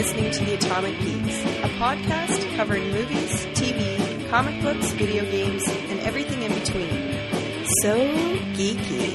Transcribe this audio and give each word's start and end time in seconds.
listening 0.00 0.30
to 0.30 0.44
The 0.46 0.54
Atomic 0.54 0.98
Geeks, 1.00 1.42
a 1.62 1.68
podcast 1.78 2.56
covering 2.56 2.90
movies, 2.90 3.44
TV, 3.48 4.30
comic 4.30 4.62
books, 4.62 4.92
video 4.92 5.30
games, 5.30 5.62
and 5.68 6.00
everything 6.00 6.42
in 6.42 6.54
between. 6.58 7.68
So 7.82 7.98
geeky. 8.54 9.12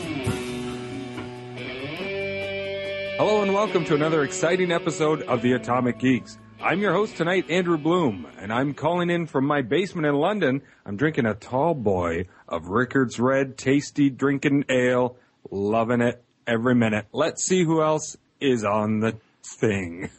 Hello 3.17 3.41
and 3.41 3.51
welcome 3.51 3.83
to 3.85 3.95
another 3.95 4.21
exciting 4.21 4.71
episode 4.71 5.23
of 5.23 5.41
The 5.41 5.53
Atomic 5.53 5.97
Geeks. 5.97 6.37
I'm 6.61 6.81
your 6.81 6.93
host 6.93 7.17
tonight, 7.17 7.49
Andrew 7.49 7.79
Bloom, 7.79 8.27
and 8.37 8.53
I'm 8.53 8.75
calling 8.75 9.09
in 9.09 9.25
from 9.25 9.47
my 9.47 9.63
basement 9.63 10.05
in 10.05 10.13
London. 10.13 10.61
I'm 10.85 10.97
drinking 10.97 11.25
a 11.25 11.33
tall 11.33 11.73
boy 11.73 12.25
of 12.47 12.67
Rickard's 12.67 13.19
Red 13.19 13.57
Tasty 13.57 14.11
Drinking 14.11 14.65
Ale, 14.69 15.17
loving 15.49 16.01
it 16.01 16.23
every 16.45 16.75
minute. 16.75 17.07
Let's 17.11 17.43
see 17.43 17.63
who 17.63 17.81
else 17.81 18.17
is 18.39 18.63
on 18.63 18.99
the 18.99 19.17
thing. 19.41 20.11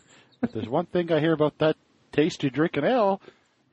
If 0.43 0.53
there's 0.53 0.69
one 0.69 0.87
thing 0.87 1.11
I 1.13 1.21
hear 1.21 1.33
about 1.33 1.59
that 1.59 1.77
tasty 2.13 2.51
drinking 2.51 2.85
ale, 2.85 3.21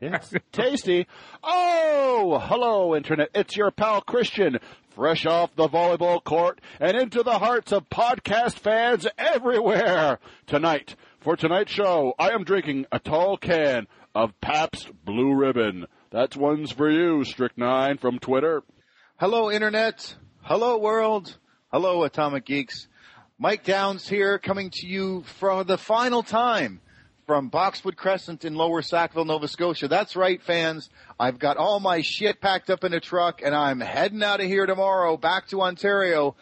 it's 0.02 0.34
tasty. 0.52 1.08
Oh, 1.44 2.40
hello, 2.41 2.95
Internet. 2.95 3.30
It's 3.34 3.55
your 3.55 3.71
pal 3.71 4.02
Christian, 4.02 4.59
fresh 4.95 5.26
off 5.26 5.55
the 5.55 5.68
volleyball 5.68 6.23
court 6.23 6.59
and 6.80 6.98
into 6.98 7.23
the 7.23 7.40
hearts 7.40 7.71
of 7.71 7.90
podcast 7.90 8.59
fans 8.59 9.07
everywhere. 9.18 10.20
Tonight, 10.48 10.95
for 11.20 11.35
tonight's 11.35 11.71
show, 11.71 12.13
I 12.20 12.30
am 12.31 12.44
drinking 12.44 12.85
a 12.91 12.99
tall 12.99 13.38
can 13.38 13.88
of 14.16 14.40
Pabst 14.41 14.90
Blue 15.05 15.34
Ribbon. 15.34 15.85
That's 16.12 16.38
one's 16.38 16.71
for 16.71 16.90
you, 16.90 17.23
Strychnine 17.23 17.98
from 17.98 18.20
Twitter. 18.20 18.63
Hello, 19.20 19.49
Internet. 19.52 20.16
Hello, 20.41 20.77
world. 20.77 21.38
Hello, 21.71 22.04
Atomic 22.04 22.46
Geeks. 22.46 22.87
Mike 23.44 23.66
Downs 23.66 24.08
here, 24.08 24.40
coming 24.40 24.70
to 24.72 24.88
you 24.88 25.22
for 25.24 25.66
the 25.66 25.77
final 25.77 26.24
time 26.24 26.80
from 27.27 27.49
Boxwood 27.49 27.98
Crescent 27.98 28.46
in 28.46 28.55
Lower 28.55 28.82
Sackville, 28.82 29.26
Nova 29.26 29.49
Scotia. 29.49 29.90
That's 29.90 30.16
right, 30.16 30.41
fans. 30.41 30.90
I've 31.20 31.40
got 31.40 31.58
all 31.58 31.82
my 31.82 31.99
shit 31.99 32.40
packed 32.40 32.70
up 32.70 32.86
in 32.86 32.94
a 32.94 33.02
truck 33.02 33.41
and 33.44 33.54
I'm 33.54 33.82
heading 33.82 34.24
out 34.24 34.40
of 34.40 34.46
here 34.46 34.66
tomorrow 34.66 35.18
back 35.18 35.49
to 35.49 35.62
Ontario. 35.62 36.38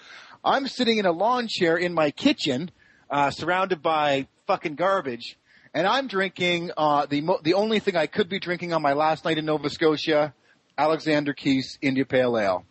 I'm 0.46 0.68
sitting 0.68 1.00
in 1.00 1.08
a 1.08 1.12
lawn 1.12 1.48
chair 1.48 1.76
in 1.76 1.92
my 1.96 2.12
kitchen, 2.12 2.70
uh, 3.10 3.32
surrounded 3.32 3.82
by 3.82 4.28
fucking 4.46 4.76
garbage. 4.76 5.40
And 5.74 5.88
I'm 5.88 6.06
drinking, 6.06 6.70
uh, 6.78 7.08
the, 7.08 7.22
mo- 7.22 7.40
the 7.42 7.56
only 7.56 7.80
thing 7.80 7.96
I 7.96 8.06
could 8.06 8.30
be 8.30 8.38
drinking 8.38 8.74
on 8.74 8.84
my 8.84 8.94
last 8.94 9.26
night 9.26 9.40
in 9.40 9.46
Nova 9.46 9.72
Scotia, 9.72 10.36
Alexander 10.78 11.34
Keith's 11.34 11.80
India 11.82 12.06
Pale 12.06 12.38
Ale. 12.38 12.66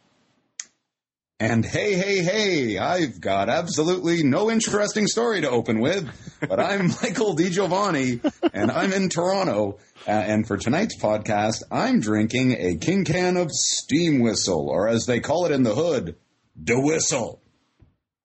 And 1.41 1.65
hey, 1.65 1.95
hey, 1.95 2.23
hey, 2.23 2.77
I've 2.77 3.19
got 3.19 3.49
absolutely 3.49 4.23
no 4.23 4.51
interesting 4.51 5.07
story 5.07 5.41
to 5.41 5.49
open 5.49 5.81
with, 5.81 6.07
but 6.47 6.61
I'm 6.61 6.89
Michael 7.03 7.35
DiGiovanni 7.35 8.21
and 8.53 8.71
I'm 8.71 8.93
in 8.93 9.09
Toronto. 9.09 9.79
Uh, 10.07 10.11
and 10.11 10.47
for 10.47 10.59
tonight's 10.59 11.01
podcast, 11.01 11.63
I'm 11.71 12.01
drinking 12.01 12.53
a 12.59 12.77
king 12.77 13.07
can 13.07 13.39
of 13.39 13.51
steam 13.53 14.21
whistle, 14.21 14.69
or 14.69 14.87
as 14.87 15.07
they 15.07 15.21
call 15.21 15.47
it 15.47 15.53
in 15.53 15.63
the 15.63 15.75
hood, 15.75 16.17
the 16.55 16.79
whistle. 16.79 17.41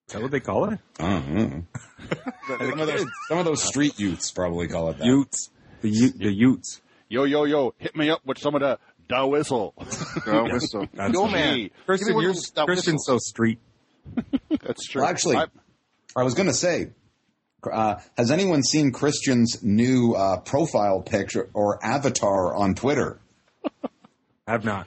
Is 0.08 0.12
that 0.12 0.20
what 0.20 0.30
they 0.30 0.40
call 0.40 0.68
it? 0.70 0.78
Uh-huh. 0.98 1.60
some, 2.58 2.80
of 2.80 2.86
those, 2.86 3.06
some 3.28 3.38
of 3.38 3.46
those 3.46 3.62
street 3.62 3.98
youths 3.98 4.30
probably 4.30 4.68
call 4.68 4.90
it 4.90 4.98
that. 4.98 5.06
Utes. 5.06 5.48
The, 5.80 5.88
Ute, 5.88 6.18
the 6.18 6.32
Utes. 6.34 6.82
Yo, 7.08 7.24
yo, 7.24 7.44
yo, 7.44 7.72
hit 7.78 7.96
me 7.96 8.10
up 8.10 8.20
with 8.26 8.36
some 8.36 8.54
of 8.54 8.60
the 8.60 8.78
da 9.08 9.26
whistle. 9.26 9.74
Da 10.24 10.42
whistle. 10.52 10.86
That's 10.94 11.12
Yo, 11.14 11.26
man. 11.26 11.56
Give 11.58 11.70
Christian, 11.86 12.20
you're, 12.20 12.30
of 12.30 12.54
da 12.54 12.64
Christian's 12.64 13.04
so 13.06 13.18
street. 13.18 13.58
That's 14.60 14.86
true. 14.86 15.02
Well, 15.02 15.10
actually, 15.10 15.36
I- 15.36 15.46
I 16.16 16.22
was 16.22 16.34
going 16.34 16.48
to 16.48 16.54
say, 16.54 16.90
uh, 17.70 17.96
has 18.16 18.30
anyone 18.30 18.62
seen 18.62 18.90
Christian's 18.92 19.62
new 19.62 20.14
uh, 20.14 20.38
profile 20.40 21.02
picture 21.02 21.50
or 21.52 21.78
avatar 21.84 22.54
on 22.54 22.74
Twitter? 22.74 23.18
I 23.82 23.88
have 24.52 24.64
not. 24.64 24.86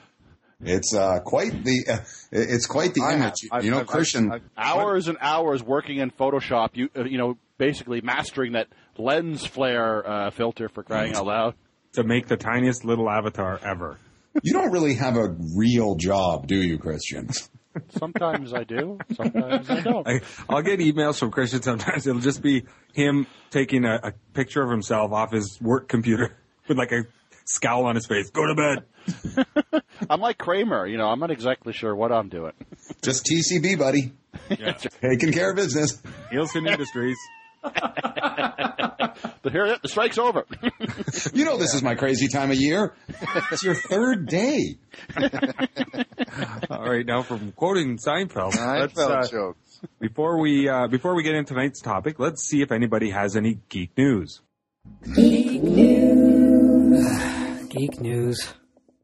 It's 0.62 0.94
uh, 0.94 1.20
quite 1.24 1.64
the 1.64 1.84
uh, 1.88 1.98
it's 2.32 2.66
quite 2.66 2.92
the 2.94 3.02
I 3.02 3.14
image. 3.14 3.34
I've- 3.52 3.64
you 3.64 3.70
know, 3.70 3.78
I've- 3.78 3.86
Christian. 3.86 4.30
I've- 4.32 4.44
hours 4.58 5.08
and 5.08 5.16
hours 5.20 5.62
working 5.62 5.98
in 5.98 6.10
Photoshop, 6.10 6.70
you 6.74 6.88
uh, 6.96 7.04
you 7.04 7.16
know, 7.18 7.38
basically 7.58 8.00
mastering 8.00 8.52
that 8.52 8.66
lens 8.98 9.46
flare 9.46 10.06
uh, 10.08 10.30
filter 10.30 10.68
for 10.68 10.82
crying 10.82 11.14
out 11.14 11.26
loud. 11.26 11.54
To 11.94 12.04
make 12.04 12.26
the 12.28 12.36
tiniest 12.36 12.84
little 12.84 13.08
avatar 13.08 13.58
ever. 13.62 13.98
You 14.42 14.52
don't 14.52 14.70
really 14.70 14.94
have 14.94 15.16
a 15.16 15.34
real 15.56 15.94
job, 15.96 16.46
do 16.46 16.56
you, 16.56 16.78
Christian? 16.78 17.28
Sometimes 17.90 18.52
I 18.52 18.64
do, 18.64 18.98
sometimes 19.14 19.70
I 19.70 19.80
don't. 19.80 20.06
I, 20.06 20.20
I'll 20.48 20.62
get 20.62 20.80
emails 20.80 21.18
from 21.18 21.30
Christian 21.30 21.62
sometimes. 21.62 22.06
It'll 22.06 22.20
just 22.20 22.42
be 22.42 22.64
him 22.94 23.26
taking 23.50 23.84
a, 23.84 24.00
a 24.02 24.12
picture 24.34 24.62
of 24.62 24.70
himself 24.70 25.12
off 25.12 25.32
his 25.32 25.58
work 25.60 25.88
computer 25.88 26.36
with 26.68 26.78
like 26.78 26.90
a 26.92 27.04
scowl 27.46 27.84
on 27.86 27.94
his 27.94 28.06
face. 28.06 28.30
Go 28.30 28.46
to 28.46 28.54
bed. 28.54 29.82
I'm 30.10 30.20
like 30.20 30.38
Kramer, 30.38 30.86
you 30.86 30.98
know, 30.98 31.06
I'm 31.06 31.20
not 31.20 31.30
exactly 31.30 31.72
sure 31.72 31.94
what 31.94 32.12
I'm 32.12 32.28
doing. 32.28 32.52
Just 33.02 33.26
TCB, 33.26 33.78
buddy. 33.78 34.12
Yeah. 34.48 34.72
Taking 34.72 35.32
care 35.32 35.50
of 35.50 35.56
business. 35.56 36.00
Nielsen 36.32 36.66
Industries. 36.66 37.16
But 39.42 39.52
here, 39.52 39.74
the 39.80 39.88
strike's 39.88 40.18
over. 40.18 40.44
You 41.32 41.44
know, 41.44 41.58
this 41.58 41.74
is 41.74 41.82
my 41.82 41.94
crazy 41.96 42.28
time 42.28 42.50
of 42.50 42.56
year. 42.56 42.94
It's 43.50 43.62
your 43.62 43.74
third 43.74 44.26
day. 44.26 44.78
All 46.70 46.82
right, 46.82 47.04
now 47.04 47.22
from 47.22 47.52
quoting 47.52 47.98
Seinfeld, 47.98 48.52
Seinfeld 48.52 49.24
uh, 49.24 49.28
jokes. 49.28 49.80
before 50.00 50.40
we 50.40 50.68
uh, 50.68 50.86
before 50.88 51.14
we 51.14 51.22
get 51.22 51.34
into 51.34 51.54
tonight's 51.54 51.80
topic, 51.80 52.18
let's 52.18 52.42
see 52.44 52.62
if 52.62 52.72
anybody 52.72 53.10
has 53.10 53.36
any 53.36 53.58
geek 53.68 53.96
news. 53.96 54.40
Geek 55.14 55.62
news. 55.62 57.68
Geek 57.68 58.00
news. 58.00 58.54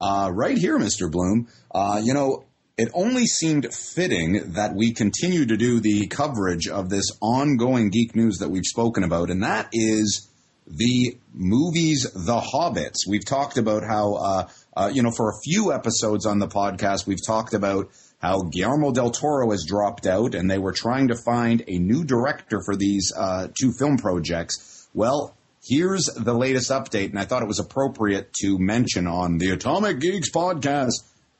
Uh, 0.00 0.30
right 0.32 0.56
here, 0.56 0.78
Mr. 0.78 1.10
Bloom. 1.10 1.48
Uh, 1.74 2.00
you 2.02 2.14
know, 2.14 2.44
it 2.76 2.90
only 2.92 3.24
seemed 3.26 3.72
fitting 3.72 4.52
that 4.52 4.74
we 4.74 4.92
continue 4.92 5.46
to 5.46 5.56
do 5.56 5.80
the 5.80 6.06
coverage 6.08 6.68
of 6.68 6.90
this 6.90 7.06
ongoing 7.22 7.88
geek 7.88 8.14
news 8.14 8.38
that 8.38 8.50
we've 8.50 8.66
spoken 8.66 9.02
about, 9.02 9.30
and 9.30 9.42
that 9.42 9.68
is 9.72 10.28
the 10.66 11.16
movies 11.32 12.06
The 12.12 12.40
Hobbits. 12.40 13.06
We've 13.08 13.24
talked 13.24 13.56
about 13.56 13.82
how, 13.82 14.14
uh, 14.14 14.48
uh, 14.76 14.90
you 14.92 15.02
know, 15.02 15.10
for 15.10 15.30
a 15.30 15.40
few 15.42 15.72
episodes 15.72 16.26
on 16.26 16.38
the 16.38 16.48
podcast, 16.48 17.06
we've 17.06 17.24
talked 17.24 17.54
about 17.54 17.88
how 18.18 18.42
Guillermo 18.42 18.92
del 18.92 19.10
Toro 19.10 19.50
has 19.52 19.64
dropped 19.66 20.06
out 20.06 20.34
and 20.34 20.50
they 20.50 20.58
were 20.58 20.72
trying 20.72 21.08
to 21.08 21.16
find 21.16 21.62
a 21.68 21.78
new 21.78 22.04
director 22.04 22.60
for 22.64 22.74
these 22.76 23.12
uh, 23.16 23.48
two 23.58 23.72
film 23.78 23.96
projects. 23.96 24.88
Well, 24.92 25.36
here's 25.64 26.06
the 26.06 26.34
latest 26.34 26.70
update, 26.70 27.10
and 27.10 27.18
I 27.18 27.24
thought 27.24 27.42
it 27.42 27.48
was 27.48 27.60
appropriate 27.60 28.32
to 28.42 28.58
mention 28.58 29.06
on 29.06 29.38
the 29.38 29.50
Atomic 29.50 30.00
Geeks 30.00 30.30
podcast. 30.30 30.94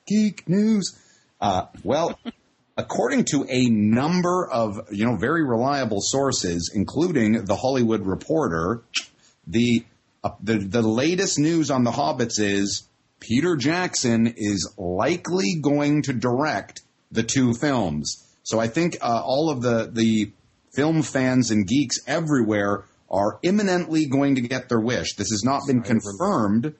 Geek 0.07 0.49
news. 0.49 0.97
Uh, 1.41 1.67
well, 1.83 2.19
according 2.77 3.25
to 3.25 3.47
a 3.49 3.69
number 3.69 4.49
of 4.51 4.81
you 4.91 5.05
know 5.05 5.17
very 5.17 5.45
reliable 5.45 6.01
sources, 6.01 6.71
including 6.75 7.45
the 7.45 7.57
Hollywood 7.57 8.07
Reporter, 8.07 8.83
the 9.47 9.85
uh, 10.23 10.31
the 10.43 10.59
the 10.59 10.83
latest 10.83 11.39
news 11.39 11.71
on 11.71 11.85
the 11.85 11.93
Hobbits 11.93 12.39
is 12.39 12.89
Peter 13.21 13.57
Jackson 13.57 14.35
is 14.37 14.73
likely 14.77 15.55
going 15.61 16.03
to 16.03 16.13
direct 16.13 16.83
the 17.11 17.23
two 17.23 17.55
films. 17.55 18.23
So 18.43 18.61
I 18.61 18.69
think 18.69 18.99
uh, 19.01 19.23
all 19.25 19.51
of 19.51 19.63
the 19.63 19.91
the 19.93 20.33
film 20.75 21.03
fans 21.03 21.51
and 21.51 21.67
geeks 21.67 21.97
everywhere 22.07 22.85
are 23.11 23.39
imminently 23.43 24.07
going 24.07 24.35
to 24.35 24.41
get 24.41 24.69
their 24.69 24.81
wish. 24.81 25.15
This 25.15 25.31
has 25.31 25.43
not 25.45 25.63
been 25.67 25.81
confirmed, 25.81 26.75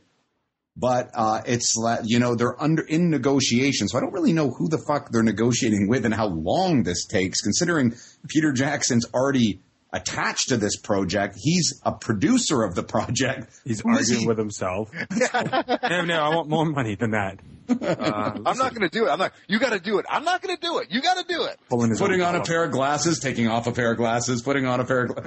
but 0.77 1.11
uh, 1.15 1.41
it's 1.47 1.75
you 2.05 2.19
know 2.19 2.35
they're 2.35 2.61
under 2.63 2.83
in 2.83 3.11
negotiation. 3.11 3.89
So 3.89 3.99
I 3.99 4.01
don't 4.01 4.13
really 4.13 4.33
know 4.33 4.51
who 4.51 4.69
the 4.69 4.79
fuck 4.87 5.11
they're 5.11 5.23
negotiating 5.23 5.89
with 5.89 6.05
and 6.05 6.15
how 6.15 6.27
long 6.29 6.83
this 6.83 7.07
takes. 7.07 7.41
Considering 7.41 7.95
Peter 8.29 8.53
Jackson's 8.53 9.07
already 9.15 9.61
attached 9.93 10.49
to 10.51 10.57
this 10.57 10.77
project, 10.77 11.37
he's 11.41 11.81
a 11.85 11.93
producer 11.93 12.63
of 12.63 12.75
the 12.75 12.83
project. 12.83 13.49
He's 13.65 13.81
Who 13.81 13.91
is 13.93 13.99
arguing 14.01 14.21
he? 14.21 14.27
with 14.27 14.39
himself. 14.39 14.91
no, 15.11 16.03
no, 16.03 16.21
I 16.21 16.35
want 16.35 16.49
more 16.49 16.67
money 16.67 16.95
than 16.95 17.13
that. 17.13 17.41
Uh, 17.69 18.39
I'm 18.47 18.59
not 18.59 18.75
going 18.75 18.89
to 18.89 18.89
do 18.89 19.07
it. 19.07 19.11
I'm 19.11 19.19
not. 19.19 19.33
You 19.49 19.59
got 19.59 19.73
to 19.73 19.81
do 19.81 19.99
it. 19.99 20.07
I'm 20.09 20.23
not 20.25 20.41
going 20.41 20.55
to 20.55 20.61
do 20.61 20.79
it. 20.79 20.89
You 20.91 21.01
got 21.03 21.17
to 21.17 21.25
do 21.33 21.45
it. 21.45 21.59
pulling 21.69 21.91
his 21.91 21.99
putting 21.99 22.21
own 22.21 22.37
on 22.37 22.41
a 22.41 22.45
pair 22.45 22.63
of 22.63 22.71
glasses, 22.71 23.19
taking 23.19 23.49
off 23.49 23.67
a 23.67 23.73
pair 23.73 23.91
of 23.91 23.97
glasses, 23.97 24.43
putting 24.43 24.67
on 24.67 24.79
a 24.79 24.85
pair 24.85 25.05
of 25.05 25.15
gla- 25.15 25.27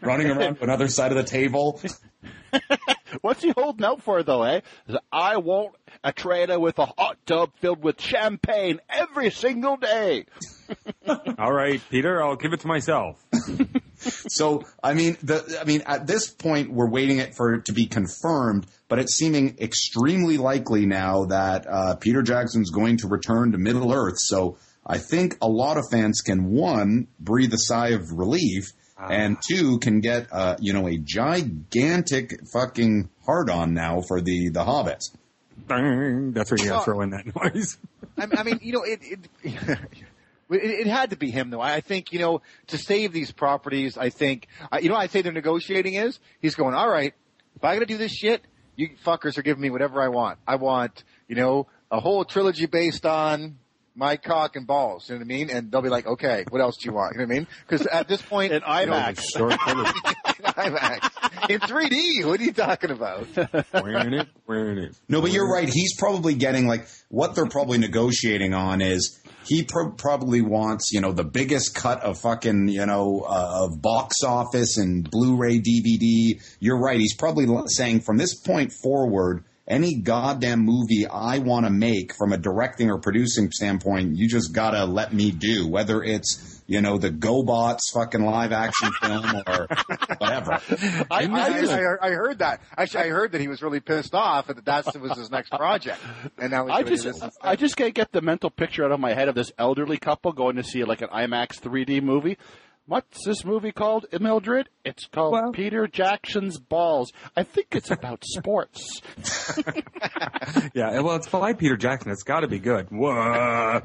running 0.00 0.30
around 0.30 0.54
to 0.58 0.62
another 0.62 0.86
side 0.86 1.10
of 1.10 1.16
the 1.16 1.24
table. 1.24 1.80
What's 3.20 3.42
he 3.42 3.50
holding 3.56 3.84
out 3.84 4.02
for, 4.02 4.22
though, 4.22 4.42
eh? 4.42 4.60
I 5.12 5.36
want 5.38 5.74
a 6.02 6.12
trailer 6.12 6.58
with 6.58 6.78
a 6.78 6.86
hot 6.86 7.18
tub 7.26 7.50
filled 7.60 7.82
with 7.82 8.00
champagne 8.00 8.80
every 8.88 9.30
single 9.30 9.76
day. 9.76 10.26
All 11.38 11.52
right, 11.52 11.80
Peter, 11.90 12.22
I'll 12.22 12.36
give 12.36 12.52
it 12.52 12.60
to 12.60 12.68
myself. 12.68 13.24
So, 14.06 14.64
I 14.82 14.92
mean, 14.92 15.16
the, 15.22 15.58
I 15.58 15.64
mean, 15.64 15.82
at 15.86 16.06
this 16.06 16.28
point, 16.28 16.70
we're 16.70 16.90
waiting 16.90 17.18
it 17.18 17.34
for 17.34 17.54
it 17.54 17.66
to 17.66 17.72
be 17.72 17.86
confirmed, 17.86 18.66
but 18.88 18.98
it's 18.98 19.14
seeming 19.14 19.56
extremely 19.60 20.36
likely 20.36 20.84
now 20.84 21.24
that 21.26 21.66
uh, 21.66 21.94
Peter 21.96 22.20
Jackson's 22.20 22.70
going 22.70 22.98
to 22.98 23.08
return 23.08 23.52
to 23.52 23.58
Middle 23.58 23.94
Earth. 23.94 24.16
So, 24.18 24.58
I 24.86 24.98
think 24.98 25.36
a 25.40 25.48
lot 25.48 25.78
of 25.78 25.84
fans 25.90 26.20
can 26.20 26.50
one 26.50 27.08
breathe 27.18 27.54
a 27.54 27.58
sigh 27.58 27.90
of 27.90 28.12
relief, 28.12 28.72
and 29.10 29.36
two 29.48 29.78
can 29.78 30.00
get 30.00 30.28
uh, 30.32 30.56
you 30.60 30.72
know 30.72 30.86
a 30.86 30.96
gigantic 30.96 32.46
fucking 32.52 33.08
hard 33.24 33.50
on 33.50 33.74
now 33.74 34.00
for 34.00 34.20
the 34.20 34.48
the 34.48 34.64
hobbits. 34.64 35.14
Bang. 35.56 36.32
That's 36.32 36.50
where 36.50 36.58
you 36.58 36.68
gotta 36.68 36.84
throw 36.84 37.00
in 37.00 37.10
that 37.10 37.26
noise. 37.44 37.78
I, 38.18 38.26
I 38.36 38.42
mean, 38.42 38.60
you 38.62 38.72
know, 38.72 38.82
it, 38.82 39.00
it, 39.02 39.18
it, 39.44 39.78
it 40.50 40.86
had 40.86 41.10
to 41.10 41.16
be 41.16 41.30
him 41.30 41.50
though. 41.50 41.60
I 41.60 41.80
think, 41.80 42.12
you 42.12 42.18
know, 42.18 42.42
to 42.68 42.78
save 42.78 43.12
these 43.12 43.32
properties, 43.32 43.96
I 43.96 44.10
think, 44.10 44.48
uh, 44.72 44.78
you 44.80 44.88
know, 44.88 44.96
I'd 44.96 45.10
say 45.10 45.22
they're 45.22 45.32
negotiating 45.32 45.94
is 45.94 46.18
he's 46.40 46.54
going, 46.54 46.74
all 46.74 46.88
right, 46.88 47.14
if 47.56 47.64
I 47.64 47.74
got 47.74 47.80
to 47.80 47.86
do 47.86 47.98
this 47.98 48.12
shit, 48.12 48.42
you 48.76 48.90
fuckers 49.04 49.38
are 49.38 49.42
giving 49.42 49.62
me 49.62 49.70
whatever 49.70 50.02
I 50.02 50.08
want. 50.08 50.38
I 50.46 50.56
want, 50.56 51.04
you 51.28 51.36
know, 51.36 51.66
a 51.90 52.00
whole 52.00 52.24
trilogy 52.24 52.66
based 52.66 53.06
on 53.06 53.58
my 53.94 54.16
cock 54.16 54.56
and 54.56 54.66
balls. 54.66 55.08
You 55.08 55.14
know 55.14 55.18
what 55.20 55.24
I 55.24 55.28
mean? 55.28 55.50
And 55.50 55.70
they'll 55.70 55.82
be 55.82 55.88
like, 55.88 56.06
okay, 56.06 56.44
what 56.50 56.60
else 56.60 56.76
do 56.78 56.88
you 56.88 56.94
want? 56.94 57.14
You 57.14 57.20
know 57.20 57.26
what 57.26 57.34
I 57.34 57.38
mean? 57.38 57.46
Because 57.68 57.86
at 57.86 58.08
this 58.08 58.20
point, 58.22 58.52
In 58.52 58.62
you 58.62 58.86
know, 58.86 58.92
IMAX. 58.92 59.24
IMAX. 60.44 61.50
in 61.50 61.60
3D. 61.60 62.26
What 62.26 62.40
are 62.40 62.44
you 62.44 62.52
talking 62.52 62.90
about? 62.90 63.26
Wearing 63.72 64.14
it, 64.14 64.28
wearing 64.46 64.78
it. 64.78 64.96
No, 65.08 65.20
but 65.20 65.32
you're 65.32 65.50
right. 65.50 65.68
He's 65.68 65.96
probably 65.98 66.34
getting 66.34 66.66
like 66.66 66.86
what 67.08 67.34
they're 67.34 67.46
probably 67.46 67.78
negotiating 67.78 68.54
on 68.54 68.80
is 68.80 69.20
he 69.46 69.62
pro- 69.64 69.92
probably 69.92 70.40
wants 70.42 70.90
you 70.92 71.00
know 71.00 71.12
the 71.12 71.24
biggest 71.24 71.74
cut 71.74 72.00
of 72.02 72.18
fucking 72.20 72.68
you 72.68 72.86
know 72.86 73.24
uh, 73.28 73.64
of 73.64 73.80
box 73.82 74.22
office 74.24 74.76
and 74.78 75.08
Blu-ray 75.10 75.60
DVD. 75.60 76.40
You're 76.60 76.80
right. 76.80 76.98
He's 76.98 77.16
probably 77.16 77.46
saying 77.68 78.00
from 78.00 78.16
this 78.16 78.34
point 78.40 78.72
forward. 78.82 79.44
Any 79.66 79.94
goddamn 79.94 80.60
movie 80.60 81.06
I 81.06 81.38
want 81.38 81.64
to 81.64 81.70
make 81.70 82.14
from 82.14 82.34
a 82.34 82.36
directing 82.36 82.90
or 82.90 82.98
producing 82.98 83.50
standpoint, 83.50 84.14
you 84.16 84.28
just 84.28 84.52
gotta 84.52 84.84
let 84.84 85.14
me 85.14 85.30
do. 85.30 85.66
Whether 85.66 86.02
it's, 86.02 86.62
you 86.66 86.82
know, 86.82 86.98
the 86.98 87.10
GoBots 87.10 87.80
fucking 87.94 88.22
live 88.22 88.52
action 88.52 88.92
film 89.02 89.42
or 89.46 89.66
whatever. 90.18 90.60
I, 91.10 91.24
I. 91.24 91.96
I, 92.02 92.08
I 92.08 92.10
heard 92.10 92.40
that. 92.40 92.60
Actually, 92.76 93.04
I 93.04 93.08
heard 93.08 93.32
that 93.32 93.40
he 93.40 93.48
was 93.48 93.62
really 93.62 93.80
pissed 93.80 94.14
off 94.14 94.48
that 94.48 94.62
that 94.66 95.00
was 95.00 95.16
his 95.16 95.30
next 95.30 95.48
project. 95.48 95.98
And 96.36 96.50
now 96.50 96.68
I 96.68 96.82
just. 96.82 97.24
I 97.40 97.56
just 97.56 97.78
can't 97.78 97.94
get 97.94 98.12
the 98.12 98.20
mental 98.20 98.50
picture 98.50 98.84
out 98.84 98.92
of 98.92 99.00
my 99.00 99.14
head 99.14 99.28
of 99.28 99.34
this 99.34 99.50
elderly 99.58 99.96
couple 99.96 100.32
going 100.32 100.56
to 100.56 100.62
see 100.62 100.84
like 100.84 101.00
an 101.00 101.08
IMAX 101.08 101.58
3D 101.58 102.02
movie. 102.02 102.36
What's 102.86 103.24
this 103.24 103.44
movie 103.46 103.72
called, 103.72 104.04
Mildred? 104.20 104.68
It's 104.84 105.06
called 105.06 105.32
Well- 105.32 105.52
Peter 105.52 105.86
Jackson's 105.86 106.58
Balls. 106.58 107.12
I 107.36 107.42
think 107.42 107.68
it's 107.72 107.90
about 107.90 108.22
sports. 108.24 109.00
Yeah, 110.74 111.00
well, 111.00 111.16
it's 111.16 111.28
by 111.28 111.52
Peter 111.52 111.76
Jackson. 111.76 112.10
It's 112.10 112.22
got 112.24 112.40
to 112.40 112.48
be 112.48 112.58
good. 112.58 112.88
Whoa. 112.90 113.80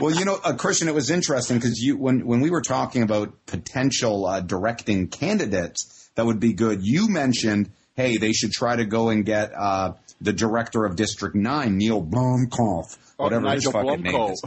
Well, 0.00 0.14
you 0.14 0.24
know, 0.24 0.38
uh, 0.42 0.54
Christian, 0.54 0.88
it 0.88 0.94
was 0.94 1.10
interesting 1.10 1.56
because 1.58 1.78
you 1.78 1.96
when 1.96 2.26
when 2.26 2.40
we 2.40 2.50
were 2.50 2.60
talking 2.60 3.02
about 3.02 3.46
potential 3.46 4.26
uh, 4.26 4.40
directing 4.40 5.08
candidates 5.08 6.10
that 6.16 6.26
would 6.26 6.40
be 6.40 6.52
good, 6.52 6.80
you 6.82 7.08
mentioned, 7.08 7.70
hey, 7.94 8.16
they 8.16 8.32
should 8.32 8.50
try 8.52 8.76
to 8.76 8.84
go 8.84 9.08
and 9.10 9.24
get 9.24 9.52
uh, 9.56 9.92
the 10.20 10.32
director 10.32 10.84
of 10.84 10.96
District 10.96 11.34
Nine, 11.34 11.76
Neil 11.78 12.02
Blomkamp, 12.02 12.96
Oh, 13.18 13.24
whatever 13.24 13.50
his 13.50 13.64
Nigel 13.66 13.72
fucking 13.72 14.02
name 14.02 14.30
is. 14.32 14.42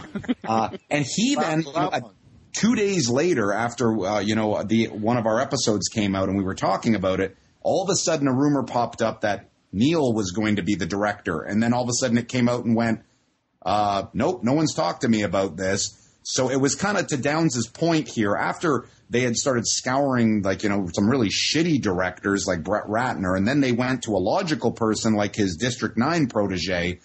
Uh, 0.45 0.69
and 0.89 1.05
he 1.07 1.35
then, 1.39 1.61
you 1.61 1.73
know, 1.73 1.79
uh, 1.79 2.01
two 2.57 2.75
days 2.75 3.09
later, 3.09 3.53
after 3.53 4.05
uh, 4.05 4.19
you 4.19 4.35
know 4.35 4.63
the 4.63 4.87
one 4.87 5.17
of 5.17 5.25
our 5.25 5.39
episodes 5.39 5.87
came 5.87 6.15
out 6.15 6.29
and 6.29 6.37
we 6.37 6.43
were 6.43 6.55
talking 6.55 6.95
about 6.95 7.19
it, 7.19 7.37
all 7.61 7.83
of 7.83 7.89
a 7.89 7.95
sudden 7.95 8.27
a 8.27 8.33
rumor 8.33 8.63
popped 8.63 9.01
up 9.01 9.21
that 9.21 9.49
Neil 9.71 10.13
was 10.13 10.31
going 10.31 10.55
to 10.55 10.63
be 10.63 10.75
the 10.75 10.85
director, 10.85 11.41
and 11.41 11.61
then 11.61 11.73
all 11.73 11.83
of 11.83 11.89
a 11.89 11.93
sudden 11.93 12.17
it 12.17 12.27
came 12.27 12.49
out 12.49 12.65
and 12.65 12.75
went 12.75 13.01
uh, 13.67 14.05
nope, 14.13 14.43
no 14.43 14.53
one's 14.53 14.73
talked 14.73 15.01
to 15.01 15.09
me 15.09 15.23
about 15.23 15.57
this. 15.57 16.03
So 16.23 16.49
it 16.49 16.55
was 16.55 16.75
kind 16.75 16.97
of 16.97 17.07
to 17.07 17.17
Downs' 17.17 17.67
point 17.67 18.07
here 18.07 18.33
after 18.33 18.85
they 19.09 19.21
had 19.21 19.35
started 19.35 19.65
scouring 19.67 20.41
like, 20.41 20.63
you 20.63 20.69
know, 20.69 20.87
some 20.93 21.09
really 21.09 21.29
shitty 21.29 21.81
directors 21.81 22.45
like 22.47 22.63
Brett 22.63 22.85
Ratner, 22.85 23.35
and 23.35 23.45
then 23.47 23.59
they 23.59 23.73
went 23.73 24.03
to 24.03 24.11
a 24.11 24.19
logical 24.19 24.71
person 24.71 25.15
like 25.15 25.35
his 25.35 25.57
District 25.57 25.97
9 25.97 26.27
protege. 26.27 26.99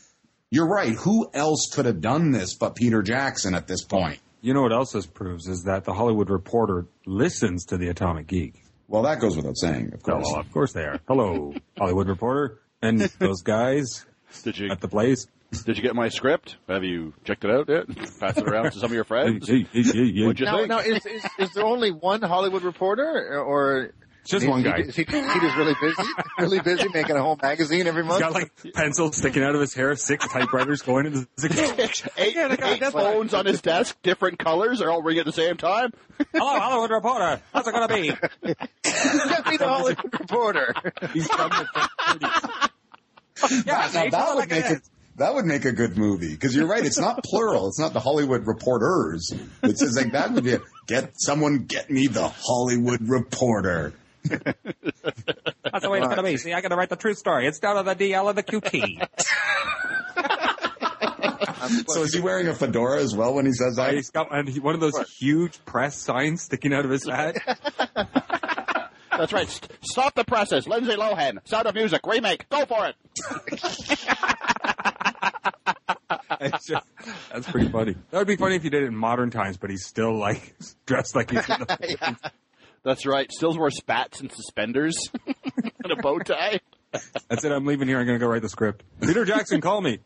You're 0.51 0.69
right. 0.69 0.93
Who 0.93 1.31
else 1.35 1.69
could 1.73 1.87
have 1.87 2.01
done 2.01 2.31
this 2.31 2.55
but 2.55 2.77
Peter 2.77 3.03
Jackson 3.03 3.55
at 3.55 3.67
this 3.67 3.85
point? 3.85 4.21
You 4.44 4.55
know 4.55 4.62
what 4.62 4.73
else 4.73 4.91
this 4.93 5.06
proves 5.06 5.47
is 5.47 5.62
that 5.65 5.85
the 5.85 5.93
Hollywood 5.94 6.29
Reporter 6.29 6.87
listens 7.06 7.65
to 7.67 7.77
the 7.77 7.89
Atomic 7.89 8.27
Geek. 8.27 8.55
Well, 8.89 9.03
that 9.05 9.21
goes 9.21 9.37
without 9.37 9.56
saying, 9.56 9.93
of 9.94 10.00
Oh, 10.05 10.12
course. 10.12 10.25
well, 10.27 10.41
of 10.41 10.53
course 10.53 10.73
they 10.73 10.83
are. 10.83 10.99
Hello, 11.06 11.55
Hollywood 11.79 12.09
Reporter, 12.09 12.61
and 12.83 13.00
those 13.21 13.43
guys 13.43 14.05
Did 14.43 14.59
you 14.59 14.69
at 14.71 14.81
the 14.81 14.89
place. 14.89 15.29
Did 15.65 15.77
you 15.77 15.83
get 15.83 15.94
my 15.94 16.09
script? 16.09 16.56
Have 16.69 16.83
you 16.83 17.12
checked 17.25 17.44
it 17.44 17.50
out 17.50 17.69
yet? 17.69 17.87
Pass 18.19 18.37
it 18.39 18.49
around 18.49 18.65
to 18.73 18.79
some 18.79 18.87
of 18.87 18.93
your 18.93 19.05
friends. 19.05 19.47
Hey, 19.47 19.67
hey, 19.73 19.83
hey, 19.83 20.11
hey. 20.12 20.23
What'd 20.27 20.41
you 20.41 20.47
Now, 20.47 20.56
think? 20.56 20.69
now 20.69 20.79
is, 20.81 21.06
is 21.06 21.25
is 21.39 21.53
there 21.53 21.65
only 21.65 21.91
one 21.93 22.21
Hollywood 22.23 22.62
reporter, 22.62 23.39
or 23.39 23.93
Just 24.25 24.47
one 24.47 24.63
guy. 24.63 24.77
Is 24.79 24.95
he, 24.95 25.05
Peter's 25.05 25.57
really 25.57 25.75
busy, 25.81 26.03
really 26.39 26.61
busy 26.61 26.89
making 26.95 27.17
a 27.17 27.23
whole 27.23 27.39
magazine 27.43 27.87
every 27.89 28.03
He's 28.03 28.09
month. 28.09 28.21
got 28.21 28.33
like 28.33 28.53
pencils 28.75 29.17
sticking 29.17 29.43
out 29.43 29.55
of 29.55 29.61
his 29.61 29.75
hair, 29.75 29.97
six 29.97 30.27
typewriters 30.33 30.83
going 30.83 31.07
into 31.07 31.27
the. 31.37 32.03
Eight, 32.17 32.37
eight 32.37 32.85
phones 32.93 33.35
on 33.35 33.47
his 33.47 33.61
desk, 33.61 33.97
different 34.03 34.39
colors, 34.39 34.81
are 34.81 34.91
all 34.91 35.03
ringing 35.03 35.21
at 35.21 35.27
the 35.27 35.33
same 35.33 35.57
time. 35.57 35.91
Hello, 36.33 36.59
Hollywood 36.59 36.91
Reporter. 36.91 37.41
How's 37.53 37.67
it 37.67 37.73
gonna 37.73 37.89
be? 37.89 38.09
Get 38.43 39.47
me 39.47 39.57
the 39.57 39.67
Hollywood 39.67 39.99
reporter. 40.21 40.75
He's 41.13 41.27
from 41.29 41.51
the 41.51 41.67
30s. 41.99 42.71
Yeah, 43.67 43.73
Now, 43.73 43.87
see, 43.89 44.09
that 44.11 44.35
would 44.35 44.43
at 44.45 44.51
make 44.51 44.65
it. 44.67 44.83
That 45.17 45.35
would 45.35 45.45
make 45.45 45.65
a 45.65 45.73
good 45.73 45.99
movie 45.99 46.31
because 46.33 46.55
you're 46.55 46.67
right. 46.67 46.85
It's 46.85 46.99
not 46.99 47.23
plural. 47.25 47.69
It's 47.69 47.79
not 47.79 47.93
the 47.93 48.01
Hollywood 48.01 48.47
reporters. 48.47 49.33
It's 49.63 49.81
just 49.81 49.97
like 49.97 50.13
that 50.13 50.33
would 50.33 50.45
be 50.45 50.55
a, 50.55 50.61
get 50.87 51.13
someone 51.17 51.65
get 51.65 51.91
me 51.91 52.07
the 52.07 52.29
Hollywood 52.29 53.07
reporter. 53.09 53.93
That's 54.25 55.85
the 55.85 55.91
way 55.91 55.99
it's 55.99 56.09
gonna 56.09 56.23
be. 56.23 56.37
See, 56.37 56.53
I 56.53 56.61
gotta 56.61 56.77
write 56.77 56.91
the 56.91 56.97
true 56.97 57.15
story. 57.15 57.47
It's 57.47 57.59
down 57.59 57.77
on 57.77 57.85
the 57.85 57.95
DL 57.95 58.29
and 58.29 58.39
the 58.39 58.43
QT. 58.43 59.09
So 61.89 62.03
is 62.03 62.13
he 62.13 62.21
wearing 62.21 62.49
a 62.49 62.55
fedora 62.55 63.01
as 63.01 63.15
well 63.15 63.35
when 63.35 63.47
he 63.47 63.53
says 63.53 63.77
that? 63.77 63.95
He's 63.95 64.11
got 64.11 64.35
and 64.37 64.49
he, 64.49 64.59
one 64.61 64.75
of 64.75 64.81
those 64.81 64.99
huge 65.19 65.65
press 65.65 65.97
signs 65.97 66.43
sticking 66.43 66.75
out 66.75 66.85
of 66.85 66.91
his 66.91 67.09
hat. 67.09 67.37
That's 69.11 69.33
right. 69.33 69.49
Stop 69.83 70.15
the 70.15 70.25
presses. 70.25 70.67
Lindsay 70.67 70.95
Lohan. 70.97 71.39
Sound 71.47 71.67
of 71.69 71.75
Music. 71.75 72.01
Remake. 72.07 72.49
Go 72.49 72.65
for 72.67 72.87
it. 72.89 72.97
It's 76.41 76.67
just- 76.67 76.87
that's 77.33 77.49
pretty 77.51 77.69
funny. 77.69 77.94
That 78.11 78.19
would 78.19 78.27
be 78.27 78.37
funny 78.37 78.56
if 78.56 78.65
you 78.65 78.70
did 78.70 78.82
it 78.82 78.87
in 78.87 78.96
modern 78.96 79.31
times, 79.31 79.56
but 79.58 79.70
he's 79.70 79.87
still 79.87 80.19
like 80.19 80.55
dressed 80.87 81.15
like 81.15 81.31
he's. 81.31 81.49
In 81.49 81.61
the, 81.61 82.17
That's 82.84 83.06
right. 83.06 83.31
Still 83.31 83.56
wears 83.56 83.77
spats 83.77 84.20
and 84.20 84.32
suspenders 84.32 84.96
and 85.27 85.93
a 85.93 85.96
bow 85.96 86.19
tie. 86.19 86.60
That's 87.29 87.44
it. 87.44 87.53
I'm 87.53 87.65
leaving 87.65 87.89
here. 87.89 87.98
I'm 87.98 88.06
going 88.06 88.19
to 88.19 88.24
go 88.24 88.31
write 88.31 88.43
the 88.43 88.48
script. 88.48 88.82
Peter 89.01 89.24
Jackson, 89.24 89.60
call 89.60 89.81
me. 89.81 90.01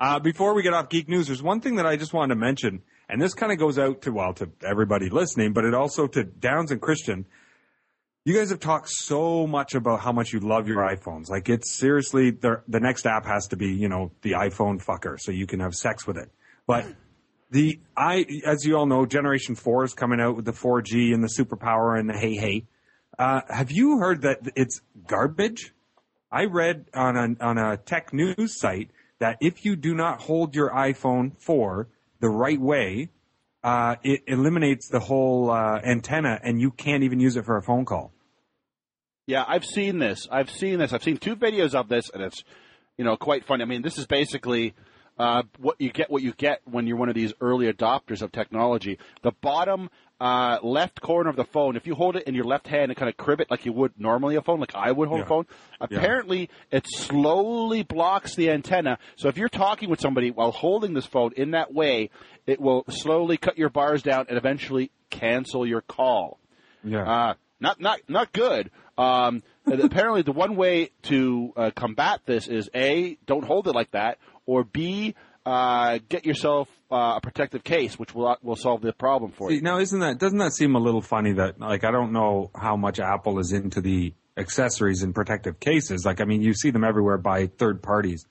Uh, 0.00 0.18
before 0.18 0.54
we 0.54 0.62
get 0.62 0.72
off 0.72 0.88
geek 0.88 1.08
news, 1.08 1.26
there's 1.26 1.42
one 1.42 1.60
thing 1.60 1.76
that 1.76 1.86
I 1.86 1.96
just 1.96 2.12
wanted 2.12 2.34
to 2.34 2.40
mention, 2.40 2.82
and 3.08 3.20
this 3.20 3.34
kind 3.34 3.52
of 3.52 3.58
goes 3.58 3.78
out 3.78 4.02
to 4.02 4.12
well 4.12 4.32
to 4.34 4.50
everybody 4.64 5.10
listening, 5.10 5.52
but 5.52 5.64
it 5.64 5.74
also 5.74 6.06
to 6.08 6.24
Downs 6.24 6.70
and 6.72 6.80
Christian. 6.80 7.26
You 8.24 8.34
guys 8.34 8.50
have 8.50 8.60
talked 8.60 8.88
so 8.88 9.46
much 9.46 9.74
about 9.74 10.00
how 10.00 10.12
much 10.12 10.32
you 10.32 10.40
love 10.40 10.66
your 10.68 10.78
iPhones. 10.78 11.28
Like 11.28 11.48
it's 11.48 11.76
seriously 11.76 12.30
the 12.30 12.62
the 12.68 12.80
next 12.80 13.06
app 13.06 13.26
has 13.26 13.48
to 13.48 13.56
be 13.56 13.68
you 13.68 13.88
know 13.88 14.12
the 14.22 14.32
iPhone 14.32 14.82
fucker, 14.82 15.18
so 15.20 15.30
you 15.30 15.46
can 15.46 15.60
have 15.60 15.74
sex 15.74 16.06
with 16.06 16.16
it. 16.16 16.30
But 16.66 16.86
the 17.52 17.78
I, 17.94 18.24
as 18.46 18.64
you 18.64 18.76
all 18.76 18.86
know, 18.86 19.04
Generation 19.04 19.54
Four 19.54 19.84
is 19.84 19.92
coming 19.92 20.20
out 20.20 20.36
with 20.36 20.46
the 20.46 20.52
4G 20.52 21.12
and 21.12 21.22
the 21.22 21.28
superpower 21.28 21.98
and 21.98 22.08
the 22.08 22.14
hey 22.14 22.34
hey. 22.34 22.66
Uh, 23.18 23.42
have 23.48 23.70
you 23.70 23.98
heard 23.98 24.22
that 24.22 24.38
it's 24.56 24.80
garbage? 25.06 25.74
I 26.30 26.46
read 26.46 26.86
on 26.94 27.16
a, 27.16 27.44
on 27.44 27.58
a 27.58 27.76
tech 27.76 28.14
news 28.14 28.58
site 28.58 28.90
that 29.18 29.36
if 29.42 29.66
you 29.66 29.76
do 29.76 29.94
not 29.94 30.22
hold 30.22 30.54
your 30.54 30.70
iPhone 30.70 31.38
4 31.38 31.88
the 32.20 32.30
right 32.30 32.58
way, 32.58 33.10
uh, 33.62 33.96
it 34.02 34.22
eliminates 34.26 34.88
the 34.88 34.98
whole 34.98 35.50
uh, 35.50 35.78
antenna 35.84 36.40
and 36.42 36.58
you 36.58 36.70
can't 36.70 37.02
even 37.02 37.20
use 37.20 37.36
it 37.36 37.44
for 37.44 37.58
a 37.58 37.62
phone 37.62 37.84
call. 37.84 38.12
Yeah, 39.26 39.44
I've 39.46 39.66
seen 39.66 39.98
this. 39.98 40.26
I've 40.32 40.50
seen 40.50 40.78
this. 40.78 40.94
I've 40.94 41.04
seen 41.04 41.18
two 41.18 41.36
videos 41.36 41.74
of 41.74 41.88
this, 41.88 42.08
and 42.14 42.22
it's 42.22 42.42
you 42.96 43.04
know 43.04 43.16
quite 43.16 43.44
funny. 43.44 43.62
I 43.62 43.66
mean, 43.66 43.82
this 43.82 43.98
is 43.98 44.06
basically 44.06 44.74
uh, 45.18 45.42
what 45.58 45.80
you 45.80 45.90
get. 45.92 46.10
What 46.10 46.22
you 46.22 46.32
get 46.32 46.60
when 46.64 46.86
you're 46.86 46.96
one 46.96 47.08
of 47.08 47.14
these 47.14 47.32
early 47.40 47.72
adopters 47.72 48.22
of 48.22 48.32
technology. 48.32 48.98
The 49.22 49.32
bottom 49.32 49.90
uh, 50.20 50.58
left 50.62 51.00
corner 51.00 51.28
of 51.28 51.36
the 51.36 51.44
phone, 51.44 51.74
if 51.76 51.86
you 51.86 51.94
hold 51.96 52.14
it 52.16 52.24
in 52.28 52.34
your 52.34 52.44
left 52.44 52.68
hand 52.68 52.90
and 52.90 52.96
kind 52.96 53.08
of 53.08 53.16
crib 53.16 53.40
it 53.40 53.50
like 53.50 53.66
you 53.66 53.72
would 53.72 53.92
normally 53.98 54.36
a 54.36 54.40
phone, 54.42 54.60
like 54.60 54.74
I 54.74 54.92
would 54.92 55.08
hold 55.08 55.18
Yeah. 55.18 55.24
a 55.24 55.28
phone, 55.28 55.46
apparently 55.80 56.48
it 56.70 56.86
slowly 56.88 57.82
blocks 57.82 58.36
the 58.36 58.50
antenna. 58.50 58.98
So 59.16 59.28
if 59.28 59.36
you're 59.36 59.48
talking 59.48 59.90
with 59.90 60.00
somebody 60.00 60.30
while 60.30 60.52
holding 60.52 60.94
this 60.94 61.06
phone 61.06 61.32
in 61.36 61.50
that 61.52 61.74
way, 61.74 62.10
it 62.46 62.60
will 62.60 62.84
slowly 62.88 63.36
cut 63.36 63.58
your 63.58 63.68
bars 63.68 64.02
down 64.02 64.26
and 64.28 64.38
eventually 64.38 64.90
cancel 65.10 65.66
your 65.66 65.80
call. 65.80 66.38
Yeah. 66.84 67.02
Uh, 67.02 67.34
not 67.60 67.80
not 67.80 68.00
not 68.08 68.32
good. 68.32 68.70
Um, 68.98 69.42
apparently, 69.66 70.22
the 70.22 70.32
one 70.32 70.54
way 70.56 70.90
to 71.04 71.52
uh, 71.56 71.70
combat 71.74 72.20
this 72.26 72.46
is 72.46 72.68
a 72.74 73.16
don't 73.26 73.44
hold 73.44 73.66
it 73.66 73.74
like 73.74 73.90
that, 73.92 74.18
or 74.52 74.64
b 74.64 75.14
uh, 75.44 75.98
get 76.08 76.24
yourself 76.24 76.68
uh, 76.90 77.14
a 77.16 77.20
protective 77.22 77.64
case, 77.64 77.98
which 77.98 78.14
will 78.14 78.36
will 78.42 78.56
solve 78.56 78.80
the 78.82 78.92
problem 78.92 79.32
for 79.32 79.48
See, 79.50 79.56
you. 79.56 79.62
now, 79.62 79.78
isn't 79.78 79.98
that 80.00 80.18
doesn't 80.18 80.38
that 80.38 80.52
seem 80.52 80.76
a 80.76 80.78
little 80.78 81.02
funny? 81.02 81.32
That 81.32 81.58
like 81.58 81.84
I 81.84 81.90
don't 81.90 82.12
know 82.12 82.50
how 82.54 82.76
much 82.76 83.00
Apple 83.00 83.38
is 83.38 83.52
into 83.52 83.80
the 83.80 84.14
accessories 84.36 85.02
and 85.02 85.14
protective 85.14 85.58
cases. 85.58 86.04
Like 86.04 86.20
I 86.20 86.24
mean, 86.24 86.42
you 86.42 86.54
see 86.54 86.70
them 86.70 86.84
everywhere 86.84 87.18
by 87.18 87.46
third 87.48 87.82
parties, 87.82 88.24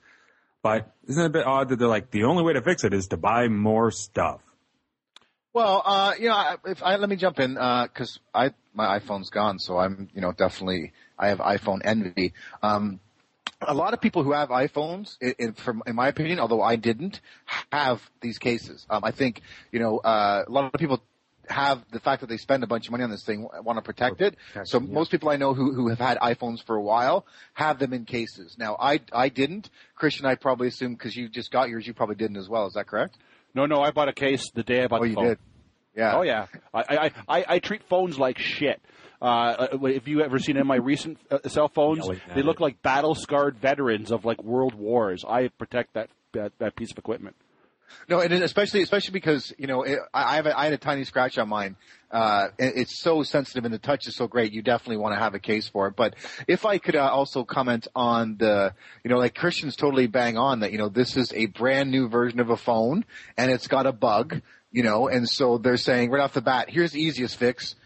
but 0.62 0.90
isn't 1.08 1.22
it 1.22 1.26
a 1.26 1.30
bit 1.30 1.46
odd 1.46 1.68
that 1.68 1.78
they're 1.78 1.88
like 1.88 2.10
the 2.10 2.24
only 2.24 2.42
way 2.44 2.54
to 2.54 2.62
fix 2.62 2.82
it 2.84 2.94
is 2.94 3.08
to 3.08 3.16
buy 3.16 3.48
more 3.48 3.90
stuff? 3.90 4.40
Well, 5.52 5.82
uh, 5.84 6.14
you 6.18 6.28
know, 6.28 6.34
I- 6.34 6.56
if 6.64 6.82
I 6.82 6.96
let 6.96 7.10
me 7.10 7.16
jump 7.16 7.38
in 7.40 7.54
because 7.54 8.20
I 8.32 8.52
my 8.74 8.98
iPhone's 8.98 9.28
gone, 9.28 9.58
so 9.58 9.76
I'm 9.76 10.08
you 10.14 10.20
know 10.22 10.32
definitely 10.32 10.92
I 11.18 11.28
have 11.28 11.38
iPhone 11.40 11.80
envy. 11.84 12.32
Um, 12.62 13.00
a 13.66 13.74
lot 13.74 13.94
of 13.94 14.00
people 14.00 14.22
who 14.22 14.32
have 14.32 14.48
iPhones, 14.48 15.16
in, 15.20 15.34
in, 15.38 15.52
from 15.52 15.82
in 15.86 15.94
my 15.94 16.08
opinion, 16.08 16.40
although 16.40 16.62
I 16.62 16.76
didn't, 16.76 17.20
have 17.72 18.08
these 18.20 18.38
cases. 18.38 18.86
Um, 18.90 19.04
I 19.04 19.10
think 19.10 19.42
you 19.70 19.78
know 19.78 19.98
uh, 19.98 20.44
a 20.46 20.50
lot 20.50 20.72
of 20.72 20.80
people 20.80 21.02
have 21.48 21.84
the 21.90 22.00
fact 22.00 22.20
that 22.20 22.28
they 22.28 22.36
spend 22.36 22.62
a 22.62 22.66
bunch 22.66 22.86
of 22.86 22.92
money 22.92 23.02
on 23.02 23.10
this 23.10 23.24
thing 23.24 23.48
want 23.64 23.76
to 23.76 23.82
protect 23.82 24.20
it. 24.20 24.36
So 24.64 24.78
most 24.80 25.10
people 25.10 25.28
I 25.28 25.36
know 25.36 25.54
who 25.54 25.72
who 25.74 25.88
have 25.88 25.98
had 25.98 26.18
iPhones 26.18 26.64
for 26.64 26.76
a 26.76 26.82
while 26.82 27.26
have 27.54 27.78
them 27.78 27.92
in 27.92 28.04
cases. 28.04 28.56
Now 28.58 28.76
I 28.78 29.00
I 29.12 29.28
didn't. 29.28 29.68
Christian, 29.96 30.26
I 30.26 30.36
probably 30.36 30.68
assume 30.68 30.94
because 30.94 31.16
you 31.16 31.28
just 31.28 31.50
got 31.50 31.68
yours, 31.68 31.86
you 31.86 31.94
probably 31.94 32.16
didn't 32.16 32.36
as 32.36 32.48
well. 32.48 32.66
Is 32.66 32.74
that 32.74 32.86
correct? 32.86 33.18
No, 33.54 33.66
no, 33.66 33.82
I 33.82 33.90
bought 33.90 34.08
a 34.08 34.12
case 34.12 34.50
the 34.50 34.62
day 34.62 34.82
I 34.82 34.86
bought 34.86 35.00
Oh, 35.00 35.04
the 35.04 35.08
you 35.10 35.14
phone. 35.14 35.26
did. 35.26 35.38
Yeah. 35.94 36.16
Oh 36.16 36.22
yeah, 36.22 36.46
I 36.72 36.80
I, 36.88 37.10
I, 37.28 37.44
I 37.48 37.58
treat 37.58 37.82
phones 37.84 38.18
like 38.18 38.38
shit. 38.38 38.80
Uh, 39.22 39.68
uh, 39.72 39.86
if 39.86 40.08
you 40.08 40.20
ever 40.20 40.38
seen 40.38 40.56
any 40.56 40.62
of 40.62 40.66
my 40.66 40.76
recent 40.76 41.16
uh, 41.30 41.38
cell 41.48 41.68
phones, 41.68 42.00
Yelling 42.00 42.20
they 42.34 42.42
look 42.42 42.60
it. 42.60 42.62
like 42.62 42.82
battle 42.82 43.14
scarred 43.14 43.56
veterans 43.58 44.10
of 44.10 44.24
like 44.24 44.42
world 44.42 44.74
wars. 44.74 45.24
I 45.26 45.48
protect 45.48 45.94
that 45.94 46.10
that, 46.32 46.52
that 46.58 46.74
piece 46.74 46.90
of 46.90 46.98
equipment. 46.98 47.36
No, 48.08 48.20
and 48.20 48.32
especially 48.32 48.82
especially 48.82 49.12
because 49.12 49.52
you 49.58 49.66
know 49.66 49.82
it, 49.82 49.98
I 50.12 50.32
I 50.32 50.36
have 50.36 50.46
a, 50.46 50.58
I 50.58 50.64
had 50.64 50.72
a 50.72 50.78
tiny 50.78 51.04
scratch 51.04 51.38
on 51.38 51.48
mine. 51.48 51.76
Uh, 52.10 52.48
it's 52.58 53.00
so 53.00 53.22
sensitive 53.22 53.64
and 53.64 53.72
the 53.72 53.78
touch 53.78 54.06
is 54.06 54.14
so 54.14 54.26
great. 54.26 54.52
You 54.52 54.60
definitely 54.60 54.98
want 54.98 55.14
to 55.14 55.18
have 55.18 55.34
a 55.34 55.38
case 55.38 55.68
for 55.68 55.86
it. 55.86 55.96
But 55.96 56.14
if 56.46 56.66
I 56.66 56.76
could 56.76 56.94
uh, 56.94 57.08
also 57.08 57.42
comment 57.42 57.88
on 57.96 58.36
the, 58.36 58.74
you 59.02 59.10
know, 59.10 59.16
like 59.16 59.34
Christian's 59.34 59.76
totally 59.76 60.08
bang 60.08 60.36
on 60.36 60.60
that. 60.60 60.72
You 60.72 60.78
know, 60.78 60.90
this 60.90 61.16
is 61.16 61.32
a 61.32 61.46
brand 61.46 61.90
new 61.90 62.08
version 62.10 62.38
of 62.40 62.50
a 62.50 62.56
phone 62.56 63.06
and 63.38 63.50
it's 63.50 63.66
got 63.66 63.86
a 63.86 63.92
bug. 63.92 64.42
You 64.70 64.82
know, 64.82 65.08
and 65.08 65.28
so 65.28 65.56
they're 65.58 65.78
saying 65.78 66.10
right 66.10 66.22
off 66.22 66.34
the 66.34 66.42
bat, 66.42 66.68
here's 66.68 66.92
the 66.92 67.00
easiest 67.00 67.36
fix. 67.36 67.76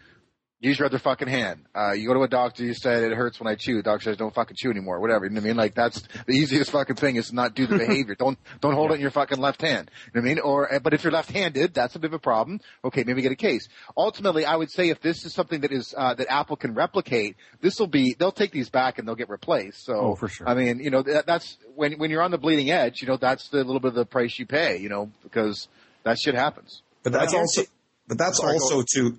Use 0.67 0.81
your 0.81 0.87
other 0.87 0.99
fucking 0.99 1.29
hand. 1.29 1.65
Uh, 1.77 1.93
you 1.93 2.09
go 2.09 2.15
to 2.15 2.23
a 2.23 2.29
doctor, 2.29 2.65
you 2.65 2.75
said 2.75 3.05
it 3.05 3.13
hurts 3.15 3.39
when 3.39 3.47
I 3.47 3.55
chew. 3.55 3.77
The 3.77 3.85
Doctor 3.85 4.03
says 4.11 4.17
don't 4.17 4.35
fucking 4.35 4.57
chew 4.59 4.69
anymore, 4.69 4.99
whatever. 4.99 5.25
You 5.25 5.31
know 5.31 5.37
what 5.37 5.45
I 5.45 5.47
mean? 5.47 5.57
Like 5.57 5.77
that's 5.77 6.03
the 6.27 6.33
easiest 6.33 6.73
fucking 6.73 6.97
thing 6.97 7.15
is 7.15 7.29
to 7.29 7.37
not 7.37 7.55
do 7.55 7.69
the 7.69 7.79
behavior. 7.87 8.17
don't 8.17 8.37
don't 8.61 8.75
hold 8.75 8.91
it 8.91 8.95
in 8.95 9.01
your 9.01 9.13
fucking 9.13 9.39
left 9.39 9.63
hand. 9.63 9.93
You 10.13 10.21
know 10.21 10.25
what 10.25 10.31
I 10.31 10.35
mean? 10.35 10.41
Or 10.41 10.81
but 10.83 10.93
if 10.93 11.05
you're 11.05 11.13
left-handed, 11.13 11.73
that's 11.73 11.95
a 11.95 12.01
bit 12.01 12.09
of 12.09 12.15
a 12.15 12.19
problem. 12.19 12.61
Okay, 12.85 13.05
maybe 13.05 13.23
get 13.23 13.31
a 13.31 13.37
case. 13.37 13.69
Ultimately, 13.97 14.45
I 14.45 14.57
would 14.57 14.73
say 14.73 14.89
if 14.89 15.01
this 15.01 15.25
is 15.25 15.33
something 15.35 15.61
that 15.61 15.71
is 15.71 15.95
uh, 15.97 16.15
that 16.15 16.27
Apple 16.29 16.57
can 16.57 16.75
replicate, 16.75 17.37
this 17.61 17.79
will 17.79 17.87
be 17.87 18.17
they'll 18.19 18.33
take 18.33 18.51
these 18.51 18.69
back 18.69 18.99
and 18.99 19.07
they'll 19.07 19.15
get 19.15 19.29
replaced. 19.29 19.85
So 19.85 19.95
Oh, 19.95 20.15
for 20.17 20.27
sure. 20.27 20.49
I 20.49 20.55
mean, 20.55 20.81
you 20.81 20.91
know 20.91 21.03
that, 21.03 21.27
that's 21.27 21.59
when 21.77 21.93
when 21.93 22.11
you're 22.11 22.23
on 22.23 22.33
the 22.33 22.39
bleeding 22.39 22.73
edge. 22.73 23.03
You 23.03 23.07
know 23.07 23.19
that's 23.19 23.51
the 23.51 23.59
little 23.59 23.79
bit 23.79 23.91
of 23.91 23.95
the 23.95 24.05
price 24.05 24.37
you 24.37 24.47
pay. 24.47 24.79
You 24.79 24.89
know 24.89 25.13
because 25.23 25.69
that 26.03 26.19
shit 26.19 26.35
happens. 26.35 26.83
But 27.05 27.13
that's 27.13 27.35
also, 27.35 27.63
but 28.09 28.19
that's 28.19 28.41
also 28.41 28.83
to, 28.95 29.19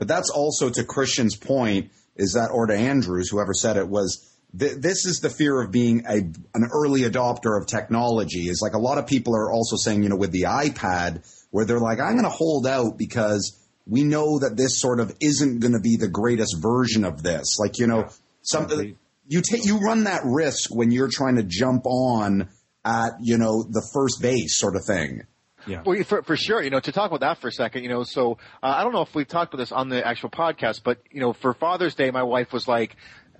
but 0.00 0.08
that's 0.08 0.30
also 0.30 0.70
to 0.70 0.82
Christian's 0.82 1.36
point 1.36 1.90
is 2.16 2.32
that, 2.32 2.50
or 2.50 2.66
to 2.66 2.74
Andrews, 2.74 3.28
whoever 3.28 3.52
said 3.52 3.76
it 3.76 3.86
was, 3.86 4.34
th- 4.58 4.78
this 4.78 5.04
is 5.04 5.20
the 5.20 5.28
fear 5.28 5.60
of 5.60 5.70
being 5.70 6.04
a, 6.08 6.16
an 6.54 6.70
early 6.72 7.02
adopter 7.02 7.60
of 7.60 7.66
technology 7.66 8.48
is 8.48 8.60
like 8.62 8.72
a 8.72 8.78
lot 8.78 8.96
of 8.96 9.06
people 9.06 9.36
are 9.36 9.52
also 9.52 9.76
saying, 9.76 10.02
you 10.02 10.08
know, 10.08 10.16
with 10.16 10.32
the 10.32 10.44
iPad 10.44 11.22
where 11.50 11.66
they're 11.66 11.78
like, 11.78 12.00
I'm 12.00 12.12
going 12.12 12.24
to 12.24 12.30
hold 12.30 12.66
out 12.66 12.96
because 12.96 13.62
we 13.86 14.02
know 14.02 14.38
that 14.38 14.56
this 14.56 14.80
sort 14.80 15.00
of 15.00 15.14
isn't 15.20 15.60
going 15.60 15.74
to 15.74 15.80
be 15.80 15.96
the 15.96 16.08
greatest 16.08 16.56
version 16.62 17.04
of 17.04 17.22
this. 17.22 17.58
Like, 17.58 17.78
you 17.78 17.86
know, 17.86 18.08
something 18.40 18.80
Exactly. 18.80 18.96
you 19.28 19.42
take, 19.42 19.66
you 19.66 19.80
run 19.80 20.04
that 20.04 20.22
risk 20.24 20.74
when 20.74 20.92
you're 20.92 21.10
trying 21.12 21.36
to 21.36 21.42
jump 21.42 21.84
on 21.84 22.48
at, 22.86 23.12
you 23.20 23.36
know, 23.36 23.62
the 23.62 23.86
first 23.92 24.22
base 24.22 24.58
sort 24.58 24.76
of 24.76 24.84
thing. 24.86 25.24
Yeah. 25.66 25.82
Well, 25.84 26.02
for, 26.04 26.22
for 26.22 26.36
sure. 26.36 26.62
You 26.62 26.70
know, 26.70 26.80
to 26.80 26.92
talk 26.92 27.10
about 27.10 27.20
that 27.20 27.38
for 27.38 27.48
a 27.48 27.52
second, 27.52 27.82
you 27.82 27.88
know, 27.88 28.02
so 28.02 28.38
uh, 28.62 28.74
I 28.76 28.82
don't 28.82 28.92
know 28.92 29.02
if 29.02 29.14
we've 29.14 29.28
talked 29.28 29.52
about 29.54 29.62
this 29.62 29.72
on 29.72 29.88
the 29.88 30.06
actual 30.06 30.30
podcast, 30.30 30.82
but 30.84 30.98
you 31.10 31.20
know, 31.20 31.32
for 31.32 31.54
Father's 31.54 31.94
Day, 31.94 32.10
my 32.10 32.22
wife 32.22 32.52
was 32.52 32.66
like, 32.66 32.96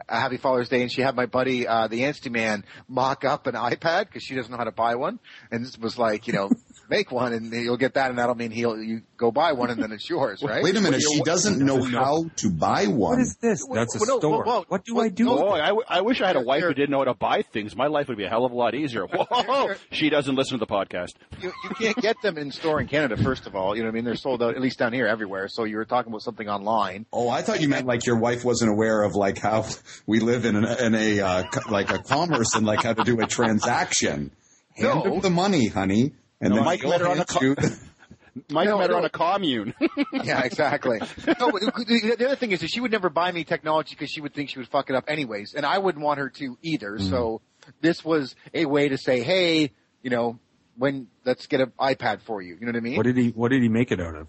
uh, 0.09 0.19
"Happy 0.21 0.37
Father's 0.37 0.69
Day," 0.69 0.83
and 0.83 0.91
she 0.93 1.03
had 1.03 1.15
my 1.17 1.27
buddy, 1.27 1.67
uh, 1.67 1.89
the 1.89 2.05
Anstey 2.05 2.31
man, 2.31 2.65
mock 2.89 3.25
up 3.25 3.47
an 3.47 3.55
iPad 3.55 4.07
because 4.07 4.23
she 4.23 4.35
doesn't 4.35 4.51
know 4.51 4.59
how 4.59 4.65
to 4.65 4.73
buy 4.73 4.97
one, 4.97 5.19
and 5.51 5.65
this 5.65 5.79
was 5.79 5.99
like, 5.99 6.27
you 6.27 6.33
know, 6.33 6.51
make 6.91 7.11
one 7.13 7.33
and 7.33 7.53
you'll 7.53 7.77
get 7.77 7.95
that, 7.95 8.11
and 8.11 8.19
that'll 8.19 8.35
mean 8.35 8.51
he'll 8.51 8.77
you 8.83 9.03
go 9.17 9.31
buy 9.31 9.53
one 9.53 9.71
and 9.71 9.83
then 9.83 9.93
it's 9.93 10.09
yours, 10.11 10.43
right? 10.43 10.63
Wait 10.63 10.77
a 10.77 10.81
minute, 10.81 11.01
she 11.01 11.21
doesn't 11.23 11.65
know 11.65 11.83
how 11.83 12.25
to 12.37 12.51
buy 12.51 12.87
one. 12.87 13.13
What 13.13 13.21
is 13.21 13.37
this? 13.41 13.65
That's 13.73 13.95
a 13.97 13.99
well, 14.01 14.19
store. 14.19 14.45
well, 14.45 14.65
what 14.69 14.85
do 14.85 14.97
well, 14.97 15.05
I 15.05 15.09
do? 15.09 15.25
no, 15.25 15.37
Boy, 15.37 15.57
it? 15.59 15.63
I, 15.63 15.67
w- 15.69 15.85
I 15.89 16.01
wish 16.01 16.21
I 16.21 16.27
had 16.27 16.37
a 16.37 16.41
wife 16.43 16.63
who 16.63 16.75
didn't 16.75 16.91
know 16.91 16.99
how 16.99 17.05
to 17.05 17.15
buy 17.15 17.43
things. 17.43 17.77
My 17.77 17.87
life 17.87 18.09
would 18.09 18.19
be 18.19 18.25
a 18.25 18.29
hell 18.29 18.45
of 18.45 18.53
a 18.53 18.57
lot 18.57 18.75
easier. 18.75 19.07
Whoa, 19.13 19.75
she 19.93 20.11
doesn't 20.11 20.35
listen 20.35 20.59
to 20.59 20.65
the 20.67 20.71
podcast. 20.71 21.15
you, 21.41 21.53
you 21.65 21.71
can't 21.71 21.97
get 21.97 22.17
them 22.23 22.37
in 22.37 22.51
store 22.51 22.81
in 22.81 22.89
Canada. 22.89 23.17
First 23.23 23.47
of 23.47 23.55
all, 23.55 23.77
you 23.77 23.83
know 23.83 23.89
what 23.89 23.93
I 23.93 23.95
mean. 23.95 24.05
They're 24.05 24.17
sold 24.17 24.43
out 24.43 24.55
at 24.57 24.61
least 24.61 24.79
down 24.79 24.93
here 24.93 25.07
everywhere. 25.07 25.49
So 25.49 25.65
you 25.65 25.77
were 25.77 25.85
talking 25.85 26.11
about 26.11 26.23
something 26.23 26.49
online. 26.49 27.07
Oh, 27.13 27.29
I 27.29 27.43
thought 27.43 27.61
you 27.61 27.69
meant 27.69 27.87
like 27.87 28.05
your 28.07 28.19
wife 28.19 28.45
wasn't 28.45 28.71
aware 28.73 29.03
of 29.03 29.15
like 29.15 29.39
how 29.39 29.67
we 30.07 30.19
live 30.21 30.45
in, 30.45 30.57
an, 30.57 30.65
in 30.65 30.95
a 30.95 31.21
uh, 31.21 31.43
like 31.69 31.91
a 31.91 31.99
commerce 31.99 32.55
and 32.55 32.67
like 32.67 32.83
how 32.83 32.95
to 32.95 33.05
do 33.05 33.21
a 33.21 33.27
transaction. 33.27 34.31
Hand 34.77 35.05
No. 35.05 35.15
her 35.17 35.21
the 35.21 35.31
money, 35.31 35.67
honey, 35.69 36.13
and 36.41 36.51
No, 36.51 36.57
then 36.57 36.65
Mike 36.65 36.81
she'll 36.81 36.91
met 36.91 37.01
her 37.01 37.09
on 37.09 37.19
a 37.21 37.25
co- 37.25 37.55
Mike 38.51 38.69
No, 38.69 38.79
met 38.79 38.89
her 38.91 38.95
no. 38.95 38.99
on 38.99 39.05
a 39.05 39.11
commune. 39.11 39.75
Yeah, 40.13 40.43
exactly. 40.45 40.99
no, 40.99 41.51
but 41.53 41.61
the 41.63 42.15
the 42.19 42.27
other 42.27 42.37
thing 42.37 42.53
is 42.53 42.61
that 42.61 42.69
she 42.71 42.81
would 42.81 42.93
never 42.93 43.09
buy 43.11 43.33
me 43.33 43.45
technology 43.45 43.95
because 43.97 44.11
she 44.11 44.21
would 44.21 44.35
think 44.35 44.51
she 44.51 44.59
would 44.59 44.69
fuck 44.69 44.89
it 44.91 44.97
up 44.97 45.05
anyways, 45.09 45.55
and 45.55 45.65
I 45.67 45.79
wouldn't 45.79 46.05
want 46.05 46.19
her 46.19 46.29
to 46.31 46.57
either. 46.63 46.93
Mm-hmm. 46.93 47.09
So 47.11 47.41
this 47.81 48.05
was 48.05 48.35
a 48.55 48.65
way 48.67 48.89
to 48.89 48.99
say, 48.99 49.23
hey, 49.23 49.73
you 50.03 50.11
know, 50.11 50.39
when 50.77 51.09
let's 51.25 51.47
get 51.47 51.61
an 51.61 51.73
iPad 51.79 52.21
for 52.23 52.41
you. 52.43 52.55
You 52.59 52.67
know 52.67 52.71
what 52.73 52.77
I 52.77 52.81
mean? 52.81 52.97
What 52.97 53.07
did 53.07 53.17
he? 53.17 53.29
What 53.31 53.51
did 53.51 53.63
he 53.63 53.69
make 53.69 53.91
it 53.93 54.01
out 54.01 54.15
of? 54.15 54.27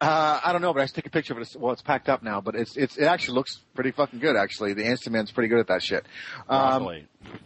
Uh, 0.00 0.38
I 0.44 0.52
don't 0.52 0.62
know, 0.62 0.72
but 0.72 0.80
I 0.80 0.84
just 0.84 0.94
take 0.94 1.06
a 1.06 1.10
picture 1.10 1.34
of 1.34 1.40
it. 1.40 1.56
Well, 1.58 1.72
it's 1.72 1.82
packed 1.82 2.08
up 2.08 2.22
now, 2.22 2.40
but 2.40 2.54
it's 2.54 2.76
it's 2.76 2.96
it 2.96 3.04
actually 3.04 3.34
looks 3.34 3.58
pretty 3.74 3.90
fucking 3.90 4.20
good. 4.20 4.36
Actually, 4.36 4.74
the 4.74 4.84
Instaman's 4.84 5.32
pretty 5.32 5.48
good 5.48 5.58
at 5.58 5.66
that 5.68 5.82
shit. 5.82 6.06
Um, 6.48 6.84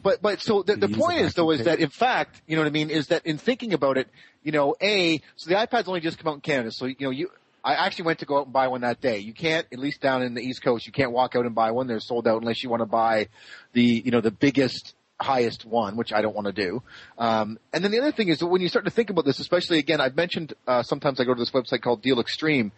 but 0.02 0.20
but 0.20 0.42
so 0.42 0.62
the, 0.62 0.76
the 0.76 0.88
point 0.88 1.20
is 1.20 1.32
though 1.32 1.50
is 1.50 1.64
that 1.64 1.80
in 1.80 1.88
fact 1.88 2.42
you 2.46 2.56
know 2.56 2.62
what 2.62 2.68
I 2.68 2.72
mean 2.72 2.90
is 2.90 3.06
that 3.06 3.24
in 3.24 3.38
thinking 3.38 3.72
about 3.72 3.96
it 3.96 4.08
you 4.42 4.52
know 4.52 4.74
a 4.82 5.20
so 5.36 5.48
the 5.48 5.56
iPad's 5.56 5.88
only 5.88 6.00
just 6.00 6.18
come 6.18 6.30
out 6.30 6.34
in 6.34 6.40
Canada 6.40 6.70
so 6.70 6.86
you 6.86 6.96
know 7.00 7.10
you 7.10 7.30
I 7.64 7.74
actually 7.74 8.04
went 8.04 8.18
to 8.18 8.26
go 8.26 8.38
out 8.38 8.44
and 8.44 8.52
buy 8.52 8.68
one 8.68 8.82
that 8.82 9.00
day 9.00 9.18
you 9.18 9.32
can't 9.32 9.66
at 9.72 9.78
least 9.78 10.00
down 10.00 10.22
in 10.22 10.34
the 10.34 10.42
East 10.42 10.62
Coast 10.62 10.86
you 10.86 10.92
can't 10.92 11.12
walk 11.12 11.34
out 11.34 11.46
and 11.46 11.54
buy 11.54 11.70
one 11.70 11.86
they're 11.86 12.00
sold 12.00 12.28
out 12.28 12.42
unless 12.42 12.62
you 12.62 12.68
want 12.68 12.80
to 12.80 12.86
buy 12.86 13.28
the 13.72 14.02
you 14.04 14.10
know 14.10 14.20
the 14.20 14.30
biggest 14.30 14.94
highest 15.22 15.64
one 15.64 15.96
which 15.96 16.12
I 16.12 16.22
don't 16.22 16.34
want 16.34 16.46
to 16.46 16.52
do 16.52 16.82
um, 17.18 17.58
and 17.72 17.82
then 17.84 17.90
the 17.90 18.00
other 18.00 18.12
thing 18.12 18.28
is 18.28 18.38
that 18.40 18.46
when 18.46 18.60
you 18.60 18.68
start 18.68 18.84
to 18.84 18.90
think 18.90 19.10
about 19.10 19.24
this 19.24 19.38
especially 19.38 19.78
again 19.78 20.00
I've 20.00 20.16
mentioned 20.16 20.54
uh, 20.66 20.82
sometimes 20.82 21.20
I 21.20 21.24
go 21.24 21.34
to 21.34 21.40
this 21.40 21.50
website 21.50 21.82
called 21.82 22.02
Deal 22.02 22.20
Extreme 22.20 22.72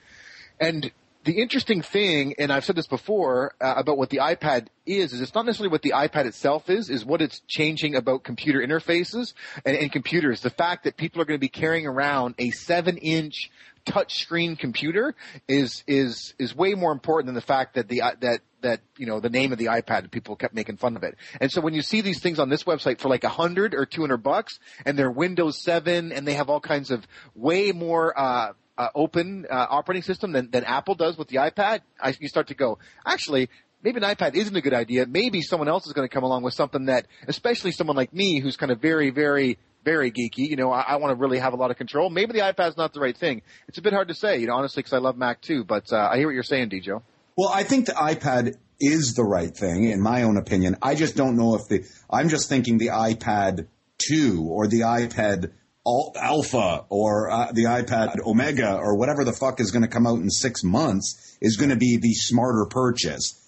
and 0.61 0.91
the 1.25 1.41
interesting 1.41 1.81
thing, 1.81 2.35
and 2.39 2.53
I've 2.53 2.65
said 2.65 2.77
this 2.77 2.87
before 2.87 3.55
uh, 3.61 3.75
about 3.77 3.97
what 3.97 4.11
the 4.11 4.19
iPad 4.19 4.67
is, 4.85 5.13
is 5.13 5.23
it's 5.23 5.35
not 5.35 5.47
necessarily 5.47 5.73
what 5.73 5.83
the 5.83 5.95
iPad 5.97 6.27
itself 6.27 6.69
is, 6.69 6.91
is 6.91 7.05
what 7.05 7.23
it's 7.23 7.41
changing 7.49 7.95
about 7.95 8.25
computer 8.25 8.61
interfaces 8.61 9.33
and, 9.65 9.77
and 9.77 9.91
computers. 9.91 10.43
The 10.43 10.51
fact 10.51 10.85
that 10.85 10.97
people 10.97 11.23
are 11.23 11.25
going 11.25 11.39
to 11.39 11.41
be 11.41 11.49
carrying 11.49 11.87
around 11.87 12.35
a 12.39 12.51
seven-inch 12.51 13.51
touchscreen 13.87 14.59
computer 14.59 15.15
is 15.47 15.85
is 15.87 16.35
is 16.39 16.55
way 16.55 16.75
more 16.75 16.93
important 16.93 17.27
than 17.27 17.35
the 17.35 17.43
fact 17.43 17.75
that 17.75 17.89
the 17.89 18.01
uh, 18.01 18.13
that 18.21 18.41
that 18.65 18.81
you 18.99 19.07
know 19.07 19.21
the 19.21 19.31
name 19.31 19.53
of 19.53 19.59
the 19.59 19.67
iPad 19.67 20.11
people 20.11 20.37
kept 20.37 20.55
making 20.55 20.77
fun 20.77 20.97
of 20.97 21.03
it. 21.03 21.17
And 21.41 21.51
so 21.51 21.61
when 21.61 21.73
you 21.73 21.83
see 21.83 22.01
these 22.03 22.21
things 22.21 22.39
on 22.39 22.49
this 22.49 22.65
website 22.65 22.99
for 23.01 23.09
like 23.09 23.25
a 23.25 23.29
hundred 23.31 23.75
or 23.75 23.87
two 23.87 24.03
hundred 24.03 24.19
bucks, 24.19 24.59
and 24.85 24.99
they're 24.99 25.11
Windows 25.11 25.63
seven, 25.63 26.13
and 26.13 26.27
they 26.27 26.35
have 26.35 26.51
all 26.51 26.61
kinds 26.61 26.91
of 26.91 27.07
way 27.35 27.73
more. 27.73 28.19
Uh, 28.19 28.53
uh, 28.77 28.89
open 28.97 29.47
uh, 29.49 29.67
operating 29.71 30.03
system 30.03 30.33
than, 30.33 30.51
than 30.51 30.65
Apple 30.65 30.97
does 30.97 31.17
with 31.17 31.29
the 31.29 31.37
iPad, 31.37 31.83
I, 32.01 32.13
you 32.19 32.27
start 32.27 32.49
to 32.49 32.55
go, 32.55 32.79
actually, 33.07 33.49
maybe 33.85 33.99
an 33.99 34.03
iPad 34.03 34.35
isn't 34.35 34.57
a 34.57 34.61
good 34.61 34.75
idea. 34.75 35.07
Maybe 35.07 35.43
someone 35.43 35.69
else 35.69 35.87
is 35.87 35.93
going 35.93 36.09
to 36.09 36.13
come 36.13 36.25
along 36.25 36.43
with 36.43 36.55
something 36.55 36.87
that, 36.87 37.07
especially 37.29 37.71
someone 37.71 37.97
like 37.97 38.13
me 38.13 38.41
who's 38.41 38.57
kind 38.57 38.73
of 38.73 38.81
very, 38.81 39.11
very, 39.11 39.59
very 39.85 40.11
geeky, 40.11 40.49
you 40.49 40.57
know, 40.57 40.73
I, 40.73 40.81
I 40.81 40.97
want 40.97 41.13
to 41.13 41.21
really 41.21 41.39
have 41.39 41.53
a 41.53 41.57
lot 41.57 41.71
of 41.71 41.77
control. 41.77 42.11
Maybe 42.11 42.33
the 42.33 42.41
iPad's 42.41 42.77
not 42.77 42.95
the 42.95 43.01
right 43.01 43.17
thing. 43.17 43.43
It's 43.69 43.79
a 43.79 43.83
bit 43.83 43.93
hard 43.93 44.09
to 44.09 44.15
say, 44.15 44.39
you 44.39 44.47
know, 44.47 44.55
honestly, 44.55 44.83
because 44.83 44.95
I 44.95 44.99
love 44.99 45.17
Mac 45.17 45.41
too. 45.41 45.63
But 45.63 45.93
uh, 45.93 46.09
I 46.11 46.17
hear 46.17 46.27
what 46.27 46.35
you're 46.35 46.43
saying, 46.43 46.71
Djo. 46.71 47.03
Well, 47.37 47.51
I 47.53 47.65
think 47.65 47.87
the 47.87 47.93
iPad 47.93 48.57
is 48.81 49.15
the 49.15 49.25
right 49.25 49.55
thing, 49.55 49.85
in 49.85 50.01
my 50.01 50.23
own 50.23 50.37
opinion. 50.37 50.77
I 50.83 50.95
just 50.95 51.17
don't 51.17 51.37
know 51.37 51.55
if 51.55 51.69
the. 51.69 51.85
I'm 52.11 52.29
just 52.29 52.49
thinking 52.49 52.79
the 52.79 52.89
iPad 52.89 53.67
2 53.99 54.47
or 54.49 54.67
the 54.69 54.81
iPad 54.81 55.53
Alpha 55.87 56.85
or 56.89 57.31
uh, 57.31 57.53
the 57.53 57.65
iPad 57.65 58.21
Omega 58.25 58.77
or 58.77 58.97
whatever 58.97 59.25
the 59.25 59.33
fuck 59.33 59.61
is 59.61 59.71
going 59.71 59.83
to 59.83 59.89
come 59.89 60.07
out 60.07 60.19
in 60.19 60.31
six 60.31 60.63
months 60.65 61.37
is 61.41 61.57
going 61.57 61.71
to 61.71 61.77
be 61.77 61.99
the 62.01 62.15
smarter 62.15 62.67
purchase. 62.71 63.41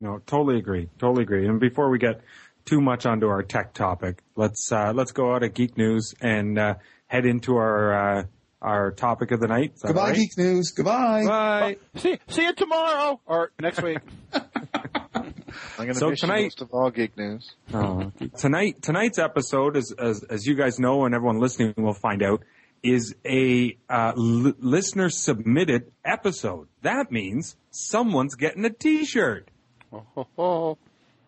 No, 0.00 0.20
totally 0.26 0.58
agree. 0.58 0.88
Totally 0.98 1.24
agree. 1.24 1.46
And 1.46 1.60
before 1.60 1.90
we 1.90 1.98
get 1.98 2.20
too 2.68 2.80
much 2.80 3.06
onto 3.06 3.26
our 3.26 3.42
tech 3.42 3.72
topic. 3.72 4.22
Let's 4.36 4.70
uh, 4.70 4.92
let's 4.94 5.12
go 5.12 5.34
out 5.34 5.42
of 5.42 5.54
geek 5.54 5.76
news 5.78 6.14
and 6.20 6.58
uh, 6.58 6.74
head 7.06 7.24
into 7.24 7.56
our 7.56 8.18
uh, 8.18 8.22
our 8.60 8.90
topic 8.92 9.30
of 9.30 9.40
the 9.40 9.46
night. 9.48 9.72
Is 9.76 9.82
Goodbye, 9.82 10.00
all 10.00 10.06
right? 10.08 10.16
Geek 10.16 10.36
News. 10.38 10.70
Goodbye. 10.72 11.24
Bye. 11.26 11.76
See, 11.96 12.18
see 12.28 12.42
you 12.42 12.52
tomorrow 12.54 13.20
or 13.26 13.52
next 13.60 13.82
week. 13.82 13.98
I'm 14.32 15.32
going 15.76 15.88
to 15.88 15.94
So 15.94 16.10
miss 16.10 16.20
tonight- 16.20 16.42
most 16.44 16.60
of 16.62 16.70
all 16.72 16.90
geek 16.90 17.16
news. 17.16 17.52
Oh, 17.72 18.12
tonight 18.36 18.82
tonight's 18.82 19.18
episode, 19.18 19.76
is, 19.76 19.92
as 19.92 20.22
as 20.24 20.46
you 20.46 20.54
guys 20.54 20.78
know, 20.78 21.04
and 21.04 21.14
everyone 21.14 21.38
listening 21.40 21.74
will 21.76 21.94
find 21.94 22.22
out, 22.22 22.42
is 22.82 23.14
a 23.24 23.76
uh, 23.88 24.12
l- 24.16 24.52
listener 24.58 25.08
submitted 25.10 25.90
episode. 26.04 26.68
That 26.82 27.10
means 27.10 27.56
someone's 27.70 28.34
getting 28.34 28.64
a 28.64 28.70
T-shirt. 28.70 29.50
Oh, 29.92 30.76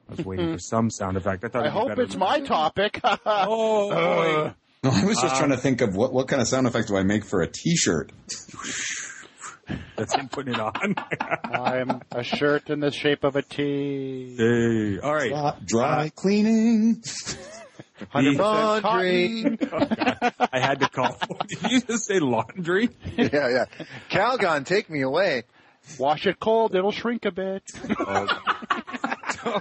I 0.09 0.15
was 0.17 0.25
waiting 0.27 0.53
for 0.53 0.59
some 0.59 0.91
sound 0.91 1.17
effect. 1.17 1.45
I 1.45 1.49
thought. 1.49 1.67
I 1.67 1.71
hope 1.71 1.99
it's 1.99 2.17
my 2.17 2.41
topic. 2.41 3.01
Oh 3.25 3.91
boy. 3.91 4.53
No, 4.83 4.91
I 4.91 5.05
was 5.05 5.21
just 5.21 5.37
trying 5.37 5.51
to 5.51 5.57
um, 5.57 5.61
think 5.61 5.83
of 5.83 5.95
what, 5.95 6.13
what 6.13 6.27
kind 6.27 6.41
of 6.41 6.49
sound 6.49 6.67
effect 6.67 6.89
do 6.89 6.97
I 6.97 7.03
make 7.03 7.25
for 7.25 7.43
a 7.43 7.47
T-shirt. 7.47 8.13
That's 9.97 10.15
him 10.15 10.29
putting 10.29 10.55
it 10.55 10.61
on. 10.61 10.95
I'm 11.45 12.01
a 12.11 12.25
shirt 12.25 12.71
in 12.71 12.81
the 12.81 12.91
shape 12.91 13.23
of 13.23 13.37
a 13.37 13.43
T. 13.43 14.37
hey, 14.39 14.99
all 14.99 15.15
right. 15.15 15.31
Dry, 15.31 15.57
dry 15.67 16.09
cleaning. 16.15 17.03
100% 18.15 18.39
Laundry. 18.39 19.59
cotton. 19.59 20.33
I 20.53 20.59
had 20.59 20.81
to 20.81 20.89
call. 20.89 21.19
Did 21.47 21.71
you 21.71 21.81
just 21.83 22.07
say 22.07 22.19
laundry? 22.19 22.89
yeah, 23.17 23.29
yeah. 23.49 23.65
Calgon, 24.11 24.65
take 24.65 24.89
me 24.89 25.03
away. 25.03 25.43
Wash 25.99 26.27
it 26.27 26.41
cold, 26.41 26.75
it'll 26.75 26.93
shrink 26.93 27.27
a 27.27 27.31
bit. 27.31 27.63
Oh. 27.99 29.61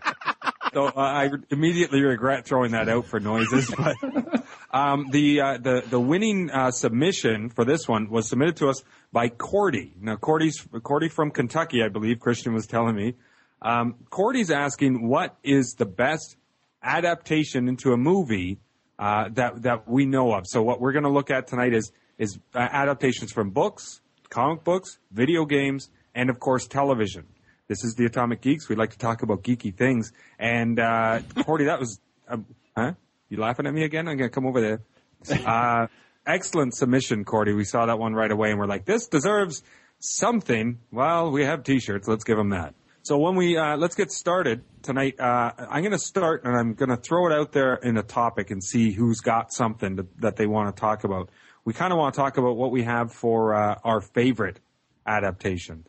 So 0.73 0.85
uh, 0.85 0.91
I 0.95 1.29
immediately 1.49 2.01
regret 2.01 2.45
throwing 2.45 2.71
that 2.71 2.89
out 2.89 3.05
for 3.05 3.19
noises. 3.19 3.73
But 3.79 4.43
um, 4.71 5.07
the 5.09 5.41
uh, 5.41 5.57
the 5.57 5.83
the 5.89 5.99
winning 5.99 6.51
uh, 6.51 6.71
submission 6.71 7.49
for 7.49 7.65
this 7.65 7.87
one 7.87 8.09
was 8.09 8.29
submitted 8.29 8.57
to 8.57 8.69
us 8.69 8.83
by 9.11 9.29
Cordy. 9.29 9.93
Now 9.99 10.15
Cordy's 10.15 10.67
Cordy 10.83 11.09
from 11.09 11.31
Kentucky, 11.31 11.83
I 11.83 11.89
believe. 11.89 12.19
Christian 12.19 12.53
was 12.53 12.67
telling 12.67 12.95
me. 12.95 13.15
Um, 13.61 13.95
Cordy's 14.09 14.51
asking 14.51 15.07
what 15.07 15.37
is 15.43 15.73
the 15.77 15.85
best 15.85 16.37
adaptation 16.83 17.67
into 17.67 17.93
a 17.93 17.97
movie 17.97 18.59
uh, 18.99 19.29
that 19.33 19.63
that 19.63 19.87
we 19.87 20.05
know 20.05 20.33
of. 20.33 20.45
So 20.45 20.61
what 20.61 20.79
we're 20.79 20.91
going 20.91 21.03
to 21.03 21.09
look 21.09 21.31
at 21.31 21.47
tonight 21.47 21.73
is 21.73 21.91
is 22.17 22.37
uh, 22.53 22.59
adaptations 22.59 23.31
from 23.31 23.49
books, 23.49 24.01
comic 24.29 24.63
books, 24.63 24.99
video 25.11 25.45
games, 25.45 25.89
and 26.13 26.29
of 26.29 26.39
course 26.39 26.67
television. 26.67 27.25
This 27.69 27.83
is 27.83 27.93
the 27.93 28.05
Atomic 28.05 28.41
Geeks. 28.41 28.67
We 28.67 28.75
like 28.75 28.89
to 28.89 28.97
talk 28.97 29.21
about 29.21 29.43
geeky 29.43 29.71
things. 29.71 30.11
And 30.39 30.79
uh, 30.79 31.19
Cordy, 31.45 31.65
that 31.65 31.79
was, 31.79 31.99
uh, 32.27 32.37
huh? 32.75 32.93
You 33.29 33.37
laughing 33.37 33.67
at 33.67 33.73
me 33.75 33.83
again? 33.83 34.07
I'm 34.07 34.17
gonna 34.17 34.29
come 34.29 34.47
over 34.47 34.59
there. 34.59 34.81
Uh, 35.45 35.87
excellent 36.25 36.73
submission, 36.73 37.25
Cordy. 37.25 37.53
We 37.53 37.65
saw 37.65 37.85
that 37.85 37.99
one 37.99 38.13
right 38.13 38.31
away, 38.31 38.51
and 38.51 38.59
we're 38.59 38.67
like, 38.67 38.85
this 38.85 39.07
deserves 39.07 39.61
something. 39.99 40.79
Well, 40.91 41.29
we 41.31 41.43
have 41.43 41.63
T-shirts. 41.63 42.07
Let's 42.07 42.23
give 42.23 42.37
them 42.37 42.49
that. 42.51 42.73
So 43.03 43.17
when 43.17 43.35
we 43.35 43.57
uh, 43.57 43.77
let's 43.77 43.95
get 43.95 44.11
started 44.11 44.63
tonight, 44.81 45.19
uh, 45.19 45.51
I'm 45.57 45.81
going 45.81 45.91
to 45.91 45.99
start 45.99 46.45
and 46.45 46.55
I'm 46.55 46.73
going 46.73 46.89
to 46.89 46.97
throw 46.97 47.27
it 47.27 47.33
out 47.33 47.51
there 47.51 47.75
in 47.75 47.97
a 47.97 48.03
topic 48.03 48.49
and 48.49 48.63
see 48.63 48.91
who's 48.91 49.19
got 49.19 49.51
something 49.51 49.97
to, 49.97 50.07
that 50.19 50.37
they 50.37 50.47
want 50.47 50.73
to 50.73 50.79
talk 50.79 51.03
about. 51.03 51.29
We 51.65 51.73
kind 51.73 51.91
of 51.91 51.99
want 51.99 52.15
to 52.15 52.19
talk 52.19 52.37
about 52.37 52.55
what 52.55 52.71
we 52.71 52.83
have 52.83 53.11
for 53.11 53.53
uh, 53.53 53.75
our 53.83 53.99
favorite 54.01 54.59
adaptation. 55.05 55.85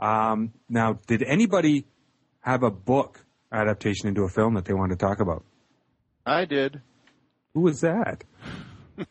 Um, 0.00 0.52
now, 0.68 0.98
did 1.06 1.22
anybody 1.22 1.86
have 2.40 2.62
a 2.62 2.70
book 2.70 3.24
adaptation 3.52 4.08
into 4.08 4.22
a 4.22 4.28
film 4.28 4.54
that 4.54 4.64
they 4.64 4.72
wanted 4.74 4.98
to 4.98 5.04
talk 5.06 5.20
about? 5.20 5.44
I 6.24 6.44
did. 6.46 6.80
Who 7.54 7.60
was 7.62 7.80
that? 7.82 8.24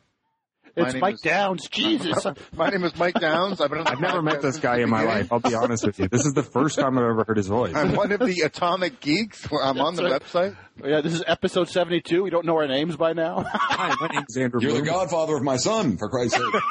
It's 0.75 0.95
Mike 0.95 1.15
is- 1.15 1.21
Downs. 1.21 1.67
Jesus. 1.67 2.25
My 2.55 2.69
name 2.69 2.85
is 2.85 2.95
Mike 2.95 3.15
Downs. 3.15 3.59
I've 3.59 3.69
been 3.69 3.85
I've 3.85 3.99
never 3.99 4.21
met 4.21 4.41
this 4.41 4.59
guy 4.59 4.77
in 4.77 4.89
my 4.89 5.01
beginning. 5.01 5.23
life. 5.23 5.33
I'll 5.33 5.39
be 5.41 5.53
honest 5.53 5.85
with 5.85 5.99
you. 5.99 6.07
This 6.07 6.25
is 6.25 6.31
the 6.33 6.43
first 6.43 6.79
time 6.79 6.97
I've 6.97 7.03
ever 7.03 7.25
heard 7.27 7.35
his 7.35 7.47
voice. 7.47 7.75
I'm 7.75 7.95
one 7.95 8.13
of 8.13 8.21
the 8.21 8.41
Atomic 8.45 9.01
Geeks. 9.01 9.45
I'm 9.51 9.81
on 9.81 9.95
the 9.95 10.03
That's 10.03 10.31
website. 10.31 10.55
yeah, 10.85 11.01
this 11.01 11.11
is 11.13 11.21
episode 11.27 11.67
72. 11.67 12.23
We 12.23 12.29
don't 12.29 12.45
know 12.45 12.55
our 12.55 12.67
names 12.67 12.95
by 12.95 13.11
now. 13.11 13.43
Hi, 13.45 13.93
my 13.99 14.07
name's 14.07 14.37
Andrew 14.37 14.61
You're 14.61 14.71
the 14.79 14.83
godfather 14.83 15.35
of 15.35 15.43
my 15.43 15.57
son, 15.57 15.97
for 15.97 16.07
Christ's 16.07 16.37
sake. 16.37 16.61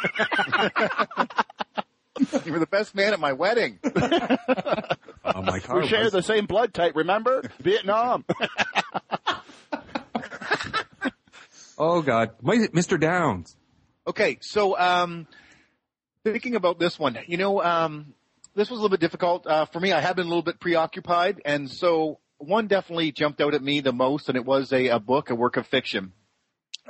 You 2.44 2.52
were 2.52 2.58
the 2.58 2.66
best 2.66 2.94
man 2.94 3.12
at 3.12 3.20
my 3.20 3.32
wedding. 3.32 3.78
Oh, 5.24 5.42
my 5.42 5.58
car 5.60 5.80
we 5.80 5.86
share 5.86 6.04
was- 6.04 6.12
the 6.12 6.22
same 6.22 6.46
blood 6.46 6.72
type, 6.72 6.96
remember? 6.96 7.42
Vietnam. 7.60 8.24
Oh 11.80 12.02
God, 12.02 12.30
My- 12.42 12.56
Mr. 12.74 12.98
Downs. 13.00 13.56
Okay, 14.06 14.38
so 14.40 14.76
um, 14.78 15.28
thinking 16.24 16.56
about 16.56 16.78
this 16.80 16.98
one, 16.98 17.16
you 17.28 17.36
know, 17.36 17.62
um, 17.62 18.14
this 18.56 18.68
was 18.68 18.78
a 18.80 18.82
little 18.82 18.88
bit 18.96 19.00
difficult 19.00 19.46
uh, 19.46 19.66
for 19.66 19.78
me. 19.78 19.92
I 19.92 20.00
have 20.00 20.16
been 20.16 20.26
a 20.26 20.28
little 20.28 20.42
bit 20.42 20.58
preoccupied, 20.58 21.40
and 21.44 21.70
so 21.70 22.18
one 22.38 22.66
definitely 22.66 23.12
jumped 23.12 23.40
out 23.40 23.54
at 23.54 23.62
me 23.62 23.78
the 23.80 23.92
most, 23.92 24.28
and 24.28 24.36
it 24.36 24.44
was 24.44 24.72
a, 24.72 24.88
a 24.88 24.98
book, 24.98 25.30
a 25.30 25.34
work 25.36 25.56
of 25.56 25.66
fiction. 25.68 26.12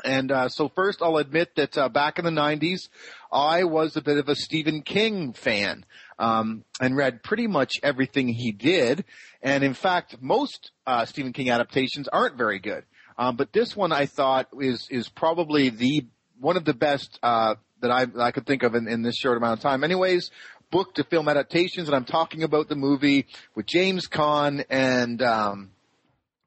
And 0.05 0.31
uh, 0.33 0.49
so 0.49 0.69
first, 0.71 1.03
I'll 1.03 1.17
admit 1.19 1.57
that 1.57 1.77
uh, 1.77 1.89
back 1.91 2.19
in 2.19 2.25
the 2.25 2.31
'90s, 2.31 2.89
I 3.31 3.65
was 3.65 3.97
a 3.97 4.03
bit 4.03 4.19
of 4.19 4.29
a 4.29 4.35
Stephen 4.35 4.83
King 4.83 5.33
fan, 5.33 5.85
um, 6.19 6.65
and 6.81 6.97
read 6.97 7.23
pretty 7.23 7.47
much 7.47 7.75
everything 7.83 8.29
he 8.29 8.53
did. 8.53 9.05
And 9.43 9.63
in 9.63 9.75
fact, 9.75 10.17
most 10.21 10.71
uh, 10.87 11.05
Stephen 11.05 11.33
King 11.33 11.51
adaptations 11.51 12.09
aren't 12.09 12.37
very 12.37 12.59
good. 12.59 12.85
Um, 13.19 13.37
but 13.37 13.53
this 13.53 13.77
one, 13.77 13.93
I 13.93 14.07
thought, 14.07 14.49
is 14.61 14.87
is 14.91 15.09
probably 15.09 15.71
the 15.71 16.07
one 16.41 16.57
of 16.57 16.65
the 16.65 16.75
best 16.75 17.19
uh, 17.23 17.57
that 17.81 17.91
I 17.91 18.07
I 18.19 18.31
could 18.31 18.47
think 18.47 18.63
of 18.63 18.75
in, 18.75 18.89
in 18.89 19.03
this 19.03 19.17
short 19.17 19.37
amount 19.37 19.59
of 19.59 19.63
time. 19.63 19.83
Anyways, 19.85 20.31
book 20.71 20.95
to 20.95 21.05
film 21.05 21.29
adaptations, 21.29 21.89
and 21.89 21.97
I'm 21.97 22.05
talking 22.05 22.43
about 22.43 22.69
the 22.69 22.77
movie 22.77 23.27
with 23.55 23.67
James 23.67 24.07
Caan 24.07 24.65
and 24.71 25.21
um, 25.23 25.71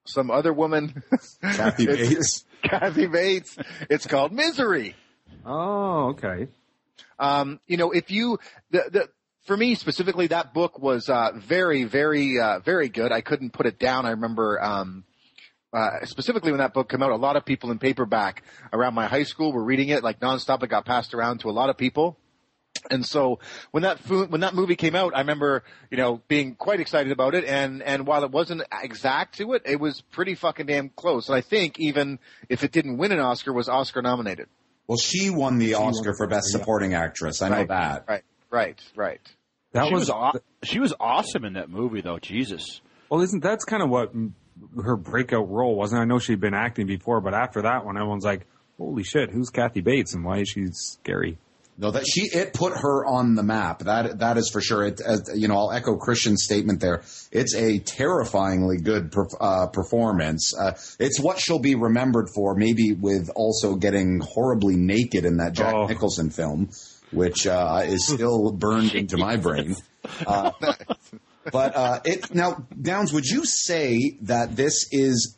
some 0.06 0.32
other 0.32 0.54
woman, 0.54 1.04
Kathy 1.42 1.86
Bates. 1.88 2.46
Kathy 2.64 3.08
Bates. 3.08 3.58
It's 3.90 4.08
called 4.08 4.32
Misery. 4.32 4.96
Oh, 5.46 6.10
okay. 6.10 6.48
Um, 7.22 7.60
you 7.68 7.78
know, 7.78 7.92
if 7.92 8.12
you 8.12 8.40
the 8.72 8.90
the 8.92 9.10
for 9.46 9.56
me 9.56 9.76
specifically, 9.76 10.28
that 10.28 10.54
book 10.54 10.80
was 10.80 11.10
uh, 11.10 11.32
very, 11.36 11.84
very, 11.84 12.40
uh, 12.40 12.60
very 12.60 12.90
good. 12.90 13.12
I 13.12 13.22
couldn't 13.22 13.52
put 13.52 13.66
it 13.66 13.80
down. 13.80 14.06
I 14.06 14.12
remember 14.12 14.62
um, 14.62 15.04
uh, 15.74 16.06
specifically 16.06 16.52
when 16.52 16.60
that 16.60 16.74
book 16.74 16.90
came 16.90 17.02
out, 17.02 17.12
a 17.12 17.16
lot 17.16 17.36
of 17.36 17.46
people 17.46 17.72
in 17.72 17.80
paperback 17.80 18.44
around 18.74 18.94
my 18.94 19.08
high 19.08 19.24
school 19.24 19.54
were 19.54 19.64
reading 19.64 19.90
it 19.90 20.04
like 20.04 20.20
nonstop. 20.20 20.64
It 20.64 20.68
got 20.68 20.86
passed 20.86 21.14
around 21.14 21.40
to 21.40 21.50
a 21.50 21.52
lot 21.52 21.70
of 21.70 21.78
people. 21.78 22.18
And 22.90 23.06
so 23.06 23.40
when 23.72 23.84
that 23.84 24.00
when 24.10 24.42
that 24.42 24.56
movie 24.56 24.76
came 24.76 24.96
out, 24.96 25.16
I 25.16 25.20
remember 25.20 25.64
you 25.92 25.98
know 25.98 26.22
being 26.28 26.56
quite 26.56 26.80
excited 26.80 27.12
about 27.12 27.36
it. 27.36 27.46
And 27.46 27.84
and 27.84 28.08
while 28.08 28.24
it 28.24 28.32
wasn't 28.32 28.64
exact 28.82 29.38
to 29.38 29.54
it, 29.54 29.64
it 29.66 29.80
was 29.80 30.02
pretty 30.02 30.34
fucking 30.36 30.66
damn 30.66 30.90
close. 30.90 31.30
And 31.30 31.36
I 31.36 31.42
think 31.42 31.80
even 31.80 32.18
if 32.50 32.64
it 32.64 32.72
didn't 32.72 32.98
win 32.98 33.12
an 33.12 33.20
Oscar, 33.20 33.54
was 33.54 33.70
Oscar 33.70 34.02
nominated. 34.02 34.48
Well, 34.88 34.98
she 34.98 35.30
won 35.30 35.58
the 35.58 35.76
Oscar 35.76 36.14
for 36.16 36.28
Best 36.28 36.50
yeah. 36.52 36.60
Supporting 36.60 36.94
Actress. 36.94 37.42
I 37.42 37.50
know 37.50 37.66
that. 37.66 38.06
Right, 38.08 38.24
right, 38.50 38.82
right. 38.96 39.22
That 39.74 39.88
she 39.88 39.94
was, 39.94 40.02
was, 40.02 40.10
aw- 40.10 40.40
she 40.64 40.80
was 40.80 40.94
awesome 41.00 41.46
in 41.46 41.54
that 41.54 41.70
movie, 41.70 42.02
though. 42.02 42.20
Jesus. 42.20 42.82
well. 43.10 43.22
Isn't 43.22 43.42
that's 43.42 43.64
kind 43.64 43.82
of 43.82 43.90
what 43.90 44.12
her 44.84 44.98
breakout 44.98 45.50
role 45.50 45.76
wasn't? 45.76 46.02
I 46.02 46.06
know 46.06 46.20
she'd 46.20 46.42
been 46.42 46.54
acting 46.54 46.88
before, 46.88 47.22
but 47.22 47.34
after 47.34 47.62
that 47.62 47.86
one, 47.86 47.96
everyone's 47.96 48.26
like, 48.26 48.46
"Holy 48.78 49.04
shit, 49.04 49.32
who's 49.32 49.50
Kathy 49.50 49.82
Bates 49.82 50.14
and 50.14 50.26
why 50.26 50.40
is 50.40 50.50
she 50.50 50.68
scary?" 50.72 51.38
No, 51.78 51.90
that 51.90 52.06
she 52.08 52.22
it 52.22 52.54
put 52.54 52.74
her 52.74 53.06
on 53.06 53.34
the 53.36 53.42
map. 53.44 53.80
That 53.80 54.20
that 54.20 54.38
is 54.38 54.50
for 54.52 54.62
sure. 54.62 54.86
It, 54.86 55.02
as, 55.02 55.32
you 55.34 55.48
know, 55.48 55.56
I'll 55.56 55.72
echo 55.72 55.96
Christian's 55.96 56.44
statement 56.44 56.80
there. 56.80 57.02
It's 57.32 57.56
a 57.56 57.80
terrifyingly 57.80 58.78
good 58.78 59.12
per, 59.12 59.26
uh, 59.40 59.68
performance. 59.68 60.54
Uh, 60.58 60.74
it's 61.00 61.20
what 61.20 61.40
she'll 61.40 61.60
be 61.60 61.76
remembered 61.76 62.28
for. 62.36 62.56
Maybe 62.56 62.94
with 62.94 63.30
also 63.36 63.76
getting 63.76 64.20
horribly 64.20 64.76
naked 64.76 65.26
in 65.26 65.38
that 65.38 65.54
Jack 65.54 65.74
Oh. 65.74 65.88
Nicholson 65.88 66.30
film, 66.30 66.70
which 67.12 67.48
uh, 67.48 67.82
is 67.86 68.06
still 68.14 68.52
burned 68.52 68.94
into 68.94 69.18
my 69.18 69.38
brain. 69.38 69.76
Uh, 70.28 70.52
but 71.52 71.76
uh, 71.76 72.00
it 72.06 72.36
now 72.36 72.68
Downs. 72.80 73.12
Would 73.14 73.26
you 73.26 73.44
say 73.46 74.18
that 74.22 74.56
this 74.56 74.88
is 74.92 75.36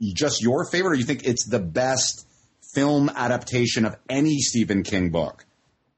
just 0.00 0.42
your 0.42 0.64
favorite, 0.70 0.92
or 0.92 0.94
you 0.94 1.04
think 1.04 1.24
it's 1.24 1.46
the 1.46 1.58
best 1.58 2.26
film 2.74 3.10
adaptation 3.14 3.84
of 3.84 3.96
any 4.08 4.38
Stephen 4.38 4.82
King 4.84 5.10
book? 5.10 5.44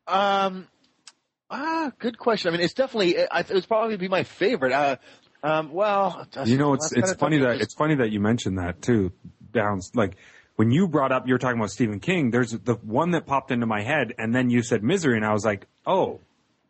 Um, 0.07 0.69
ah, 1.51 1.93
good 1.99 2.19
question. 2.19 2.49
I 2.49 2.53
mean, 2.53 2.61
it's 2.65 2.75
definitely 2.75 3.17
it, 3.17 3.29
it 3.33 3.51
would 3.55 3.69
probably 3.69 3.97
be 3.97 4.09
my 4.09 4.23
favorite. 4.23 4.73
Uh, 4.73 4.97
um, 5.43 5.73
well, 5.73 6.27
that's- 6.31 6.49
You 6.49 6.59
know, 6.59 6.75
it's 6.75 6.93
it's 6.93 7.13
funny 7.15 7.39
that 7.39 7.53
because- 7.53 7.63
it's 7.63 7.75
funny 7.75 7.95
that 7.97 8.11
you 8.11 8.21
mentioned 8.21 8.59
that 8.59 8.83
too. 8.83 9.13
Downs 9.53 9.93
like 9.95 10.17
when 10.57 10.71
you 10.71 10.89
brought 10.89 11.13
up 11.13 11.29
you're 11.29 11.39
talking 11.39 11.59
about 11.59 11.71
Stephen 11.71 12.01
King. 12.01 12.31
There's 12.31 12.51
the 12.53 12.75
one 12.75 13.13
that 13.13 13.27
popped 13.27 13.51
into 13.51 13.67
my 13.67 13.83
head, 13.83 14.15
and 14.19 14.35
then 14.35 14.51
you 14.51 14.63
said 14.63 14.83
Misery, 14.83 15.17
and 15.17 15.25
I 15.25 15.33
was 15.33 15.45
like, 15.45 15.67
oh, 15.87 16.21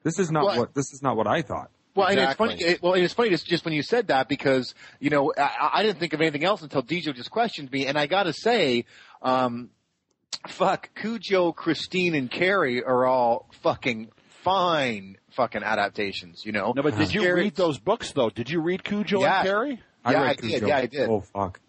this 0.02 0.18
is 0.18 0.30
not 0.30 0.44
Well, 0.44 0.58
what 0.58 0.74
this 0.74 0.92
is 0.92 1.00
not 1.02 1.16
what 1.16 1.26
I 1.26 1.42
thought. 1.42 1.70
Well, 1.94 2.08
and 2.08 2.18
it's 2.18 2.34
funny. 2.34 2.60
It, 2.60 2.82
well, 2.82 2.94
and 2.94 3.04
it's 3.04 3.14
funny 3.14 3.30
just, 3.30 3.46
just 3.46 3.64
when 3.64 3.72
you 3.72 3.82
said 3.82 4.08
that 4.08 4.28
because 4.28 4.74
you 5.00 5.10
know 5.10 5.32
I, 5.38 5.70
I 5.74 5.82
didn't 5.82 5.98
think 6.00 6.12
of 6.12 6.20
anything 6.20 6.44
else 6.44 6.60
until 6.62 6.82
DJ 6.82 7.14
just 7.14 7.30
questioned 7.30 7.70
me, 7.72 7.86
and 7.86 7.96
I 7.96 8.06
got 8.06 8.24
to 8.24 8.32
say, 8.32 8.84
um, 9.22 9.70
fuck, 10.48 10.90
Cujo, 10.94 11.52
Christine, 11.52 12.14
and 12.14 12.30
Carrie 12.30 12.82
are 12.82 13.06
all 13.06 13.46
fucking 13.62 14.08
fine 14.42 15.16
fucking 15.32 15.62
adaptations. 15.62 16.44
You 16.44 16.52
know. 16.52 16.72
No, 16.76 16.82
but 16.82 16.96
did 16.96 17.12
you 17.14 17.22
Carrie- 17.22 17.42
read 17.42 17.56
those 17.56 17.78
books 17.78 18.12
though? 18.12 18.30
Did 18.30 18.50
you 18.50 18.60
read 18.60 18.84
Cujo 18.84 19.20
Yeah. 19.20 19.38
and 19.40 19.46
Carrie? 19.48 19.80
Yeah, 20.06 20.22
read 20.22 20.30
I 20.30 20.34
did. 20.34 20.62
Yeah, 20.68 20.76
I 20.76 20.86
did. 20.86 21.08
Oh 21.08 21.20
fuck. 21.20 21.60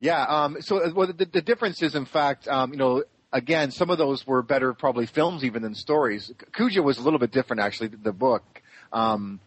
Yeah. 0.00 0.22
Um, 0.24 0.56
so, 0.60 0.82
uh, 0.82 0.90
well, 0.94 1.06
the, 1.12 1.26
the 1.26 1.42
difference 1.42 1.82
is, 1.82 1.94
in 1.94 2.06
fact, 2.06 2.48
um, 2.48 2.72
you 2.72 2.78
know, 2.78 3.04
again, 3.32 3.70
some 3.70 3.90
of 3.90 3.98
those 3.98 4.26
were 4.26 4.42
better, 4.42 4.72
probably 4.72 5.04
films 5.06 5.44
even 5.44 5.62
than 5.62 5.74
stories. 5.74 6.32
Cujo 6.56 6.80
was 6.82 6.96
a 6.98 7.02
little 7.02 7.18
bit 7.18 7.30
different, 7.32 7.60
actually, 7.60 7.88
the, 7.88 7.96
the 7.98 8.12
book. 8.12 8.62
Um, 8.92 9.40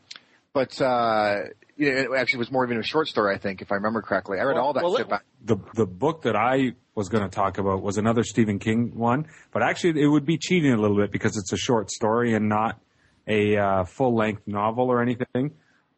but 0.54 0.80
uh, 0.80 1.40
you 1.78 1.92
know, 1.92 2.14
it 2.14 2.18
actually 2.20 2.40
was 2.40 2.52
more 2.52 2.66
even 2.66 2.78
a 2.78 2.84
short 2.84 3.08
story, 3.08 3.36
I 3.36 3.38
think, 3.40 3.62
if 3.62 3.72
I 3.72 3.76
remember 3.76 4.02
correctly. 4.02 4.40
I 4.40 4.44
read 4.44 4.56
Well- 4.56 4.66
all 4.66 4.74
that 4.74 4.84
well, 4.84 4.98
shit 4.98 5.10
let- 5.10 5.22
The 5.44 5.58
the 5.76 5.86
book 5.86 6.22
that 6.24 6.36
I 6.36 6.74
was 6.96 7.10
going 7.10 7.24
to 7.24 7.30
talk 7.30 7.58
about 7.58 7.82
was 7.82 7.98
another 7.98 8.24
Stephen 8.24 8.60
King 8.60 8.92
one, 8.96 9.26
but 9.52 9.64
actually 9.64 10.02
it 10.02 10.08
would 10.08 10.26
be 10.26 10.38
cheating 10.38 10.72
a 10.72 10.78
little 10.78 10.98
bit 10.98 11.12
because 11.12 11.36
it's 11.38 11.52
a 11.52 11.58
short 11.58 11.90
story 11.92 12.34
and 12.36 12.48
not 12.50 12.80
a 13.28 13.58
uh, 13.58 13.84
full 13.86 14.16
length 14.16 14.44
novel 14.46 14.90
or 14.92 15.02
anything. 15.02 15.52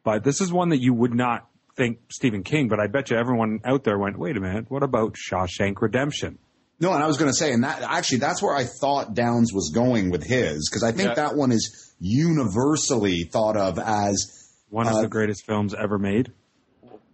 But 0.04 0.24
this 0.24 0.40
is 0.40 0.52
one 0.52 0.70
that 0.70 0.80
you 0.80 0.94
would 0.94 1.12
not 1.14 1.46
think 1.76 1.98
Stephen 2.10 2.42
King, 2.42 2.68
but 2.68 2.80
I 2.80 2.86
bet 2.86 3.10
you 3.10 3.18
everyone 3.18 3.60
out 3.64 3.84
there 3.84 3.98
went, 3.98 4.18
wait 4.18 4.36
a 4.36 4.40
minute, 4.40 4.66
what 4.70 4.82
about 4.82 5.14
Shawshank 5.14 5.82
Redemption? 5.82 6.38
No, 6.80 6.92
and 6.94 7.02
I 7.02 7.06
was 7.06 7.16
going 7.18 7.30
to 7.30 7.36
say, 7.36 7.52
and 7.52 7.64
that 7.64 7.82
actually, 7.82 8.18
that's 8.18 8.42
where 8.42 8.54
I 8.56 8.64
thought 8.64 9.12
Downs 9.14 9.52
was 9.52 9.70
going 9.74 10.10
with 10.10 10.22
his, 10.24 10.68
because 10.70 10.82
I 10.82 10.92
think 10.92 11.08
Yeah. 11.08 11.14
that 11.26 11.36
one 11.36 11.50
is 11.52 11.94
universally 12.00 13.24
thought 13.24 13.56
of 13.56 13.78
as, 13.78 14.45
One 14.76 14.86
of 14.88 14.92
Uh, 14.96 15.00
the 15.00 15.08
greatest 15.08 15.46
films 15.46 15.72
ever 15.72 15.98
made. 15.98 16.32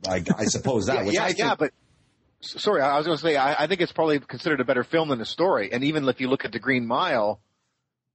like, 0.05 0.27
I 0.37 0.47
suppose 0.47 0.87
that, 0.87 1.07
yeah, 1.07 1.13
yeah, 1.13 1.23
I 1.23 1.27
think, 1.29 1.39
yeah, 1.39 1.55
but 1.55 1.71
sorry, 2.41 2.83
I 2.83 2.97
was 2.99 3.07
going 3.07 3.17
to 3.17 3.23
say 3.23 3.37
I, 3.37 3.63
I 3.63 3.67
think 3.69 3.81
it's 3.81 3.93
probably 3.93 4.19
considered 4.19 4.61
a 4.61 4.65
better 4.65 4.83
film 4.83 5.11
than 5.11 5.21
a 5.21 5.25
story. 5.25 5.73
And 5.73 5.85
even 5.85 6.09
if 6.09 6.21
you 6.21 6.29
look 6.29 6.45
at 6.45 6.51
The 6.51 6.59
Green 6.59 6.85
Mile, 6.89 7.39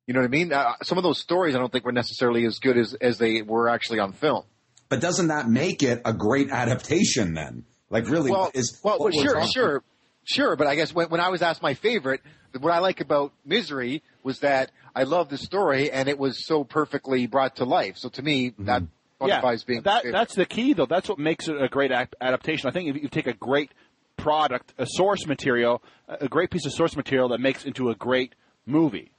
you 0.06 0.14
know 0.14 0.20
what 0.20 0.26
I 0.26 0.30
mean? 0.30 0.52
Uh, 0.52 0.74
some 0.84 0.98
of 0.98 1.06
those 1.06 1.20
stories 1.22 1.56
I 1.56 1.60
don't 1.60 1.72
think 1.72 1.86
were 1.86 1.94
necessarily 1.94 2.46
as 2.46 2.60
good 2.60 2.78
as 2.78 2.94
as 2.96 3.20
they 3.20 3.42
were 3.42 3.70
actually 3.70 4.00
on 4.00 4.12
film. 4.12 4.44
but 4.90 5.00
doesn't 5.00 5.30
that 5.30 5.48
make 5.50 5.82
it 5.82 6.02
a 6.04 6.12
great 6.12 6.50
adaptation 6.52 7.34
then? 7.34 7.64
Like, 7.90 8.10
really, 8.10 8.32
well, 8.32 8.52
is 8.54 8.78
well, 8.84 8.98
well, 9.00 9.12
sure, 9.14 9.34
talking- 9.36 9.50
sure, 9.50 9.84
sure. 10.26 10.58
But 10.58 10.68
I 10.68 10.76
guess 10.76 10.94
when, 10.94 11.08
when 11.08 11.22
I 11.22 11.30
was 11.30 11.42
asked 11.42 11.62
my 11.62 11.74
favorite, 11.74 12.20
what 12.60 12.74
I 12.74 12.80
like 12.80 13.00
about 13.00 13.32
Misery 13.46 14.04
was 14.24 14.40
that 14.40 14.72
I 14.94 15.04
love 15.04 15.30
the 15.30 15.38
story 15.38 15.90
and 15.90 16.10
it 16.10 16.20
was 16.20 16.46
so 16.46 16.66
perfectly 16.66 17.28
brought 17.28 17.56
to 17.58 17.64
life. 17.64 17.96
So 17.98 18.10
to 18.10 18.22
me, 18.22 18.54
that 18.60 18.84
qualifies 19.20 19.64
being 19.64 19.82
that 19.84 20.04
that's 20.12 20.36
the 20.36 20.46
key 20.46 20.74
though. 20.74 20.86
That's 20.86 21.10
what 21.10 21.20
makes 21.20 21.48
it 21.48 21.62
a 21.62 21.68
great 21.68 21.92
adaptation. 21.92 22.70
I 22.70 22.72
think 22.72 22.90
if 22.96 23.02
you 23.02 23.10
take 23.10 23.28
a 23.28 23.34
great 23.34 23.72
product, 24.16 24.74
a 24.78 24.86
source 24.88 25.26
material, 25.28 25.82
a 26.08 26.28
great 26.28 26.50
piece 26.50 26.66
of 26.66 26.72
source 26.74 26.96
material 26.96 27.30
that 27.30 27.40
makes 27.40 27.66
into 27.66 27.90
a 27.90 27.96
great 27.96 28.34
movie. 28.66 29.12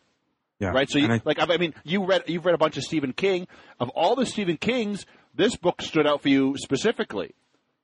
Yeah. 0.58 0.70
Right. 0.70 0.90
So, 0.90 0.98
you, 0.98 1.08
I- 1.08 1.22
like, 1.24 1.38
I 1.40 1.56
mean, 1.56 1.72
you 1.84 2.04
read 2.04 2.24
you've 2.26 2.44
read 2.44 2.54
a 2.54 2.58
bunch 2.58 2.76
of 2.76 2.82
Stephen 2.82 3.12
King. 3.12 3.46
Of 3.78 3.90
all 3.90 4.16
the 4.16 4.26
Stephen 4.26 4.56
Kings, 4.56 5.06
this 5.34 5.56
book 5.56 5.80
stood 5.82 6.06
out 6.06 6.22
for 6.22 6.28
you 6.28 6.54
specifically. 6.58 7.34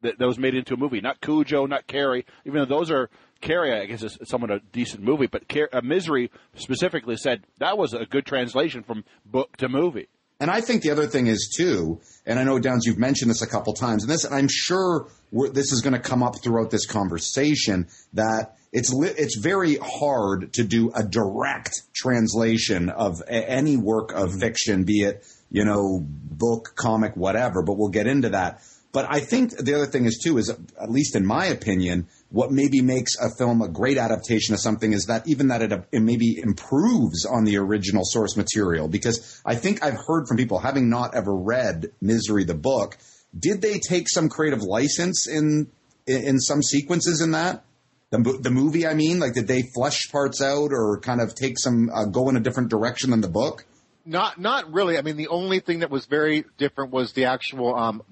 That, 0.03 0.19
that 0.19 0.27
was 0.27 0.39
made 0.39 0.55
into 0.55 0.75
a 0.75 0.77
movie, 0.77 1.01
not 1.01 1.23
Cujo, 1.23 1.65
not 1.65 1.87
Carrie. 1.87 2.27
Even 2.45 2.59
though 2.59 2.77
those 2.79 2.91
are 2.91 3.09
Carrie, 3.41 3.73
I 3.73 3.87
guess 3.87 4.03
is 4.03 4.19
somewhat 4.25 4.51
a 4.51 4.61
decent 4.71 5.03
movie, 5.03 5.29
but 5.29 5.49
Car- 5.49 5.71
uh, 5.73 5.81
Misery 5.83 6.31
specifically 6.57 7.17
said 7.17 7.45
that 7.59 7.79
was 7.79 7.95
a 7.95 8.05
good 8.05 8.27
translation 8.27 8.83
from 8.83 9.05
book 9.25 9.57
to 9.59 9.69
movie. 9.71 10.09
And 10.41 10.51
I 10.51 10.61
think 10.61 10.83
the 10.83 10.91
other 10.91 11.07
thing 11.07 11.27
is 11.29 11.53
too, 11.57 12.01
and 12.27 12.39
I 12.39 12.45
know 12.45 12.59
Downs, 12.59 12.87
you've 12.87 12.99
mentioned 12.99 13.31
this 13.31 13.43
a 13.43 13.47
couple 13.47 13.73
times, 13.73 14.03
and 14.03 14.13
this, 14.13 14.25
and 14.25 14.35
I'm 14.35 14.49
sure 14.51 15.09
we're, 15.31 15.49
this 15.49 15.73
is 15.73 15.81
going 15.81 15.93
to 15.95 16.01
come 16.01 16.23
up 16.23 16.43
throughout 16.43 16.71
this 16.71 16.87
conversation 16.87 17.87
that 18.15 18.57
it's 18.73 18.93
li- 18.93 19.15
it's 19.17 19.39
very 19.39 19.77
hard 19.77 20.53
to 20.55 20.65
do 20.65 20.91
a 20.95 21.05
direct 21.05 21.83
translation 21.95 22.91
of 22.91 23.21
a- 23.23 23.49
any 23.49 23.77
work 23.77 24.13
of 24.13 24.31
mm-hmm. 24.31 24.41
fiction, 24.41 24.85
be 24.85 25.03
it 25.03 25.25
you 25.51 25.65
know 25.65 26.01
book, 26.05 26.73
comic, 26.75 27.17
whatever. 27.17 27.63
But 27.63 27.79
we'll 27.79 27.89
get 27.91 28.09
into 28.09 28.31
that. 28.31 28.61
But 28.93 29.07
I 29.09 29.21
think 29.21 29.57
the 29.57 29.75
other 29.75 29.87
thing 29.87 30.05
is 30.05 30.21
too 30.23 30.39
is 30.39 30.51
at 30.51 30.91
least 30.91 31.17
in 31.17 31.25
my 31.25 31.47
opinion, 31.47 32.09
what 32.35 32.51
maybe 32.51 32.83
makes 32.83 33.17
a 33.21 33.31
film 33.39 33.63
a 33.63 33.69
great 33.69 33.97
adaptation 33.97 34.55
of 34.55 34.61
something 34.61 34.93
is 34.93 35.05
that 35.05 35.23
even 35.29 35.49
that 35.49 35.63
it, 35.63 35.73
it 35.93 36.01
maybe 36.01 36.37
improves 36.37 37.25
on 37.25 37.45
the 37.45 37.57
original 37.59 38.03
source 38.05 38.37
material. 38.37 38.89
Because 38.89 39.41
I 39.47 39.55
think 39.55 39.85
I've 39.85 39.95
heard 39.95 40.27
from 40.27 40.37
people 40.37 40.59
having 40.59 40.91
not 40.91 41.15
ever 41.15 41.33
read 41.33 41.93
Misery 42.01 42.43
the 42.43 42.57
book, 42.57 42.99
did 43.39 43.63
they 43.63 43.79
take 43.79 44.09
some 44.09 44.29
creative 44.29 44.63
license 44.63 45.29
in 45.29 45.71
in, 46.09 46.41
some 46.41 46.61
sequences 46.61 47.21
in 47.21 47.31
that? 47.31 47.65
The, 48.11 48.19
the 48.19 48.51
movie, 48.51 48.85
I 48.85 48.95
mean, 48.95 49.21
like 49.21 49.35
did 49.35 49.47
they 49.47 49.63
flesh 49.73 50.11
parts 50.11 50.43
out 50.43 50.71
or 50.73 50.99
kind 51.01 51.21
of 51.21 51.37
take 51.37 51.57
some 51.57 51.89
uh, 51.95 52.05
go 52.07 52.29
in 52.31 52.37
a 52.37 52.41
different 52.41 52.69
direction 52.69 53.11
than 53.11 53.21
the 53.21 53.29
book? 53.29 53.65
Not 54.05 54.41
not 54.41 54.73
really. 54.73 54.99
I 54.99 55.03
mean, 55.03 55.17
the 55.17 55.29
only 55.29 55.61
thing 55.61 55.79
that 55.79 55.91
was 55.91 56.07
very 56.07 56.45
different 56.59 56.91
was 56.91 57.13
the 57.13 57.27
actual 57.27 57.77
um, 57.77 58.03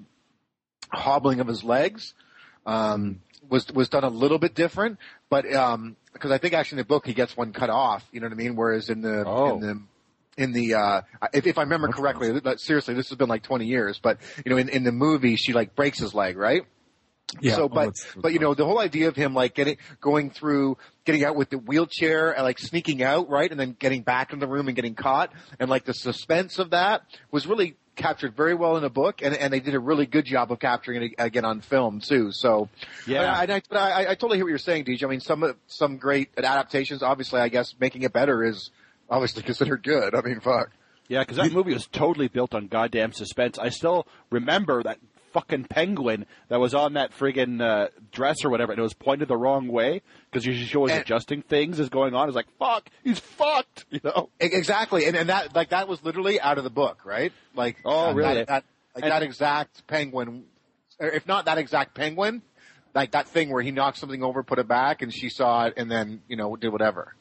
hobbling 0.93 1.41
of 1.41 1.47
his 1.47 1.61
legs. 1.61 2.13
Um, 2.65 3.19
was 3.49 3.67
was 3.71 3.89
done 3.89 4.03
a 4.03 4.09
little 4.09 4.39
bit 4.39 4.55
different, 4.55 4.99
but 5.29 5.51
um, 5.53 5.95
because 6.13 6.31
I 6.31 6.37
think 6.37 6.53
actually 6.53 6.77
in 6.77 6.83
the 6.83 6.85
book 6.87 7.05
he 7.05 7.13
gets 7.13 7.35
one 7.37 7.53
cut 7.53 7.69
off. 7.69 8.03
You 8.11 8.19
know 8.19 8.27
what 8.27 8.33
I 8.33 8.35
mean? 8.37 8.55
Whereas 8.55 8.89
in 8.89 9.01
the 9.01 9.23
Oh. 9.25 9.55
in 9.55 9.59
the 9.61 9.81
in 10.35 10.51
the 10.51 10.73
uh, 10.73 11.01
if, 11.33 11.45
if 11.45 11.57
I 11.57 11.61
remember 11.61 11.89
correctly, 11.89 12.39
but 12.39 12.59
seriously, 12.59 12.93
this 12.95 13.09
has 13.09 13.17
been 13.17 13.29
like 13.29 13.43
20 13.43 13.65
years. 13.65 13.99
But 14.01 14.17
you 14.45 14.49
know, 14.51 14.57
in, 14.57 14.69
in 14.69 14.83
the 14.83 14.91
movie, 14.91 15.35
she 15.35 15.53
like 15.53 15.75
breaks 15.75 15.99
his 15.99 16.13
leg, 16.15 16.37
right? 16.37 16.63
yeah. 17.41 17.55
So, 17.55 17.63
oh, 17.63 17.69
but 17.69 17.87
it's- 17.89 18.15
but 18.15 18.33
you 18.33 18.39
know 18.39 18.53
the 18.53 18.65
whole 18.65 18.79
idea 18.79 19.07
of 19.07 19.15
him 19.15 19.33
like 19.33 19.55
getting 19.55 19.77
going 20.01 20.29
through 20.29 20.77
getting 21.05 21.23
out 21.23 21.35
with 21.35 21.49
the 21.49 21.57
wheelchair 21.57 22.31
and 22.31 22.43
like 22.43 22.59
sneaking 22.59 23.01
out 23.01 23.27
right 23.29 23.49
and 23.49 23.59
then 23.59 23.75
getting 23.79 24.01
back 24.03 24.33
in 24.33 24.39
the 24.39 24.47
room 24.47 24.67
and 24.67 24.75
getting 24.75 24.93
caught 24.93 25.31
and 25.59 25.67
like 25.69 25.83
the 25.85 25.93
suspense 25.95 26.59
of 26.59 26.69
that 26.71 27.01
was 27.31 27.47
really 27.47 27.75
captured 27.95 28.35
very 28.35 28.55
well 28.55 28.77
in 28.77 28.83
a 28.83 28.89
book 28.89 29.21
and 29.21 29.35
and 29.35 29.53
they 29.53 29.59
did 29.59 29.75
a 29.75 29.79
really 29.79 30.05
good 30.05 30.25
job 30.25 30.51
of 30.51 30.59
capturing 30.59 31.03
it 31.03 31.11
again 31.17 31.45
on 31.45 31.61
film 31.61 31.99
too. 31.99 32.31
So 32.31 32.69
Yeah. 33.05 33.31
I, 33.33 33.41
I, 33.43 33.61
but 33.69 33.77
I, 33.77 34.01
I 34.01 34.15
totally 34.15 34.37
hear 34.37 34.45
what 34.45 34.49
you're 34.49 34.57
saying, 34.57 34.85
DJ. 34.85 35.03
I 35.03 35.07
mean 35.07 35.19
some 35.19 35.55
some 35.67 35.97
great 35.97 36.29
adaptations. 36.37 37.03
Obviously, 37.03 37.39
I 37.39 37.49
guess 37.49 37.75
making 37.79 38.01
it 38.03 38.13
better 38.13 38.43
is 38.43 38.71
obviously 39.09 39.43
considered 39.51 39.83
good. 39.83 40.15
I 40.15 40.21
mean, 40.21 40.39
fuck. 40.39 40.71
Yeah, 41.09 41.19
because 41.19 41.37
that 41.37 41.51
movie 41.51 41.73
was 41.73 41.85
totally 41.87 42.29
built 42.29 42.55
on 42.55 42.67
goddamn 42.67 43.11
suspense. 43.11 43.59
I 43.59 43.69
still 43.69 44.07
remember 44.29 44.81
that 44.83 44.99
fucking 45.33 45.65
penguin 45.65 46.25
that 46.49 46.59
was 46.59 46.73
on 46.73 46.93
that 46.93 47.11
friggin' 47.11 47.61
uh, 47.61 47.89
dress 48.11 48.45
or 48.45 48.49
whatever, 48.49 48.71
and 48.71 48.79
it 48.79 48.83
was 48.83 48.93
pointed 48.93 49.27
the 49.27 49.35
wrong 49.37 49.67
way 49.67 50.01
because 50.31 50.43
she 50.43 50.77
was 50.77 50.91
And- 50.91 51.01
adjusting 51.01 51.41
things 51.41 51.79
as 51.79 51.89
going 51.89 52.13
on. 52.15 52.27
It's 52.29 52.35
like, 52.35 52.47
fuck, 52.57 52.87
he's 53.03 53.19
fucked, 53.19 53.85
you 53.89 53.99
know? 54.03 54.29
Exactly, 54.39 55.05
and 55.05 55.17
and 55.17 55.29
that 55.29 55.55
like 55.55 55.69
that 55.69 55.87
was 55.87 56.03
literally 56.03 56.39
out 56.39 56.57
of 56.57 56.63
the 56.63 56.69
book, 56.69 57.01
right? 57.05 57.33
Like 57.55 57.77
Oh, 57.83 58.07
that- 58.07 58.15
really? 58.15 58.33
That, 58.35 58.47
that, 58.47 58.63
like 58.95 59.03
And- 59.03 59.11
that 59.11 59.23
exact 59.23 59.85
penguin, 59.87 60.45
or 60.99 61.07
if 61.09 61.27
not 61.27 61.45
that 61.45 61.57
exact 61.57 61.95
penguin, 61.95 62.41
like 62.93 63.11
that 63.11 63.27
thing 63.27 63.49
where 63.51 63.63
he 63.63 63.71
knocked 63.71 63.97
something 63.97 64.23
over, 64.23 64.43
put 64.43 64.59
it 64.59 64.67
back, 64.67 65.01
and 65.01 65.11
she 65.11 65.29
saw 65.29 65.65
it, 65.65 65.73
and 65.77 65.89
then 65.89 66.21
you 66.27 66.37
know 66.37 66.55
did 66.55 66.69
whatever. 66.71 67.15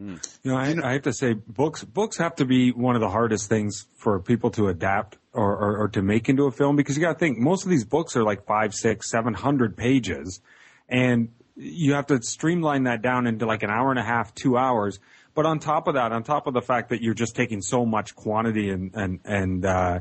You 0.00 0.18
know, 0.44 0.56
I, 0.56 0.74
I 0.82 0.92
have 0.94 1.02
to 1.02 1.12
say, 1.12 1.32
books 1.34 1.84
books 1.84 2.18
have 2.18 2.34
to 2.36 2.44
be 2.44 2.72
one 2.72 2.96
of 2.96 3.00
the 3.00 3.08
hardest 3.08 3.48
things 3.48 3.86
for 3.98 4.18
people 4.18 4.50
to 4.52 4.66
adapt 4.66 5.16
or, 5.32 5.56
or, 5.56 5.76
or 5.78 5.88
to 5.88 6.02
make 6.02 6.28
into 6.28 6.44
a 6.44 6.50
film 6.50 6.76
because 6.76 6.96
you 6.96 7.02
got 7.02 7.14
to 7.14 7.18
think 7.18 7.38
most 7.38 7.64
of 7.64 7.70
these 7.70 7.84
books 7.84 8.16
are 8.16 8.22
like 8.22 8.46
five, 8.46 8.74
six, 8.74 9.10
seven 9.10 9.34
hundred 9.34 9.76
pages, 9.76 10.40
and 10.88 11.30
you 11.56 11.94
have 11.94 12.06
to 12.06 12.22
streamline 12.22 12.84
that 12.84 13.02
down 13.02 13.26
into 13.26 13.46
like 13.46 13.62
an 13.62 13.70
hour 13.70 13.90
and 13.90 13.98
a 13.98 14.04
half, 14.04 14.34
two 14.34 14.56
hours. 14.56 14.98
But 15.34 15.46
on 15.46 15.58
top 15.58 15.88
of 15.88 15.94
that, 15.94 16.12
on 16.12 16.22
top 16.22 16.46
of 16.46 16.54
the 16.54 16.60
fact 16.60 16.90
that 16.90 17.02
you're 17.02 17.14
just 17.14 17.34
taking 17.34 17.62
so 17.62 17.86
much 17.86 18.14
quantity 18.14 18.70
and 18.70 18.94
and 18.94 19.20
and 19.24 19.64
uh, 19.64 20.00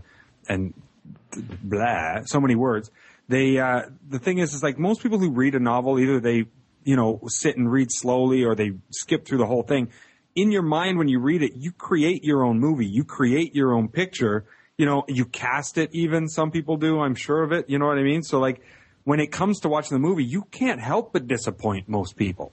and 0.49 0.73
blah, 1.63 2.23
so 2.25 2.39
many 2.41 2.55
words. 2.55 2.91
They 3.29 3.57
uh, 3.57 3.83
the 4.09 4.19
thing 4.19 4.39
is, 4.39 4.53
is 4.53 4.63
like 4.63 4.77
most 4.77 5.01
people 5.01 5.19
who 5.19 5.31
read 5.31 5.55
a 5.55 5.59
novel, 5.59 5.99
either 5.99 6.19
they 6.19 6.45
you 6.83 6.95
know 6.95 7.21
sit 7.27 7.55
and 7.57 7.71
read 7.71 7.87
slowly 7.91 8.43
or 8.43 8.55
they 8.55 8.73
skip 8.89 9.25
through 9.25 9.37
the 9.37 9.45
whole 9.45 9.63
thing. 9.63 9.89
In 10.35 10.51
your 10.51 10.61
mind, 10.61 10.97
when 10.97 11.07
you 11.07 11.19
read 11.19 11.41
it, 11.41 11.53
you 11.55 11.71
create 11.71 12.23
your 12.23 12.43
own 12.43 12.59
movie, 12.59 12.85
you 12.85 13.03
create 13.03 13.55
your 13.55 13.73
own 13.73 13.87
picture. 13.87 14.45
You 14.77 14.85
know, 14.85 15.03
you 15.07 15.25
cast 15.25 15.77
it. 15.77 15.89
Even 15.93 16.27
some 16.27 16.51
people 16.51 16.77
do. 16.77 16.99
I'm 16.99 17.15
sure 17.15 17.43
of 17.43 17.51
it. 17.51 17.69
You 17.69 17.77
know 17.77 17.85
what 17.87 17.97
I 17.97 18.03
mean? 18.03 18.23
So 18.23 18.39
like, 18.39 18.61
when 19.03 19.19
it 19.19 19.31
comes 19.31 19.59
to 19.61 19.69
watching 19.69 19.95
the 19.95 19.99
movie, 19.99 20.23
you 20.23 20.43
can't 20.51 20.79
help 20.79 21.13
but 21.13 21.27
disappoint 21.27 21.89
most 21.89 22.15
people. 22.15 22.51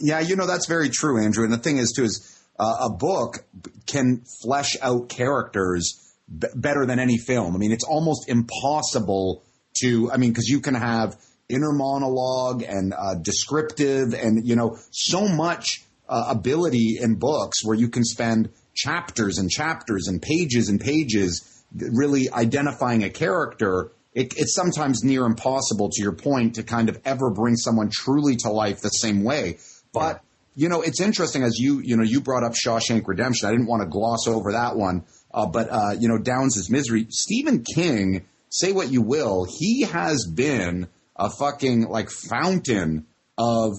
Yeah, 0.00 0.20
you 0.20 0.36
know 0.36 0.46
that's 0.46 0.66
very 0.68 0.88
true, 0.88 1.22
Andrew. 1.22 1.44
And 1.44 1.52
the 1.52 1.58
thing 1.58 1.78
is, 1.78 1.92
too, 1.92 2.04
is 2.04 2.40
uh, 2.60 2.88
a 2.88 2.90
book 2.90 3.44
can 3.86 4.22
flesh 4.42 4.76
out 4.80 5.08
characters 5.08 6.14
b- 6.28 6.46
better 6.54 6.86
than 6.86 7.00
any 7.00 7.18
film. 7.18 7.54
I 7.56 7.58
mean, 7.58 7.72
it's 7.72 7.84
almost 7.84 8.28
impossible 8.28 9.42
to. 9.80 10.12
I 10.12 10.16
mean, 10.16 10.30
because 10.30 10.46
you 10.46 10.60
can 10.60 10.74
have 10.74 11.16
inner 11.48 11.72
monologue 11.72 12.62
and 12.62 12.94
uh, 12.96 13.16
descriptive, 13.16 14.14
and 14.14 14.46
you 14.46 14.54
know, 14.54 14.76
so 14.90 15.26
much 15.26 15.82
uh, 16.08 16.26
ability 16.28 16.98
in 17.00 17.16
books 17.16 17.64
where 17.64 17.76
you 17.76 17.88
can 17.88 18.04
spend 18.04 18.50
chapters 18.74 19.38
and 19.38 19.50
chapters 19.50 20.08
and 20.08 20.20
pages 20.20 20.68
and 20.68 20.80
pages 20.80 21.64
really 21.74 22.30
identifying 22.30 23.02
a 23.02 23.10
character, 23.10 23.92
it, 24.14 24.34
it's 24.36 24.54
sometimes 24.54 25.02
near 25.02 25.24
impossible, 25.24 25.88
to 25.90 26.02
your 26.02 26.12
point, 26.12 26.56
to 26.56 26.62
kind 26.62 26.88
of 26.88 27.00
ever 27.04 27.30
bring 27.30 27.56
someone 27.56 27.90
truly 27.90 28.36
to 28.36 28.50
life 28.50 28.80
the 28.80 28.88
same 28.88 29.24
way. 29.24 29.58
But 29.92 30.22
you 30.54 30.68
know, 30.68 30.82
it's 30.82 31.00
interesting 31.00 31.42
as 31.42 31.58
you 31.58 31.80
you 31.80 31.96
know 31.96 32.02
you 32.02 32.20
brought 32.20 32.44
up 32.44 32.52
Shawshank 32.52 33.06
Redemption. 33.06 33.48
I 33.48 33.52
didn't 33.52 33.66
want 33.66 33.82
to 33.82 33.88
gloss 33.88 34.26
over 34.26 34.52
that 34.52 34.76
one, 34.76 35.04
uh, 35.32 35.46
but 35.46 35.68
uh, 35.70 35.94
you 35.98 36.08
know, 36.08 36.18
Downs' 36.18 36.68
misery. 36.70 37.06
Stephen 37.08 37.64
King, 37.74 38.26
say 38.50 38.72
what 38.72 38.90
you 38.90 39.00
will, 39.00 39.46
he 39.48 39.82
has 39.82 40.26
been 40.26 40.88
a 41.16 41.30
fucking 41.30 41.88
like 41.88 42.10
fountain 42.10 43.06
of 43.38 43.78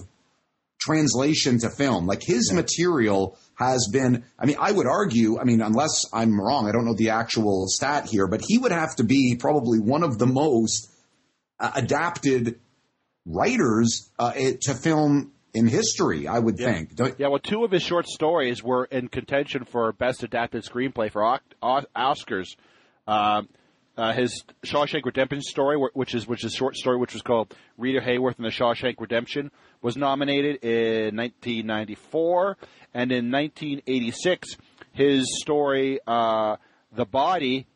translation 0.80 1.58
to 1.60 1.70
film. 1.70 2.06
Like 2.06 2.22
his 2.22 2.52
material 2.52 3.38
has 3.56 3.88
been, 3.92 4.24
I 4.38 4.46
mean, 4.46 4.56
I 4.60 4.72
would 4.72 4.86
argue, 4.86 5.38
I 5.38 5.44
mean, 5.44 5.60
unless 5.60 6.04
I'm 6.12 6.40
wrong, 6.40 6.68
I 6.68 6.72
don't 6.72 6.84
know 6.84 6.94
the 6.94 7.10
actual 7.10 7.66
stat 7.68 8.06
here, 8.06 8.26
but 8.26 8.42
he 8.46 8.58
would 8.58 8.72
have 8.72 8.96
to 8.96 9.04
be 9.04 9.36
probably 9.38 9.78
one 9.78 10.02
of 10.02 10.18
the 10.18 10.26
most 10.26 10.90
uh, 11.60 11.70
adapted 11.74 12.58
writers 13.26 14.10
uh, 14.18 14.32
it- 14.36 14.60
to 14.62 14.74
film 14.74 15.32
in 15.54 15.68
history, 15.68 16.26
I 16.26 16.38
would 16.40 16.56
think. 16.56 16.96
Don't, 16.96 17.18
Yeah, 17.18 17.28
well, 17.28 17.38
two 17.38 17.62
of 17.64 17.70
his 17.70 17.82
short 17.82 18.08
stories 18.08 18.62
were 18.62 18.86
in 18.86 19.06
contention 19.08 19.64
for 19.64 19.92
best 19.92 20.24
adapted 20.24 20.64
screenplay 20.64 21.12
for 21.12 21.22
Oc- 21.24 21.42
Os- 21.62 21.86
Oscars. 21.96 22.56
Um, 23.06 23.48
uh, 23.96 24.12
his 24.12 24.42
Shawshank 24.66 25.04
Redemption 25.04 25.40
story, 25.40 25.76
which 25.92 26.16
is 26.16 26.26
which 26.26 26.42
is 26.42 26.52
a 26.52 26.56
short 26.56 26.74
story, 26.74 26.96
which 26.96 27.12
was 27.12 27.22
called 27.22 27.54
Rita 27.78 28.00
Hayworth 28.00 28.34
and 28.38 28.44
the 28.44 28.50
Shawshank 28.50 28.96
Redemption, 28.98 29.52
was 29.82 29.96
nominated 29.96 30.56
in 30.64 31.14
1994, 31.14 32.56
and 32.94 33.10
in 33.12 33.30
1986, 33.30 34.56
his 34.92 35.40
story 35.40 35.98
uh, 36.06 36.56
The 36.92 37.04
Body, 37.04 37.66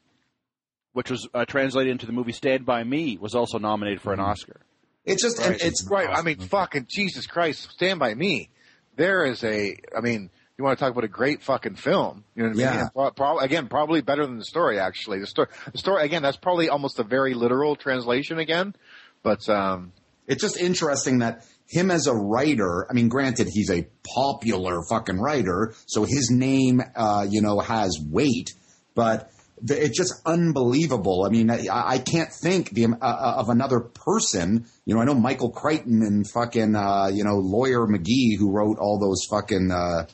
which 0.92 1.10
was 1.10 1.28
uh, 1.34 1.44
translated 1.44 1.90
into 1.92 2.06
the 2.06 2.12
movie 2.12 2.32
Stand 2.32 2.64
by 2.64 2.84
Me, 2.84 3.18
was 3.18 3.34
also 3.34 3.58
nominated 3.58 4.00
for 4.00 4.12
an 4.12 4.20
Oscar. 4.20 4.60
it's 5.04 5.22
just, 5.22 5.40
and 5.40 5.56
it's, 5.60 5.86
Right. 5.90 6.08
I 6.08 6.22
mean, 6.22 6.38
fucking 6.40 6.86
Jesus 6.88 7.26
Christ, 7.26 7.70
Stand 7.72 7.98
by 7.98 8.14
Me. 8.14 8.48
There 8.96 9.24
is 9.26 9.44
a. 9.44 9.76
I 9.96 10.00
mean, 10.00 10.30
you 10.56 10.64
want 10.64 10.76
to 10.78 10.84
talk 10.84 10.90
about 10.90 11.04
a 11.04 11.08
great 11.08 11.40
fucking 11.42 11.76
film? 11.76 12.24
You 12.34 12.42
know 12.42 12.48
what 12.48 12.54
I 12.54 12.56
mean? 12.56 12.64
Yeah. 12.80 12.88
Pro- 12.92 13.10
pro- 13.12 13.38
again, 13.38 13.68
probably 13.68 14.00
better 14.00 14.26
than 14.26 14.38
the 14.38 14.44
story. 14.44 14.80
Actually, 14.80 15.20
the 15.20 15.26
story. 15.28 15.48
The 15.70 15.78
story 15.78 16.04
again. 16.04 16.22
That's 16.22 16.36
probably 16.36 16.68
almost 16.68 16.98
a 16.98 17.04
very 17.04 17.34
literal 17.34 17.76
translation 17.76 18.40
again. 18.40 18.74
But 19.22 19.48
um, 19.48 19.92
it's 20.26 20.42
just 20.42 20.56
interesting 20.56 21.20
that 21.20 21.44
him 21.68 21.90
as 21.90 22.06
a 22.06 22.14
writer, 22.14 22.86
I 22.90 22.94
mean, 22.94 23.08
granted, 23.08 23.48
he's 23.52 23.70
a 23.70 23.86
popular 24.14 24.80
fucking 24.88 25.18
writer, 25.20 25.74
so 25.86 26.04
his 26.04 26.30
name, 26.32 26.80
uh, 26.96 27.26
you 27.28 27.42
know, 27.42 27.60
has 27.60 27.98
weight, 28.10 28.50
but 28.94 29.30
the, 29.60 29.84
it's 29.84 29.96
just 29.96 30.14
unbelievable. 30.24 31.24
I 31.26 31.30
mean, 31.30 31.50
I, 31.50 31.66
I 31.70 31.98
can't 31.98 32.32
think 32.32 32.70
the, 32.70 32.86
uh, 33.00 33.34
of 33.38 33.48
another 33.48 33.80
person. 33.80 34.66
You 34.86 34.94
know, 34.94 35.00
I 35.00 35.04
know 35.04 35.14
Michael 35.14 35.50
Crichton 35.50 36.02
and 36.02 36.28
fucking, 36.30 36.74
uh, 36.74 37.08
you 37.12 37.24
know, 37.24 37.36
lawyer 37.38 37.86
McGee 37.86 38.38
who 38.38 38.50
wrote 38.50 38.78
all 38.78 38.98
those 38.98 39.24
fucking, 39.30 39.70
uh, 39.72 40.06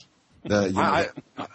the, 0.45 0.67
you 0.69 0.73
know, 0.73 0.81
I, 0.81 1.09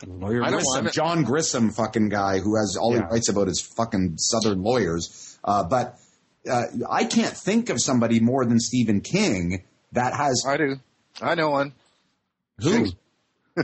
Lawyer 0.08 0.44
I 0.44 0.50
don't 0.52 0.62
Grisham, 0.62 0.84
want- 0.84 0.94
John 0.94 1.26
Grisham 1.26 1.76
fucking 1.76 2.10
guy 2.10 2.40
who 2.40 2.56
has 2.58 2.78
all 2.80 2.94
Yeah. 2.94 3.02
he 3.02 3.06
writes 3.14 3.30
about 3.30 3.48
is 3.48 3.60
fucking 3.76 4.16
Southern 4.18 4.62
lawyers. 4.64 5.38
Uh, 5.44 5.64
but 5.64 5.98
uh, 6.50 6.64
I 6.90 7.04
can't 7.06 7.36
think 7.36 7.70
of 7.70 7.82
somebody 7.82 8.20
more 8.20 8.46
than 8.46 8.60
Stephen 8.60 9.02
King 9.02 9.64
that 9.94 10.14
has 10.14 10.46
I 10.48 10.58
do. 10.58 10.76
I 11.22 11.36
know 11.36 11.50
one. 11.52 11.74
who. 12.60 12.88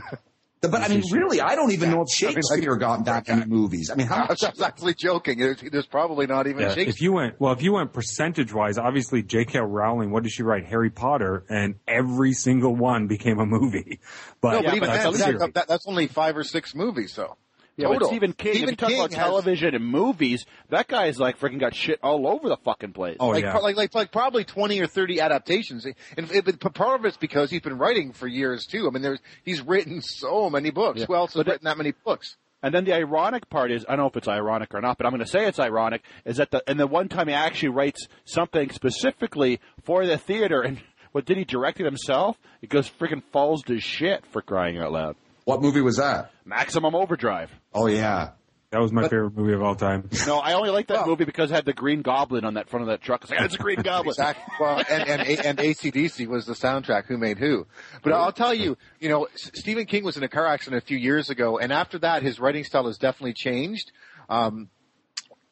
but 0.60 0.74
I 0.82 0.88
mean, 0.88 1.02
really, 1.12 1.40
I 1.40 1.54
don't 1.54 1.72
even 1.72 1.90
know 1.90 2.02
if 2.02 2.08
I 2.22 2.26
mean, 2.26 2.34
like- 2.36 2.44
Shakespeare 2.44 2.76
got 2.76 3.04
that 3.04 3.28
many 3.28 3.46
movies. 3.46 3.90
I 3.90 3.94
mean, 3.94 4.06
how 4.06 4.24
I 4.28 4.30
was, 4.30 4.42
I 4.42 4.50
was 4.50 4.62
actually 4.62 4.94
joking. 4.94 5.38
There's, 5.38 5.62
there's 5.70 5.86
probably 5.86 6.26
not 6.26 6.46
even 6.46 6.62
Yeah, 6.62 6.68
Shakespeare. 6.68 6.88
if 6.88 7.00
you 7.00 7.12
went 7.12 7.40
well, 7.40 7.52
if 7.52 7.62
you 7.62 7.72
went 7.72 7.92
percentage 7.92 8.52
wise, 8.52 8.78
obviously 8.78 9.22
J.K. 9.22 9.60
Rowling, 9.60 10.10
what 10.10 10.22
did 10.22 10.32
she 10.32 10.42
write? 10.42 10.66
Harry 10.66 10.90
Potter, 10.90 11.44
and 11.48 11.76
every 11.86 12.32
single 12.32 12.74
one 12.74 13.06
became 13.06 13.38
a 13.38 13.46
movie. 13.46 14.00
But 14.40 14.52
no, 14.52 14.56
Yeah, 14.60 14.62
but 14.70 14.76
even 14.76 14.88
but 14.88 14.94
then, 14.94 15.12
that's 15.12 15.38
that, 15.38 15.54
that, 15.54 15.68
that's 15.68 15.86
only 15.88 16.06
five 16.08 16.36
or 16.36 16.44
six 16.44 16.74
movies, 16.74 17.14
though. 17.14 17.36
Yeah, 17.76 17.88
Total. 17.88 18.00
but 18.00 18.06
Stephen 18.08 18.32
King, 18.32 18.54
Stephen 18.54 18.68
if 18.68 18.70
you 18.72 18.76
talk 18.76 18.88
King 18.88 18.98
about 19.00 19.12
has- 19.12 19.24
television 19.26 19.74
and 19.74 19.84
movies, 19.84 20.46
that 20.70 20.88
guy's 20.88 21.18
like 21.20 21.38
freaking 21.38 21.60
got 21.60 21.74
shit 21.74 21.98
all 22.02 22.26
over 22.26 22.48
the 22.48 22.56
fucking 22.58 22.92
place. 22.92 23.16
oh 23.20 23.28
like, 23.28 23.44
yeah, 23.44 23.56
like, 23.58 23.76
like, 23.76 23.94
like 23.94 24.12
probably 24.12 24.44
20 24.44 24.80
or 24.80 24.86
30 24.86 25.20
adaptations. 25.20 25.86
And 26.16 26.30
it, 26.30 26.44
but 26.44 26.74
part 26.74 26.98
of 27.00 27.04
it's 27.06 27.16
because 27.18 27.50
he's 27.50 27.60
been 27.60 27.76
writing 27.78 28.12
for 28.12 28.26
years 28.26 28.64
too. 28.66 28.86
I 28.88 28.90
mean, 28.90 29.02
there's, 29.02 29.20
he's 29.44 29.60
written 29.60 30.00
so 30.00 30.48
many 30.48 30.70
books. 30.70 31.00
Yeah. 31.00 31.06
Who 31.06 31.14
else 31.14 31.32
has 31.34 31.40
But 31.40 31.46
that- 31.46 31.52
written 31.52 31.64
that 31.66 31.76
many 31.78 31.92
books? 32.04 32.36
And 32.62 32.74
then 32.74 32.84
the 32.84 32.94
ironic 32.94 33.48
part 33.50 33.70
is, 33.70 33.84
I 33.86 33.90
don't 33.92 33.98
know 34.04 34.08
if 34.08 34.16
it's 34.16 34.26
ironic 34.26 34.74
or 34.74 34.80
not, 34.80 34.96
but 34.96 35.06
I'm 35.06 35.12
going 35.12 35.20
to 35.22 35.30
say 35.30 35.46
it's 35.46 35.60
ironic, 35.60 36.02
is 36.24 36.38
that 36.38 36.50
the, 36.50 36.64
and 36.66 36.80
the 36.80 36.86
one 36.86 37.08
time 37.08 37.28
he 37.28 37.34
actually 37.34 37.68
writes 37.68 38.08
something 38.24 38.70
specifically 38.70 39.60
for 39.84 40.06
the 40.06 40.16
theater, 40.16 40.62
and 40.62 40.78
what 41.12 41.26
did 41.26 41.36
he 41.36 41.44
direct 41.44 41.78
it 41.80 41.84
himself? 41.84 42.38
It 42.62 42.70
goes 42.70 42.88
freaking 42.88 43.22
falls 43.30 43.62
to 43.64 43.78
shit 43.78 44.24
for 44.32 44.40
crying 44.40 44.78
out 44.78 44.90
loud. 44.90 45.16
What 45.46 45.62
movie 45.62 45.80
was 45.80 45.96
that? 45.98 46.32
Maximum 46.44 46.96
Overdrive. 46.96 47.50
Oh 47.72 47.86
yeah, 47.86 48.30
that 48.70 48.80
was 48.80 48.90
my 48.90 49.02
favorite 49.02 49.36
movie 49.36 49.52
of 49.52 49.62
all 49.62 49.76
time. 49.76 50.10
No, 50.26 50.40
I 50.40 50.54
only 50.54 50.70
like 50.70 50.88
that 50.88 50.98
Well- 50.98 51.06
movie 51.06 51.24
because 51.24 51.52
it 51.52 51.54
had 51.54 51.64
the 51.64 51.72
Green 51.72 52.02
Goblin 52.02 52.44
on 52.44 52.54
that 52.54 52.68
front 52.68 52.82
of 52.82 52.88
that 52.88 53.00
truck. 53.00 53.22
It's 53.22 53.30
like, 53.30 53.40
it's 53.42 53.54
a 53.54 53.58
Green 53.58 53.80
Goblin. 53.82 54.08
Exactly. 54.08 54.42
Well, 54.58 54.82
and, 54.90 55.08
and, 55.08 55.22
and 55.46 55.60
AC/DC 55.60 56.26
was 56.26 56.46
the 56.46 56.54
soundtrack. 56.54 57.04
Who 57.06 57.16
made 57.16 57.38
who? 57.38 57.64
But 58.02 58.12
I'll 58.12 58.32
tell 58.32 58.52
you, 58.52 58.76
you 58.98 59.08
know, 59.08 59.28
Stephen 59.36 59.86
King 59.86 60.02
was 60.02 60.16
in 60.16 60.24
a 60.24 60.28
car 60.28 60.48
accident 60.48 60.82
a 60.82 60.84
few 60.86 60.98
years 60.98 61.30
ago, 61.30 61.58
and 61.58 61.72
after 61.72 61.96
that, 62.00 62.24
his 62.24 62.40
writing 62.40 62.64
style 62.64 62.86
has 62.86 62.98
definitely 62.98 63.34
changed. 63.34 63.92
Um, 64.28 64.68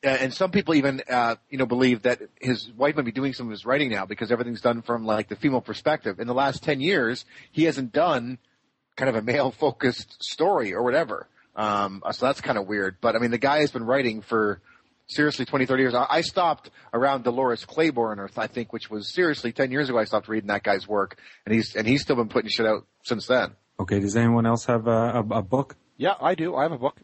and 0.02 0.20
and 0.22 0.34
some 0.34 0.50
people 0.50 0.74
even, 0.74 1.02
uh, 1.08 1.36
you 1.50 1.58
know, 1.58 1.66
believe 1.66 2.02
that 2.02 2.20
his 2.40 2.68
wife 2.72 2.96
might 2.96 3.04
be 3.04 3.12
doing 3.12 3.32
some 3.32 3.46
of 3.46 3.52
his 3.52 3.64
writing 3.64 3.90
now 3.90 4.06
because 4.06 4.32
everything's 4.32 4.60
done 4.60 4.82
from 4.82 5.06
like 5.06 5.28
the 5.28 5.36
female 5.36 5.60
perspective. 5.60 6.18
In 6.18 6.26
the 6.26 6.34
last 6.34 6.64
10 6.64 6.80
years, 6.80 7.24
he 7.52 7.62
hasn't 7.62 7.92
done 7.92 8.38
kind 8.96 9.08
of 9.08 9.16
a 9.16 9.22
male 9.22 9.50
focused 9.50 10.22
story 10.22 10.72
or 10.72 10.82
whatever. 10.82 11.28
Um, 11.56 12.02
so 12.12 12.26
that's 12.26 12.40
kind 12.40 12.58
of 12.58 12.66
weird. 12.66 12.96
But 13.00 13.16
I 13.16 13.18
mean, 13.18 13.30
the 13.30 13.38
guy 13.38 13.60
has 13.60 13.70
been 13.70 13.84
writing 13.84 14.22
for 14.22 14.60
seriously 15.06 15.44
20, 15.44 15.66
30 15.66 15.82
years. 15.82 15.94
I, 15.94 16.06
I 16.08 16.20
stopped 16.22 16.70
around 16.92 17.24
Dolores 17.24 17.64
Claiborne, 17.64 18.18
or 18.18 18.30
I 18.36 18.46
think, 18.46 18.72
which 18.72 18.90
was 18.90 19.12
seriously 19.12 19.52
10 19.52 19.70
years 19.70 19.88
ago. 19.88 19.98
I 19.98 20.04
stopped 20.04 20.28
reading 20.28 20.48
that 20.48 20.62
guy's 20.62 20.88
work 20.88 21.18
and 21.44 21.54
he's, 21.54 21.76
and 21.76 21.86
he's 21.86 22.02
still 22.02 22.16
been 22.16 22.28
putting 22.28 22.50
shit 22.50 22.66
out 22.66 22.86
since 23.02 23.26
then. 23.26 23.52
Okay, 23.78 24.00
does 24.00 24.16
anyone 24.16 24.46
else 24.46 24.66
have 24.66 24.86
a, 24.86 24.90
a, 24.90 25.38
a 25.38 25.42
book? 25.42 25.76
Yeah, 25.96 26.14
I 26.20 26.34
do. 26.34 26.54
I 26.54 26.62
have 26.62 26.72
a 26.72 26.78
book. 26.78 27.00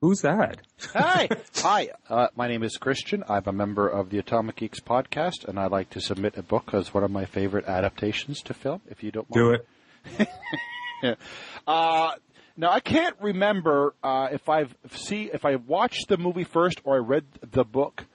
Who's 0.00 0.20
that? 0.22 0.58
Hi. 0.92 1.28
Hi. 1.56 1.88
Uh, 2.08 2.28
my 2.36 2.48
name 2.48 2.62
is 2.62 2.76
Christian. 2.76 3.24
I'm 3.28 3.44
a 3.46 3.52
member 3.52 3.88
of 3.88 4.10
the 4.10 4.18
Atomic 4.18 4.56
Geeks 4.56 4.80
podcast, 4.80 5.48
and 5.48 5.58
I'd 5.58 5.70
like 5.70 5.90
to 5.90 6.00
submit 6.00 6.36
a 6.36 6.42
book 6.42 6.70
as 6.74 6.92
one 6.92 7.02
of 7.02 7.10
my 7.10 7.24
favorite 7.24 7.64
adaptations 7.66 8.42
to 8.42 8.54
film, 8.54 8.82
if 8.88 9.02
you 9.02 9.10
don't 9.10 9.28
mind. 9.30 9.58
Do 10.14 10.20
it. 10.20 10.28
Uh, 11.66 12.12
now 12.56 12.70
I 12.70 12.80
can't 12.80 13.16
remember 13.20 13.94
uh, 14.02 14.28
if 14.32 14.48
I've 14.48 14.74
see 14.92 15.30
if 15.32 15.44
I 15.44 15.56
watched 15.56 16.08
the 16.08 16.16
movie 16.16 16.44
first 16.44 16.80
or 16.84 16.94
I 16.96 16.98
read 16.98 17.24
the 17.40 17.64
book 17.64 18.06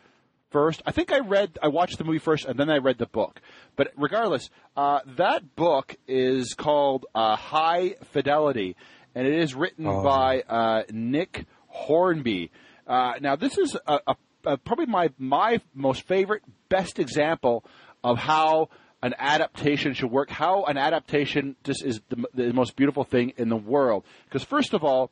first. 0.52 0.82
I 0.86 0.92
think 0.92 1.12
I 1.12 1.20
read 1.20 1.58
I 1.62 1.68
watched 1.68 1.98
the 1.98 2.04
movie 2.06 2.20
first 2.20 2.46
and 2.46 2.58
then 2.60 2.70
I 2.70 2.78
read 2.78 2.98
the 2.98 3.06
book. 3.08 3.42
But 3.76 3.92
regardless, 3.98 4.50
uh, 4.76 5.00
that 5.18 5.56
book 5.56 5.96
is 6.08 6.54
called 6.54 7.06
uh, 7.14 7.36
High 7.36 7.96
Fidelity, 8.14 8.76
and 9.16 9.28
it 9.28 9.34
is 9.34 9.54
written 9.54 9.86
Oh. 9.88 10.04
by 10.04 10.42
uh, 10.42 10.84
Nick 10.92 11.46
Hornby. 11.68 12.52
Uh, 12.88 13.14
now 13.22 13.36
this 13.36 13.58
is 13.58 13.78
a, 13.86 14.00
a, 14.08 14.16
a, 14.46 14.58
probably 14.58 14.88
my 14.88 15.10
my 15.18 15.62
most 15.74 16.08
favorite, 16.08 16.42
best 16.70 17.00
example 17.00 17.64
of 18.04 18.18
how 18.18 18.70
an 19.02 19.16
adaptation 19.18 19.94
should 19.94 20.12
work. 20.12 20.30
How 20.30 20.64
an 20.66 20.78
adaptation 20.78 21.56
just 21.64 21.84
is 21.84 22.02
the, 22.10 22.26
the 22.34 22.54
most 22.54 22.76
beautiful 22.76 23.04
thing 23.04 23.34
in 23.38 23.50
the 23.50 23.56
world. 23.58 24.06
Because 24.26 24.44
first 24.44 24.74
of 24.74 24.84
all, 24.84 25.12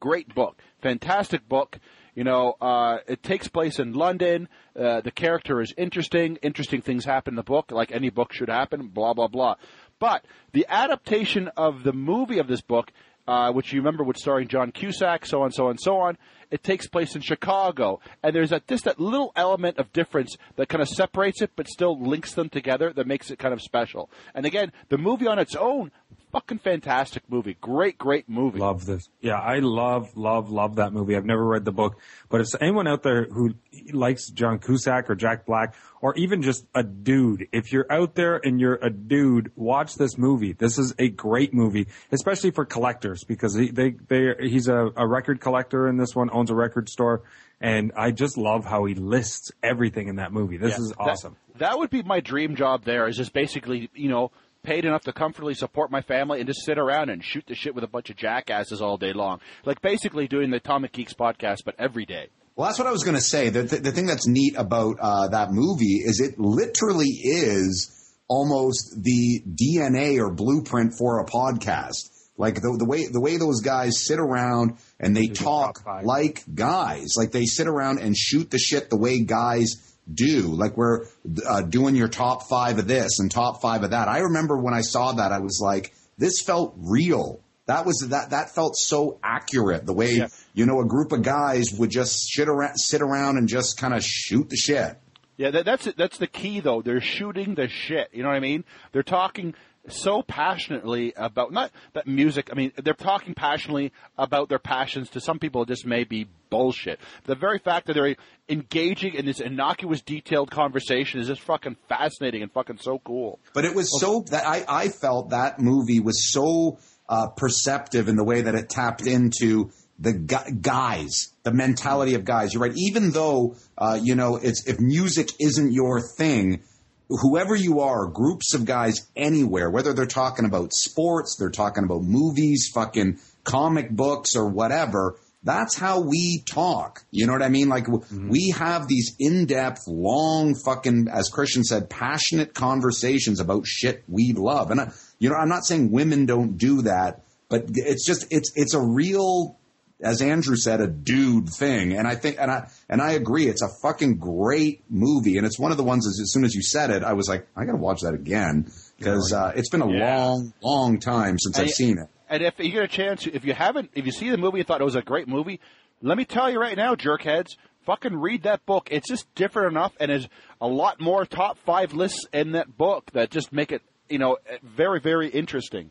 great 0.00 0.34
book, 0.34 0.60
fantastic 0.80 1.48
book. 1.48 1.78
You 2.14 2.22
know, 2.22 2.54
uh, 2.60 2.98
it 3.08 3.24
takes 3.24 3.48
place 3.48 3.80
in 3.80 3.92
London. 3.92 4.48
Uh, 4.78 5.00
the 5.00 5.10
character 5.10 5.60
is 5.60 5.74
interesting. 5.76 6.36
Interesting 6.42 6.80
things 6.80 7.04
happen 7.04 7.32
in 7.32 7.36
the 7.36 7.42
book, 7.42 7.72
like 7.72 7.90
any 7.90 8.10
book 8.10 8.32
should 8.32 8.48
happen. 8.48 8.88
Blah 8.88 9.14
blah 9.14 9.28
blah. 9.28 9.56
But 9.98 10.24
the 10.52 10.66
adaptation 10.68 11.48
of 11.56 11.82
the 11.82 11.92
movie 11.92 12.38
of 12.38 12.46
this 12.46 12.60
book, 12.60 12.92
uh, 13.26 13.50
which 13.52 13.72
you 13.72 13.80
remember, 13.80 14.04
was 14.04 14.20
starring 14.20 14.46
John 14.46 14.70
Cusack, 14.70 15.26
so 15.26 15.42
on, 15.42 15.50
so 15.50 15.66
on, 15.66 15.78
so 15.78 15.96
on. 15.96 16.16
It 16.50 16.62
takes 16.62 16.86
place 16.86 17.14
in 17.14 17.22
Chicago, 17.22 18.00
and 18.22 18.34
there's 18.34 18.50
that 18.50 18.66
just 18.66 18.84
that 18.84 19.00
little 19.00 19.32
element 19.36 19.78
of 19.78 19.92
difference 19.92 20.36
that 20.56 20.68
kind 20.68 20.82
of 20.82 20.88
separates 20.88 21.42
it, 21.42 21.50
but 21.56 21.68
still 21.68 22.00
links 22.00 22.34
them 22.34 22.48
together. 22.48 22.92
That 22.92 23.06
makes 23.06 23.30
it 23.30 23.38
kind 23.38 23.54
of 23.54 23.62
special. 23.62 24.10
And 24.34 24.46
again, 24.46 24.72
the 24.88 24.98
movie 24.98 25.26
on 25.26 25.38
its 25.38 25.54
own 25.56 25.90
fucking 26.34 26.58
fantastic 26.58 27.22
movie. 27.28 27.56
Great, 27.60 27.96
great 27.96 28.28
movie. 28.28 28.58
Love 28.58 28.84
this. 28.86 29.08
Yeah, 29.20 29.38
I 29.38 29.60
love, 29.60 30.16
love, 30.16 30.50
love 30.50 30.76
that 30.76 30.92
movie. 30.92 31.16
I've 31.16 31.24
never 31.24 31.44
read 31.44 31.64
the 31.64 31.72
book, 31.72 32.00
but 32.28 32.40
if 32.40 32.48
anyone 32.60 32.88
out 32.88 33.04
there 33.04 33.26
who 33.26 33.54
likes 33.92 34.30
John 34.30 34.58
Cusack 34.58 35.08
or 35.08 35.14
Jack 35.14 35.46
Black, 35.46 35.76
or 36.00 36.14
even 36.16 36.42
just 36.42 36.66
a 36.74 36.82
dude, 36.82 37.46
if 37.52 37.72
you're 37.72 37.90
out 37.90 38.14
there 38.14 38.38
and 38.44 38.60
you're 38.60 38.78
a 38.82 38.90
dude, 38.90 39.52
watch 39.56 39.94
this 39.94 40.18
movie. 40.18 40.52
This 40.52 40.76
is 40.76 40.92
a 40.98 41.08
great 41.08 41.54
movie, 41.54 41.86
especially 42.12 42.50
for 42.50 42.66
collectors 42.66 43.24
because 43.24 43.54
he, 43.54 43.70
they, 43.70 43.94
they, 44.08 44.34
he's 44.40 44.68
a, 44.68 44.90
a 44.96 45.06
record 45.06 45.40
collector 45.40 45.88
in 45.88 45.96
this 45.96 46.14
one, 46.14 46.28
owns 46.34 46.50
a 46.50 46.54
record 46.54 46.88
store. 46.88 47.22
And 47.60 47.92
I 47.96 48.10
just 48.10 48.36
love 48.36 48.64
how 48.64 48.84
he 48.84 48.94
lists 48.94 49.50
everything 49.62 50.08
in 50.08 50.16
that 50.16 50.32
movie. 50.32 50.56
This 50.58 50.72
Yeah, 50.72 50.78
is 50.78 50.88
that- 50.90 50.98
awesome. 50.98 51.36
That, 51.58 51.78
would 51.78 51.88
be 51.90 52.02
my 52.02 52.20
dream 52.20 52.56
job. 52.56 52.84
There 52.84 53.06
is 53.06 53.16
just 53.16 53.32
basically, 53.32 53.88
you 53.94 54.08
know, 54.10 54.32
paid 54.64 54.84
enough 54.84 55.02
to 55.02 55.12
comfortably 55.12 55.54
support 55.54 55.90
my 55.90 56.00
family 56.02 56.40
and 56.40 56.48
just 56.48 56.64
sit 56.64 56.78
around 56.78 57.10
and 57.10 57.22
shoot 57.24 57.44
the 57.46 57.54
shit 57.54 57.74
with 57.74 57.84
a 57.84 57.86
bunch 57.86 58.10
of 58.10 58.16
jackasses 58.16 58.82
all 58.82 58.96
day 58.96 59.12
long. 59.12 59.40
Like 59.64 59.80
basically 59.80 60.26
doing 60.26 60.50
the 60.50 60.56
Atomic 60.56 60.92
Geeks 60.92 61.14
podcast, 61.14 61.58
but 61.64 61.74
every 61.78 62.04
day. 62.06 62.28
Well, 62.56 62.66
that's 62.68 62.78
what 62.78 62.88
I 62.88 62.92
was 62.92 63.02
going 63.04 63.16
to 63.16 63.20
say. 63.22 63.50
The, 63.50 63.62
the, 63.62 63.76
the 63.78 63.92
thing 63.92 64.06
that's 64.06 64.26
neat 64.26 64.54
about 64.56 64.96
uh, 65.00 65.28
that 65.28 65.48
movie 65.52 66.00
is 66.04 66.20
it 66.20 66.38
literally 66.38 67.08
is 67.08 67.90
almost 68.28 68.96
the 69.02 69.42
DNA 69.46 70.18
or 70.18 70.32
blueprint 70.32 70.94
for 70.98 71.20
a 71.20 71.26
podcast. 71.26 72.10
Like 72.36 72.56
the, 72.56 72.74
the 72.78 72.84
way 72.84 73.06
the 73.06 73.20
way 73.20 73.36
those 73.36 73.60
guys 73.60 74.04
sit 74.06 74.18
around 74.18 74.78
and 74.98 75.16
they 75.16 75.28
talk 75.28 75.84
like 76.02 76.42
guys, 76.52 77.14
like 77.16 77.30
they 77.30 77.44
sit 77.44 77.68
around 77.68 78.00
and 78.00 78.16
shoot 78.16 78.50
the 78.50 78.58
shit 78.58 78.90
the 78.90 78.96
way 78.98 79.20
guys 79.20 79.94
do. 80.12 80.40
Like 80.42 80.76
we're 80.76 81.06
uh, 81.48 81.62
doing 81.62 81.94
your 81.94 82.08
top 82.08 82.48
five 82.48 82.78
of 82.78 82.88
this 82.88 83.20
and 83.20 83.30
top 83.30 83.62
five 83.62 83.84
of 83.84 83.90
that. 83.90 84.08
I 84.08 84.18
remember 84.18 84.58
when 84.58 84.74
I 84.74 84.80
saw 84.80 85.12
that, 85.12 85.30
I 85.30 85.38
was 85.38 85.60
like, 85.62 85.94
this 86.18 86.42
felt 86.42 86.74
real. 86.76 87.40
That 87.66 87.86
was 87.86 88.04
that 88.10 88.30
that 88.30 88.52
felt 88.54 88.74
so 88.76 89.18
accurate. 89.22 89.86
The 89.86 89.94
way 89.94 90.14
Yeah. 90.16 90.26
you 90.54 90.66
know 90.66 90.80
a 90.80 90.86
group 90.86 91.12
of 91.12 91.22
guys 91.22 91.66
would 91.78 91.90
just 91.90 92.28
shit 92.28 92.48
around, 92.48 92.76
sit 92.78 93.00
around 93.00 93.38
and 93.38 93.48
just 93.48 93.78
kind 93.78 93.94
of 93.94 94.02
shoot 94.04 94.50
the 94.50 94.56
shit. 94.56 94.98
Yeah, 95.36 95.50
that, 95.50 95.64
that's 95.64 95.88
that's 95.96 96.18
the 96.18 96.26
key 96.26 96.60
though. 96.60 96.82
They're 96.82 97.00
shooting 97.00 97.54
the 97.54 97.68
shit. 97.68 98.08
You 98.12 98.22
know 98.22 98.28
what 98.28 98.36
I 98.36 98.40
mean? 98.40 98.64
They're 98.92 99.02
talking 99.02 99.54
so 99.88 100.22
passionately 100.22 101.12
about 101.16 101.52
not 101.52 101.70
that 101.92 102.06
music. 102.06 102.48
I 102.50 102.54
mean, 102.54 102.72
they're 102.82 102.94
talking 102.94 103.34
passionately 103.34 103.92
about 104.16 104.48
their 104.48 104.58
passions. 104.58 105.10
To 105.10 105.20
some 105.20 105.38
people, 105.38 105.62
it 105.62 105.68
just 105.68 105.86
may 105.86 106.04
be 106.04 106.26
bullshit. 106.50 107.00
The 107.24 107.34
very 107.34 107.58
fact 107.58 107.86
that 107.86 107.94
they're 107.94 108.16
engaging 108.48 109.14
in 109.14 109.26
this 109.26 109.40
innocuous, 109.40 110.00
detailed 110.00 110.50
conversation 110.50 111.20
is 111.20 111.26
just 111.26 111.42
fucking 111.42 111.76
fascinating 111.88 112.42
and 112.42 112.52
fucking 112.52 112.78
so 112.78 112.98
cool. 113.04 113.38
But 113.52 113.64
it 113.64 113.74
was 113.74 114.00
so 114.00 114.24
that 114.30 114.46
I, 114.46 114.64
I 114.68 114.88
felt 114.88 115.30
that 115.30 115.58
movie 115.58 116.00
was 116.00 116.32
so 116.32 116.78
uh, 117.08 117.28
perceptive 117.36 118.08
in 118.08 118.16
the 118.16 118.24
way 118.24 118.42
that 118.42 118.54
it 118.54 118.68
tapped 118.68 119.06
into 119.06 119.70
the 119.98 120.12
gu- 120.12 120.56
guys, 120.60 121.32
the 121.42 121.52
mentality 121.52 122.14
of 122.14 122.24
guys. 122.24 122.52
You're 122.52 122.62
right. 122.62 122.76
Even 122.76 123.10
though 123.10 123.56
uh, 123.78 123.98
you 124.02 124.14
know 124.14 124.36
it's 124.36 124.66
if 124.66 124.80
music 124.80 125.28
isn't 125.40 125.72
your 125.72 126.00
thing, 126.16 126.62
whoever 127.08 127.54
you 127.54 127.80
are, 127.80 128.06
groups 128.06 128.54
of 128.54 128.64
guys 128.64 129.08
anywhere, 129.16 129.70
whether 129.70 129.92
they're 129.92 130.06
talking 130.06 130.44
about 130.44 130.72
sports, 130.72 131.36
they're 131.38 131.50
talking 131.50 131.84
about 131.84 132.02
movies, 132.02 132.70
fucking 132.74 133.18
comic 133.44 133.90
books, 133.90 134.36
or 134.36 134.48
whatever. 134.48 135.16
That's 135.42 135.76
how 135.76 136.00
we 136.00 136.42
talk. 136.48 137.04
You 137.10 137.26
know 137.26 137.34
what 137.34 137.42
I 137.42 137.50
mean? 137.50 137.68
Like 137.68 137.84
w 137.84 138.02
mm-hmm. 138.02 138.30
we 138.30 138.54
have 138.56 138.88
these 138.88 139.14
in-depth, 139.18 139.82
long, 139.86 140.54
fucking, 140.64 141.08
as 141.12 141.28
Christian 141.28 141.64
said, 141.64 141.90
passionate 141.90 142.54
conversations 142.54 143.40
about 143.40 143.66
shit 143.66 144.04
we 144.08 144.32
love. 144.32 144.70
And 144.70 144.80
I, 144.80 144.92
you 145.18 145.28
know, 145.28 145.36
I'm 145.36 145.50
not 145.50 145.66
saying 145.66 145.90
women 145.90 146.24
don't 146.24 146.56
do 146.56 146.82
that, 146.82 147.20
but 147.50 147.64
it's 147.74 148.06
just 148.06 148.26
it's 148.30 148.52
it's 148.56 148.72
a 148.72 148.80
real 148.80 149.58
as 150.02 150.20
Andrew 150.20 150.56
said, 150.56 150.80
a 150.80 150.86
dude 150.86 151.48
thing. 151.48 151.92
And 151.94 152.06
I 152.06 152.14
think, 152.14 152.36
and 152.40 152.50
I, 152.50 152.68
and 152.88 153.00
I 153.00 153.12
agree, 153.12 153.46
it's 153.46 153.62
a 153.62 153.68
fucking 153.82 154.18
great 154.18 154.82
movie. 154.90 155.36
And 155.38 155.46
it's 155.46 155.58
one 155.58 155.70
of 155.70 155.76
the 155.76 155.84
ones 155.84 156.06
as, 156.06 156.18
as 156.20 156.32
soon 156.32 156.44
as 156.44 156.54
you 156.54 156.62
said 156.62 156.90
it, 156.90 157.02
I 157.02 157.12
was 157.14 157.28
like, 157.28 157.46
I 157.56 157.64
gotta 157.64 157.78
watch 157.78 158.00
that 158.02 158.14
again. 158.14 158.70
Cause, 159.00 159.32
uh, 159.32 159.52
it's 159.56 159.68
been 159.70 159.82
a 159.82 159.90
Yeah. 159.90 160.16
long, 160.18 160.52
long 160.62 160.98
time 161.00 161.38
since 161.38 161.56
And 161.58 161.66
I've 161.68 161.74
seen 161.74 161.98
it. 161.98 162.08
And 162.28 162.42
if 162.42 162.58
you 162.58 162.70
get 162.70 162.82
a 162.84 162.88
chance, 162.88 163.26
if 163.26 163.44
you 163.44 163.54
haven't, 163.54 163.90
if 163.94 164.06
you 164.06 164.12
see 164.12 164.30
the 164.30 164.36
movie 164.38 164.58
and 164.60 164.66
thought 164.66 164.80
it 164.80 164.84
was 164.84 164.96
a 164.96 165.02
great 165.02 165.28
movie, 165.28 165.60
let 166.02 166.16
me 166.18 166.24
tell 166.24 166.50
you 166.50 166.60
right 166.60 166.76
now, 166.76 166.94
jerkheads, 166.94 167.56
fucking 167.86 168.16
read 168.16 168.42
that 168.44 168.64
book. 168.66 168.88
It's 168.90 169.08
just 169.08 169.32
different 169.34 169.72
enough, 169.72 169.92
and 170.00 170.10
there's 170.10 170.28
a 170.60 170.66
lot 170.66 171.00
more 171.00 171.24
top 171.26 171.58
five 171.58 171.92
lists 171.92 172.26
in 172.32 172.52
that 172.52 172.76
book 172.76 173.10
that 173.12 173.30
just 173.30 173.52
make 173.52 173.72
it, 173.72 173.82
you 174.08 174.18
know, 174.18 174.38
very, 174.62 175.00
very 175.00 175.28
interesting. 175.28 175.90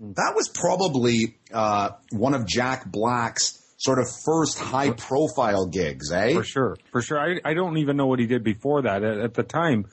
That 0.00 0.32
was 0.34 0.48
probably, 0.48 1.36
uh, 1.52 1.90
one 2.10 2.34
of 2.34 2.46
Jack 2.46 2.90
Black's 2.90 3.58
sort 3.76 3.98
of 3.98 4.06
first 4.24 4.58
high 4.58 4.92
profile 4.92 5.66
gigs, 5.66 6.10
eh? 6.10 6.34
For 6.34 6.44
sure, 6.44 6.76
for 6.90 7.02
sure. 7.02 7.18
I 7.18 7.40
I 7.44 7.54
don't 7.54 7.76
even 7.78 7.96
know 7.96 8.06
what 8.06 8.18
he 8.18 8.26
did 8.26 8.42
before 8.42 8.82
that. 8.82 9.04
At, 9.04 9.18
at 9.18 9.34
the 9.34 9.42
time, 9.42 9.86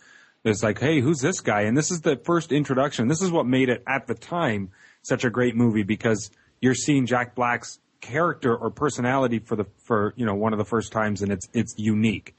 it's 0.44 0.64
like, 0.64 0.80
hey, 0.80 1.02
who's 1.02 1.20
this 1.20 1.42
guy? 1.42 1.64
And 1.64 1.78
this 1.78 1.92
is 1.92 2.02
the 2.02 2.18
first 2.26 2.52
introduction. 2.52 3.08
This 3.08 3.22
is 3.22 3.32
what 3.32 3.46
made 3.46 3.70
it 3.70 3.84
at 3.88 4.08
the 4.08 4.16
time 4.16 4.72
such 5.02 5.24
a 5.24 5.30
great 5.30 5.56
movie 5.56 5.84
because 5.84 6.32
you're 6.62 6.76
seeing 6.76 7.06
Jack 7.06 7.36
Black's 7.36 7.80
character 8.02 8.56
or 8.56 8.70
personality 8.70 9.40
for 9.40 9.56
the 9.56 9.66
for 9.86 10.14
you 10.16 10.26
know 10.26 10.36
one 10.36 10.54
of 10.54 10.60
the 10.60 10.66
first 10.66 10.92
times, 10.92 11.22
and 11.22 11.32
it's 11.32 11.48
it's 11.54 11.74
unique. 11.78 12.36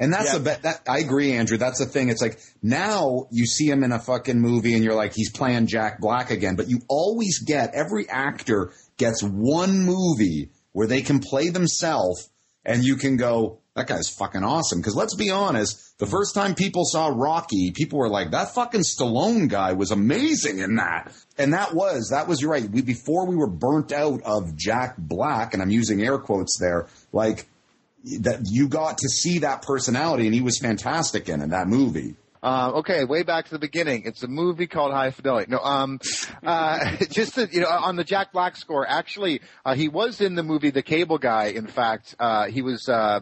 And 0.00 0.12
that's 0.12 0.32
Yeah. 0.32 0.36
a 0.36 0.40
bet. 0.40 0.62
That 0.62 0.80
I 0.88 0.98
agree, 0.98 1.32
Andrew. 1.32 1.58
That's 1.58 1.78
the 1.78 1.86
thing. 1.86 2.08
It's 2.08 2.22
like 2.22 2.38
now 2.62 3.26
you 3.30 3.46
see 3.46 3.68
him 3.68 3.84
in 3.84 3.92
a 3.92 3.98
fucking 3.98 4.40
movie, 4.40 4.74
and 4.74 4.82
you're 4.84 4.94
like, 4.94 5.12
he's 5.14 5.30
playing 5.30 5.66
Jack 5.66 6.00
Black 6.00 6.30
again. 6.30 6.56
But 6.56 6.68
you 6.68 6.80
always 6.88 7.38
get 7.40 7.74
every 7.74 8.08
actor 8.08 8.72
gets 8.96 9.22
one 9.22 9.84
movie 9.84 10.50
where 10.72 10.86
they 10.86 11.02
can 11.02 11.20
play 11.20 11.50
themselves, 11.50 12.28
and 12.64 12.84
you 12.84 12.96
can 12.96 13.16
go, 13.16 13.58
that 13.74 13.86
guy's 13.86 14.08
fucking 14.08 14.44
awesome. 14.44 14.80
Because 14.80 14.94
let's 14.94 15.14
be 15.14 15.30
honest, 15.30 15.96
the 15.98 16.06
first 16.06 16.34
time 16.34 16.54
people 16.54 16.84
saw 16.84 17.06
Rocky, 17.08 17.70
people 17.70 17.98
were 17.98 18.08
like, 18.08 18.32
that 18.32 18.52
fucking 18.54 18.82
Stallone 18.82 19.48
guy 19.48 19.72
was 19.72 19.90
amazing 19.90 20.58
in 20.58 20.76
that. 20.76 21.12
And 21.38 21.54
that 21.54 21.74
was 21.74 22.08
that 22.10 22.28
was 22.28 22.40
you're 22.42 22.50
right. 22.50 22.68
We 22.68 22.82
before 22.82 23.26
we 23.26 23.34
were 23.36 23.48
burnt 23.48 23.92
out 23.92 24.20
of 24.24 24.54
Jack 24.56 24.96
Black, 24.98 25.54
and 25.54 25.62
I'm 25.62 25.70
using 25.70 26.02
air 26.02 26.18
quotes 26.18 26.58
there, 26.60 26.88
like 27.12 27.46
that 28.20 28.40
you 28.44 28.68
got 28.68 28.98
to 28.98 29.08
see 29.08 29.40
that 29.40 29.62
personality 29.62 30.26
and 30.26 30.34
he 30.34 30.40
was 30.40 30.58
fantastic 30.58 31.28
in 31.28 31.40
it, 31.40 31.50
that 31.50 31.68
movie. 31.68 32.16
Uh, 32.42 32.72
okay, 32.74 33.04
way 33.04 33.22
back 33.22 33.44
to 33.44 33.52
the 33.52 33.58
beginning. 33.58 34.02
It's 34.04 34.24
a 34.24 34.28
movie 34.28 34.66
called 34.66 34.92
High 34.92 35.12
Fidelity. 35.12 35.48
No, 35.48 35.58
um, 35.58 36.00
uh, 36.42 36.96
just 37.10 37.36
you 37.36 37.60
know, 37.60 37.68
on 37.68 37.94
the 37.94 38.02
Jack 38.02 38.32
Black 38.32 38.56
score. 38.56 38.84
Actually, 38.84 39.40
uh, 39.64 39.76
he 39.76 39.88
was 39.88 40.20
in 40.20 40.34
the 40.34 40.42
movie 40.42 40.70
The 40.70 40.82
Cable 40.82 41.18
Guy. 41.18 41.46
In 41.46 41.68
fact, 41.68 42.16
uh, 42.18 42.46
he 42.46 42.60
was 42.60 42.88
uh, 42.88 43.20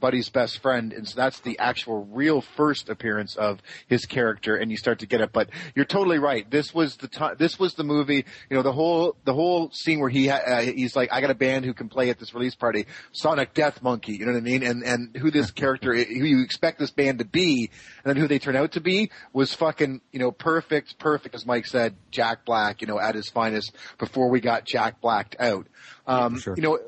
Buddy's 0.00 0.30
best 0.30 0.62
friend, 0.62 0.94
and 0.94 1.06
so 1.06 1.16
that's 1.16 1.40
the 1.40 1.58
actual 1.58 2.06
real 2.06 2.40
first 2.40 2.88
appearance 2.88 3.36
of 3.36 3.60
his 3.88 4.06
character. 4.06 4.56
And 4.56 4.70
you 4.70 4.78
start 4.78 5.00
to 5.00 5.06
get 5.06 5.20
it. 5.20 5.32
But 5.34 5.50
you're 5.74 5.84
totally 5.84 6.18
right. 6.18 6.50
This 6.50 6.72
was 6.72 6.96
the 6.96 7.08
time. 7.08 7.36
This 7.38 7.58
was 7.58 7.74
the 7.74 7.84
movie. 7.84 8.24
You 8.48 8.56
know, 8.56 8.62
the 8.62 8.72
whole 8.72 9.16
the 9.24 9.34
whole 9.34 9.70
scene 9.72 10.00
where 10.00 10.08
he 10.08 10.28
ha- 10.28 10.40
uh, 10.46 10.60
he's 10.62 10.96
like, 10.96 11.12
I 11.12 11.20
got 11.20 11.30
a 11.30 11.34
band 11.34 11.66
who 11.66 11.74
can 11.74 11.90
play 11.90 12.08
at 12.08 12.18
this 12.18 12.32
release 12.32 12.54
party, 12.54 12.86
Sonic 13.12 13.52
Death 13.52 13.82
Monkey. 13.82 14.14
You 14.14 14.24
know 14.24 14.32
what 14.32 14.38
I 14.38 14.42
mean? 14.42 14.62
And 14.62 14.82
and 14.82 15.14
who 15.14 15.30
this 15.30 15.50
character, 15.62 15.92
who 15.92 16.24
you 16.24 16.42
expect 16.42 16.78
this 16.78 16.90
band 16.90 17.18
to 17.18 17.26
be, 17.26 17.70
and 18.02 18.10
then 18.10 18.16
who 18.16 18.26
they 18.26 18.38
turn 18.38 18.56
out 18.56 18.61
to 18.68 18.80
be 18.80 19.10
was 19.32 19.52
fucking 19.54 20.00
you 20.12 20.18
know 20.18 20.30
perfect, 20.30 20.98
perfect 20.98 21.34
as 21.34 21.44
Mike 21.44 21.66
said, 21.66 21.96
Jack 22.10 22.44
Black. 22.44 22.80
You 22.80 22.86
know, 22.86 22.98
at 22.98 23.14
his 23.14 23.28
finest 23.28 23.72
before 23.98 24.30
we 24.30 24.40
got 24.40 24.64
Jack 24.64 25.00
Blacked 25.00 25.36
out. 25.38 25.66
Um, 26.06 26.38
sure. 26.38 26.54
You 26.56 26.62
know. 26.62 26.78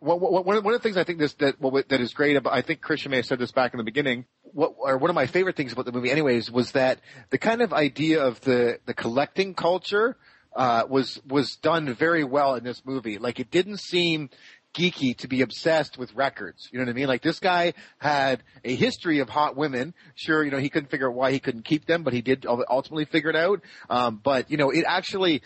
One, 0.00 0.20
one, 0.20 0.44
one 0.44 0.56
of 0.56 0.64
one 0.64 0.74
of 0.74 0.80
the 0.80 0.82
things 0.84 0.96
I 0.96 1.02
think 1.02 1.18
this 1.18 1.34
that 1.34 1.60
what, 1.60 1.88
that 1.88 2.00
is 2.00 2.14
great 2.14 2.36
about 2.36 2.52
I 2.52 2.62
think 2.62 2.80
Christian 2.80 3.10
may 3.10 3.16
have 3.16 3.26
said 3.26 3.40
this 3.40 3.50
back 3.50 3.74
in 3.74 3.78
the 3.78 3.84
beginning. 3.84 4.26
What 4.42 4.74
or 4.78 4.96
one 4.96 5.10
of 5.10 5.16
my 5.16 5.26
favorite 5.26 5.56
things 5.56 5.72
about 5.72 5.86
the 5.86 5.92
movie, 5.92 6.08
anyways, 6.08 6.52
was 6.52 6.70
that 6.72 7.00
the 7.30 7.38
kind 7.38 7.62
of 7.62 7.72
idea 7.72 8.22
of 8.22 8.40
the 8.42 8.78
the 8.86 8.94
collecting 8.94 9.54
culture 9.54 10.16
uh, 10.54 10.84
was 10.88 11.20
was 11.26 11.56
done 11.56 11.94
very 11.94 12.24
well 12.24 12.54
in 12.54 12.64
this 12.64 12.84
movie. 12.84 13.18
Like 13.18 13.40
it 13.40 13.50
didn't 13.50 13.78
seem 13.78 14.30
geeky 14.74 15.16
to 15.18 15.28
be 15.28 15.42
obsessed 15.42 15.98
with 15.98 16.14
records. 16.14 16.68
You 16.72 16.78
know 16.78 16.84
what 16.84 16.90
I 16.90 16.94
mean? 16.94 17.08
Like 17.08 17.22
this 17.22 17.40
guy 17.40 17.74
had 17.98 18.42
a 18.64 18.74
history 18.74 19.20
of 19.20 19.28
hot 19.28 19.56
women. 19.56 19.94
Sure, 20.14 20.44
you 20.44 20.50
know 20.50 20.58
he 20.58 20.68
couldn't 20.68 20.90
figure 20.90 21.08
out 21.08 21.14
why 21.14 21.32
he 21.32 21.40
couldn't 21.40 21.64
keep 21.64 21.86
them, 21.86 22.02
but 22.02 22.12
he 22.12 22.20
did 22.20 22.46
ultimately 22.46 23.04
figure 23.04 23.30
it 23.30 23.36
out. 23.36 23.60
Um, 23.90 24.20
but 24.22 24.50
you 24.50 24.56
know, 24.56 24.70
it 24.70 24.84
actually 24.86 25.42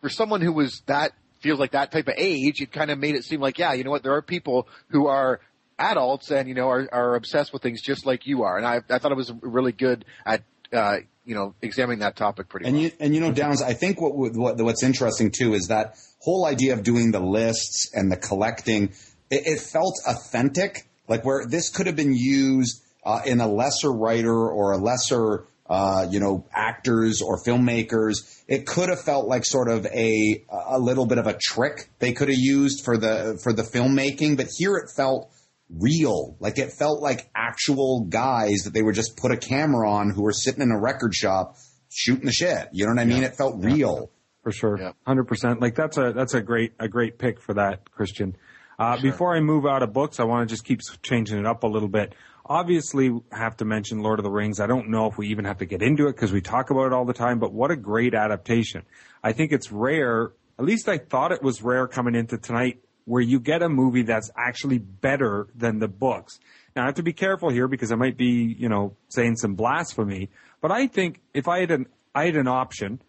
for 0.00 0.08
someone 0.08 0.40
who 0.40 0.52
was 0.52 0.82
that 0.86 1.12
feels 1.40 1.58
like 1.58 1.72
that 1.72 1.92
type 1.92 2.08
of 2.08 2.14
age, 2.16 2.60
it 2.60 2.72
kind 2.72 2.90
of 2.90 2.98
made 2.98 3.14
it 3.14 3.24
seem 3.24 3.40
like, 3.40 3.58
yeah, 3.58 3.72
you 3.72 3.84
know 3.84 3.90
what, 3.90 4.02
there 4.02 4.14
are 4.14 4.22
people 4.22 4.68
who 4.88 5.06
are 5.06 5.40
adults 5.78 6.30
and 6.32 6.48
you 6.48 6.54
know 6.54 6.68
are, 6.68 6.88
are 6.92 7.14
obsessed 7.14 7.52
with 7.52 7.62
things 7.62 7.80
just 7.80 8.04
like 8.04 8.26
you 8.26 8.42
are, 8.42 8.56
and 8.56 8.66
I, 8.66 8.80
I 8.90 8.98
thought 8.98 9.12
it 9.12 9.16
was 9.16 9.32
really 9.42 9.72
good 9.72 10.04
at 10.26 10.42
uh, 10.72 10.98
you 11.28 11.34
know 11.34 11.54
examining 11.60 12.00
that 12.00 12.16
topic 12.16 12.48
pretty 12.48 12.66
And 12.66 12.74
well. 12.74 12.84
you 12.84 12.92
and 12.98 13.14
you 13.14 13.20
know, 13.20 13.30
Downs. 13.30 13.62
I 13.62 13.74
think 13.74 14.00
what, 14.00 14.14
what 14.14 14.56
what's 14.56 14.82
interesting 14.82 15.30
too 15.30 15.52
is 15.52 15.66
that 15.68 15.94
whole 16.20 16.46
idea 16.46 16.72
of 16.72 16.82
doing 16.82 17.12
the 17.12 17.20
lists 17.20 17.90
and 17.94 18.10
the 18.10 18.16
collecting. 18.16 18.94
It, 19.30 19.42
it 19.46 19.60
felt 19.60 19.94
authentic, 20.06 20.88
like 21.06 21.24
where 21.24 21.46
this 21.46 21.68
could 21.68 21.86
have 21.86 21.96
been 21.96 22.14
used 22.16 22.82
uh, 23.04 23.20
in 23.26 23.40
a 23.40 23.46
lesser 23.46 23.92
writer 23.92 24.34
or 24.34 24.72
a 24.72 24.78
lesser 24.78 25.44
uh, 25.68 26.06
you 26.10 26.18
know, 26.18 26.46
actors 26.50 27.20
or 27.20 27.38
filmmakers. 27.44 28.42
It 28.48 28.64
could 28.66 28.88
have 28.88 29.02
felt 29.02 29.26
like 29.26 29.44
sort 29.44 29.68
of 29.68 29.84
a 29.86 30.42
a 30.50 30.78
little 30.78 31.04
bit 31.04 31.18
of 31.18 31.26
a 31.26 31.38
trick 31.38 31.90
they 31.98 32.12
could 32.14 32.28
have 32.28 32.38
used 32.38 32.84
for 32.86 32.96
the 32.96 33.38
for 33.42 33.52
the 33.52 33.62
filmmaking, 33.62 34.38
but 34.38 34.46
here 34.56 34.76
it 34.76 34.90
felt 34.96 35.30
real. 35.70 36.36
Like 36.40 36.58
it 36.58 36.72
felt 36.72 37.00
like 37.02 37.30
actual 37.34 38.06
guys 38.08 38.62
that 38.64 38.72
they 38.72 38.82
would 38.82 38.94
just 38.94 39.16
put 39.16 39.30
a 39.32 39.36
camera 39.36 39.90
on 39.90 40.10
who 40.10 40.22
were 40.22 40.32
sitting 40.32 40.62
in 40.62 40.70
a 40.70 40.78
record 40.80 41.14
shop 41.14 41.56
shooting 41.90 42.26
the 42.26 42.32
shit. 42.32 42.68
You 42.72 42.86
know 42.86 42.92
what 42.92 43.00
I 43.00 43.04
mean? 43.04 43.22
It 43.22 43.36
felt 43.36 43.62
real. 43.62 44.10
for 44.42 44.52
sure, 44.52 44.78
Yep. 44.78 44.96
hundred 45.06 45.24
percent. 45.24 45.60
Like 45.60 45.74
that's 45.74 45.98
a 45.98 46.12
that's 46.12 46.34
a 46.34 46.40
great 46.40 46.72
a 46.78 46.88
great 46.88 47.18
pick 47.18 47.40
for 47.40 47.54
that, 47.54 47.90
Christian. 47.90 48.36
Uh, 48.78 49.00
Before 49.02 49.34
I 49.36 49.40
move 49.40 49.66
out 49.66 49.82
of 49.82 49.92
books, 49.92 50.20
I 50.20 50.24
want 50.24 50.48
to 50.48 50.52
just 50.54 50.64
keep 50.64 50.80
changing 51.02 51.36
it 51.38 51.46
up 51.46 51.64
a 51.64 51.66
little 51.66 51.88
bit. 51.88 52.14
Obviously, 52.46 53.10
have 53.32 53.56
to 53.58 53.64
mention 53.64 53.98
Lord 53.98 54.20
of 54.20 54.22
the 54.22 54.30
Rings. 54.30 54.60
I 54.60 54.66
don't 54.68 54.88
know 54.88 55.06
if 55.06 55.18
we 55.18 55.28
even 55.28 55.44
have 55.44 55.58
to 55.58 55.66
get 55.66 55.82
into 55.82 56.06
it 56.06 56.12
because 56.14 56.32
we 56.32 56.40
talk 56.40 56.70
about 56.70 56.86
it 56.86 56.92
all 56.92 57.04
the 57.04 57.12
time. 57.12 57.40
But 57.40 57.52
what 57.52 57.70
a 57.70 57.76
great 57.76 58.14
adaptation! 58.14 58.84
I 59.22 59.32
think 59.32 59.52
it's 59.52 59.70
rare. 59.72 60.30
At 60.58 60.64
least 60.64 60.88
I 60.88 60.96
thought 60.98 61.32
it 61.32 61.42
was 61.42 61.60
rare 61.62 61.86
coming 61.88 62.14
into 62.14 62.38
tonight, 62.38 62.80
where 63.08 63.22
you 63.22 63.40
get 63.40 63.62
a 63.62 63.68
movie 63.70 64.02
that's 64.02 64.30
actually 64.36 64.76
better 64.76 65.48
than 65.56 65.78
the 65.78 65.88
books. 65.88 66.38
Now 66.76 66.82
I 66.82 66.86
have 66.86 66.96
to 66.96 67.02
be 67.02 67.14
careful 67.14 67.48
here 67.48 67.66
because 67.66 67.90
I 67.90 67.94
might 67.94 68.18
be, 68.18 68.54
you 68.58 68.68
know, 68.68 68.96
saying 69.08 69.36
some 69.36 69.54
blasphemy. 69.54 70.28
But 70.60 70.72
I 70.72 70.88
think 70.88 71.22
if 71.32 71.48
I 71.48 71.60
had 71.60 71.70
an 71.70 71.86
I 72.14 72.26
had 72.26 72.36
an 72.36 72.48
option 72.48 73.00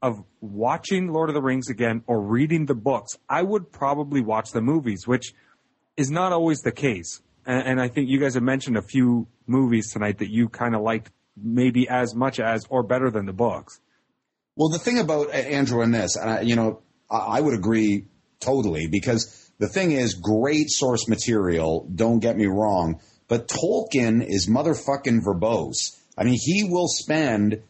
of 0.00 0.22
watching 0.40 1.08
Lord 1.12 1.28
of 1.28 1.34
the 1.34 1.42
Rings 1.42 1.68
again 1.70 2.04
or 2.06 2.20
reading 2.20 2.66
the 2.66 2.76
books, 2.76 3.18
I 3.28 3.42
would 3.42 3.72
probably 3.72 4.20
watch 4.20 4.52
the 4.52 4.60
movies, 4.60 5.08
which 5.08 5.34
is 5.96 6.08
not 6.08 6.32
always 6.32 6.60
the 6.60 6.70
case. 6.70 7.20
And, 7.44 7.66
and 7.66 7.80
I 7.80 7.88
think 7.88 8.08
you 8.08 8.20
guys 8.20 8.34
have 8.34 8.44
mentioned 8.44 8.76
a 8.76 8.82
few 8.82 9.26
movies 9.48 9.92
tonight 9.92 10.18
that 10.18 10.30
you 10.30 10.48
kind 10.48 10.76
of 10.76 10.82
liked 10.82 11.10
maybe 11.36 11.88
as 11.88 12.14
much 12.14 12.38
as 12.38 12.64
or 12.70 12.84
better 12.84 13.10
than 13.10 13.26
the 13.26 13.32
books. 13.32 13.80
Well, 14.54 14.68
the 14.68 14.78
thing 14.78 15.00
about 15.00 15.28
uh, 15.28 15.32
Andrew 15.32 15.82
and 15.82 15.92
this, 15.92 16.14
and 16.14 16.30
I, 16.30 16.40
you 16.42 16.54
know, 16.54 16.80
I, 17.10 17.16
I 17.16 17.40
would 17.40 17.54
agree 17.54 18.06
totally 18.38 18.86
because 18.86 19.47
the 19.58 19.68
thing 19.68 19.92
is, 19.92 20.14
great 20.14 20.70
source 20.70 21.08
material. 21.08 21.88
Don't 21.94 22.20
get 22.20 22.36
me 22.36 22.46
wrong, 22.46 23.00
but 23.28 23.48
Tolkien 23.48 24.24
is 24.26 24.48
motherfucking 24.48 25.20
verbose. 25.24 25.96
I 26.16 26.24
mean, 26.24 26.38
he 26.40 26.64
will 26.64 26.88
spend 26.88 27.62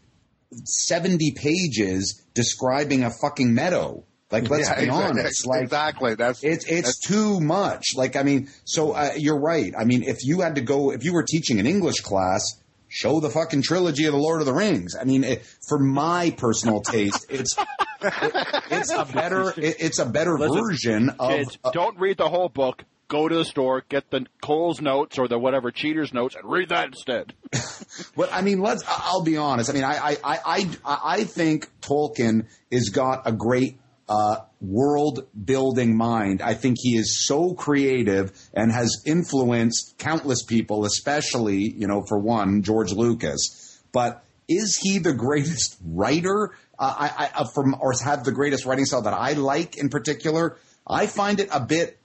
seventy 0.65 1.33
pages 1.33 2.23
describing 2.35 3.05
a 3.05 3.11
fucking 3.11 3.55
meadow. 3.55 4.05
Like, 4.31 4.49
let's 4.51 4.69
Yeah, 4.69 4.75
be 4.79 4.85
exactly. 4.87 5.21
honest. 5.21 5.47
Like, 5.47 5.63
exactly. 5.63 6.15
That's 6.15 6.45
it's 6.45 6.67
it's 6.67 6.99
too 6.99 7.41
much. 7.41 7.95
Like 7.97 8.17
I 8.17 8.23
mean, 8.23 8.49
so 8.65 8.93
uh, 8.93 9.13
you're 9.17 9.41
right. 9.41 9.73
I 9.79 9.85
mean, 9.85 10.03
if 10.03 10.19
you 10.23 10.41
had 10.41 10.57
to 10.57 10.61
go, 10.61 10.91
if 10.93 11.05
you 11.05 11.15
were 11.15 11.23
teaching 11.23 11.59
an 11.61 11.67
English 11.67 12.01
class, 12.01 12.43
show 12.89 13.21
the 13.21 13.31
fucking 13.31 13.63
trilogy 13.63 14.05
of 14.05 14.13
the 14.13 14.19
Lord 14.19 14.41
of 14.41 14.47
the 14.47 14.53
Rings. 14.53 14.95
I 15.01 15.05
mean, 15.05 15.25
it, 15.25 15.43
for 15.67 15.79
my 15.79 16.35
personal 16.37 16.81
taste, 16.83 17.27
it's 17.31 17.55
it, 18.03 18.63
it's 18.71 18.93
a 18.93 19.05
better 19.05 19.51
it, 19.51 19.77
it's 19.81 19.99
a 19.99 20.07
better 20.07 20.39
Listen, 20.39 20.61
version 20.61 21.11
of. 21.19 21.31
Kids, 21.31 21.59
don't 21.73 21.99
read 21.99 22.19
the 22.19 22.29
whole 22.29 22.49
book. 22.49 22.85
Go 23.09 23.27
to 23.27 23.37
the 23.37 23.45
store, 23.45 23.83
get 23.89 24.11
the 24.11 24.27
Cole's 24.43 24.83
notes 24.83 25.19
or 25.19 25.29
the 25.29 25.39
whatever 25.39 25.71
cheaters 25.71 26.13
notes, 26.13 26.35
and 26.35 26.45
read 26.51 26.69
that 26.69 26.87
instead. 26.87 27.33
But 28.17 28.33
I 28.33 28.43
mean, 28.43 28.61
let's. 28.61 28.85
I'll 28.87 29.23
be 29.23 29.37
honest. 29.37 29.71
I 29.71 29.73
mean, 29.73 29.85
I 29.85 29.97
I 29.97 30.17
I 30.25 30.69
I, 30.85 30.99
I 31.05 31.25
think 31.25 31.69
Tolkien 31.81 32.47
has 32.71 32.91
got 32.91 33.23
a 33.27 33.33
great 33.33 33.79
uh, 34.09 34.37
world 34.61 35.27
building 35.43 35.97
mind. 35.97 36.43
I 36.43 36.55
think 36.55 36.77
he 36.81 36.97
is 36.97 37.27
so 37.27 37.55
creative 37.55 38.33
and 38.55 38.73
has 38.73 39.03
influenced 39.07 39.95
countless 39.99 40.43
people, 40.45 40.85
especially 40.85 41.59
you 41.59 41.87
know, 41.87 42.03
for 42.09 42.19
one, 42.19 42.63
George 42.63 42.93
Lucas. 42.93 43.81
But 43.93 44.25
is 44.49 44.79
he 44.81 44.99
the 44.99 45.15
greatest 45.15 45.77
writer? 45.85 46.53
Uh, 46.79 46.95
I, 46.97 47.09
I 47.35 47.41
uh, 47.41 47.45
from 47.55 47.77
or 47.81 47.93
have 48.05 48.25
the 48.25 48.33
greatest 48.33 48.65
writing 48.65 48.85
style 48.85 49.03
that 49.03 49.15
I 49.15 49.33
like 49.33 49.77
in 49.79 49.89
particular? 49.89 50.57
I 50.87 51.07
find 51.07 51.41
it 51.41 51.49
a 51.53 51.61
bit. 51.61 51.99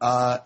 Uh, 0.00 0.38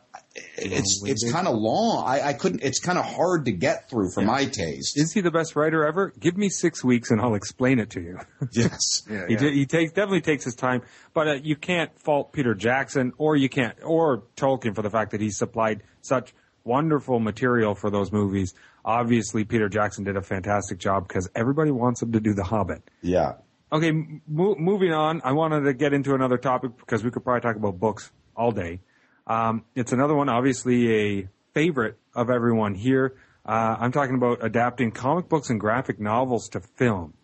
it's 0.56 1.02
it's 1.04 1.30
kind 1.30 1.46
of 1.46 1.54
long. 1.56 2.04
I, 2.06 2.28
I 2.28 2.32
couldn't. 2.32 2.62
It's 2.62 2.80
kind 2.80 2.96
of 2.98 3.04
hard 3.04 3.44
to 3.46 3.52
get 3.52 3.90
through 3.90 4.10
for 4.14 4.22
my 4.22 4.46
taste. 4.46 4.96
Is 4.98 5.12
he 5.12 5.20
the 5.20 5.30
best 5.30 5.56
writer 5.56 5.84
ever? 5.86 6.12
Give 6.18 6.36
me 6.38 6.48
six 6.48 6.82
weeks 6.82 7.10
and 7.10 7.20
I'll 7.20 7.34
explain 7.34 7.78
it 7.78 7.90
to 7.90 8.00
you. 8.00 8.18
yes. 8.52 9.02
Yeah, 9.10 9.26
He, 9.26 9.34
yeah. 9.34 9.38
di- 9.40 9.54
he 9.54 9.66
takes 9.66 9.92
definitely 9.92 10.22
takes 10.22 10.44
his 10.44 10.54
time, 10.54 10.82
but 11.12 11.28
uh, 11.28 11.32
you 11.42 11.56
can't 11.56 11.90
fault 12.00 12.32
Peter 12.32 12.54
Jackson 12.54 13.12
or 13.18 13.36
you 13.36 13.48
can't 13.50 13.76
or 13.82 14.22
Tolkien 14.36 14.74
for 14.74 14.80
the 14.82 14.90
fact 14.90 15.10
that 15.10 15.20
he 15.20 15.30
supplied 15.30 15.82
such 16.00 16.32
wonderful 16.64 17.18
material 17.18 17.74
for 17.74 17.90
those 17.90 18.10
movies. 18.10 18.54
Obviously, 18.84 19.44
Peter 19.44 19.68
Jackson 19.68 20.04
did 20.04 20.16
a 20.16 20.22
fantastic 20.22 20.78
job 20.78 21.06
because 21.06 21.28
everybody 21.34 21.70
wants 21.70 22.00
him 22.00 22.12
to 22.12 22.20
do 22.20 22.32
The 22.32 22.44
Hobbit. 22.44 22.82
Yeah. 23.02 23.34
Okay, 23.72 23.90
mo- 24.28 24.56
moving 24.58 24.92
on. 24.92 25.22
I 25.24 25.32
wanted 25.32 25.62
to 25.62 25.72
get 25.72 25.94
into 25.94 26.14
another 26.14 26.36
topic 26.36 26.76
because 26.76 27.02
we 27.02 27.10
could 27.10 27.24
probably 27.24 27.40
talk 27.40 27.56
about 27.56 27.80
books 27.80 28.12
all 28.36 28.52
day. 28.52 28.80
Um, 29.26 29.64
it's 29.74 29.92
another 29.92 30.14
one, 30.14 30.28
obviously 30.28 30.94
a 30.94 31.28
favorite 31.54 31.96
of 32.14 32.28
everyone 32.28 32.74
here. 32.74 33.14
Uh, 33.46 33.76
I'm 33.80 33.90
talking 33.90 34.16
about 34.16 34.44
adapting 34.44 34.90
comic 34.90 35.30
books 35.30 35.48
and 35.48 35.58
graphic 35.58 35.98
novels 35.98 36.50
to 36.50 36.60
film. 36.60 37.14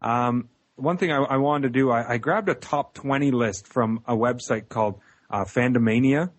Um, 0.00 0.48
one 0.76 0.96
thing 0.96 1.12
I, 1.12 1.18
I 1.18 1.36
wanted 1.36 1.72
to 1.72 1.78
do, 1.78 1.90
I, 1.90 2.14
I 2.14 2.18
grabbed 2.18 2.48
a 2.48 2.54
top 2.54 2.94
20 2.94 3.30
list 3.30 3.66
from 3.66 4.02
a 4.06 4.16
website 4.16 4.70
called 4.70 5.00
uh, 5.30 5.44
Fandomania. 5.44 6.30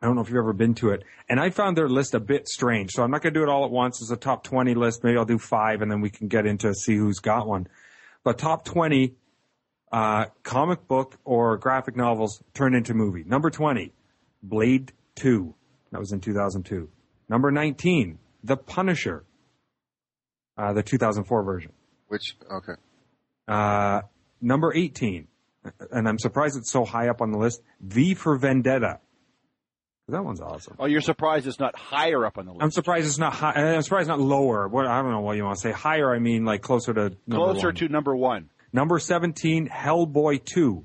I 0.00 0.06
don't 0.06 0.14
know 0.14 0.22
if 0.22 0.28
you've 0.28 0.38
ever 0.38 0.52
been 0.52 0.74
to 0.76 0.90
it. 0.90 1.02
And 1.28 1.40
I 1.40 1.50
found 1.50 1.76
their 1.76 1.88
list 1.88 2.14
a 2.14 2.20
bit 2.20 2.46
strange. 2.46 2.92
So 2.92 3.02
I'm 3.02 3.10
not 3.10 3.22
going 3.22 3.34
to 3.34 3.40
do 3.40 3.42
it 3.42 3.48
all 3.48 3.64
at 3.64 3.72
once. 3.72 4.00
It's 4.00 4.12
a 4.12 4.16
top 4.16 4.44
20 4.44 4.74
list. 4.74 5.02
Maybe 5.02 5.18
I'll 5.18 5.24
do 5.24 5.38
five 5.38 5.82
and 5.82 5.90
then 5.90 6.00
we 6.00 6.10
can 6.10 6.28
get 6.28 6.46
into 6.46 6.72
see 6.74 6.96
who's 6.96 7.18
got 7.18 7.48
one. 7.48 7.66
But 8.28 8.36
top 8.36 8.66
20 8.66 9.14
uh, 9.90 10.26
comic 10.42 10.86
book 10.86 11.18
or 11.24 11.56
graphic 11.56 11.96
novels 11.96 12.42
turned 12.52 12.76
into 12.76 12.92
movie. 12.92 13.24
Number 13.24 13.48
20, 13.48 13.90
Blade 14.42 14.92
2. 15.14 15.54
That 15.92 15.98
was 15.98 16.12
in 16.12 16.20
2002. 16.20 16.90
Number 17.30 17.50
19, 17.50 18.18
The 18.44 18.58
Punisher. 18.58 19.24
Uh, 20.58 20.74
the 20.74 20.82
2004 20.82 21.42
version. 21.42 21.72
Which 22.08 22.36
okay. 22.52 22.74
Uh, 23.48 24.02
number 24.42 24.74
18, 24.74 25.26
and 25.90 26.06
I'm 26.06 26.18
surprised 26.18 26.58
it's 26.58 26.70
so 26.70 26.84
high 26.84 27.08
up 27.08 27.22
on 27.22 27.30
the 27.30 27.38
list, 27.38 27.62
V 27.80 28.12
for 28.12 28.36
Vendetta. 28.36 29.00
That 30.08 30.24
one's 30.24 30.40
awesome. 30.40 30.76
Oh, 30.78 30.86
you're 30.86 31.00
surprised 31.02 31.46
it's 31.46 31.58
not 31.60 31.76
higher 31.76 32.24
up 32.24 32.38
on 32.38 32.46
the 32.46 32.52
list. 32.52 32.62
I'm 32.62 32.70
surprised 32.70 33.06
it's 33.06 33.18
not 33.18 33.34
high. 33.34 33.52
I'm 33.52 33.82
surprised 33.82 34.08
it's 34.08 34.16
not 34.16 34.20
lower. 34.20 34.66
What 34.68 34.86
I 34.86 35.02
don't 35.02 35.10
know 35.10 35.20
what 35.20 35.36
you 35.36 35.44
want 35.44 35.56
to 35.58 35.60
say. 35.60 35.72
Higher, 35.72 36.14
I 36.14 36.18
mean 36.18 36.44
like 36.44 36.62
closer 36.62 36.94
to 36.94 37.00
number 37.26 37.44
Closer 37.52 37.66
one. 37.68 37.74
to 37.76 37.88
number 37.88 38.16
one. 38.16 38.48
number 38.72 38.98
17, 38.98 39.68
Hellboy 39.68 40.44
2, 40.44 40.84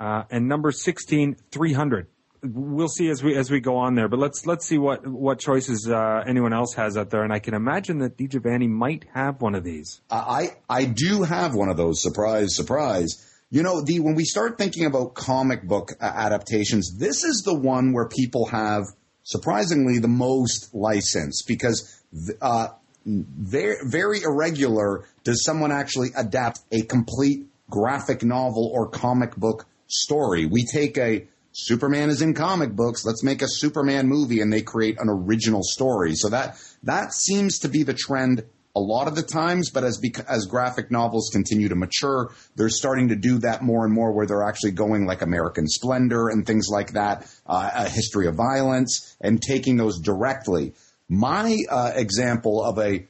uh, 0.00 0.24
and 0.30 0.48
number 0.48 0.72
16, 0.72 1.36
300. 1.52 2.06
We'll 2.42 2.88
see 2.88 3.08
as 3.08 3.22
we 3.24 3.34
as 3.36 3.50
we 3.50 3.60
go 3.60 3.76
on 3.76 3.94
there, 3.94 4.08
but 4.08 4.18
let's 4.20 4.46
let's 4.46 4.66
see 4.66 4.78
what 4.78 5.04
what 5.06 5.38
choices 5.40 5.88
uh, 5.88 6.22
anyone 6.26 6.52
else 6.52 6.74
has 6.74 6.96
out 6.96 7.10
there, 7.10 7.24
and 7.24 7.32
I 7.32 7.38
can 7.40 7.54
imagine 7.54 7.98
that 7.98 8.16
DJ 8.16 8.40
Vanny 8.42 8.68
might 8.68 9.04
have 9.14 9.40
one 9.40 9.54
of 9.54 9.64
these. 9.64 10.00
I 10.10 10.50
I 10.68 10.84
do 10.84 11.22
have 11.22 11.54
one 11.54 11.68
of 11.70 11.76
those. 11.76 12.02
Surprise, 12.02 12.54
surprise. 12.54 13.24
You 13.50 13.62
know, 13.62 13.80
the 13.80 14.00
when 14.00 14.14
we 14.14 14.24
start 14.24 14.58
thinking 14.58 14.86
about 14.86 15.14
comic 15.14 15.62
book 15.62 15.92
adaptations, 16.00 16.96
this 16.98 17.22
is 17.22 17.42
the 17.44 17.54
one 17.54 17.92
where 17.92 18.08
people 18.08 18.46
have 18.46 18.84
surprisingly 19.22 19.98
the 19.98 20.08
most 20.08 20.74
license 20.74 21.42
because 21.46 22.02
uh, 22.40 22.68
very 23.04 23.76
very 23.84 24.22
irregular 24.22 25.04
does 25.22 25.44
someone 25.44 25.70
actually 25.70 26.08
adapt 26.16 26.60
a 26.72 26.82
complete 26.82 27.46
graphic 27.70 28.24
novel 28.24 28.70
or 28.72 28.88
comic 28.88 29.36
book 29.36 29.66
story. 29.86 30.46
We 30.46 30.64
take 30.64 30.98
a 30.98 31.26
Superman 31.52 32.10
is 32.10 32.20
in 32.20 32.34
comic 32.34 32.72
books. 32.72 33.06
Let's 33.06 33.22
make 33.24 33.40
a 33.40 33.48
Superman 33.48 34.08
movie, 34.08 34.40
and 34.40 34.52
they 34.52 34.60
create 34.60 35.00
an 35.00 35.08
original 35.08 35.62
story. 35.62 36.14
So 36.14 36.28
that 36.28 36.58
that 36.82 37.14
seems 37.14 37.60
to 37.60 37.68
be 37.68 37.82
the 37.82 37.94
trend 37.94 38.44
a 38.76 38.80
lot 38.80 39.08
of 39.08 39.16
the 39.16 39.22
times. 39.22 39.70
But 39.70 39.82
as 39.82 40.00
as 40.28 40.46
graphic 40.46 40.90
novels 40.90 41.30
continue 41.32 41.68
to 41.70 41.74
mature, 41.74 42.32
they're 42.54 42.68
starting 42.68 43.08
to 43.08 43.16
do 43.16 43.38
that 43.38 43.62
more 43.62 43.84
and 43.84 43.92
more, 43.92 44.12
where 44.12 44.26
they're 44.26 44.46
actually 44.46 44.72
going 44.72 45.06
like 45.06 45.22
American 45.22 45.66
Splendor 45.66 46.28
and 46.28 46.46
things 46.46 46.68
like 46.70 46.92
that, 46.92 47.28
uh, 47.46 47.70
a 47.74 47.88
history 47.88 48.28
of 48.28 48.36
violence, 48.36 49.16
and 49.20 49.42
taking 49.42 49.76
those 49.76 49.98
directly. 49.98 50.74
My 51.08 51.56
uh, 51.68 51.92
example 51.94 52.62
of 52.62 52.78
a 52.78 53.06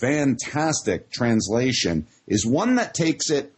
fantastic 0.00 1.10
translation 1.10 2.06
is 2.26 2.46
one 2.46 2.76
that 2.76 2.94
takes 2.94 3.30
it 3.30 3.52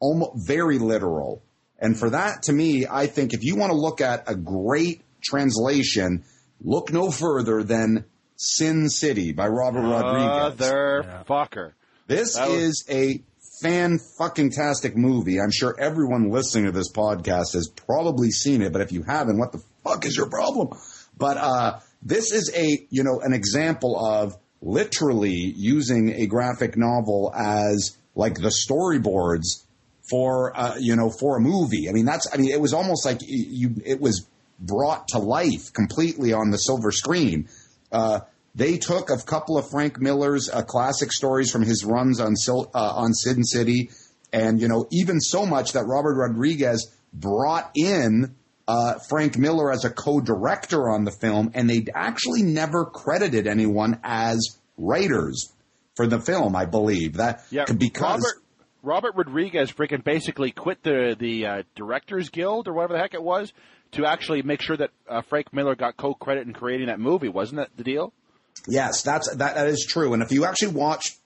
almost 0.00 0.46
very 0.46 0.78
literal. 0.78 1.42
And 1.78 1.98
for 1.98 2.10
that, 2.10 2.44
to 2.44 2.52
me, 2.52 2.86
I 2.90 3.06
think 3.06 3.34
if 3.34 3.44
you 3.44 3.56
want 3.56 3.70
to 3.70 3.78
look 3.78 4.00
at 4.00 4.24
a 4.26 4.34
great 4.34 5.02
translation, 5.22 6.24
look 6.62 6.92
no 6.92 7.10
further 7.10 7.62
than 7.62 8.06
Sin 8.36 8.88
City 8.88 9.32
by 9.32 9.48
Robert 9.48 9.82
Rodriguez. 9.82 10.68
Motherfucker. 10.68 11.72
This 12.06 12.38
was- 12.38 12.50
is 12.50 12.84
a 12.90 13.22
fan 13.62 13.98
fucking 14.18 14.50
tastic 14.50 14.96
movie. 14.96 15.40
I'm 15.40 15.50
sure 15.50 15.74
everyone 15.78 16.30
listening 16.30 16.66
to 16.66 16.72
this 16.72 16.92
podcast 16.92 17.54
has 17.54 17.68
probably 17.68 18.30
seen 18.30 18.60
it, 18.62 18.72
but 18.72 18.82
if 18.82 18.92
you 18.92 19.02
haven't, 19.02 19.38
what 19.38 19.52
the 19.52 19.62
fuck 19.82 20.04
is 20.04 20.16
your 20.16 20.28
problem? 20.28 20.68
But 21.16 21.38
uh, 21.38 21.78
this 22.02 22.32
is 22.32 22.52
a 22.54 22.86
you 22.90 23.02
know 23.02 23.20
an 23.20 23.32
example 23.32 23.98
of 23.98 24.36
literally 24.60 25.52
using 25.56 26.12
a 26.14 26.26
graphic 26.26 26.76
novel 26.76 27.32
as 27.34 27.96
like 28.14 28.34
the 28.34 28.52
storyboards 28.68 29.64
for 30.10 30.52
uh, 30.54 30.76
you 30.78 30.94
know 30.96 31.10
for 31.10 31.38
a 31.38 31.40
movie. 31.40 31.88
I 31.88 31.92
mean 31.92 32.04
that's 32.04 32.26
I 32.32 32.36
mean 32.36 32.50
it 32.50 32.60
was 32.60 32.74
almost 32.74 33.06
like 33.06 33.18
you 33.22 33.74
it 33.84 34.00
was 34.00 34.26
brought 34.58 35.08
to 35.08 35.18
life 35.18 35.72
completely 35.72 36.32
on 36.32 36.50
the 36.50 36.58
silver 36.58 36.90
screen. 36.92 37.48
Uh, 37.92 38.20
they 38.54 38.78
took 38.78 39.10
a 39.10 39.18
couple 39.18 39.58
of 39.58 39.68
Frank 39.70 40.00
Miller's 40.00 40.48
uh, 40.48 40.62
classic 40.62 41.12
stories 41.12 41.50
from 41.50 41.62
his 41.62 41.84
runs 41.84 42.20
on 42.20 42.34
Sil- 42.40 42.70
uh, 42.74 42.92
on 42.96 43.12
Sin 43.12 43.44
City, 43.44 43.90
and 44.32 44.60
you 44.60 44.68
know 44.68 44.86
even 44.90 45.20
so 45.20 45.44
much 45.44 45.72
that 45.72 45.84
Robert 45.84 46.16
Rodriguez 46.16 46.90
brought 47.12 47.70
in 47.74 48.34
uh, 48.66 48.94
Frank 49.08 49.36
Miller 49.36 49.70
as 49.70 49.84
a 49.84 49.90
co-director 49.90 50.88
on 50.88 51.04
the 51.04 51.10
film, 51.10 51.50
and 51.54 51.68
they 51.68 51.86
actually 51.94 52.42
never 52.42 52.86
credited 52.86 53.46
anyone 53.46 54.00
as 54.02 54.58
writers 54.78 55.52
for 55.94 56.06
the 56.06 56.18
film. 56.18 56.56
I 56.56 56.64
believe 56.64 57.14
that 57.14 57.44
Yeah, 57.50 57.66
because 57.66 58.34
Robert, 58.82 59.12
Robert 59.12 59.14
Rodriguez 59.16 59.70
freaking 59.70 60.02
basically 60.02 60.50
quit 60.50 60.82
the 60.82 61.14
the 61.18 61.46
uh, 61.46 61.62
Directors 61.74 62.30
Guild 62.30 62.68
or 62.68 62.72
whatever 62.72 62.94
the 62.94 63.00
heck 63.00 63.14
it 63.14 63.22
was 63.22 63.52
to 63.92 64.06
actually 64.06 64.42
make 64.42 64.60
sure 64.60 64.76
that 64.76 64.90
uh, 65.08 65.22
Frank 65.28 65.52
Miller 65.52 65.74
got 65.74 65.96
co-credit 65.96 66.46
in 66.46 66.52
creating 66.52 66.88
that 66.88 67.00
movie. 67.00 67.28
Wasn't 67.28 67.56
that 67.58 67.70
the 67.76 67.84
deal? 67.84 68.12
Yes, 68.68 69.02
that's 69.02 69.34
that, 69.36 69.54
that 69.54 69.66
is 69.66 69.86
true. 69.88 70.14
And 70.14 70.22
if 70.22 70.32
you 70.32 70.44
actually 70.44 70.74
watch 70.74 71.16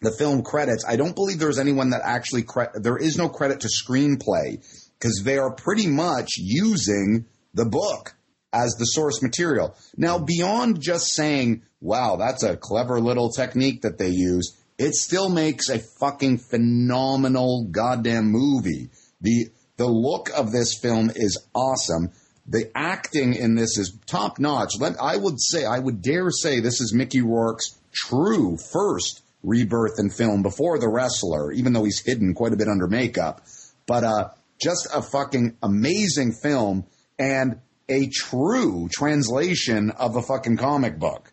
the 0.00 0.12
film 0.12 0.42
credits, 0.42 0.84
I 0.86 0.96
don't 0.96 1.14
believe 1.14 1.38
there's 1.38 1.58
anyone 1.58 1.90
that 1.90 2.02
actually 2.04 2.42
cre- 2.42 2.74
there 2.74 2.96
is 2.96 3.18
no 3.18 3.28
credit 3.28 3.60
to 3.60 3.68
screenplay 3.68 4.64
because 4.98 5.22
they 5.24 5.38
are 5.38 5.52
pretty 5.52 5.86
much 5.86 6.30
using 6.38 7.26
the 7.54 7.64
book 7.64 8.14
as 8.52 8.74
the 8.78 8.84
source 8.84 9.22
material. 9.22 9.74
Now, 9.96 10.18
beyond 10.18 10.80
just 10.80 11.14
saying, 11.14 11.62
"Wow, 11.80 12.16
that's 12.16 12.42
a 12.42 12.56
clever 12.56 13.00
little 13.00 13.30
technique 13.30 13.82
that 13.82 13.98
they 13.98 14.08
use," 14.10 14.56
it 14.78 14.94
still 14.94 15.28
makes 15.28 15.68
a 15.68 15.80
fucking 16.00 16.38
phenomenal 16.38 17.66
goddamn 17.70 18.26
movie. 18.30 18.90
The 19.20 19.50
the 19.78 19.86
look 19.86 20.28
of 20.36 20.52
this 20.52 20.78
film 20.78 21.10
is 21.14 21.42
awesome. 21.54 22.10
The 22.46 22.70
acting 22.74 23.34
in 23.34 23.54
this 23.54 23.78
is 23.78 23.96
top 24.06 24.38
notch. 24.38 24.72
Let, 24.78 25.00
I 25.00 25.16
would 25.16 25.40
say, 25.40 25.64
I 25.64 25.78
would 25.78 26.02
dare 26.02 26.30
say, 26.30 26.60
this 26.60 26.80
is 26.80 26.92
Mickey 26.94 27.22
Rourke's 27.22 27.78
true 27.94 28.56
first 28.72 29.22
rebirth 29.42 29.98
in 29.98 30.10
film 30.10 30.42
before 30.42 30.78
The 30.78 30.88
Wrestler, 30.88 31.52
even 31.52 31.72
though 31.72 31.84
he's 31.84 32.02
hidden 32.04 32.34
quite 32.34 32.52
a 32.52 32.56
bit 32.56 32.68
under 32.68 32.88
makeup. 32.88 33.42
But 33.86 34.04
uh, 34.04 34.28
just 34.60 34.88
a 34.92 35.00
fucking 35.00 35.56
amazing 35.62 36.32
film 36.42 36.84
and 37.18 37.60
a 37.88 38.08
true 38.08 38.88
translation 38.92 39.90
of 39.92 40.16
a 40.16 40.22
fucking 40.22 40.56
comic 40.56 40.98
book. 40.98 41.32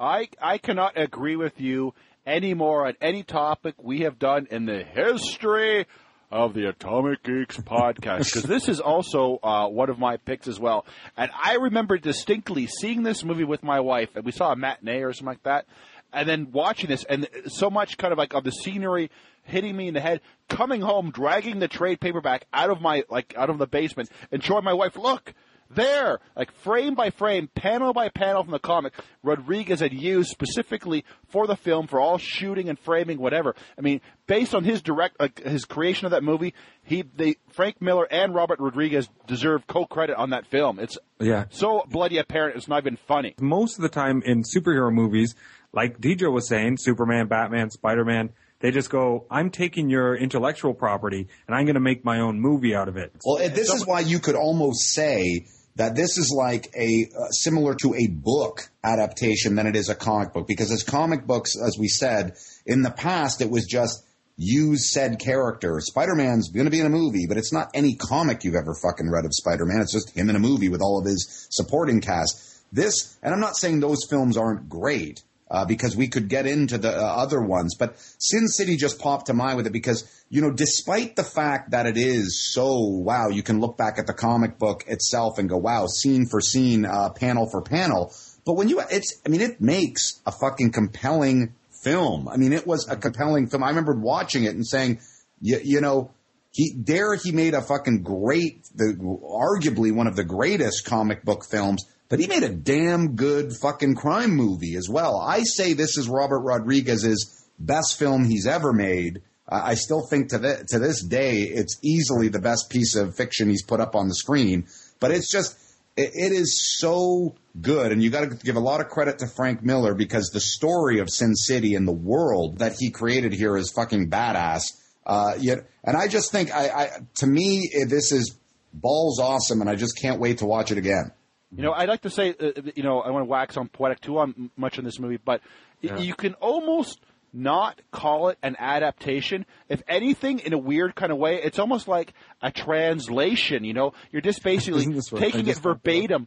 I 0.00 0.28
I 0.40 0.58
cannot 0.58 0.98
agree 0.98 1.36
with 1.36 1.60
you 1.60 1.94
anymore 2.26 2.86
on 2.86 2.94
any 3.00 3.22
topic 3.22 3.74
we 3.78 4.00
have 4.00 4.18
done 4.18 4.48
in 4.50 4.64
the 4.66 4.82
history 4.82 5.86
of 6.32 6.54
the 6.54 6.66
Atomic 6.66 7.22
Geeks 7.22 7.58
podcast 7.58 8.24
because 8.24 8.44
this 8.44 8.68
is 8.68 8.80
also 8.80 9.38
uh, 9.42 9.68
one 9.68 9.90
of 9.90 9.98
my 9.98 10.16
picks 10.16 10.48
as 10.48 10.58
well. 10.58 10.86
And 11.16 11.30
I 11.32 11.56
remember 11.56 11.98
distinctly 11.98 12.66
seeing 12.66 13.02
this 13.02 13.22
movie 13.22 13.44
with 13.44 13.62
my 13.62 13.80
wife, 13.80 14.16
and 14.16 14.24
we 14.24 14.32
saw 14.32 14.50
a 14.50 14.56
matinee 14.56 15.02
or 15.02 15.12
something 15.12 15.26
like 15.26 15.42
that, 15.42 15.66
and 16.10 16.26
then 16.26 16.50
watching 16.50 16.88
this, 16.88 17.04
and 17.04 17.28
so 17.46 17.68
much 17.68 17.98
kind 17.98 18.12
of 18.12 18.18
like 18.18 18.34
of 18.34 18.44
the 18.44 18.50
scenery 18.50 19.10
hitting 19.44 19.76
me 19.76 19.88
in 19.88 19.94
the 19.94 20.00
head, 20.00 20.22
coming 20.48 20.80
home, 20.80 21.10
dragging 21.10 21.58
the 21.58 21.68
trade 21.68 22.00
paperback 22.00 22.46
out 22.52 22.70
of 22.70 22.80
my 22.80 23.04
like 23.10 23.34
out 23.36 23.50
of 23.50 23.58
the 23.58 23.66
basement, 23.66 24.08
and 24.32 24.42
showing 24.42 24.64
my 24.64 24.72
wife, 24.72 24.96
look. 24.96 25.34
There, 25.74 26.20
like 26.36 26.52
frame 26.52 26.94
by 26.94 27.10
frame, 27.10 27.48
panel 27.54 27.92
by 27.92 28.08
panel 28.10 28.42
from 28.42 28.52
the 28.52 28.58
comic, 28.58 28.92
Rodriguez 29.22 29.80
had 29.80 29.92
used 29.92 30.30
specifically 30.30 31.04
for 31.28 31.46
the 31.46 31.56
film 31.56 31.86
for 31.86 31.98
all 32.00 32.18
shooting 32.18 32.68
and 32.68 32.78
framing, 32.78 33.18
whatever. 33.18 33.54
I 33.78 33.80
mean, 33.80 34.00
based 34.26 34.54
on 34.54 34.64
his 34.64 34.82
direct, 34.82 35.18
like 35.20 35.42
his 35.42 35.64
creation 35.64 36.04
of 36.06 36.10
that 36.12 36.22
movie, 36.22 36.54
he, 36.84 37.02
they, 37.02 37.36
Frank 37.50 37.80
Miller 37.80 38.06
and 38.10 38.34
Robert 38.34 38.58
Rodriguez 38.60 39.08
deserve 39.26 39.66
co-credit 39.66 40.16
on 40.16 40.30
that 40.30 40.46
film. 40.46 40.78
It's 40.78 40.98
Yeah. 41.20 41.44
so 41.50 41.84
bloody 41.88 42.18
apparent. 42.18 42.56
It's 42.56 42.68
not 42.68 42.82
even 42.82 42.96
funny. 42.96 43.34
most 43.40 43.76
of 43.78 43.82
the 43.82 43.88
time 43.88 44.22
in 44.26 44.42
superhero 44.42 44.92
movies, 44.92 45.34
like 45.72 45.98
DJ 46.00 46.30
was 46.30 46.46
saying, 46.48 46.76
Superman, 46.78 47.28
Batman, 47.28 47.70
Spider-Man, 47.70 48.30
they 48.60 48.70
just 48.70 48.90
go, 48.90 49.26
I'm 49.30 49.50
taking 49.50 49.88
your 49.90 50.14
intellectual 50.14 50.72
property 50.74 51.26
and 51.48 51.56
I'm 51.56 51.64
going 51.64 51.74
to 51.74 51.80
make 51.80 52.04
my 52.04 52.20
own 52.20 52.38
movie 52.40 52.74
out 52.76 52.88
of 52.88 52.96
it. 52.96 53.12
Well, 53.24 53.38
and 53.42 53.54
this 53.54 53.72
is 53.72 53.86
why 53.86 54.00
you 54.00 54.18
could 54.20 54.36
almost 54.36 54.90
say 54.90 55.46
that 55.76 55.94
this 55.94 56.18
is 56.18 56.34
like 56.36 56.72
a 56.76 57.08
uh, 57.18 57.28
similar 57.30 57.74
to 57.76 57.94
a 57.94 58.06
book 58.08 58.68
adaptation 58.84 59.54
than 59.54 59.66
it 59.66 59.76
is 59.76 59.88
a 59.88 59.94
comic 59.94 60.32
book 60.32 60.46
because 60.46 60.70
as 60.70 60.82
comic 60.82 61.26
books, 61.26 61.56
as 61.56 61.78
we 61.78 61.88
said 61.88 62.36
in 62.66 62.82
the 62.82 62.90
past, 62.90 63.40
it 63.40 63.50
was 63.50 63.66
just 63.66 64.04
use 64.36 64.92
said 64.92 65.18
character. 65.18 65.78
Spider-Man's 65.80 66.50
going 66.50 66.64
to 66.64 66.70
be 66.70 66.80
in 66.80 66.86
a 66.86 66.90
movie, 66.90 67.26
but 67.28 67.36
it's 67.36 67.52
not 67.52 67.70
any 67.74 67.94
comic 67.94 68.44
you've 68.44 68.54
ever 68.54 68.74
fucking 68.74 69.10
read 69.10 69.24
of 69.24 69.32
Spider-Man. 69.32 69.80
It's 69.80 69.92
just 69.92 70.16
him 70.16 70.30
in 70.30 70.36
a 70.36 70.40
movie 70.40 70.68
with 70.68 70.80
all 70.80 70.98
of 70.98 71.06
his 71.06 71.46
supporting 71.50 72.00
cast. 72.00 72.60
This, 72.72 73.16
and 73.22 73.34
I'm 73.34 73.40
not 73.40 73.56
saying 73.56 73.80
those 73.80 74.06
films 74.08 74.36
aren't 74.36 74.68
great 74.68 75.22
uh, 75.52 75.66
because 75.66 75.94
we 75.94 76.08
could 76.08 76.28
get 76.28 76.46
into 76.46 76.78
the 76.78 76.90
uh, 76.90 77.00
other 77.00 77.40
ones. 77.40 77.76
But 77.78 77.94
Sin 78.18 78.48
City 78.48 78.76
just 78.76 78.98
popped 78.98 79.26
to 79.26 79.34
mind 79.34 79.58
with 79.58 79.66
it 79.66 79.72
because, 79.72 80.04
you 80.30 80.40
know, 80.40 80.50
despite 80.50 81.14
the 81.14 81.22
fact 81.22 81.72
that 81.72 81.86
it 81.86 81.98
is 81.98 82.50
so, 82.52 82.78
wow, 82.78 83.28
you 83.28 83.42
can 83.42 83.60
look 83.60 83.76
back 83.76 83.98
at 83.98 84.06
the 84.06 84.14
comic 84.14 84.58
book 84.58 84.84
itself 84.88 85.38
and 85.38 85.50
go, 85.50 85.58
wow, 85.58 85.86
scene 85.86 86.26
for 86.26 86.40
scene, 86.40 86.86
uh, 86.86 87.10
panel 87.10 87.46
for 87.50 87.60
panel. 87.60 88.12
But 88.46 88.54
when 88.54 88.70
you, 88.70 88.80
it's, 88.90 89.20
I 89.26 89.28
mean, 89.28 89.42
it 89.42 89.60
makes 89.60 90.20
a 90.26 90.32
fucking 90.32 90.72
compelling 90.72 91.54
film. 91.84 92.28
I 92.28 92.38
mean, 92.38 92.54
it 92.54 92.66
was 92.66 92.88
a 92.88 92.96
compelling 92.96 93.48
film. 93.48 93.62
I 93.62 93.68
remember 93.68 93.94
watching 93.94 94.44
it 94.44 94.54
and 94.54 94.66
saying, 94.66 95.00
you, 95.42 95.80
know, 95.80 96.12
he 96.52 96.74
there 96.76 97.14
he 97.14 97.32
made 97.32 97.54
a 97.54 97.60
fucking 97.60 98.02
great, 98.02 98.68
the 98.74 98.94
arguably 98.94 99.92
one 99.92 100.06
of 100.06 100.16
the 100.16 100.24
greatest 100.24 100.86
comic 100.86 101.24
book 101.24 101.44
films. 101.44 101.84
But 102.12 102.20
he 102.20 102.26
made 102.26 102.42
a 102.42 102.50
damn 102.50 103.16
good 103.16 103.54
fucking 103.62 103.94
crime 103.94 104.32
movie 104.32 104.76
as 104.76 104.86
well. 104.86 105.16
I 105.18 105.44
say 105.44 105.72
this 105.72 105.96
is 105.96 106.10
Robert 106.10 106.40
Rodriguez's 106.40 107.48
best 107.58 107.98
film 107.98 108.26
he's 108.26 108.46
ever 108.46 108.74
made. 108.74 109.22
Uh, 109.48 109.62
I 109.64 109.76
still 109.76 110.06
think 110.10 110.28
to, 110.28 110.62
to 110.68 110.78
this 110.78 111.02
day 111.02 111.44
it's 111.44 111.78
easily 111.82 112.28
the 112.28 112.38
best 112.38 112.68
piece 112.68 112.96
of 112.96 113.16
fiction 113.16 113.48
he's 113.48 113.64
put 113.64 113.80
up 113.80 113.94
on 113.94 114.08
the 114.08 114.14
screen. 114.14 114.66
But 115.00 115.12
it's 115.12 115.32
just 115.32 115.56
it, 115.96 116.10
it 116.12 116.32
is 116.32 116.78
so 116.78 117.34
good, 117.58 117.92
and 117.92 118.02
you 118.02 118.10
got 118.10 118.28
to 118.28 118.36
give 118.36 118.56
a 118.56 118.60
lot 118.60 118.82
of 118.82 118.88
credit 118.88 119.20
to 119.20 119.26
Frank 119.26 119.62
Miller 119.62 119.94
because 119.94 120.28
the 120.34 120.40
story 120.40 120.98
of 120.98 121.08
Sin 121.08 121.34
City 121.34 121.74
and 121.74 121.88
the 121.88 121.92
world 121.92 122.58
that 122.58 122.74
he 122.78 122.90
created 122.90 123.32
here 123.32 123.56
is 123.56 123.72
fucking 123.72 124.10
badass. 124.10 124.64
Uh, 125.06 125.32
yet, 125.38 125.66
and 125.82 125.96
I 125.96 126.08
just 126.08 126.30
think, 126.30 126.54
I, 126.54 126.68
I 126.68 126.90
to 127.20 127.26
me, 127.26 127.70
this 127.88 128.12
is 128.12 128.36
balls 128.74 129.18
awesome, 129.18 129.62
and 129.62 129.70
I 129.70 129.76
just 129.76 129.98
can't 129.98 130.20
wait 130.20 130.38
to 130.38 130.44
watch 130.44 130.70
it 130.70 130.76
again. 130.76 131.12
You 131.54 131.62
know, 131.62 131.72
I'd 131.72 131.88
like 131.88 132.00
to 132.02 132.10
say, 132.10 132.34
uh, 132.40 132.52
you 132.74 132.82
know, 132.82 133.00
I 133.00 133.10
want 133.10 133.22
to 133.24 133.28
wax 133.28 133.56
on 133.56 133.68
poetic 133.68 134.00
too 134.00 134.18
on 134.18 134.50
much 134.56 134.78
in 134.78 134.84
this 134.84 134.98
movie, 134.98 135.18
but 135.22 135.40
y- 135.82 135.98
you 135.98 136.14
can 136.14 136.32
almost 136.34 136.98
not 137.34 137.80
call 137.90 138.28
it 138.28 138.38
an 138.42 138.56
adaptation. 138.58 139.44
If 139.68 139.82
anything, 139.86 140.38
in 140.40 140.52
a 140.54 140.58
weird 140.58 140.94
kind 140.94 141.12
of 141.12 141.18
way, 141.18 141.42
it's 141.42 141.58
almost 141.58 141.88
like 141.88 142.14
a 142.40 142.50
translation. 142.50 143.64
You 143.64 143.74
know, 143.74 143.92
you're 144.10 144.22
just 144.22 144.42
basically 144.44 144.80
Isn't 144.80 144.94
this 144.94 145.12
what 145.12 145.22
I 145.22 145.24
taking 145.26 145.40
it 145.42 145.44
just 145.46 145.62
thought? 145.62 145.82
verbatim, 145.82 146.26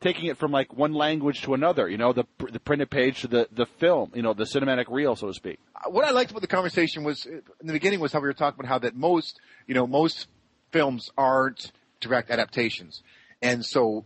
taking 0.00 0.26
it 0.26 0.38
from 0.38 0.50
like 0.52 0.72
one 0.76 0.92
language 0.92 1.42
to 1.42 1.54
another. 1.54 1.88
You 1.88 1.98
know, 1.98 2.12
the 2.12 2.24
the 2.50 2.60
printed 2.60 2.90
page 2.90 3.20
to 3.22 3.28
the 3.28 3.48
the 3.52 3.66
film. 3.66 4.10
You 4.14 4.22
know, 4.22 4.34
the 4.34 4.44
cinematic 4.44 4.86
reel, 4.88 5.14
so 5.16 5.28
to 5.28 5.34
speak. 5.34 5.58
what 5.88 6.04
I 6.04 6.10
liked 6.10 6.30
about 6.30 6.40
the 6.42 6.48
conversation 6.48 7.04
was 7.04 7.26
uh, 7.26 7.30
in 7.60 7.66
the 7.66 7.72
beginning 7.72 8.00
was 8.00 8.12
how 8.12 8.20
we 8.20 8.26
were 8.26 8.32
talking 8.34 8.58
about 8.60 8.68
how 8.68 8.78
that 8.80 8.96
most 8.96 9.40
you 9.66 9.74
know 9.74 9.86
most 9.86 10.26
films 10.72 11.10
aren't 11.16 11.70
direct 12.00 12.30
adaptations, 12.30 13.02
and 13.40 13.64
so 13.64 14.04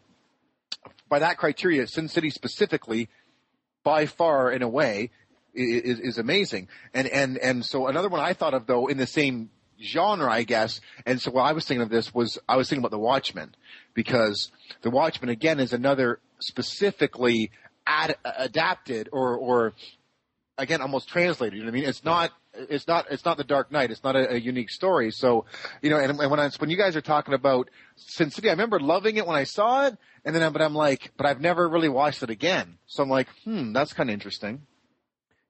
by 1.08 1.18
that 1.20 1.38
criteria, 1.38 1.86
Sin 1.86 2.08
City 2.08 2.30
specifically, 2.30 3.08
by 3.84 4.06
far 4.06 4.50
in 4.50 4.62
a 4.62 4.68
way, 4.68 5.10
is, 5.54 5.98
is 6.00 6.18
amazing. 6.18 6.68
And 6.94 7.08
and 7.08 7.38
and 7.38 7.64
so 7.64 7.86
another 7.86 8.08
one 8.08 8.20
I 8.20 8.32
thought 8.32 8.54
of 8.54 8.66
though 8.66 8.86
in 8.86 8.98
the 8.98 9.06
same 9.06 9.50
genre, 9.82 10.30
I 10.30 10.42
guess. 10.42 10.80
And 11.06 11.20
so 11.20 11.30
what 11.30 11.42
I 11.42 11.52
was 11.52 11.64
thinking 11.64 11.82
of 11.82 11.90
this 11.90 12.12
was 12.12 12.38
I 12.48 12.56
was 12.56 12.68
thinking 12.68 12.82
about 12.82 12.90
The 12.90 12.98
Watchmen 12.98 13.54
because 13.94 14.50
The 14.82 14.90
Watchmen 14.90 15.30
again 15.30 15.60
is 15.60 15.72
another 15.72 16.20
specifically 16.40 17.50
ad, 17.86 18.16
adapted 18.24 19.08
or 19.12 19.36
or 19.36 19.74
again 20.56 20.80
almost 20.80 21.08
translated. 21.08 21.58
You 21.58 21.64
know 21.64 21.70
what 21.70 21.78
I 21.78 21.80
mean? 21.80 21.88
It's 21.88 22.04
not 22.04 22.32
it's 22.70 22.86
not 22.86 23.06
it's 23.10 23.24
not 23.24 23.36
the 23.36 23.44
Dark 23.44 23.70
Knight. 23.70 23.90
It's 23.90 24.02
not 24.02 24.16
a, 24.16 24.34
a 24.34 24.36
unique 24.36 24.70
story. 24.70 25.10
So 25.10 25.44
you 25.82 25.90
know, 25.90 25.98
and, 25.98 26.18
and 26.18 26.30
when 26.30 26.40
I 26.40 26.50
when 26.58 26.70
you 26.70 26.76
guys 26.76 26.96
are 26.96 27.00
talking 27.00 27.34
about 27.34 27.68
Sin 27.96 28.30
City, 28.30 28.48
I 28.48 28.52
remember 28.52 28.80
loving 28.80 29.16
it 29.16 29.26
when 29.26 29.36
I 29.36 29.44
saw 29.44 29.86
it, 29.86 29.96
and 30.24 30.34
then 30.34 30.52
but 30.52 30.62
I'm 30.62 30.74
like, 30.74 31.12
but 31.16 31.26
I've 31.26 31.40
never 31.40 31.68
really 31.68 31.88
watched 31.88 32.22
it 32.22 32.30
again. 32.30 32.78
So 32.86 33.02
I'm 33.02 33.08
like, 33.10 33.28
hmm, 33.44 33.72
that's 33.72 33.92
kind 33.92 34.10
of 34.10 34.14
interesting. 34.14 34.62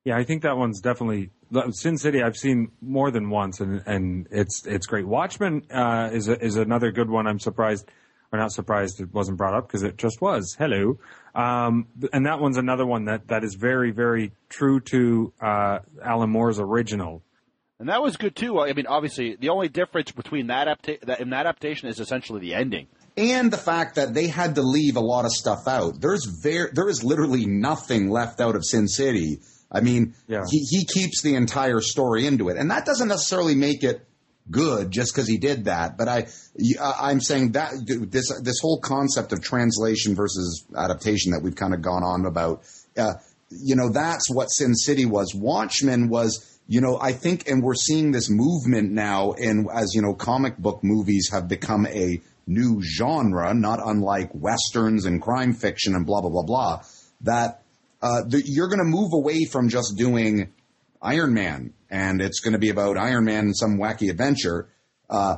Yeah, 0.04 0.16
I 0.16 0.24
think 0.24 0.42
that 0.42 0.56
one's 0.56 0.80
definitely 0.80 1.30
Sin 1.72 1.98
City. 1.98 2.22
I've 2.22 2.36
seen 2.36 2.72
more 2.80 3.11
than 3.11 3.30
once, 3.30 3.61
and 3.61 3.82
and 3.86 4.26
it's 4.30 4.66
it's 4.66 4.86
great. 4.86 5.06
Watchmen 5.06 5.62
uh, 5.70 6.11
is 6.12 6.28
a, 6.28 6.42
is 6.42 6.56
another 6.56 6.92
good 6.92 7.11
one. 7.11 7.26
I'm 7.26 7.40
surprised 7.40 7.86
We're 8.33 8.39
not 8.39 8.53
surprised 8.53 9.01
it 9.01 9.12
wasn't 9.14 9.39
brought 9.39 9.55
up 9.55 9.66
because 9.68 9.83
it 9.83 9.97
just 9.97 10.20
was. 10.20 10.55
Hello. 10.59 10.99
Um, 11.35 11.87
and 12.12 12.26
that 12.26 12.41
one's 12.41 12.59
another 12.59 12.85
one 12.85 13.07
that, 13.07 13.29
that 13.29 13.43
is 13.45 13.55
very, 13.55 13.91
very 13.91 14.33
true 14.49 14.81
to 14.81 15.33
uh, 15.41 15.79
Alan 16.05 16.31
Moore's 16.31 16.59
original. 16.59 17.22
And 17.81 17.89
that 17.89 18.03
was 18.03 18.16
good 18.16 18.35
too. 18.35 18.59
I 18.61 18.72
mean, 18.72 18.87
obviously, 18.87 19.37
the 19.37 19.51
only 19.51 19.68
difference 19.68 20.11
between 20.11 20.49
that, 20.49 20.66
adapta- 20.66 21.01
that 21.03 21.20
in 21.20 21.31
that 21.31 21.47
adaptation 21.47 21.89
is 21.89 22.01
essentially 22.01 22.41
the 22.41 22.55
ending. 22.55 22.89
and 23.16 23.51
the 23.53 23.57
fact 23.57 23.95
that 23.95 24.14
they 24.14 24.26
had 24.26 24.57
to 24.57 24.62
leave 24.62 24.97
a 24.97 25.01
lot 25.01 25.24
of 25.24 25.31
stuff 25.33 25.66
out. 25.68 26.01
There's 26.01 26.26
very, 26.43 26.70
there 26.72 26.89
is 26.89 27.05
literally 27.05 27.47
nothing 27.47 28.11
left 28.11 28.41
out 28.41 28.57
of 28.57 28.64
Sin 28.64 28.89
City. 28.89 29.39
I 29.70 29.81
mean, 29.81 30.14
Yeah. 30.26 30.43
he, 30.51 30.59
he 30.68 30.85
keeps 30.87 31.22
the 31.22 31.35
entire 31.37 31.81
story 31.81 32.26
into 32.26 32.49
it, 32.49 32.57
and 32.57 32.70
that 32.72 32.85
doesn't 32.85 33.09
necessarily 33.09 33.55
make 33.55 33.85
it 33.85 34.05
good 34.51 34.90
just 34.90 35.14
because 35.14 35.28
he 35.28 35.38
did 35.38 35.64
that. 35.64 35.96
But 35.96 36.09
I, 36.09 36.26
I'm 36.80 37.20
saying 37.20 37.53
that 37.53 37.72
this 37.86 38.32
this 38.42 38.59
whole 38.61 38.80
concept 38.80 39.32
of 39.32 39.42
translation 39.42 40.14
versus 40.14 40.64
adaptation 40.76 41.32
that 41.32 41.42
we've 41.42 41.57
kind 41.57 41.74
of 41.74 41.82
gone 41.82 42.03
on 42.03 42.26
about, 42.26 42.62
uh, 42.96 43.14
you 43.51 43.76
know, 43.76 43.90
that's 43.90 44.30
what 44.30 44.46
Sin 44.46 44.74
City 44.74 45.05
was. 45.05 45.34
Watchmen 45.34 46.09
was. 46.09 46.55
You 46.70 46.82
know, 46.82 46.99
I 47.01 47.12
think, 47.12 47.49
and 47.49 47.62
we're 47.62 47.72
seeing 47.72 48.12
this 48.12 48.28
movement 48.28 48.92
now 48.92 49.32
in, 49.32 49.68
as 49.72 49.94
you 49.94 50.03
know, 50.03 50.12
comic 50.12 50.59
book 50.59 50.80
movies 50.82 51.30
have 51.32 51.49
become 51.49 51.86
a 51.86 52.20
new 52.46 52.82
genre, 52.82 53.55
not 53.55 53.78
unlike 53.82 54.30
westerns 54.34 55.07
and 55.07 55.22
crime 55.22 55.55
fiction 55.55 55.94
and 55.94 56.05
blah 56.05 56.20
blah 56.20 56.28
blah 56.28 56.42
blah. 56.42 56.82
That 57.22 57.62
uh, 58.03 58.22
the, 58.26 58.42
you're 58.44 58.68
going 58.68 58.80
to 58.80 58.84
move 58.84 59.12
away 59.14 59.44
from 59.44 59.70
just 59.70 59.96
doing 59.96 60.53
Iron 61.01 61.32
Man, 61.34 61.72
and 61.91 62.20
it's 62.20 62.41
going 62.41 62.53
to 62.53 62.59
be 62.59 62.70
about 62.70 62.97
Iron 62.97 63.24
Man 63.24 63.47
and 63.47 63.57
some 63.57 63.78
wacky 63.78 64.11
adventure, 64.11 64.68
uh, 65.11 65.36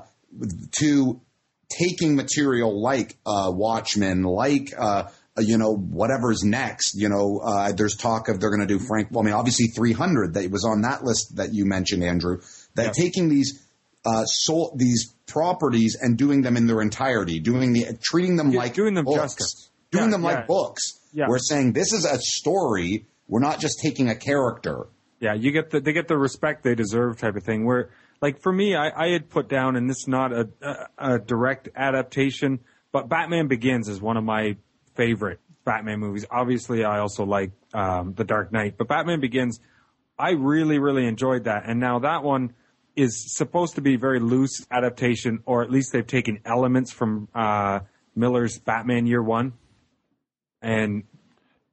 to 0.79 1.21
taking 1.69 2.17
material 2.17 2.81
like 2.83 3.17
uh, 3.27 3.51
Watchmen, 3.53 4.23
like 4.23 4.73
uh, 4.77 5.05
you 5.39 5.59
know 5.59 5.75
whatever's 5.75 6.43
next. 6.43 6.95
You 6.95 7.09
know, 7.09 7.41
uh, 7.45 7.73
there's 7.73 7.97
talk 7.97 8.29
of 8.29 8.41
they're 8.41 8.51
going 8.51 8.67
to 8.67 8.79
do 8.79 8.79
Frank. 8.79 9.09
Well, 9.11 9.23
I 9.23 9.27
mean, 9.27 9.35
obviously 9.35 9.67
300 9.69 10.35
that 10.35 10.51
was 10.51 10.65
on 10.65 10.83
that 10.83 11.05
list 11.05 11.37
that 11.37 11.53
you 11.53 11.65
mentioned, 11.67 12.03
Andrew. 12.05 12.41
That 12.75 12.95
taking 12.95 13.29
these 13.29 13.67
uh, 14.05 14.25
soul, 14.25 14.75
these 14.77 15.13
properties 15.27 15.97
and 16.01 16.17
doing 16.17 16.43
them 16.43 16.57
in 16.57 16.67
their 16.67 16.81
entirety, 16.81 17.41
doing 17.41 17.73
the 17.73 17.99
treating 18.03 18.37
them 18.37 18.51
Yeah, 18.51 18.61
like 18.61 18.75
doing 18.75 18.95
them 18.95 19.05
books, 19.05 19.21
justice. 19.35 19.71
doing 19.91 20.07
Yeah, 20.07 20.11
them 20.11 20.23
yeah. 20.23 20.29
like 20.29 20.47
books. 20.47 20.83
Yeah. 21.13 21.27
We're 21.29 21.39
saying 21.39 21.73
this 21.73 21.93
is 21.93 22.05
a 22.05 22.19
story. 22.19 23.07
We're 23.29 23.41
not 23.41 23.61
just 23.61 23.81
taking 23.81 24.09
a 24.09 24.15
character. 24.17 24.87
Yeah, 25.21 25.35
you 25.35 25.53
get 25.53 25.71
the 25.71 25.81
they 25.81 25.93
get 25.93 26.09
the 26.09 26.17
respect 26.19 26.63
they 26.65 26.75
deserve 26.75 27.19
type 27.19 27.37
of 27.37 27.45
thing. 27.45 27.65
Where 27.67 27.91
like 28.23 28.41
for 28.41 28.53
me, 28.53 28.75
I, 28.75 29.07
I 29.07 29.09
had 29.11 29.29
put 29.29 29.49
down, 29.49 29.77
and 29.77 29.89
this 29.89 29.99
is 29.99 30.09
not 30.09 30.33
a, 30.33 30.49
a, 30.63 31.15
a 31.15 31.19
direct 31.19 31.69
adaptation, 31.77 32.61
but 32.91 33.09
Batman 33.09 33.47
Begins 33.47 33.89
is 33.89 34.01
one 34.01 34.17
of 34.17 34.25
my 34.25 34.57
favorite 34.95 35.39
Batman 35.65 36.01
movies. 36.01 36.25
Obviously, 36.31 36.85
I 36.85 36.99
also 37.01 37.25
like 37.25 37.53
um, 37.75 38.15
The 38.15 38.25
Dark 38.25 38.51
Knight, 38.51 38.77
but 38.79 38.89
Batman 38.89 39.21
Begins, 39.21 39.61
I 40.19 40.31
really 40.31 40.79
really 40.79 41.07
enjoyed 41.07 41.45
that, 41.45 41.65
and 41.67 41.79
now 41.81 41.99
that 42.01 42.23
one 42.23 42.55
is 42.97 43.35
supposed 43.37 43.75
to 43.77 43.81
be 43.83 43.97
very 43.97 44.21
loose 44.21 44.67
adaptation, 44.71 45.41
or 45.45 45.63
at 45.63 45.71
least 45.71 45.93
they've 45.93 46.07
taken 46.07 46.41
elements 46.47 46.91
from 46.93 47.29
uh, 47.35 47.81
Miller's 48.17 48.59
Batman 48.59 49.07
Year 49.07 49.23
One, 49.23 49.53
and 50.63 51.05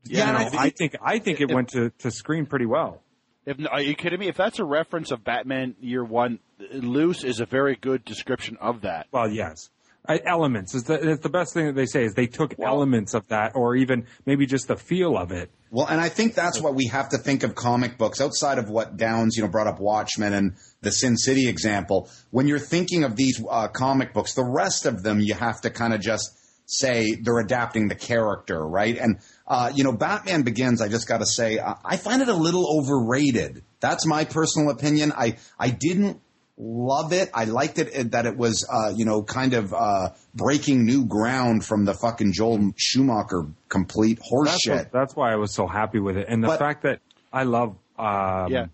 Yeah, 0.05 0.17
you 0.17 0.27
and 0.29 0.37
I 0.37 0.49
think- 0.49 0.61
I 0.61 0.69
think 0.69 0.95
I 1.01 1.19
think 1.19 1.41
it 1.41 1.49
went 1.53 1.69
to, 1.69 1.89
to 1.99 2.11
screen 2.11 2.45
pretty 2.45 2.65
well. 2.65 3.01
If 3.47 3.57
are 3.71 3.81
you 3.81 3.95
kidding 3.95 4.19
me? 4.19 4.27
If 4.27 4.35
that's 4.35 4.59
a 4.59 4.65
reference 4.65 5.09
of 5.09 5.23
Batman 5.23 5.75
Year 5.79 6.03
One, 6.03 6.39
loose 6.73 7.23
is 7.23 7.39
a 7.39 7.45
very 7.45 7.77
good 7.77 8.03
description 8.03 8.57
of 8.59 8.81
that. 8.81 9.07
Well, 9.11 9.29
yes. 9.29 9.69
I, 10.05 10.19
elements 10.25 10.75
is 10.75 10.83
the, 10.83 10.95
it's 10.95 11.23
the 11.23 11.29
best 11.29 11.53
thing 11.53 11.65
that 11.65 11.75
they 11.75 11.85
say 11.85 12.03
is 12.03 12.13
they 12.13 12.27
took 12.27 12.55
elements 12.59 13.13
of 13.13 13.27
that, 13.29 13.53
or 13.55 13.75
even 13.75 14.05
maybe 14.25 14.45
just 14.45 14.67
the 14.67 14.75
feel 14.75 15.17
of 15.17 15.31
it. 15.31 15.49
Well, 15.71 15.85
and 15.85 15.99
I 15.99 16.09
think 16.09 16.33
that's 16.33 16.61
what 16.61 16.75
we 16.75 16.87
have 16.87 17.09
to 17.09 17.17
think 17.17 17.43
of 17.43 17.55
comic 17.55 17.97
books 17.97 18.21
outside 18.21 18.57
of 18.57 18.69
what 18.69 18.97
Downs, 18.97 19.35
you 19.37 19.43
know, 19.43 19.49
brought 19.49 19.67
up 19.67 19.79
Watchmen 19.79 20.33
and 20.33 20.55
the 20.81 20.91
Sin 20.91 21.17
City 21.17 21.47
example. 21.47 22.09
When 22.31 22.47
you're 22.47 22.59
thinking 22.59 23.05
of 23.05 23.15
these 23.15 23.41
uh, 23.49 23.69
comic 23.69 24.13
books, 24.13 24.33
the 24.33 24.45
rest 24.45 24.85
of 24.85 25.03
them 25.03 25.19
you 25.21 25.33
have 25.33 25.61
to 25.61 25.69
kind 25.69 25.93
of 25.93 26.01
just 26.01 26.37
say 26.67 27.15
they're 27.15 27.39
adapting 27.39 27.87
the 27.87 27.95
character, 27.95 28.63
right? 28.63 28.97
And 28.97 29.17
uh, 29.47 29.71
you 29.73 29.83
know, 29.83 29.93
Batman 29.93 30.43
Begins. 30.43 30.81
I 30.81 30.89
just 30.89 31.07
got 31.07 31.19
to 31.19 31.25
say, 31.25 31.57
uh, 31.57 31.73
I 31.83 31.97
find 31.97 32.21
it 32.21 32.27
a 32.27 32.33
little 32.35 32.77
overrated. 32.79 33.63
That's 33.79 34.05
my 34.05 34.25
personal 34.25 34.69
opinion. 34.69 35.11
I 35.17 35.37
I 35.57 35.69
didn't 35.71 36.21
love 36.57 37.13
it. 37.13 37.29
I 37.33 37.45
liked 37.45 37.77
it 37.79 38.11
that 38.11 38.25
it 38.25 38.35
was, 38.35 38.67
uh, 38.71 38.91
you 38.95 39.05
know, 39.05 39.21
kind 39.23 39.53
of 39.53 39.73
uh, 39.73 40.09
breaking 40.33 40.85
new 40.85 41.05
ground 41.05 41.63
from 41.63 41.85
the 41.85 41.93
fucking 41.93 42.33
Joel 42.33 42.71
Schumacher 42.75 43.45
complete 43.69 44.19
horseshit. 44.19 44.75
what, 44.75 44.91
that's 44.91 45.15
why 45.15 45.31
I 45.31 45.35
was 45.35 45.53
so 45.53 45.67
happy 45.67 45.99
with 45.99 46.17
it, 46.17 46.25
and 46.27 46.43
the 46.43 46.47
But- 46.47 46.59
fact 46.59 46.83
that 46.83 46.99
I 47.31 47.43
love 47.43 47.75
um, 47.99 48.51
Yeah. 48.51 48.65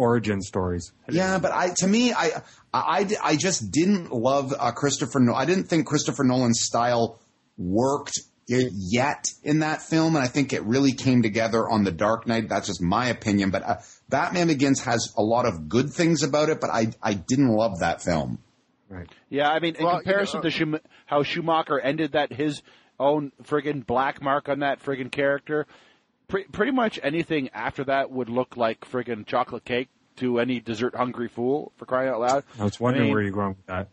Origin 0.00 0.40
stories. 0.40 0.92
Yeah, 1.08 1.38
but 1.38 1.52
I 1.52 1.70
to 1.78 1.86
me, 1.86 2.12
I 2.12 2.42
I, 2.72 3.06
I 3.22 3.36
just 3.36 3.70
didn't 3.70 4.12
love 4.12 4.54
uh, 4.58 4.72
Christopher. 4.72 5.20
No- 5.20 5.34
I 5.34 5.44
didn't 5.44 5.64
think 5.64 5.86
Christopher 5.86 6.24
Nolan's 6.24 6.60
style 6.62 7.20
worked 7.58 8.18
yet 8.46 9.26
in 9.44 9.60
that 9.60 9.80
film, 9.82 10.16
and 10.16 10.24
I 10.24 10.28
think 10.28 10.52
it 10.52 10.64
really 10.64 10.92
came 10.92 11.22
together 11.22 11.68
on 11.68 11.84
The 11.84 11.92
Dark 11.92 12.26
Knight. 12.26 12.48
That's 12.48 12.66
just 12.66 12.82
my 12.82 13.06
opinion. 13.08 13.50
But 13.50 13.62
uh, 13.62 13.76
Batman 14.08 14.48
Begins 14.48 14.80
has 14.84 15.12
a 15.16 15.22
lot 15.22 15.46
of 15.46 15.68
good 15.68 15.90
things 15.92 16.22
about 16.22 16.48
it, 16.48 16.60
but 16.60 16.70
I 16.70 16.88
I 17.02 17.14
didn't 17.14 17.48
love 17.54 17.78
that 17.80 18.02
film. 18.02 18.38
Right. 18.88 19.08
Yeah, 19.28 19.48
I 19.48 19.60
mean, 19.60 19.76
in 19.76 19.84
Well, 19.84 19.98
you 19.98 20.02
comparison 20.02 20.38
know, 20.38 20.50
to 20.50 20.50
Schum- 20.50 20.80
how 21.06 21.22
Schumacher 21.22 21.78
ended 21.78 22.12
that 22.12 22.32
his 22.32 22.60
own 22.98 23.30
friggin' 23.44 23.86
black 23.86 24.20
mark 24.20 24.48
on 24.48 24.58
that 24.60 24.82
friggin' 24.82 25.12
character, 25.12 25.66
pre- 26.30 26.44
pretty 26.44 26.72
much 26.72 26.98
anything 27.02 27.50
after 27.52 27.84
that 27.84 28.10
would 28.10 28.30
look 28.30 28.56
like 28.56 28.80
friggin' 28.88 29.26
chocolate 29.26 29.64
cake 29.64 29.88
to 30.16 30.38
any 30.38 30.60
dessert 30.60 30.94
hungry 30.94 31.28
fool 31.28 31.72
for 31.76 31.86
crying 31.86 32.08
out 32.08 32.20
loud. 32.20 32.44
I 32.58 32.64
was 32.64 32.80
wondering 32.80 33.02
I 33.02 33.04
mean, 33.06 33.14
where 33.14 33.22
you're 33.22 33.32
going 33.32 33.56
with 33.56 33.66
that. 33.66 33.88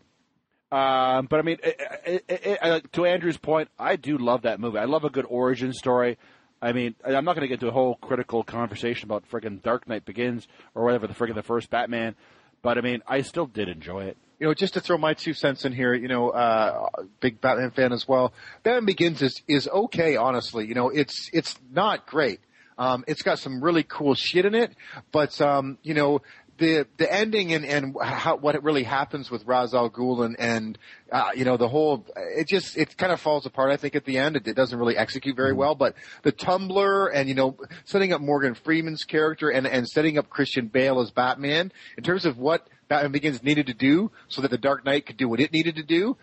Um, 0.70 1.26
but 1.26 1.40
I 1.40 1.42
mean, 1.42 1.58
it, 1.62 1.80
it, 2.06 2.24
it, 2.28 2.58
uh, 2.62 2.80
to 2.92 3.06
Andrew's 3.06 3.38
point, 3.38 3.70
I 3.78 3.96
do 3.96 4.18
love 4.18 4.42
that 4.42 4.60
movie. 4.60 4.78
I 4.78 4.84
love 4.84 5.04
a 5.04 5.10
good 5.10 5.26
origin 5.28 5.72
story. 5.72 6.18
I 6.60 6.72
mean, 6.72 6.94
I'm 7.04 7.24
not 7.24 7.36
going 7.36 7.42
to 7.42 7.48
get 7.48 7.54
into 7.54 7.68
a 7.68 7.72
whole 7.72 7.94
critical 7.96 8.42
conversation 8.42 9.08
about 9.08 9.28
friggin' 9.30 9.62
Dark 9.62 9.88
Knight 9.88 10.04
Begins 10.04 10.46
or 10.74 10.84
whatever 10.84 11.06
the 11.06 11.14
friggin' 11.14 11.36
the 11.36 11.42
first 11.42 11.70
Batman, 11.70 12.16
but 12.62 12.76
I 12.76 12.80
mean, 12.80 13.02
I 13.06 13.22
still 13.22 13.46
did 13.46 13.68
enjoy 13.68 14.04
it. 14.04 14.16
You 14.38 14.46
know, 14.46 14.54
just 14.54 14.74
to 14.74 14.80
throw 14.80 14.96
my 14.98 15.14
two 15.14 15.34
cents 15.34 15.64
in 15.64 15.72
here, 15.72 15.94
you 15.94 16.06
know, 16.06 16.30
uh, 16.30 16.86
big 17.20 17.40
Batman 17.40 17.72
fan 17.72 17.92
as 17.92 18.06
well. 18.06 18.32
Batman 18.62 18.84
Begins 18.84 19.20
is, 19.20 19.42
is 19.48 19.66
okay, 19.66 20.16
honestly. 20.16 20.66
You 20.66 20.74
know, 20.74 20.90
it's, 20.90 21.28
it's 21.32 21.56
not 21.72 22.06
great. 22.06 22.38
Um, 22.78 23.04
it's 23.08 23.22
got 23.22 23.40
some 23.40 23.60
really 23.60 23.82
cool 23.82 24.14
shit 24.14 24.44
in 24.44 24.54
it, 24.54 24.76
but, 25.10 25.40
um, 25.40 25.78
you 25.82 25.94
know, 25.94 26.22
the, 26.58 26.86
the 26.96 27.12
ending 27.12 27.52
and, 27.52 27.64
and 27.64 27.96
how, 28.00 28.36
what 28.36 28.54
it 28.54 28.62
really 28.62 28.84
happens 28.84 29.30
with 29.30 29.44
Ra's 29.44 29.74
al 29.74 29.90
Ghul 29.90 30.24
and, 30.24 30.38
and, 30.38 30.78
uh, 31.10 31.30
you 31.34 31.44
know, 31.44 31.56
the 31.56 31.68
whole, 31.68 32.06
it 32.16 32.46
just, 32.46 32.76
it 32.76 32.96
kind 32.96 33.12
of 33.12 33.20
falls 33.20 33.46
apart, 33.46 33.72
I 33.72 33.76
think, 33.76 33.96
at 33.96 34.04
the 34.04 34.18
end. 34.18 34.36
It, 34.36 34.46
it 34.46 34.54
doesn't 34.54 34.78
really 34.78 34.96
execute 34.96 35.34
very 35.34 35.52
well, 35.52 35.74
but 35.74 35.94
the 36.22 36.32
Tumbler 36.32 37.08
and, 37.08 37.28
you 37.28 37.34
know, 37.34 37.56
setting 37.84 38.12
up 38.12 38.20
Morgan 38.20 38.54
Freeman's 38.54 39.02
character 39.02 39.50
and, 39.50 39.66
and 39.66 39.88
setting 39.88 40.18
up 40.18 40.30
Christian 40.30 40.68
Bale 40.68 41.00
as 41.00 41.10
Batman, 41.10 41.72
in 41.96 42.04
terms 42.04 42.24
of 42.24 42.38
what 42.38 42.68
Batman 42.88 43.12
Begins 43.12 43.42
needed 43.42 43.66
to 43.66 43.74
do 43.74 44.10
so 44.28 44.42
that 44.42 44.50
the 44.50 44.58
Dark 44.58 44.84
Knight 44.84 45.06
could 45.06 45.16
do 45.16 45.28
what 45.28 45.40
it 45.40 45.52
needed 45.52 45.76
to 45.76 45.82
do, 45.82 46.16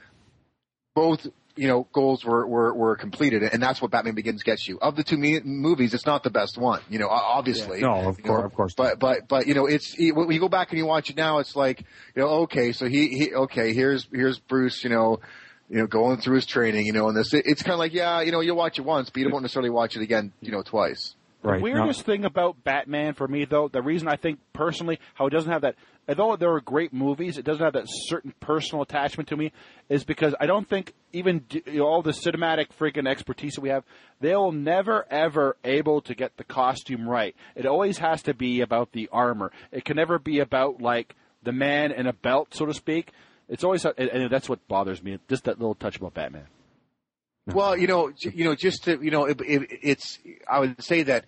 both 0.94 1.28
you 1.58 1.68
know 1.68 1.88
goals 1.94 2.26
were, 2.26 2.46
were 2.46 2.74
were 2.74 2.96
completed, 2.96 3.44
and 3.44 3.62
that's 3.62 3.82
what 3.82 3.92
Batman 3.92 4.16
Begins 4.16 4.44
gets 4.44 4.68
you. 4.68 4.78
Of 4.82 4.96
the 4.96 5.04
two 5.04 5.18
me- 5.18 5.42
movies, 5.42 5.94
it's 5.94 6.06
not 6.06 6.24
the 6.24 6.30
best 6.30 6.58
one, 6.58 6.82
you 6.90 7.00
know, 7.00 7.08
obviously. 7.08 7.80
Yeah. 7.80 7.88
No, 7.88 8.10
of 8.10 8.22
course- 8.22 8.26
know, 8.26 8.46
of 8.46 8.54
course 8.54 8.74
But 8.76 9.00
but 9.00 9.28
but 9.28 9.48
you 9.48 9.54
know, 9.54 9.66
it's 9.66 9.96
it, 9.98 10.12
when 10.12 10.32
you 10.32 10.40
go 10.40 10.50
back 10.50 10.72
and 10.72 10.78
you 10.78 10.86
watch 10.86 11.10
it 11.10 11.16
now, 11.18 11.40
it's 11.40 11.56
like 11.56 11.82
you 12.16 12.22
know, 12.22 12.28
okay, 12.44 12.72
so 12.72 12.88
he 12.88 13.08
he 13.10 13.34
okay, 13.34 13.74
here's 13.74 14.08
here's 14.12 14.40
Bruce, 14.40 14.84
you 14.84 14.90
know. 14.90 15.20
You 15.68 15.80
know, 15.80 15.88
going 15.88 16.18
through 16.18 16.36
his 16.36 16.46
training, 16.46 16.86
you 16.86 16.94
know, 16.94 17.08
and 17.08 17.18
this, 17.18 17.34
it, 17.34 17.48
it's 17.48 17.64
kind 17.64 17.74
of 17.74 17.80
like, 17.80 17.92
yeah, 17.92 18.22
you 18.22 18.32
know, 18.32 18.40
you'll 18.40 18.56
watch 18.56 18.78
it 18.78 18.84
once, 18.84 19.10
but 19.10 19.20
you 19.20 19.28
don't 19.28 19.42
necessarily 19.42 19.72
watch 19.72 19.96
it 19.96 20.04
again, 20.04 20.32
you 20.40 20.52
know, 20.52 20.62
twice. 20.62 21.16
Right. 21.46 21.60
The 21.60 21.64
weirdest 21.64 22.02
thing 22.04 22.26
about 22.26 22.64
Batman 22.64 23.14
for 23.14 23.28
me, 23.28 23.46
though, 23.46 23.68
the 23.68 23.82
reason 23.82 24.08
I 24.08 24.16
think 24.16 24.40
personally 24.54 25.00
how 25.14 25.28
it 25.28 25.30
doesn't 25.32 25.52
have 25.52 25.62
that, 25.62 25.76
although 26.08 26.36
there 26.36 26.54
are 26.54 26.62
great 26.62 26.94
movies, 26.94 27.38
it 27.38 27.46
doesn't 27.46 27.64
have 27.64 27.74
that 27.74 27.86
certain 27.88 28.34
personal 28.40 28.82
attachment 28.82 29.30
to 29.30 29.38
me, 29.38 29.52
is 29.90 30.04
because 30.04 30.34
I 30.40 30.46
don't 30.46 30.68
think 30.68 30.94
even 31.14 31.40
d- 31.50 31.64
you 31.66 31.80
know, 31.80 31.86
all 31.86 32.02
the 32.02 32.12
cinematic 32.12 32.68
freaking 32.80 33.08
expertise 33.08 33.56
that 33.56 33.62
we 33.62 33.70
have, 33.70 33.84
they'll 34.20 34.52
never 34.52 35.06
ever 35.12 35.58
able 35.64 36.02
to 36.02 36.16
get 36.16 36.38
the 36.38 36.44
costume 36.44 37.08
right. 37.08 37.36
It 37.56 37.66
always 37.66 38.00
has 38.00 38.22
to 38.24 38.34
be 38.34 38.62
about 38.62 38.92
the 38.92 39.10
armor. 39.12 39.52
It 39.72 39.86
can 39.86 39.98
never 39.98 40.20
be 40.20 40.40
about 40.40 40.82
like 40.82 41.16
the 41.44 41.52
man 41.52 41.92
in 41.92 42.08
a 42.08 42.14
belt, 42.14 42.50
so 42.54 42.66
to 42.66 42.74
speak. 42.74 43.12
It's 43.48 43.64
always, 43.64 43.86
and 43.86 44.32
that's 44.32 44.50
what 44.50 44.68
bothers 44.68 45.04
me. 45.04 45.20
Just 45.30 45.44
that 45.44 45.60
little 45.60 45.76
touch 45.76 45.98
about 45.98 46.16
Batman. 46.16 46.48
Well, 47.48 47.78
you 47.78 47.86
know, 47.88 48.12
you 48.18 48.44
know, 48.44 48.56
just 48.56 48.86
to, 48.86 49.00
you 49.04 49.12
know, 49.12 49.26
it, 49.26 49.40
it, 49.42 49.80
it's. 49.84 50.18
I 50.50 50.60
would 50.60 50.84
say 50.84 51.04
that 51.04 51.26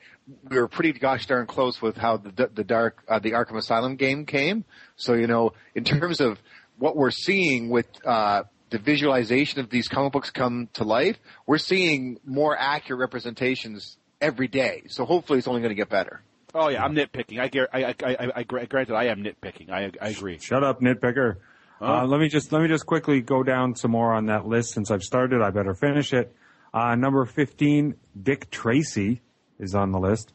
we 0.49 0.57
were 0.57 0.67
pretty 0.67 0.97
gosh 0.97 1.27
darn 1.27 1.45
close 1.45 1.79
with 1.81 1.95
how 1.95 2.17
the 2.17 2.49
the 2.53 2.63
dark 2.63 3.03
uh, 3.07 3.19
the 3.19 3.31
Arkham 3.31 3.57
Asylum 3.57 3.97
game 3.97 4.25
came. 4.25 4.65
So 4.95 5.13
you 5.13 5.27
know, 5.27 5.53
in 5.75 5.83
terms 5.83 6.19
of 6.19 6.39
what 6.79 6.95
we're 6.95 7.11
seeing 7.11 7.69
with 7.69 7.85
uh, 8.03 8.43
the 8.71 8.79
visualization 8.79 9.59
of 9.59 9.69
these 9.69 9.87
comic 9.87 10.11
books 10.11 10.31
come 10.31 10.69
to 10.73 10.83
life, 10.83 11.17
we're 11.45 11.59
seeing 11.59 12.19
more 12.25 12.57
accurate 12.57 12.99
representations 12.99 13.97
every 14.19 14.47
day. 14.47 14.83
So 14.87 15.05
hopefully 15.05 15.37
it's 15.37 15.47
only 15.47 15.61
going 15.61 15.69
to 15.69 15.75
get 15.75 15.89
better. 15.89 16.21
Oh 16.55 16.69
yeah, 16.69 16.83
I'm 16.83 16.95
nitpicking. 16.95 17.39
I, 17.39 17.47
gar- 17.49 17.69
I, 17.71 17.83
I, 17.83 17.95
I, 18.03 18.31
I, 18.37 18.43
granted, 18.43 18.95
I 18.95 19.05
am 19.05 19.23
nitpicking. 19.23 19.69
I, 19.69 19.91
I 20.01 20.09
agree. 20.09 20.39
Shut 20.39 20.63
up, 20.63 20.81
nitpicker. 20.81 21.35
Uh, 21.81 22.05
let 22.05 22.19
me 22.19 22.27
just 22.27 22.51
let 22.51 22.61
me 22.61 22.67
just 22.67 22.85
quickly 22.85 23.21
go 23.21 23.43
down 23.43 23.75
some 23.75 23.91
more 23.91 24.13
on 24.13 24.25
that 24.27 24.47
list 24.47 24.73
since 24.73 24.89
I've 24.91 25.03
started. 25.03 25.41
I 25.41 25.51
better 25.51 25.73
finish 25.73 26.13
it. 26.13 26.35
Uh, 26.73 26.95
number 26.95 27.25
fifteen, 27.25 27.95
Dick 28.21 28.49
Tracy 28.49 29.21
is 29.59 29.75
on 29.75 29.91
the 29.91 29.99
list. 29.99 30.33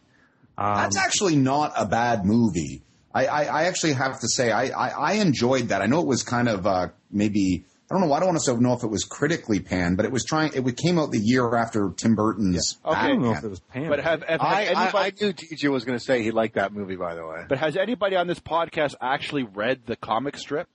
Um, 0.57 0.75
That's 0.77 0.97
actually 0.97 1.37
not 1.37 1.73
a 1.77 1.87
bad 1.87 2.25
movie. 2.25 2.83
I, 3.15 3.27
I, 3.27 3.43
I 3.45 3.65
actually 3.65 3.93
have 3.95 4.21
to 4.21 4.29
say 4.29 4.51
I, 4.51 4.69
I, 4.69 4.89
I 4.89 5.13
enjoyed 5.15 5.69
that. 5.69 5.83
I 5.83 5.87
know 5.87 6.01
it 6.01 6.07
was 6.07 6.23
kind 6.23 6.49
of 6.49 6.67
uh, 6.67 6.89
maybe 7.11 7.65
I 7.93 7.99
don't 7.99 8.09
know. 8.09 8.15
I 8.15 8.21
don't 8.21 8.29
want 8.29 8.43
to 8.43 8.61
know 8.63 8.73
if 8.73 8.85
it 8.85 8.91
was 8.91 9.05
critically 9.05 9.61
panned, 9.61 9.99
but 9.99 10.07
it 10.07 10.13
was 10.13 10.25
trying. 10.25 10.53
It 10.55 10.77
came 10.79 10.99
out 10.99 11.11
the 11.11 11.21
year 11.23 11.55
after 11.55 11.93
Tim 11.95 12.15
Burton's. 12.15 12.79
Okay. 12.83 12.99
I 12.99 13.09
don't 13.09 13.21
know 13.21 13.33
if 13.33 13.45
it 13.45 13.49
was 13.49 13.61
panned. 13.61 13.91
But 13.91 14.01
have, 14.01 14.23
have, 14.23 14.41
I, 14.41 14.65
has 14.65 14.77
I, 14.77 14.83
anybody, 14.83 14.99
I 14.99 15.25
knew 15.27 15.33
DJ 15.35 15.71
was 15.71 15.85
going 15.85 15.99
to 15.99 16.03
say 16.03 16.23
he 16.23 16.31
liked 16.31 16.55
that 16.55 16.73
movie, 16.73 16.97
by 16.97 17.15
the 17.15 17.27
way. 17.27 17.45
but 17.47 17.59
has 17.59 17.77
anybody 17.77 18.17
on 18.17 18.29
this 18.29 18.41
podcast 18.41 18.95
actually 19.03 19.43
read 19.43 19.85
the 19.85 19.97
comic 19.97 20.39
strip? 20.39 20.69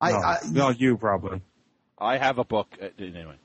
I, 0.00 0.12
no, 0.12 0.18
I, 0.18 0.38
no, 0.50 0.70
you 0.70 0.96
probably. 0.96 1.42
I 1.98 2.16
have 2.16 2.38
a 2.38 2.44
book. 2.44 2.68
Uh, 2.80 2.88
anyway, 2.98 3.36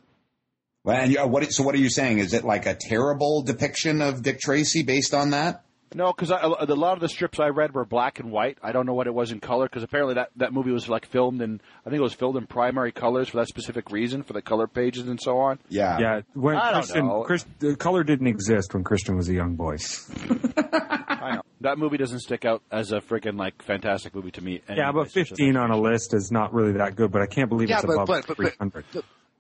well, 0.84 0.97
and 0.97 1.12
you, 1.12 1.20
uh, 1.20 1.28
what? 1.28 1.51
So 1.51 1.64
what 1.64 1.76
are 1.76 1.80
you 1.80 1.89
saying? 1.89 2.20
Is 2.20 2.34
it 2.34 2.45
like 2.45 2.66
a 2.66 2.76
terrible 2.76 3.41
depiction 3.41 4.01
of 4.01 4.24
Dick 4.24 4.39
Tracy 4.39 4.84
based 4.84 5.14
on 5.14 5.32
that? 5.32 5.64
No, 5.95 6.11
because 6.13 6.29
a 6.29 6.35
lot 6.75 6.93
of 6.93 6.99
the 6.99 7.09
strips 7.09 7.39
I 7.39 7.47
read 7.47 7.73
were 7.73 7.85
black 7.85 8.19
and 8.19 8.31
white. 8.31 8.57
I 8.61 8.71
don't 8.71 8.85
know 8.85 8.93
what 8.93 9.07
it 9.07 9.13
was 9.13 9.31
in 9.31 9.39
color 9.39 9.65
because 9.67 9.81
apparently 9.83 10.15
that, 10.15 10.29
that 10.35 10.53
movie 10.53 10.71
was 10.71 10.87
like 10.89 11.07
filmed 11.07 11.41
in. 11.41 11.61
I 11.85 11.89
think 11.89 11.99
it 11.99 12.03
was 12.03 12.13
filmed 12.13 12.37
in 12.37 12.45
primary 12.47 12.91
colors 12.91 13.29
for 13.29 13.37
that 13.37 13.47
specific 13.47 13.91
reason 13.91 14.23
for 14.23 14.33
the 14.33 14.41
color 14.41 14.67
pages 14.67 15.07
and 15.07 15.19
so 15.21 15.37
on. 15.37 15.59
Yeah. 15.69 15.97
Yeah, 15.99 16.21
when 16.33 16.55
I 16.57 16.71
don't 16.71 16.81
Christian, 16.81 17.07
know. 17.07 17.23
Chris, 17.23 17.45
the 17.59 17.75
color 17.75 18.03
didn't 18.03 18.27
exist 18.27 18.73
when 18.73 18.83
Christian 18.83 19.15
was 19.15 19.29
a 19.29 19.33
young 19.33 19.55
boy. 19.55 19.77
I 20.57 21.35
know 21.35 21.41
that 21.61 21.77
movie 21.77 21.97
doesn't 21.97 22.19
stick 22.19 22.45
out 22.45 22.61
as 22.71 22.91
a 22.91 22.99
freaking 22.99 23.37
like 23.37 23.61
fantastic 23.63 24.13
movie 24.13 24.31
to 24.31 24.41
me. 24.43 24.61
yeah, 24.69 24.91
but 24.91 25.09
15 25.11 25.55
on 25.57 25.71
a 25.71 25.77
list 25.79 26.13
is 26.13 26.31
not 26.31 26.53
really 26.53 26.73
that 26.73 26.95
good. 26.95 27.11
But 27.11 27.21
I 27.21 27.27
can't 27.27 27.49
believe 27.49 27.69
Yeah, 27.69 27.77
it's 27.77 27.85
but- 27.85 27.93
above 27.93 28.07
but- 28.07 28.27
but- 28.27 28.37
but- 28.37 28.53
300. 28.57 28.85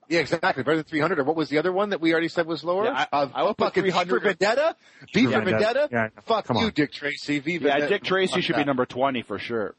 Yeah, 0.07 0.19
exactly. 0.19 0.63
Better 0.63 0.77
than 0.77 0.85
300. 0.85 1.19
Or 1.19 1.23
what 1.23 1.35
was 1.35 1.49
the 1.49 1.57
other 1.57 1.71
one 1.73 1.89
that 1.89 1.99
we 2.01 2.11
already 2.11 2.27
said 2.27 2.45
was 2.47 2.63
lower? 2.63 2.85
Yeah, 2.85 3.05
I- 3.11 3.17
uh, 3.23 3.29
I 3.33 3.43
would 3.43 3.57
put 3.57 3.65
fucking 3.67 3.83
V 3.83 3.89
300 3.91 4.09
for 4.21 4.27
Vendetta? 4.27 4.75
V 5.13 5.25
for 5.25 5.31
Vendetta. 5.31 5.51
Vendetta? 5.51 5.89
Yeah, 5.91 6.07
Fuck 6.25 6.45
come 6.45 6.57
you, 6.57 6.65
on. 6.65 6.71
Dick 6.75 6.91
Tracy. 6.91 7.39
V 7.39 7.53
Yeah, 7.53 7.59
Vendetta. 7.59 7.87
Dick 7.89 8.03
Tracy 8.03 8.41
should 8.41 8.55
that. 8.55 8.59
be 8.61 8.65
number 8.65 8.85
twenty 8.85 9.21
for 9.23 9.39
sure. 9.39 9.75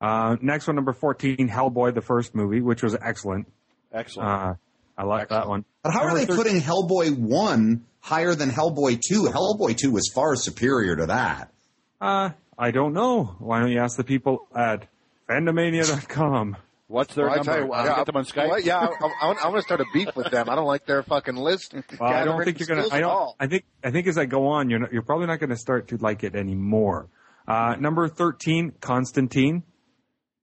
Uh, 0.00 0.36
next 0.40 0.66
one, 0.66 0.74
number 0.76 0.92
14, 0.92 1.48
Hellboy, 1.48 1.94
the 1.94 2.00
first 2.00 2.34
movie, 2.34 2.60
which 2.60 2.82
was 2.82 2.96
excellent. 3.00 3.46
Excellent. 3.92 4.28
Uh, 4.28 4.54
I 4.98 5.04
like 5.04 5.28
that 5.28 5.46
one. 5.48 5.64
But 5.84 5.92
how 5.92 6.02
are 6.04 6.14
they 6.14 6.26
thir- 6.26 6.34
putting 6.36 6.60
Hellboy 6.60 7.16
one 7.16 7.84
higher 8.00 8.34
than 8.34 8.50
Hellboy 8.50 9.00
two? 9.00 9.22
Hellboy 9.24 9.76
two 9.76 9.92
was 9.92 10.10
far 10.12 10.34
superior 10.34 10.96
to 10.96 11.06
that. 11.06 11.52
Uh, 12.00 12.30
I 12.58 12.70
don't 12.72 12.92
know. 12.94 13.36
Why 13.38 13.60
don't 13.60 13.70
you 13.70 13.78
ask 13.80 13.96
the 13.96 14.04
people 14.04 14.46
at 14.56 14.86
fandomania.com? 15.28 16.56
What's 16.92 17.14
their 17.14 17.24
Well, 17.24 17.32
I 17.32 17.36
number? 17.38 17.52
tell 17.52 17.60
you 17.62 17.66
what, 17.68 17.78
I'll 17.80 17.86
yeah, 17.86 17.96
get 17.96 18.06
them 18.06 18.16
on 18.16 18.24
Skype. 18.24 18.48
well, 18.50 18.60
yeah, 18.60 18.78
I, 18.78 19.06
I, 19.26 19.32
I 19.44 19.48
want 19.48 19.56
to 19.56 19.62
start 19.62 19.80
a 19.80 19.86
beef 19.94 20.14
with 20.14 20.30
them. 20.30 20.50
I 20.50 20.54
don't 20.54 20.66
like 20.66 20.84
their 20.84 21.02
fucking 21.02 21.36
list. 21.36 21.74
Well, 21.98 22.12
I 22.12 22.24
don't 22.24 22.44
think 22.44 22.58
you're 22.60 22.68
gonna. 22.68 22.86
I 22.92 23.00
don't. 23.00 23.34
I 23.40 23.46
think. 23.46 23.64
I 23.82 23.90
think 23.90 24.06
as 24.06 24.18
I 24.18 24.26
go 24.26 24.48
on, 24.48 24.68
you're 24.68 24.78
not, 24.80 24.92
you're 24.92 25.00
probably 25.02 25.26
not 25.26 25.40
going 25.40 25.50
to 25.50 25.56
start 25.56 25.88
to 25.88 25.96
like 25.96 26.22
it 26.22 26.36
anymore. 26.36 27.08
Uh, 27.48 27.76
number 27.80 28.06
thirteen, 28.08 28.72
Constantine. 28.80 29.62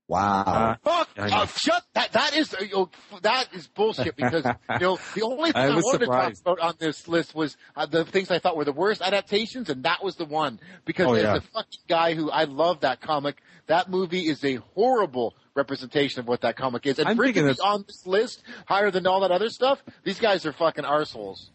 Wow. 0.07 0.41
Uh, 0.43 0.75
Fuck! 0.83 1.09
I. 1.19 1.41
Uh, 1.41 1.45
shut 1.45 1.83
that. 1.93 2.13
That 2.13 2.35
is 2.35 2.51
uh, 2.55 2.63
you 2.63 2.71
know, 2.73 2.89
f- 3.13 3.21
that 3.21 3.53
is 3.53 3.67
bullshit. 3.67 4.15
Because 4.15 4.43
you 4.71 4.79
know 4.79 4.97
the 5.13 5.21
only 5.21 5.51
thing 5.51 5.61
I 5.61 5.65
I, 5.67 5.75
wanted 5.75 6.01
surprised. 6.01 6.37
to 6.37 6.43
talk 6.45 6.57
about 6.57 6.67
on 6.69 6.75
this 6.79 7.07
list 7.07 7.35
was 7.35 7.55
uh, 7.75 7.85
the 7.85 8.05
things 8.05 8.31
I 8.31 8.39
thought 8.39 8.57
were 8.57 8.65
the 8.65 8.73
worst 8.73 9.03
adaptations, 9.03 9.69
and 9.69 9.83
that 9.83 10.03
was 10.03 10.15
the 10.15 10.25
one. 10.25 10.59
Because 10.83 11.05
Oh, 11.07 11.13
as 11.13 11.21
yeah. 11.23 11.35
a 11.35 11.41
fucking 11.41 11.81
guy 11.87 12.15
who 12.15 12.31
I 12.31 12.45
love 12.45 12.79
that 12.79 13.01
comic, 13.01 13.37
that 13.67 13.91
movie 13.91 14.21
is 14.27 14.43
a 14.43 14.55
horrible 14.73 15.35
representation 15.59 16.19
of 16.21 16.27
what 16.27 16.41
that 16.41 16.55
comic 16.55 16.85
is. 16.87 16.97
And 16.99 17.07
I'm 17.07 17.15
for 17.17 17.25
thinking 17.25 17.43
to 17.43 17.49
it's- 17.51 17.59
on 17.65 17.83
this 17.87 18.07
list 18.07 18.41
higher 18.65 18.89
than 18.91 19.05
all 19.05 19.19
that 19.21 19.31
other 19.31 19.49
stuff, 19.49 19.81
these 20.03 20.19
guys 20.19 20.45
are 20.45 20.53
fucking 20.53 20.83
arseholes. 20.85 21.49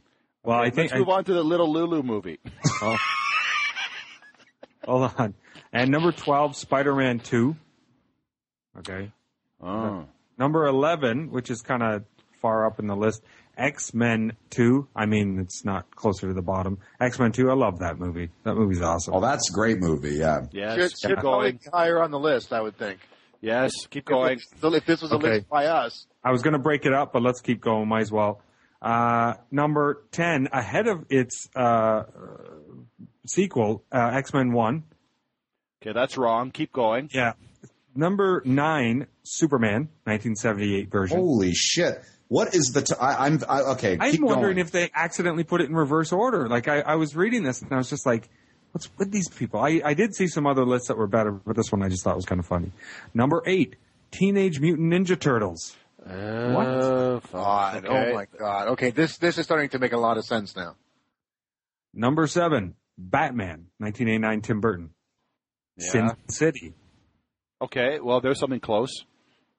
Well, 0.44 0.58
I 0.58 0.70
think. 0.70 0.90
Let's 0.92 1.00
move 1.00 1.08
on 1.08 1.24
to 1.24 1.32
the 1.32 1.42
Little 1.42 1.72
Lulu 1.72 2.02
movie. 2.02 2.38
Oh. 2.82 2.96
Hold 4.84 5.12
on. 5.18 5.34
And 5.72 5.90
number 5.90 6.12
twelve, 6.12 6.54
Spider-Man 6.56 7.18
Two. 7.20 7.56
Okay. 8.78 9.10
Oh. 9.62 10.04
Number 10.38 10.66
eleven, 10.66 11.30
which 11.30 11.50
is 11.50 11.62
kind 11.62 11.82
of 11.82 12.04
far 12.42 12.66
up 12.66 12.78
in 12.78 12.86
the 12.86 12.94
list, 12.96 13.22
X-Men 13.56 14.32
Two. 14.50 14.86
I 14.94 15.06
mean, 15.06 15.38
it's 15.38 15.64
not 15.64 15.90
closer 15.96 16.28
to 16.28 16.34
the 16.34 16.42
bottom. 16.42 16.78
X-Men 17.00 17.32
Two. 17.32 17.50
I 17.50 17.54
love 17.54 17.78
that 17.78 17.98
movie. 17.98 18.28
That 18.44 18.54
movie's 18.56 18.82
awesome. 18.82 19.14
oh, 19.14 19.20
that's 19.20 19.48
a 19.48 19.52
great 19.54 19.78
movie. 19.78 20.16
Yeah. 20.16 20.40
Yes, 20.52 20.74
Should, 20.78 20.90
keep 20.90 21.10
should 21.10 21.18
probably 21.20 21.52
going. 21.52 21.60
higher 21.72 22.02
on 22.02 22.10
the 22.10 22.18
list, 22.18 22.52
I 22.52 22.60
would 22.60 22.76
think. 22.76 22.98
Yes, 23.44 23.72
keep 23.90 24.06
going. 24.06 24.40
So 24.60 24.72
if 24.74 24.86
this 24.86 25.02
was 25.02 25.12
a 25.12 25.16
Okay. 25.16 25.28
list 25.34 25.48
by 25.50 25.66
us, 25.66 26.06
I 26.24 26.30
was 26.32 26.42
going 26.42 26.52
to 26.54 26.58
break 26.58 26.86
it 26.86 26.92
up, 26.94 27.12
but 27.12 27.22
let's 27.22 27.40
keep 27.40 27.60
going. 27.60 27.88
Might 27.88 28.00
as 28.00 28.10
well. 28.12 28.40
Uh, 28.80 29.34
number 29.50 30.04
10, 30.12 30.48
ahead 30.52 30.86
of 30.88 31.04
its 31.10 31.48
uh, 31.54 31.58
uh, 31.58 32.04
sequel, 33.26 33.84
uh, 33.92 34.10
X 34.14 34.32
Men 34.32 34.52
1. 34.52 34.82
Okay, 35.82 35.92
that's 35.92 36.16
wrong. 36.16 36.50
Keep 36.50 36.72
going. 36.72 37.08
Yeah. 37.12 37.32
Number 37.94 38.42
9, 38.44 39.06
Superman, 39.22 39.88
1978 40.04 40.90
version. 40.90 41.18
Holy 41.18 41.52
shit! 41.52 42.02
What 42.28 42.54
is 42.54 42.72
the? 42.74 42.82
T- 42.82 42.94
I, 43.00 43.26
I'm 43.26 43.38
I, 43.48 43.60
okay. 43.72 43.96
I'm 44.00 44.10
keep 44.10 44.20
wondering 44.22 44.56
going. 44.56 44.66
if 44.66 44.72
they 44.72 44.90
accidentally 44.94 45.44
put 45.44 45.60
it 45.60 45.68
in 45.68 45.76
reverse 45.76 46.10
order. 46.12 46.48
Like, 46.48 46.66
I, 46.66 46.80
I 46.80 46.94
was 46.96 47.14
reading 47.14 47.44
this 47.44 47.62
and 47.62 47.72
I 47.72 47.76
was 47.76 47.88
just 47.88 48.04
like, 48.04 48.28
what's 48.74 48.90
with 48.98 49.12
these 49.12 49.28
people? 49.28 49.60
I, 49.60 49.80
I 49.84 49.94
did 49.94 50.14
see 50.16 50.26
some 50.26 50.46
other 50.46 50.64
lists 50.64 50.88
that 50.88 50.98
were 50.98 51.06
better, 51.06 51.30
but 51.30 51.54
this 51.54 51.70
one 51.70 51.82
I 51.82 51.88
just 51.88 52.02
thought 52.02 52.16
was 52.16 52.24
kind 52.24 52.40
of 52.40 52.46
funny. 52.46 52.72
Number 53.14 53.40
8, 53.46 53.76
Teenage 54.10 54.58
Mutant 54.58 54.92
Ninja 54.92 55.18
Turtles. 55.18 55.76
Uh, 56.04 57.20
God, 57.32 57.84
okay. 57.86 58.10
oh 58.10 58.14
my 58.14 58.26
God. 58.38 58.68
Okay, 58.68 58.90
this 58.90 59.16
this 59.16 59.38
is 59.38 59.44
starting 59.44 59.70
to 59.70 59.78
make 59.78 59.92
a 59.92 59.96
lot 59.96 60.18
of 60.18 60.24
sense 60.24 60.54
now. 60.54 60.74
Number 61.94 62.26
7, 62.26 62.74
Batman, 62.98 63.68
1989 63.78 64.40
Tim 64.42 64.60
Burton. 64.60 64.90
Sin 65.78 66.10
City. 66.28 66.74
Okay, 67.62 68.00
well, 68.00 68.20
there's 68.20 68.38
something 68.38 68.60
close. 68.60 69.04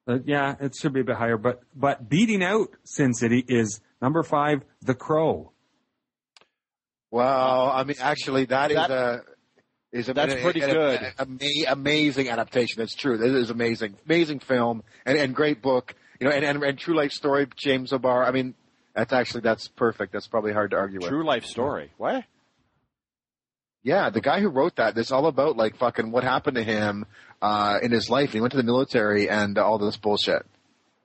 Uh, 0.08 0.20
yeah, 0.26 0.56
it 0.60 0.76
should 0.80 0.94
be 0.94 1.00
a 1.00 1.04
bit 1.04 1.16
higher, 1.16 1.38
but 1.38 1.62
but 1.74 2.08
beating 2.08 2.44
out 2.44 2.68
Sin 2.84 3.14
City 3.14 3.44
is 3.48 3.82
number 4.02 4.24
five, 4.24 4.62
The 4.82 4.94
Crow. 4.94 5.52
Well, 7.12 7.70
I 7.72 7.84
mean, 7.84 7.98
actually, 8.00 8.46
that 8.46 8.72
is 8.72 8.78
a 8.78 9.22
is 9.92 10.10
a, 10.10 10.14
That's 10.14 10.36
pretty 10.42 10.60
good. 10.60 11.14
amazing 11.68 12.30
adaptation. 12.30 12.76
That's 12.80 12.96
true. 12.96 13.18
This 13.18 13.32
is 13.32 13.50
amazing, 13.50 13.96
amazing 14.06 14.40
film 14.40 14.84
and, 15.06 15.18
and 15.18 15.34
great 15.34 15.62
book. 15.62 15.96
You 16.20 16.28
know, 16.28 16.34
and, 16.34 16.44
and 16.44 16.64
and 16.64 16.78
true 16.78 16.96
life 16.96 17.12
story. 17.12 17.48
James 17.56 17.94
O'Barr. 17.94 18.26
I 18.26 18.32
mean, 18.32 18.56
that's 18.94 19.14
actually 19.14 19.42
that's 19.42 19.68
perfect. 19.68 20.14
That's 20.14 20.28
probably 20.28 20.54
hard 20.54 20.72
to 20.72 20.78
argue 20.78 21.00
with. 21.00 21.10
True 21.10 21.26
life 21.26 21.46
story. 21.46 21.92
What? 21.98 22.26
Yeah, 23.84 24.10
the 24.10 24.22
guy 24.22 24.40
who 24.40 24.50
wrote 24.50 24.78
that. 24.78 24.98
It's 24.98 25.12
all 25.12 25.28
about 25.28 25.58
like 25.58 25.78
fucking 25.78 26.12
what 26.12 26.24
happened 26.24 26.56
to 26.56 26.64
him 26.64 27.06
uh, 27.42 27.80
in 27.84 27.92
his 27.92 28.10
life. 28.10 28.34
He 28.34 28.42
went 28.42 28.52
to 28.52 28.58
the 28.58 28.64
military 28.64 29.30
and 29.30 29.58
all 29.58 29.78
this 29.78 29.96
bullshit. 29.98 30.46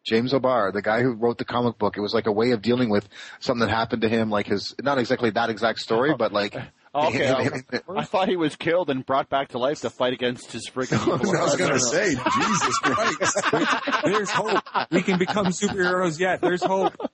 James 0.06 0.32
O'Barr, 0.32 0.72
the 0.72 0.82
guy 0.82 1.02
who 1.02 1.12
wrote 1.12 1.38
the 1.38 1.44
comic 1.44 1.78
book, 1.78 1.96
it 1.96 2.00
was 2.00 2.14
like 2.14 2.26
a 2.26 2.32
way 2.32 2.52
of 2.52 2.62
dealing 2.62 2.88
with 2.88 3.08
something 3.40 3.66
that 3.66 3.74
happened 3.74 4.02
to 4.02 4.08
him, 4.08 4.30
like 4.30 4.46
his 4.46 4.74
not 4.82 4.98
exactly 4.98 5.30
that 5.30 5.50
exact 5.50 5.78
story, 5.78 6.14
but 6.16 6.32
like 6.32 6.56
Okay, 6.92 7.30
I, 7.72 7.80
I 7.88 8.04
thought 8.04 8.28
he 8.28 8.36
was 8.36 8.56
killed 8.56 8.90
and 8.90 9.06
brought 9.06 9.28
back 9.28 9.50
to 9.50 9.58
life 9.58 9.82
to 9.82 9.90
fight 9.90 10.12
against 10.12 10.50
his 10.50 10.68
freaking. 10.68 10.98
I 11.38 11.42
was 11.42 11.54
going 11.56 11.72
to 11.72 11.78
say, 11.78 12.08
Jesus 12.16 12.78
Christ! 12.78 14.02
There's 14.04 14.30
hope. 14.30 14.64
We 14.90 15.02
can 15.02 15.16
become 15.18 15.46
superheroes 15.46 16.18
yet. 16.18 16.40
There's 16.40 16.62
hope. 16.64 16.96
Um, 17.00 17.08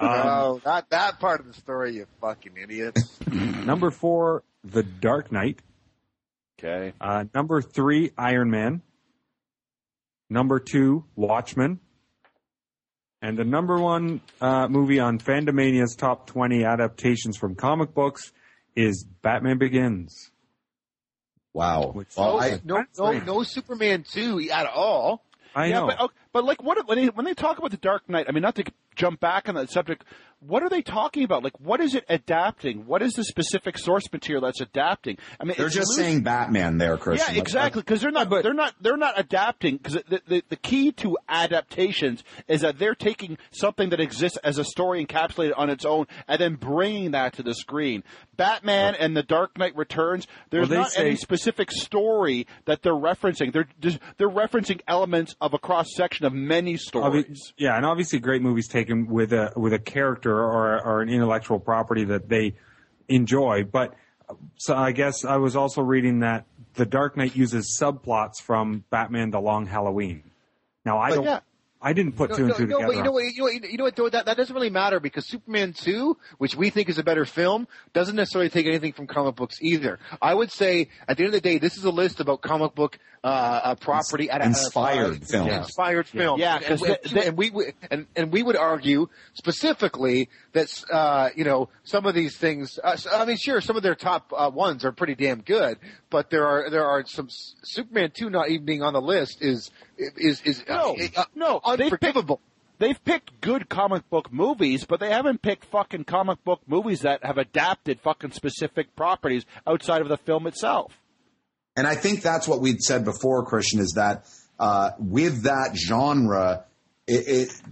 Oh, 0.00 0.60
that 0.64 0.88
that 0.90 1.20
part 1.20 1.40
of 1.40 1.46
the 1.46 1.52
story, 1.52 1.96
you 1.96 2.06
fucking 2.22 2.54
idiot. 2.56 2.98
number 3.30 3.90
four, 3.90 4.44
The 4.64 4.82
Dark 4.82 5.30
Knight. 5.30 5.60
Okay. 6.58 6.94
Uh, 7.00 7.24
number 7.34 7.60
three, 7.60 8.12
Iron 8.16 8.50
Man. 8.50 8.82
Number 10.30 10.58
two, 10.58 11.04
Watchmen. 11.16 11.80
And 13.20 13.36
the 13.36 13.44
number 13.44 13.76
one 13.80 14.20
uh, 14.40 14.68
movie 14.68 15.00
on 15.00 15.18
Fandomania's 15.18 15.96
top 15.96 16.26
20 16.28 16.64
adaptations 16.64 17.36
from 17.36 17.56
comic 17.56 17.92
books 17.92 18.32
is 18.76 19.04
Batman 19.22 19.58
Begins. 19.58 20.30
Wow. 21.52 21.90
Which- 21.92 22.16
Well, 22.16 22.36
no, 22.36 22.38
I, 22.38 22.60
no, 22.64 22.84
no, 22.96 23.18
no 23.20 23.42
Superman 23.42 24.04
two 24.08 24.48
at 24.52 24.66
all. 24.66 25.24
I 25.54 25.66
yeah, 25.66 25.80
know. 25.80 25.86
but 25.86 26.00
okay, 26.00 26.14
but 26.32 26.44
like 26.44 26.62
what 26.62 26.86
when 26.86 26.98
they 26.98 27.06
when 27.06 27.24
they 27.24 27.34
talk 27.34 27.58
about 27.58 27.70
the 27.72 27.78
Dark 27.78 28.08
Knight, 28.08 28.26
I 28.28 28.32
mean, 28.32 28.42
not 28.42 28.54
to 28.56 28.64
jump 28.94 29.18
back 29.18 29.48
on 29.48 29.56
that 29.56 29.70
subject, 29.70 30.04
what 30.40 30.62
are 30.62 30.68
they 30.68 30.82
talking 30.82 31.24
about? 31.24 31.42
Like, 31.42 31.58
what 31.60 31.80
is 31.80 31.94
it 31.94 32.04
adapting? 32.08 32.86
What 32.86 33.02
is 33.02 33.14
the 33.14 33.24
specific 33.24 33.76
source 33.78 34.04
material 34.12 34.42
that's 34.42 34.60
adapting? 34.60 35.18
I 35.40 35.44
mean, 35.44 35.54
They're 35.58 35.68
just 35.68 35.88
loose- 35.88 35.96
saying 35.96 36.22
Batman 36.22 36.78
there, 36.78 36.96
Chris. 36.96 37.20
Yeah, 37.20 37.38
exactly. 37.38 37.82
Because 37.82 38.00
they're 38.00 38.10
not, 38.10 38.30
they're 38.30 38.54
not, 38.54 38.74
they're 38.80 38.96
not 38.96 39.18
adapting. 39.18 39.76
Because 39.78 39.94
the, 40.08 40.22
the 40.26 40.42
the 40.50 40.56
key 40.56 40.92
to 40.92 41.16
adaptations 41.28 42.22
is 42.46 42.60
that 42.60 42.78
they're 42.78 42.94
taking 42.94 43.38
something 43.50 43.90
that 43.90 44.00
exists 44.00 44.38
as 44.44 44.58
a 44.58 44.64
story 44.64 45.04
encapsulated 45.04 45.52
on 45.56 45.70
its 45.70 45.84
own 45.84 46.06
and 46.28 46.40
then 46.40 46.54
bringing 46.54 47.12
that 47.12 47.32
to 47.34 47.42
the 47.42 47.54
screen. 47.54 48.04
Batman 48.36 48.94
and 48.94 49.16
The 49.16 49.22
Dark 49.24 49.58
Knight 49.58 49.76
Returns. 49.76 50.26
There's 50.50 50.68
Well, 50.68 50.80
not 50.80 50.90
say- 50.92 51.06
any 51.08 51.16
specific 51.16 51.70
story 51.72 52.46
that 52.66 52.82
they're 52.82 52.92
referencing. 52.92 53.52
They're 53.52 53.68
just, 53.80 53.98
they're 54.16 54.28
referencing 54.30 54.80
elements 54.86 55.34
of 55.40 55.54
a 55.54 55.58
cross 55.58 55.88
section 55.94 56.24
of 56.26 56.32
many 56.32 56.76
stories. 56.76 57.24
Obvi- 57.26 57.52
yeah, 57.56 57.76
and 57.76 57.84
obviously 57.84 58.20
great 58.20 58.42
movies 58.42 58.68
taken 58.68 59.06
with 59.08 59.32
a 59.32 59.52
with 59.56 59.72
a 59.72 59.78
character 59.78 60.27
or 60.34 60.80
or 60.84 61.02
an 61.02 61.08
intellectual 61.08 61.58
property 61.58 62.04
that 62.04 62.28
they 62.28 62.54
enjoy. 63.08 63.64
But 63.64 63.94
so 64.56 64.74
I 64.74 64.92
guess 64.92 65.24
I 65.24 65.36
was 65.36 65.56
also 65.56 65.82
reading 65.82 66.20
that 66.20 66.44
The 66.74 66.86
Dark 66.86 67.16
Knight 67.16 67.34
uses 67.36 67.78
subplots 67.80 68.40
from 68.40 68.84
Batman: 68.90 69.30
The 69.30 69.40
Long 69.40 69.66
Halloween. 69.66 70.22
Now 70.84 70.98
I 70.98 71.10
But 71.10 71.14
don't. 71.16 71.24
yeah. 71.24 71.40
I 71.80 71.92
didn't 71.92 72.12
put 72.16 72.34
two 72.34 72.46
and 72.46 72.56
two 72.56 72.66
no, 72.66 72.78
together. 72.78 72.86
but 72.88 72.96
you 72.96 73.02
know 73.04 73.12
what? 73.12 73.24
You 73.24 73.38
know, 73.38 73.44
what- 73.44 73.70
you 73.70 73.78
know 73.78 73.84
what? 73.84 73.94
Though 73.96 74.08
that 74.08 74.26
that 74.26 74.36
doesn't 74.36 74.54
really 74.54 74.70
matter 74.70 74.98
because 74.98 75.28
Superman 75.28 75.72
two, 75.72 76.16
which 76.38 76.56
we 76.56 76.70
think 76.70 76.88
is 76.88 76.98
a 76.98 77.04
better 77.04 77.24
film, 77.24 77.68
doesn't 77.92 78.16
necessarily 78.16 78.50
take 78.50 78.66
anything 78.66 78.92
from 78.92 79.06
comic 79.06 79.36
books 79.36 79.56
either. 79.62 79.98
I 80.20 80.34
would 80.34 80.50
say 80.50 80.88
at 81.06 81.16
the 81.16 81.24
end 81.24 81.34
of 81.34 81.40
the 81.40 81.48
day, 81.48 81.58
this 81.58 81.76
is 81.76 81.84
a 81.84 81.90
list 81.90 82.18
about 82.20 82.40
comic 82.42 82.74
book 82.74 82.98
uh, 83.24 83.26
uh, 83.26 83.74
property 83.76 84.30
at 84.30 84.40
Inspired 84.42 85.22
uh, 85.22 85.26
films. 85.26 85.52
inspired 85.52 86.06
film. 86.06 86.38
Yeah, 86.40 86.56
and, 86.56 86.64
'cause 86.66 86.82
and, 86.82 86.98
they- 87.04 87.20
they- 87.20 87.26
and 87.28 87.36
we 87.36 87.50
would- 87.50 87.74
and 87.90 88.06
and 88.16 88.32
we 88.32 88.42
would 88.42 88.56
argue 88.56 89.08
specifically 89.34 90.28
that 90.52 90.68
uh, 90.92 91.30
you 91.34 91.44
know 91.44 91.68
some 91.84 92.06
of 92.06 92.14
these 92.14 92.36
things. 92.36 92.78
Uh, 92.82 92.96
I 93.12 93.24
mean, 93.24 93.36
sure, 93.36 93.60
some 93.60 93.76
of 93.76 93.82
their 93.82 93.94
top 93.94 94.32
uh, 94.36 94.50
ones 94.52 94.84
are 94.84 94.92
pretty 94.92 95.14
damn 95.14 95.40
good, 95.42 95.78
but 96.10 96.30
there 96.30 96.46
are 96.46 96.70
there 96.70 96.84
are 96.86 97.04
some 97.06 97.28
Superman 97.64 98.10
two 98.14 98.30
not 98.30 98.50
even 98.50 98.64
being 98.64 98.82
on 98.82 98.92
the 98.92 99.00
list 99.00 99.38
is 99.40 99.70
is 99.98 100.40
is 100.44 100.64
No, 100.68 100.96
uh, 101.16 101.24
no, 101.34 101.60
they 101.64 101.76
picked- 101.90 101.92
unforgivable. 102.04 102.40
They've 102.78 103.04
picked 103.04 103.40
good 103.40 103.68
comic 103.68 104.08
book 104.08 104.32
movies, 104.32 104.84
but 104.84 105.00
they 105.00 105.10
haven't 105.10 105.42
picked 105.42 105.64
fucking 105.64 106.04
comic 106.04 106.44
book 106.44 106.60
movies 106.68 107.00
that 107.00 107.24
have 107.24 107.36
adapted 107.36 107.98
fucking 108.00 108.30
specific 108.30 108.94
properties 108.94 109.44
outside 109.66 110.00
of 110.00 110.08
the 110.08 110.16
film 110.16 110.46
itself. 110.46 110.92
And 111.76 111.88
I 111.88 111.96
think 111.96 112.22
that's 112.22 112.46
what 112.46 112.60
we'd 112.60 112.80
said 112.80 113.04
before, 113.04 113.44
Christian, 113.44 113.80
is 113.80 113.94
that 113.96 114.26
uh, 114.60 114.90
with 115.00 115.42
that 115.42 115.76
genre, 115.76 116.64
it, 117.08 117.28
it 117.48 117.62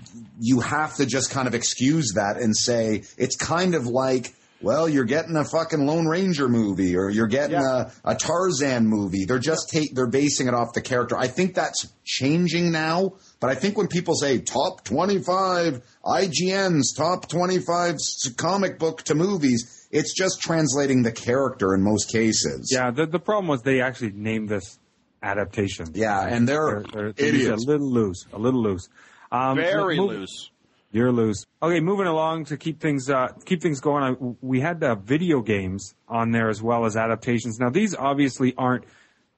you 0.40 0.58
have 0.60 0.96
to 0.96 1.06
just 1.06 1.30
kind 1.30 1.46
of 1.46 1.54
excuse 1.54 2.14
that 2.16 2.36
and 2.38 2.56
say 2.56 3.04
it's 3.16 3.36
kind 3.36 3.76
of 3.76 3.86
like, 3.86 4.34
well, 4.62 4.88
you're 4.88 5.04
getting 5.04 5.36
a 5.36 5.44
fucking 5.44 5.84
Lone 5.86 6.06
Ranger 6.06 6.48
movie 6.48 6.96
or 6.96 7.10
you're 7.10 7.26
getting 7.26 7.60
Yeah. 7.60 7.90
a, 8.04 8.12
a 8.12 8.14
Tarzan 8.16 8.86
movie. 8.86 9.24
They're 9.26 9.38
just 9.38 9.70
ta- 9.72 9.92
they're 9.92 10.06
basing 10.08 10.48
it 10.48 10.54
off 10.54 10.72
the 10.74 10.80
character. 10.80 11.16
I 11.16 11.28
think 11.28 11.54
that's 11.54 11.86
changing 12.04 12.72
now. 12.72 13.12
But 13.40 13.50
I 13.50 13.54
think 13.54 13.76
when 13.76 13.86
people 13.88 14.14
say 14.14 14.38
top 14.38 14.82
25 14.84 15.82
IGN's 16.04 16.94
top 16.94 17.28
25 17.28 17.96
comic 18.36 18.78
book 18.78 19.02
to 19.04 19.14
movies, 19.14 19.86
it's 19.90 20.14
just 20.14 20.40
translating 20.40 21.02
the 21.02 21.12
character 21.12 21.74
in 21.74 21.82
most 21.82 22.10
cases. 22.10 22.70
yeah, 22.72 22.90
the 22.90 23.06
the 23.06 23.20
problem 23.20 23.46
was 23.48 23.62
they 23.62 23.80
actually 23.80 24.12
named 24.12 24.48
this 24.48 24.78
adaptation. 25.22 25.86
Yeah, 25.94 26.26
and 26.26 26.48
they're, 26.48 26.82
They're, 26.92 27.12
they're 27.12 27.26
usually 27.26 27.40
idiots. 27.46 27.64
a 27.64 27.66
little 27.68 27.90
loose, 27.92 28.26
a 28.32 28.38
little 28.38 28.62
loose. 28.62 28.88
Um, 29.32 29.56
Very 29.56 29.96
move- 29.98 30.10
loose. 30.10 30.50
You're 30.96 31.12
loose. 31.12 31.44
Okay, 31.62 31.80
moving 31.80 32.06
along 32.06 32.46
to 32.46 32.56
keep 32.56 32.80
things 32.80 33.10
uh, 33.10 33.28
keep 33.44 33.60
things 33.60 33.80
going. 33.80 34.02
I, 34.02 34.14
we 34.40 34.60
had 34.60 34.82
uh, 34.82 34.94
video 34.94 35.42
games 35.42 35.94
on 36.08 36.30
there 36.30 36.48
as 36.48 36.62
well 36.62 36.86
as 36.86 36.96
adaptations. 36.96 37.60
Now 37.60 37.68
these 37.68 37.94
obviously 37.94 38.54
aren't 38.56 38.84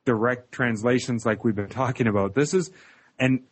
direct 0.05 0.53
translations 0.53 1.27
like 1.27 1.43
we've 1.43 1.57
been 1.57 1.69
talking 1.83 2.07
about. 2.07 2.37
This 2.37 2.55
is, 2.55 2.71
and 3.19 3.43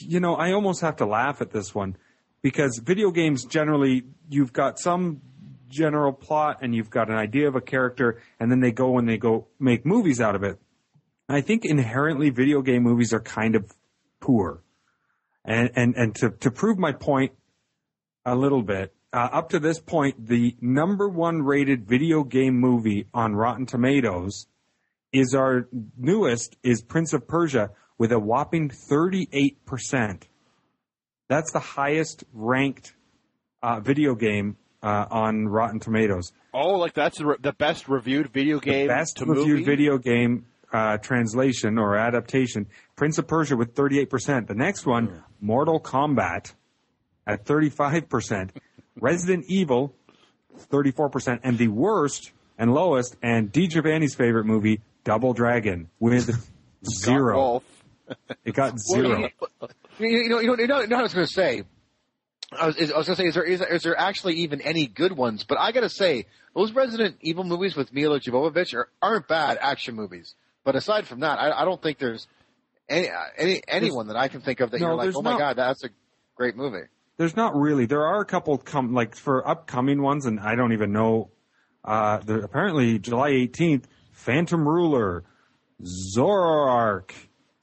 you 0.00 0.18
know, 0.18 0.34
I 0.34 0.50
almost 0.50 0.80
have 0.80 0.96
to 0.96 1.06
laugh 1.06 1.40
at 1.40 1.52
this 1.52 1.72
one 1.72 1.96
because 2.42 2.80
video 2.82 3.12
games 3.12 3.44
generally 3.44 4.02
you've 4.28 4.52
got 4.52 4.80
some 4.80 5.20
general 5.68 6.12
plot 6.12 6.58
and 6.60 6.74
you've 6.74 6.90
got 6.90 7.08
an 7.08 7.14
idea 7.14 7.46
of 7.46 7.54
a 7.54 7.60
character, 7.60 8.20
and 8.40 8.50
then 8.50 8.58
they 8.58 8.72
go 8.72 8.98
and 8.98 9.08
they 9.08 9.16
go 9.16 9.46
make 9.60 9.86
movies 9.86 10.20
out 10.20 10.34
of 10.34 10.42
it. 10.42 10.58
I 11.28 11.40
think 11.40 11.64
inherently 11.64 12.30
video 12.30 12.62
game 12.62 12.82
movies 12.82 13.12
are 13.12 13.20
kind 13.20 13.54
of 13.54 13.72
poor. 14.18 14.64
And, 15.44 15.70
and, 15.76 15.94
and 15.94 16.14
to, 16.16 16.30
to 16.30 16.50
prove 16.50 16.78
my 16.78 16.92
point 16.92 17.32
a 18.24 18.34
little 18.34 18.62
bit, 18.62 18.94
uh, 19.12 19.28
up 19.32 19.50
to 19.50 19.58
this 19.60 19.78
point, 19.78 20.26
the 20.26 20.56
number 20.60 21.08
one 21.08 21.42
rated 21.42 21.86
video 21.86 22.24
game 22.24 22.58
movie 22.58 23.06
on 23.14 23.34
Rotten 23.34 23.66
Tomatoes 23.66 24.46
is 25.12 25.34
our 25.34 25.68
newest 25.96 26.56
is 26.62 26.82
Prince 26.82 27.12
of 27.12 27.28
Persia 27.28 27.70
with 27.98 28.10
a 28.10 28.18
whopping 28.18 28.70
38%. 28.70 30.22
That's 31.28 31.52
the 31.52 31.60
highest 31.60 32.24
ranked 32.32 32.94
uh, 33.62 33.80
video 33.80 34.14
game 34.14 34.56
uh, 34.82 35.06
on 35.10 35.46
Rotten 35.46 35.78
Tomatoes. 35.78 36.32
Oh, 36.52 36.72
like 36.72 36.94
that's 36.94 37.18
the, 37.18 37.26
re- 37.26 37.36
the 37.40 37.52
best 37.52 37.88
reviewed 37.88 38.32
video 38.32 38.58
game 38.58 38.88
Best 38.88 39.18
to 39.18 39.24
reviewed 39.24 39.48
movie? 39.48 39.64
video 39.64 39.98
game 39.98 40.46
uh, 40.72 40.98
translation 40.98 41.78
or 41.78 41.96
adaptation. 41.96 42.66
Prince 42.96 43.18
of 43.18 43.28
Persia 43.28 43.56
with 43.56 43.74
38%. 43.74 44.48
The 44.48 44.54
next 44.54 44.86
one, 44.86 45.22
Mortal 45.40 45.80
Kombat 45.80 46.52
at 47.26 47.44
35%. 47.44 48.50
Resident 49.00 49.44
Evil, 49.48 49.94
34%. 50.70 51.40
And 51.42 51.58
the 51.58 51.68
worst 51.68 52.32
and 52.58 52.72
lowest, 52.72 53.16
and 53.22 53.52
DJ 53.52 53.82
Vanny's 53.82 54.14
favorite 54.14 54.44
movie, 54.44 54.80
Double 55.04 55.32
Dragon, 55.32 55.88
with 55.98 56.30
zero. 56.88 57.62
It 58.44 58.54
got 58.54 58.78
zero. 58.78 59.28
You, 60.00 60.08
you 60.08 60.28
know, 60.28 60.40
you 60.40 60.48
know, 60.48 60.56
you 60.58 60.66
know, 60.66 60.80
you 60.80 60.86
know 60.88 60.96
what 60.96 61.00
I 61.00 61.02
was 61.04 61.14
going 61.14 61.26
to 61.28 61.32
say. 61.32 61.62
I 62.50 62.66
was, 62.66 62.76
I 62.90 62.96
was 62.98 63.06
going 63.06 63.16
to 63.16 63.22
say, 63.22 63.28
is 63.28 63.34
there, 63.34 63.44
is, 63.44 63.60
there- 63.60 63.72
is 63.72 63.82
there 63.84 63.96
actually 63.96 64.34
even 64.38 64.60
any 64.60 64.88
good 64.88 65.12
ones? 65.12 65.44
But 65.44 65.58
I 65.60 65.70
got 65.70 65.80
to 65.82 65.88
say, 65.88 66.26
those 66.52 66.72
Resident 66.72 67.16
Evil 67.20 67.44
movies 67.44 67.76
with 67.76 67.92
Milla 67.92 68.18
Jovovich 68.18 68.74
are, 68.74 68.88
aren't 69.00 69.28
bad 69.28 69.56
action 69.60 69.94
movies. 69.94 70.34
But 70.64 70.74
aside 70.74 71.06
from 71.06 71.20
that, 71.20 71.38
I, 71.38 71.62
I 71.62 71.64
don't 71.64 71.80
think 71.80 71.98
there's 71.98 72.26
any, 72.88 73.08
any 73.38 73.62
anyone 73.68 74.08
that 74.08 74.16
I 74.16 74.26
can 74.26 74.40
think 74.40 74.58
of 74.58 74.72
that 74.72 74.80
No, 74.80 74.86
you're 74.88 74.94
like, 74.96 75.04
there's 75.04 75.16
oh 75.16 75.22
my 75.22 75.38
god, 75.38 75.56
that's 75.56 75.84
a 75.84 75.90
great 76.34 76.56
movie. 76.56 76.86
There's 77.16 77.36
not 77.36 77.54
really. 77.54 77.86
There 77.86 78.04
are 78.04 78.20
a 78.20 78.24
couple 78.24 78.58
come 78.58 78.92
like 78.92 79.14
for 79.14 79.46
upcoming 79.46 80.02
ones, 80.02 80.26
and 80.26 80.40
I 80.40 80.56
don't 80.56 80.72
even 80.72 80.92
know. 80.92 81.30
Uh, 81.84 82.18
there, 82.18 82.38
apparently, 82.38 82.98
July 82.98 83.30
18th, 83.30 83.84
Phantom 84.12 84.66
Ruler, 84.66 85.24
Zoroark. 85.82 87.12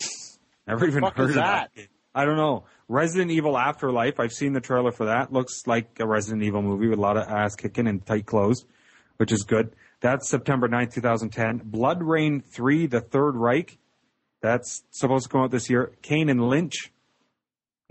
Never 0.67 0.87
even 0.87 1.03
heard 1.03 1.29
of 1.29 1.35
that. 1.35 1.71
that? 1.75 1.87
I 2.13 2.25
don't 2.25 2.37
know. 2.37 2.65
Resident 2.87 3.31
Evil 3.31 3.57
Afterlife. 3.57 4.19
I've 4.19 4.33
seen 4.33 4.53
the 4.53 4.59
trailer 4.59 4.91
for 4.91 5.05
that. 5.05 5.31
Looks 5.31 5.65
like 5.65 5.99
a 5.99 6.05
Resident 6.05 6.43
Evil 6.43 6.61
movie 6.61 6.87
with 6.87 6.99
a 6.99 7.01
lot 7.01 7.17
of 7.17 7.27
ass 7.27 7.55
kicking 7.55 7.87
and 7.87 8.05
tight 8.05 8.25
clothes, 8.25 8.65
which 9.17 9.31
is 9.31 9.43
good. 9.43 9.73
That's 10.01 10.29
September 10.29 10.67
9th, 10.67 10.93
2010. 10.95 11.71
BloodRayne 11.71 12.43
3, 12.43 12.87
The 12.87 13.01
Third 13.01 13.35
Reich. 13.35 13.77
That's 14.41 14.83
supposed 14.91 15.25
to 15.25 15.29
come 15.29 15.41
out 15.41 15.51
this 15.51 15.69
year. 15.69 15.93
Kane 16.01 16.29
and 16.29 16.49
Lynch. 16.49 16.91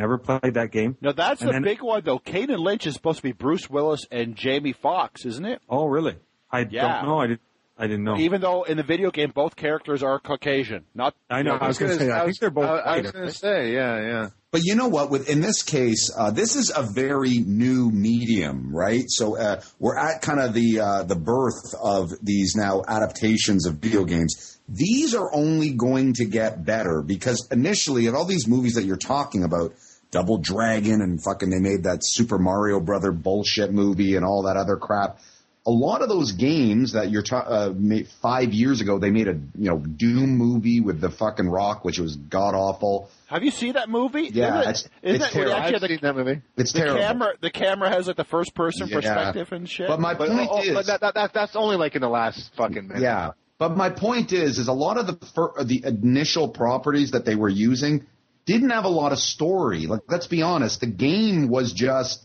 Never 0.01 0.17
played 0.17 0.55
that 0.55 0.71
game. 0.71 0.97
Now 1.03 1.13
that's 1.13 1.43
And 1.43 1.49
the 1.51 1.53
then- 1.53 1.63
big 1.63 1.83
one 1.83 2.01
though. 2.03 2.19
Kane 2.19 2.51
and 2.51 2.61
Lynch 2.61 2.87
is 2.87 2.95
supposed 2.95 3.19
to 3.19 3.23
be 3.23 3.33
Bruce 3.33 3.69
Willis 3.69 4.01
and 4.11 4.35
Jamie 4.35 4.73
Foxx, 4.73 5.27
isn't 5.27 5.45
it? 5.45 5.61
Oh, 5.69 5.85
really? 5.89 6.17
I 6.51 6.61
Yeah. 6.71 7.03
don't 7.03 7.07
know. 7.11 7.19
I 7.21 7.27
did. 7.27 7.39
I 7.79 7.87
didn't 7.87 8.05
know. 8.05 8.17
Even 8.17 8.41
though 8.41 8.63
in 8.63 8.79
the 8.79 8.83
video 8.83 9.11
game 9.11 9.31
both 9.35 9.57
characters 9.57 10.03
are 10.03 10.19
Caucasian, 10.19 10.85
not 10.95 11.15
I 11.29 11.43
know. 11.43 11.57
I 11.61 11.67
was 11.67 11.79
going 11.79 11.93
to 11.93 11.99
say. 11.99 12.11
I, 12.11 12.25
think 12.25 12.39
they're 12.39 12.51
both. 12.51 12.65
I, 12.65 12.79
I 12.79 13.01
was 13.01 13.11
going 13.11 13.27
to 13.27 13.33
say, 13.33 13.73
yeah, 13.75 14.01
yeah. 14.01 14.29
But 14.51 14.63
you 14.65 14.75
know 14.75 14.89
what? 14.89 15.11
With 15.11 15.29
in 15.31 15.41
this 15.43 15.63
case, 15.63 16.11
uh, 16.19 16.31
this 16.31 16.57
is 16.57 16.73
a 16.75 16.83
very 16.83 17.39
new 17.39 17.91
medium, 17.91 18.75
right? 18.75 19.05
So 19.09 19.37
uh, 19.39 19.61
we're 19.79 19.97
at 19.99 20.23
kind 20.23 20.41
of 20.41 20.55
the 20.55 20.81
uh, 20.81 21.03
the 21.05 21.15
birth 21.17 21.75
of 21.83 22.11
these 22.23 22.55
now 22.57 22.83
adaptations 22.89 23.67
of 23.67 23.75
video 23.77 24.05
games. 24.05 24.59
These 24.69 25.15
are 25.15 25.35
only 25.35 25.71
going 25.71 26.15
to 26.15 26.25
get 26.25 26.65
better 26.65 27.03
because 27.03 27.49
initially, 27.51 28.07
of 28.07 28.15
all 28.15 28.25
these 28.25 28.47
movies 28.47 28.75
that 28.75 28.85
you're 28.85 28.97
talking 28.97 29.43
about, 29.43 29.73
Double 30.11 30.39
Dragon 30.39 31.01
and 31.03 31.23
fucking 31.23 31.51
they 31.51 31.61
made 31.61 31.85
that 31.85 32.01
Super 32.03 32.39
Mario 32.39 32.81
Brother 32.81 33.13
bullshit 33.13 33.73
movie 33.73 34.17
and 34.17 34.25
all 34.25 34.43
that 34.43 34.57
other 34.57 34.77
crap. 34.77 35.19
A 35.67 35.71
lot 35.71 36.01
of 36.01 36.09
those 36.09 36.33
games 36.33 36.93
that 36.95 37.11
you're 37.11 37.23
ta- 37.23 37.41
uh, 37.47 37.75
five 38.23 38.53
years 38.55 38.81
ago, 38.81 38.99
they 38.99 39.11
made 39.11 39.29
a 39.29 39.35
you 39.35 39.69
know 39.71 39.77
Doom 39.79 40.31
movie 40.39 40.81
with 40.81 41.01
the 41.03 41.11
fucking 41.11 41.47
Rock, 41.49 41.85
which 41.85 41.99
was 41.99 42.17
god 42.17 42.55
awful. 42.55 43.11
Have 43.27 43.45
you 43.45 43.51
seen 43.51 43.75
that 43.75 43.89
movie? 43.91 44.31
Yeah, 44.33 44.49
isn't 44.49 44.61
it's- 44.63 44.85
it, 44.85 44.91
isn't 45.03 45.21
it's 45.23 45.31
it 45.31 45.33
terrible. 45.35 45.55
I've 45.55 45.73
have 45.75 45.81
seen 45.83 45.91
the, 45.91 45.99
that 46.03 46.17
movie. 46.17 46.41
It's 46.57 46.73
the 46.73 46.79
terrible. 46.81 47.01
camera? 47.01 47.33
The 47.41 47.51
camera 47.51 47.91
has 47.91 48.07
like 48.07 48.17
the 48.17 48.25
first 48.25 48.55
person 48.55 48.89
Yeah. 48.89 48.97
perspective 48.97 49.53
and 49.53 49.69
shit. 49.69 49.87
But 49.87 50.01
my 50.01 50.15
But, 50.15 50.31
point 50.31 50.49
oh, 50.51 50.63
is, 50.63 50.75
but 50.75 50.87
that, 50.87 51.01
that, 51.03 51.15
that, 51.15 51.33
that's 51.35 51.55
only 51.55 51.77
like 51.77 51.95
in 51.95 52.01
the 52.01 52.09
last 52.09 52.53
fucking 52.57 52.89
minute. 52.89 53.03
yeah. 53.03 53.33
But 53.59 53.77
my 53.77 53.91
point 53.91 54.33
is, 54.33 54.59
is 54.59 54.69
a 54.69 54.73
lot 54.73 54.97
of 54.97 55.07
the 55.07 55.27
fir- 55.27 55.63
the 55.63 55.85
initial 55.85 56.49
properties 56.49 57.11
that 57.11 57.27
they 57.27 57.35
were 57.35 57.51
using 57.51 58.07
didn't 58.47 58.71
have 58.71 58.85
a 58.85 58.89
lot 58.89 59.13
of 59.13 59.19
story. 59.19 59.87
Like, 59.87 60.01
let's 60.09 60.27
be 60.27 60.43
honest, 60.43 60.81
the 60.81 60.87
game 60.87 61.49
was 61.49 61.73
just 61.73 62.25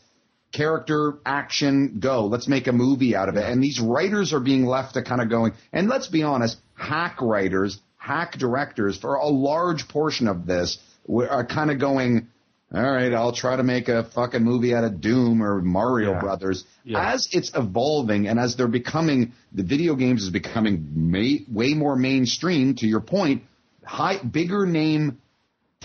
character, 0.51 1.19
action, 1.25 1.97
go. 1.99 2.25
Let's 2.27 2.47
make 2.47 2.67
a 2.67 2.71
movie 2.71 3.15
out 3.15 3.29
of 3.29 3.35
it. 3.35 3.43
And 3.43 3.61
these 3.61 3.79
writers 3.79 4.33
are 4.33 4.39
being 4.39 4.65
left 4.65 4.93
to 4.93 5.03
kind 5.03 5.21
of 5.21 5.29
going, 5.29 5.53
and 5.73 5.89
let's 5.89 6.07
be 6.07 6.23
honest, 6.23 6.57
hack 6.75 7.21
writers, 7.21 7.79
hack 7.97 8.37
directors 8.37 8.97
for 8.97 9.15
a 9.15 9.27
large 9.27 9.87
portion 9.87 10.27
of 10.27 10.45
this 10.45 10.77
are 11.09 11.45
kind 11.45 11.71
of 11.71 11.79
going, 11.79 12.27
all 12.73 12.81
right, 12.81 13.13
I'll 13.13 13.31
try 13.33 13.55
to 13.55 13.63
make 13.63 13.89
a 13.89 14.03
fucking 14.15 14.43
movie 14.43 14.73
out 14.73 14.83
of 14.83 14.99
Doom 15.01 15.43
or 15.43 15.61
Mario 15.61 16.13
Yeah. 16.13 16.19
Brothers. 16.19 16.63
Yeah. 16.83 17.13
As 17.13 17.27
it's 17.31 17.51
evolving 17.55 18.27
and 18.27 18.39
as 18.39 18.55
they're 18.55 18.67
becoming, 18.67 19.33
the 19.51 19.63
video 19.63 19.95
games 19.95 20.23
is 20.23 20.29
becoming 20.29 20.89
ma- 20.95 21.43
way 21.51 21.73
more 21.73 21.95
mainstream. 21.95 22.75
To 22.75 22.87
your 22.87 23.01
point, 23.01 23.43
high, 23.83 24.17
bigger 24.17 24.65
name 24.65 25.19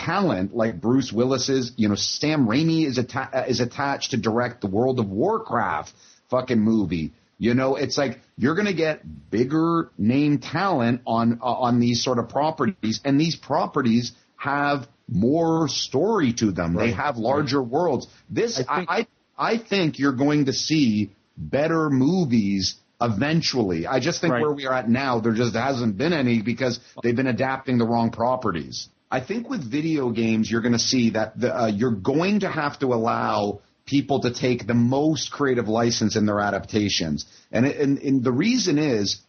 talent 0.05 0.55
like 0.55 0.81
Bruce 0.81 1.13
Willis 1.13 1.49
is. 1.49 1.73
You 1.77 1.89
know, 1.89 1.95
Sam 1.95 2.47
Raimi 2.47 2.87
is 2.87 2.99
atta- 2.99 3.47
is 3.49 3.61
attached 3.61 4.11
to 4.13 4.17
direct 4.17 4.61
the 4.61 4.67
World 4.67 4.99
of 4.99 5.09
Warcraft 5.09 5.93
fucking 6.29 6.61
movie. 6.61 7.13
You 7.39 7.55
know, 7.55 7.77
it's 7.77 7.97
like 7.97 8.21
you're 8.37 8.55
going 8.55 8.67
to 8.67 8.75
get 8.75 9.03
bigger 9.31 9.91
name 9.97 10.39
talent 10.39 11.01
on 11.07 11.39
uh, 11.43 11.47
on 11.47 11.81
these 11.81 12.03
sort 12.05 12.19
of 12.19 12.29
properties, 12.29 13.01
and 13.05 13.21
these 13.21 13.37
properties 13.37 14.13
have 14.37 14.87
more 15.09 15.69
story 15.69 16.33
to 16.35 16.53
them. 16.53 16.75
They 16.75 16.93
have 16.93 17.17
larger 17.17 17.63
worlds. 17.63 18.07
This, 18.29 18.63
I, 18.69 18.87
I, 18.89 19.07
I 19.55 19.59
think 19.59 19.99
you're 19.99 20.13
going 20.13 20.45
to 20.47 20.53
see 20.53 21.11
better 21.37 21.91
movies 21.91 22.77
eventually. 23.01 23.87
I 23.87 23.99
just 24.01 24.21
think 24.21 24.33
Right. 24.35 24.43
where 24.43 24.53
we 24.53 24.67
are 24.67 24.75
at 24.75 24.89
now, 24.89 25.21
there 25.21 25.33
just 25.33 25.55
hasn't 25.55 25.97
been 25.99 26.13
any 26.13 26.43
because 26.43 26.79
they've 27.03 27.17
been 27.17 27.27
adapting 27.27 27.79
the 27.79 27.87
wrong 27.87 28.11
properties. 28.11 28.89
I 29.11 29.21
think 29.21 29.49
with 29.49 29.69
video 29.69 30.11
games, 30.11 30.51
you're 30.51 30.61
going 30.61 30.73
to 30.73 30.79
see 30.79 31.11
that 31.11 31.39
the, 31.39 31.55
uh, 31.55 31.67
you're 31.67 31.91
going 31.91 32.41
to 32.41 32.49
have 32.49 32.79
to 32.79 32.87
allow 32.87 33.61
people 33.85 34.21
to 34.21 34.33
take 34.33 34.67
the 34.67 34.75
most 34.75 35.33
creative 35.33 35.69
license 35.69 36.15
in 36.15 36.27
their 36.27 36.39
adaptations. 36.39 37.27
And, 37.51 37.67
and, 37.67 37.99
and 37.99 38.23
the 38.23 38.31
reason 38.31 38.79
is 38.79 39.21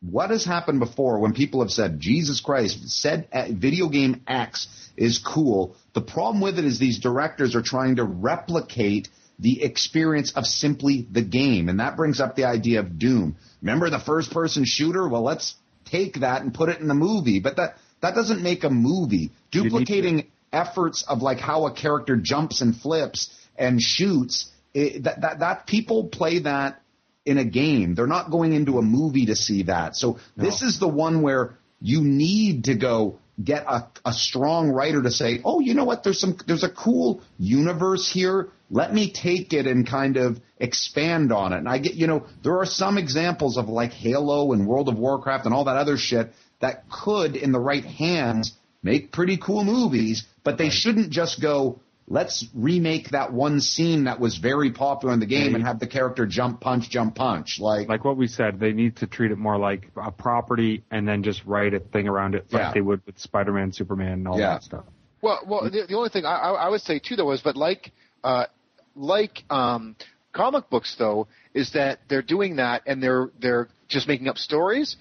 what 0.00 0.30
has 0.30 0.44
happened 0.44 0.80
before 0.80 1.18
when 1.18 1.34
people 1.34 1.60
have 1.60 1.70
said, 1.70 2.00
Jesus 2.00 2.40
Christ, 2.40 2.88
said 2.88 3.28
uh, 3.32 3.46
video 3.50 3.88
game 3.88 4.22
X 4.26 4.68
is 4.96 5.18
cool. 5.18 5.76
The 5.92 6.00
problem 6.00 6.40
with 6.40 6.58
it 6.58 6.64
is 6.64 6.78
these 6.78 6.98
directors 6.98 7.54
are 7.54 7.62
trying 7.62 7.96
to 7.96 8.04
replicate 8.04 9.08
the 9.38 9.62
experience 9.62 10.32
of 10.32 10.46
simply 10.46 11.06
the 11.10 11.22
game. 11.22 11.68
And 11.68 11.80
that 11.80 11.96
brings 11.96 12.20
up 12.20 12.36
the 12.36 12.44
idea 12.44 12.80
of 12.80 12.98
Doom. 12.98 13.36
Remember 13.60 13.90
the 13.90 13.98
first 13.98 14.30
person 14.30 14.64
shooter? 14.64 15.06
Well, 15.06 15.22
let's 15.22 15.56
take 15.84 16.20
that 16.20 16.40
and 16.40 16.54
put 16.54 16.70
it 16.70 16.80
in 16.80 16.88
the 16.88 16.94
movie. 16.94 17.40
But 17.40 17.56
that, 17.56 17.76
that 18.00 18.14
doesn't 18.14 18.42
make 18.42 18.64
a 18.64 18.70
movie. 18.70 19.30
Duplicating 19.50 20.28
efforts 20.52 21.04
of 21.08 21.22
like 21.22 21.38
how 21.38 21.66
a 21.66 21.72
character 21.72 22.16
jumps 22.16 22.60
and 22.60 22.76
flips 22.76 23.34
and 23.56 23.80
shoots, 23.80 24.50
it, 24.74 25.04
that, 25.04 25.20
that, 25.22 25.38
that 25.40 25.66
people 25.66 26.04
play 26.04 26.40
that 26.40 26.82
in 27.24 27.38
a 27.38 27.44
game. 27.44 27.94
They're 27.94 28.06
not 28.06 28.30
going 28.30 28.52
into 28.52 28.78
a 28.78 28.82
movie 28.82 29.26
to 29.26 29.36
see 29.36 29.64
that. 29.64 29.96
So 29.96 30.18
this 30.36 30.62
is 30.62 30.78
the 30.78 30.88
one 30.88 31.22
where 31.22 31.56
you 31.80 32.02
need 32.02 32.64
to 32.64 32.74
go 32.74 33.18
get 33.42 33.64
a, 33.68 33.86
a 34.04 34.12
strong 34.12 34.70
writer 34.70 35.02
to 35.02 35.10
say, 35.10 35.40
oh, 35.44 35.60
you 35.60 35.74
know 35.74 35.84
what? 35.84 36.02
There's 36.02 36.20
some, 36.20 36.38
there's 36.46 36.64
a 36.64 36.70
cool 36.70 37.20
universe 37.38 38.10
here. 38.10 38.48
Let 38.70 38.92
me 38.92 39.12
take 39.12 39.52
it 39.52 39.66
and 39.66 39.86
kind 39.86 40.16
of 40.16 40.40
expand 40.58 41.32
on 41.32 41.52
it. 41.52 41.58
And 41.58 41.68
I 41.68 41.78
get, 41.78 41.94
you 41.94 42.06
know, 42.06 42.26
there 42.42 42.58
are 42.58 42.66
some 42.66 42.96
examples 42.96 43.58
of 43.58 43.68
like 43.68 43.92
Halo 43.92 44.52
and 44.52 44.66
World 44.66 44.88
of 44.88 44.98
Warcraft 44.98 45.44
and 45.44 45.54
all 45.54 45.64
that 45.64 45.76
other 45.76 45.96
shit 45.96 46.32
that 46.60 46.84
could, 46.90 47.36
in 47.36 47.52
the 47.52 47.60
right 47.60 47.84
hands, 47.84 48.52
make 48.82 49.12
pretty 49.12 49.36
cool 49.36 49.64
movies, 49.64 50.24
but 50.44 50.58
they 50.58 50.70
shouldn't 50.70 51.10
just 51.10 51.40
go, 51.40 51.80
let's 52.08 52.46
remake 52.54 53.10
that 53.10 53.32
one 53.32 53.60
scene 53.60 54.04
that 54.04 54.20
was 54.20 54.38
very 54.38 54.70
popular 54.70 55.12
in 55.12 55.20
the 55.20 55.26
game 55.26 55.54
and 55.54 55.64
have 55.64 55.80
the 55.80 55.86
character 55.86 56.24
jump, 56.24 56.60
punch, 56.60 56.88
jump, 56.88 57.14
punch. 57.16 57.58
Like, 57.60 57.88
like 57.88 58.04
what 58.04 58.16
we 58.16 58.28
said, 58.28 58.60
they 58.60 58.72
need 58.72 58.96
to 58.96 59.06
treat 59.06 59.32
it 59.32 59.38
more 59.38 59.58
like 59.58 59.90
a 59.96 60.12
property 60.12 60.84
and 60.90 61.06
then 61.06 61.22
just 61.22 61.44
write 61.44 61.74
a 61.74 61.80
thing 61.80 62.06
around 62.08 62.34
it 62.34 62.46
like 62.52 62.60
Yeah. 62.60 62.72
they 62.74 62.80
would 62.80 63.04
with 63.06 63.18
Spider-Man, 63.18 63.72
Superman, 63.72 64.12
and 64.12 64.28
all 64.28 64.38
Yeah. 64.38 64.50
that 64.54 64.62
stuff. 64.62 64.84
Well, 65.20 65.40
well, 65.46 65.64
the, 65.64 65.86
the 65.88 65.96
only 65.96 66.10
thing 66.10 66.24
I, 66.24 66.34
I 66.34 66.50
I 66.66 66.68
would 66.68 66.82
say 66.82 67.00
too, 67.00 67.16
though, 67.16 67.32
is 67.32 67.40
but 67.40 67.56
like, 67.56 67.90
uh, 68.22 68.46
like 68.94 69.42
um, 69.50 69.96
comic 70.32 70.70
books, 70.70 70.94
though, 70.98 71.26
is 71.54 71.72
that 71.72 71.98
they're 72.08 72.22
doing 72.22 72.56
that 72.56 72.82
and 72.86 73.02
they're 73.02 73.30
they're 73.40 73.68
just 73.88 74.06
making 74.06 74.28
up 74.28 74.36
stories. 74.38 74.96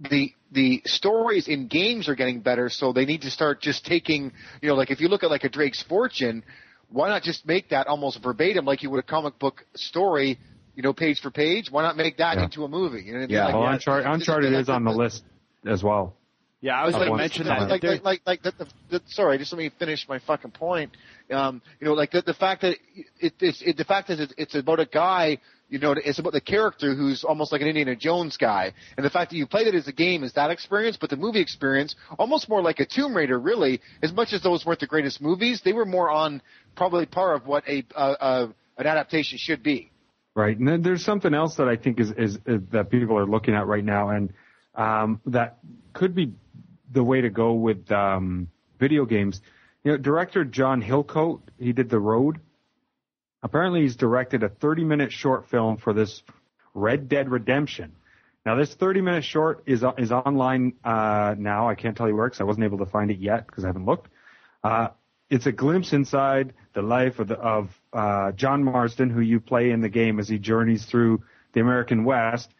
The 0.00 0.32
the 0.52 0.82
stories 0.84 1.48
in 1.48 1.68
games 1.68 2.08
are 2.08 2.14
getting 2.14 2.40
better, 2.40 2.68
so 2.68 2.92
they 2.92 3.04
need 3.06 3.22
to 3.22 3.30
start 3.30 3.60
just 3.62 3.84
taking, 3.86 4.32
you 4.60 4.68
know, 4.68 4.74
like 4.74 4.90
if 4.90 5.00
you 5.00 5.08
look 5.08 5.22
at 5.24 5.30
like 5.30 5.44
a 5.44 5.48
Drake's 5.48 5.82
Fortune, 5.82 6.44
why 6.90 7.08
not 7.08 7.22
just 7.22 7.46
make 7.46 7.70
that 7.70 7.86
almost 7.86 8.22
verbatim, 8.22 8.64
like 8.64 8.82
you 8.82 8.90
would 8.90 9.00
a 9.00 9.02
comic 9.06 9.38
book 9.38 9.64
story, 9.74 10.38
you 10.74 10.82
know, 10.82 10.92
page 10.92 11.20
for 11.20 11.30
page? 11.30 11.70
Why 11.70 11.82
not 11.82 11.96
make 11.96 12.18
that 12.18 12.36
Yeah. 12.36 12.44
into 12.44 12.64
a 12.64 12.68
movie? 12.68 13.02
You 13.02 13.12
know 13.14 13.18
what 13.20 13.24
I 13.24 13.26
mean? 13.26 13.30
Yeah. 13.36 13.44
Like, 13.46 13.54
Well, 13.54 13.62
yeah, 13.64 13.72
Uncharted, 13.72 14.06
Uncharted 14.12 14.52
is 14.52 14.68
on 14.68 14.84
the 14.84 14.92
list 14.92 15.24
as 15.66 15.82
well. 15.82 16.14
Yeah, 16.60 16.80
I 16.80 16.86
was 16.86 16.94
going 16.94 17.10
to 17.10 17.16
mention 17.16 17.46
that. 17.46 17.68
like, 17.68 17.80
There- 17.82 17.92
like, 17.92 18.02
like, 18.04 18.22
like, 18.26 18.42
the, 18.42 18.52
the, 18.64 18.70
the, 18.98 19.02
sorry, 19.06 19.38
just 19.38 19.52
let 19.52 19.58
me 19.58 19.70
finish 19.78 20.06
my 20.08 20.18
fucking 20.20 20.52
point. 20.52 20.90
Um, 21.30 21.60
you 21.80 21.86
know, 21.86 21.94
like 21.94 22.12
the, 22.12 22.22
the 22.22 22.34
fact 22.34 22.62
that 22.62 22.76
it, 23.18 23.34
it's, 23.40 23.62
it, 23.62 23.76
the 23.76 23.84
fact 23.84 24.08
that 24.08 24.20
it's, 24.20 24.34
it's 24.36 24.54
about 24.54 24.78
a 24.80 24.86
guy, 24.86 25.38
you 25.68 25.78
know, 25.78 25.92
it's 25.92 26.18
about 26.18 26.32
the 26.32 26.40
character 26.40 26.94
who's 26.94 27.24
almost 27.24 27.50
like 27.50 27.60
an 27.60 27.66
Indiana 27.66 27.96
Jones 27.96 28.36
guy. 28.36 28.72
And 28.96 29.04
the 29.04 29.10
fact 29.10 29.30
that 29.30 29.36
you 29.36 29.46
played 29.46 29.66
it 29.66 29.74
as 29.74 29.88
a 29.88 29.92
game 29.92 30.22
is 30.22 30.34
that 30.34 30.50
experience, 30.50 30.96
but 30.96 31.10
the 31.10 31.16
movie 31.16 31.40
experience, 31.40 31.96
almost 32.18 32.48
more 32.48 32.62
like 32.62 32.78
a 32.78 32.86
Tomb 32.86 33.16
Raider, 33.16 33.38
really, 33.38 33.80
as 34.02 34.12
much 34.12 34.32
as 34.32 34.42
those 34.42 34.64
weren't 34.64 34.80
the 34.80 34.86
greatest 34.86 35.20
movies, 35.20 35.62
they 35.64 35.72
were 35.72 35.86
more 35.86 36.10
on 36.10 36.42
probably 36.76 37.06
par 37.06 37.34
of 37.34 37.46
what 37.46 37.66
a, 37.68 37.84
uh, 37.94 37.98
uh, 37.98 38.48
an 38.78 38.86
adaptation 38.86 39.38
should 39.38 39.62
be. 39.62 39.90
Right, 40.36 40.56
and 40.56 40.68
then 40.68 40.82
there's 40.82 41.04
something 41.04 41.32
else 41.32 41.56
that 41.56 41.66
I 41.66 41.76
think 41.76 41.98
is, 41.98 42.10
is, 42.10 42.38
is 42.46 42.60
that 42.70 42.90
people 42.90 43.18
are 43.18 43.26
looking 43.26 43.54
at 43.54 43.66
right 43.66 43.84
now, 43.84 44.10
and 44.10 44.32
um, 44.74 45.20
that 45.26 45.58
could 45.94 46.14
be 46.14 46.34
the 46.92 47.02
way 47.02 47.22
to 47.22 47.30
go 47.30 47.54
with 47.54 47.90
um, 47.90 48.48
video 48.78 49.06
games. 49.06 49.40
You 49.86 49.92
know, 49.92 49.98
director 49.98 50.44
John 50.44 50.82
Hillcoat, 50.82 51.42
he 51.60 51.72
did 51.72 51.88
The 51.90 52.00
Road. 52.00 52.40
Apparently, 53.44 53.82
he's 53.82 53.94
directed 53.94 54.42
a 54.42 54.48
30-minute 54.48 55.12
short 55.12 55.48
film 55.48 55.76
for 55.76 55.92
this 55.92 56.24
Red 56.74 57.08
Dead 57.08 57.30
Redemption. 57.30 57.94
Now, 58.44 58.56
this 58.56 58.74
30-minute 58.74 59.22
short 59.22 59.62
is 59.64 59.84
is 59.96 60.10
online 60.10 60.72
uh, 60.82 61.36
now. 61.38 61.68
I 61.68 61.76
can't 61.76 61.96
tell 61.96 62.08
you 62.08 62.16
where 62.16 62.26
because 62.26 62.40
I 62.40 62.44
wasn't 62.44 62.64
able 62.64 62.78
to 62.78 62.86
find 62.86 63.12
it 63.12 63.20
yet 63.20 63.46
because 63.46 63.62
I 63.62 63.68
haven't 63.68 63.86
looked. 63.86 64.08
Uh, 64.64 64.88
it's 65.30 65.46
a 65.46 65.52
glimpse 65.52 65.92
inside 65.92 66.52
the 66.74 66.82
life 66.82 67.20
of, 67.20 67.28
the, 67.28 67.36
of 67.36 67.70
uh, 67.92 68.32
John 68.32 68.64
Marston, 68.64 69.08
who 69.08 69.20
you 69.20 69.38
play 69.38 69.70
in 69.70 69.82
the 69.82 69.88
game 69.88 70.18
as 70.18 70.28
he 70.28 70.40
journeys 70.40 70.84
through 70.84 71.22
the 71.52 71.60
American 71.60 72.04
West, 72.04 72.50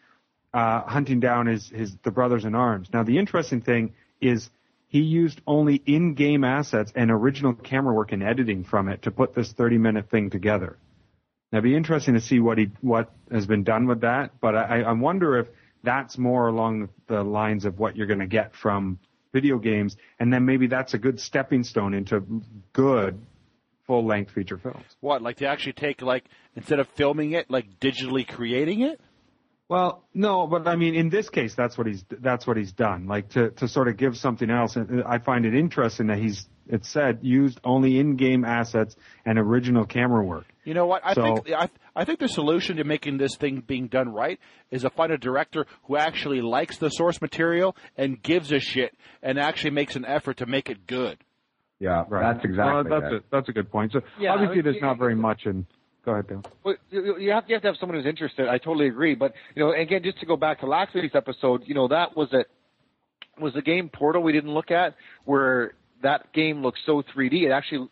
uh, 0.53 0.79
hunting 0.83 1.19
down 1.19 1.47
his, 1.47 1.67
his 1.67 1.97
the 2.03 2.11
brothers 2.11 2.45
in 2.45 2.55
arms. 2.55 2.87
Now, 2.93 3.03
the 3.03 3.17
interesting 3.17 3.59
thing 3.59 3.95
is 4.21 4.49
he 4.87 5.01
used 5.01 5.41
only 5.45 5.81
in-game 5.85 6.43
assets 6.43 6.91
and 6.95 7.11
original 7.11 7.53
camera 7.53 7.93
work 7.93 8.11
and 8.11 8.23
editing 8.23 8.63
from 8.63 8.87
it 8.87 9.01
to 9.03 9.11
put 9.11 9.35
this 9.35 9.51
30-minute 9.53 10.09
thing 10.09 10.29
together. 10.29 10.77
Now, 11.51 11.59
it'd 11.59 11.63
be 11.63 11.75
interesting 11.75 12.13
to 12.13 12.21
see 12.21 12.39
what 12.39 12.57
he 12.57 12.71
what 12.81 13.11
has 13.31 13.45
been 13.45 13.63
done 13.63 13.87
with 13.87 14.01
that, 14.01 14.39
but 14.41 14.55
I, 14.55 14.81
I 14.81 14.91
wonder 14.93 15.39
if 15.39 15.47
that's 15.83 16.17
more 16.17 16.47
along 16.47 16.89
the 17.07 17.23
lines 17.23 17.65
of 17.65 17.79
what 17.79 17.95
you're 17.95 18.07
going 18.07 18.19
to 18.19 18.27
get 18.27 18.53
from 18.55 18.99
video 19.33 19.57
games, 19.57 19.95
and 20.19 20.33
then 20.33 20.45
maybe 20.45 20.67
that's 20.67 20.93
a 20.93 20.97
good 20.97 21.19
stepping 21.19 21.63
stone 21.63 21.93
into 21.93 22.41
good 22.73 23.21
full-length 23.85 24.31
feature 24.31 24.57
films. 24.57 24.83
What, 24.99 25.21
like 25.21 25.37
to 25.37 25.47
actually 25.47 25.73
take, 25.73 26.01
like, 26.01 26.25
instead 26.55 26.79
of 26.79 26.87
filming 26.89 27.31
it, 27.31 27.49
like 27.49 27.79
digitally 27.79 28.27
creating 28.27 28.81
it? 28.81 28.99
Well, 29.69 30.05
no, 30.13 30.47
but 30.47 30.65
I 30.67 30.77
mean, 30.77 30.95
in 30.95 31.09
this 31.09 31.29
case, 31.29 31.53
that's 31.53 31.77
what 31.77 31.87
he's 31.87 32.05
that's 32.09 32.47
what 32.47 32.55
he's 32.55 32.71
done. 32.71 33.07
Like 33.07 33.29
to 33.29 33.49
to 33.51 33.67
sort 33.67 33.89
of 33.89 33.97
give 33.97 34.15
something 34.17 34.49
else. 34.49 34.77
And 34.77 35.03
I 35.03 35.17
find 35.19 35.45
it 35.45 35.53
interesting 35.53 36.07
that 36.07 36.19
he's 36.19 36.47
it 36.69 36.85
said 36.85 37.19
used 37.21 37.59
only 37.63 37.97
in-game 37.99 38.43
assets 38.45 38.95
and 39.25 39.37
original 39.37 39.85
camera 39.85 40.23
work. 40.23 40.45
You 40.65 40.73
know 40.73 40.85
what? 40.85 41.01
I 41.05 41.13
So- 41.13 41.37
think 41.37 41.55
I, 41.55 41.69
I 41.95 42.05
think 42.05 42.19
the 42.19 42.29
solution 42.29 42.77
to 42.77 42.83
making 42.85 43.17
this 43.17 43.35
thing 43.35 43.61
being 43.65 43.87
done 43.87 44.09
right 44.13 44.39
is 44.71 44.83
to 44.83 44.89
find 44.89 45.11
a 45.11 45.17
director 45.17 45.65
who 45.83 45.97
actually 45.97 46.41
likes 46.41 46.77
the 46.77 46.89
source 46.89 47.21
material 47.21 47.75
and 47.97 48.21
gives 48.21 48.51
a 48.53 48.59
shit 48.59 48.95
and 49.21 49.37
actually 49.37 49.71
makes 49.71 49.95
an 49.97 50.05
effort 50.05 50.37
to 50.37 50.45
make 50.45 50.69
it 50.69 50.87
good. 50.87 51.17
Yeah, 51.79 52.03
Right. 52.09 52.33
that's 52.33 52.43
exactly 52.45 52.89
Well, 52.89 53.01
that's 53.01 53.13
it. 53.13 53.17
a, 53.17 53.23
that's 53.31 53.49
a 53.49 53.53
good 53.53 53.69
point. 53.71 53.91
So 53.91 54.01
Yeah, 54.19 54.31
obviously, 54.33 54.53
I 54.53 54.55
mean, 54.55 54.63
there's 54.63 54.75
you- 54.77 54.81
not 54.81 54.97
very 54.97 55.15
much 55.15 55.45
in. 55.45 55.67
Go 56.07 56.13
ahead, 56.13 56.27
Dale. 56.29 56.41
Well, 56.63 56.75
you, 56.89 57.17
you 57.19 57.31
have 57.31 57.43
you 57.47 57.55
have 57.55 57.61
to 57.63 57.67
have 57.67 57.75
someone 57.81 57.97
who's 57.97 58.07
interested. 58.07 58.47
I 58.47 58.59
totally 58.59 58.87
agree. 58.87 59.13
But 59.13 59.33
you 59.55 59.61
know, 59.61 59.73
again, 59.73 60.03
just 60.03 60.17
to 60.21 60.25
go 60.25 60.37
back 60.37 60.61
to 60.61 60.65
last 60.65 60.95
week's 60.95 61.15
episode, 61.15 61.63
you 61.65 61.75
know, 61.75 61.89
that 61.89 62.15
was 62.15 62.29
it. 62.31 62.47
Was 63.41 63.53
the 63.53 63.61
game 63.61 63.89
Portal 63.89 64.23
we 64.23 64.31
didn't 64.31 64.53
look 64.53 64.71
at 64.71 64.95
where 65.25 65.73
that 66.03 66.31
game 66.31 66.63
looked 66.63 66.79
so 66.85 67.03
3D? 67.13 67.43
It 67.43 67.51
actually, 67.51 67.89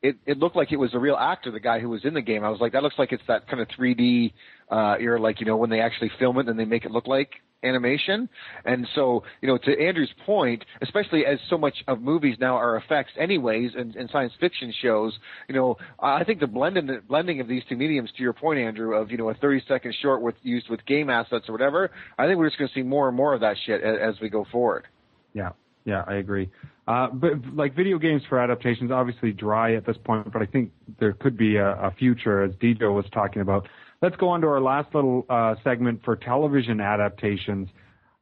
it 0.00 0.14
it 0.26 0.38
looked 0.38 0.54
like 0.54 0.70
it 0.70 0.76
was 0.76 0.94
a 0.94 0.98
real 1.00 1.16
actor, 1.16 1.50
the 1.50 1.58
guy 1.58 1.80
who 1.80 1.88
was 1.88 2.04
in 2.04 2.14
the 2.14 2.22
game. 2.22 2.44
I 2.44 2.50
was 2.50 2.60
like, 2.60 2.70
that 2.70 2.84
looks 2.84 3.00
like 3.00 3.10
it's 3.10 3.24
that 3.26 3.48
kind 3.48 3.60
of 3.60 3.66
3D 3.76 4.32
uh, 4.70 4.94
era, 5.00 5.20
like 5.20 5.40
you 5.40 5.46
know 5.46 5.56
when 5.56 5.68
they 5.68 5.80
actually 5.80 6.12
film 6.20 6.38
it 6.38 6.48
and 6.48 6.56
they 6.56 6.64
make 6.64 6.84
it 6.84 6.92
look 6.92 7.08
like 7.08 7.30
animation. 7.66 8.28
And 8.64 8.86
so, 8.94 9.24
you 9.40 9.48
know, 9.48 9.58
to 9.58 9.80
Andrew's 9.80 10.12
point, 10.24 10.64
especially 10.82 11.26
as 11.26 11.38
so 11.50 11.58
much 11.58 11.74
of 11.88 12.00
movies 12.00 12.36
now 12.40 12.54
are 12.56 12.76
effects 12.76 13.12
anyways 13.18 13.72
and, 13.76 13.94
and 13.96 14.08
science 14.10 14.32
fiction 14.40 14.72
shows, 14.82 15.12
you 15.48 15.54
know, 15.54 15.76
I 16.00 16.24
think 16.24 16.40
the 16.40 16.46
blending, 16.46 17.00
blending 17.08 17.40
of 17.40 17.48
these 17.48 17.62
two 17.68 17.76
mediums, 17.76 18.10
to 18.16 18.22
your 18.22 18.32
point, 18.32 18.58
Andrew, 18.58 18.94
of, 18.94 19.10
you 19.10 19.16
know, 19.16 19.30
a 19.30 19.34
30 19.34 19.62
second 19.68 19.94
short 20.00 20.22
with 20.22 20.34
used 20.42 20.68
with 20.68 20.84
game 20.86 21.10
assets 21.10 21.48
or 21.48 21.52
whatever, 21.52 21.90
I 22.18 22.26
think 22.26 22.38
we're 22.38 22.48
just 22.48 22.58
going 22.58 22.68
to 22.68 22.74
see 22.74 22.82
more 22.82 23.08
and 23.08 23.16
more 23.16 23.34
of 23.34 23.40
that 23.40 23.56
shit 23.66 23.82
as, 23.82 23.96
as 24.14 24.20
we 24.20 24.28
go 24.28 24.46
forward. 24.50 24.86
Yeah, 25.34 25.50
yeah, 25.84 26.04
I 26.06 26.14
agree. 26.14 26.50
Uh, 26.88 27.08
but 27.08 27.32
like 27.54 27.74
video 27.74 27.98
games 27.98 28.22
for 28.28 28.38
adaptations, 28.38 28.90
obviously 28.90 29.32
dry 29.32 29.74
at 29.74 29.84
this 29.84 29.96
point, 30.04 30.32
but 30.32 30.40
I 30.40 30.46
think 30.46 30.70
there 31.00 31.12
could 31.12 31.36
be 31.36 31.56
a, 31.56 31.72
a 31.72 31.90
future, 31.98 32.42
as 32.44 32.52
Dijo 32.54 32.94
was 32.94 33.06
talking 33.12 33.42
about. 33.42 33.68
Let's 34.06 34.18
go 34.18 34.28
on 34.28 34.40
to 34.42 34.46
our 34.46 34.60
last 34.60 34.94
little 34.94 35.26
uh, 35.28 35.56
segment 35.64 36.04
for 36.04 36.14
television 36.14 36.80
adaptations. 36.80 37.68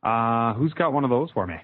Uh, 0.03 0.55
who's 0.55 0.73
got 0.73 0.95
one 0.95 1.05
of 1.05 1.11
those 1.11 1.31
for 1.33 1.47
me? 1.47 1.57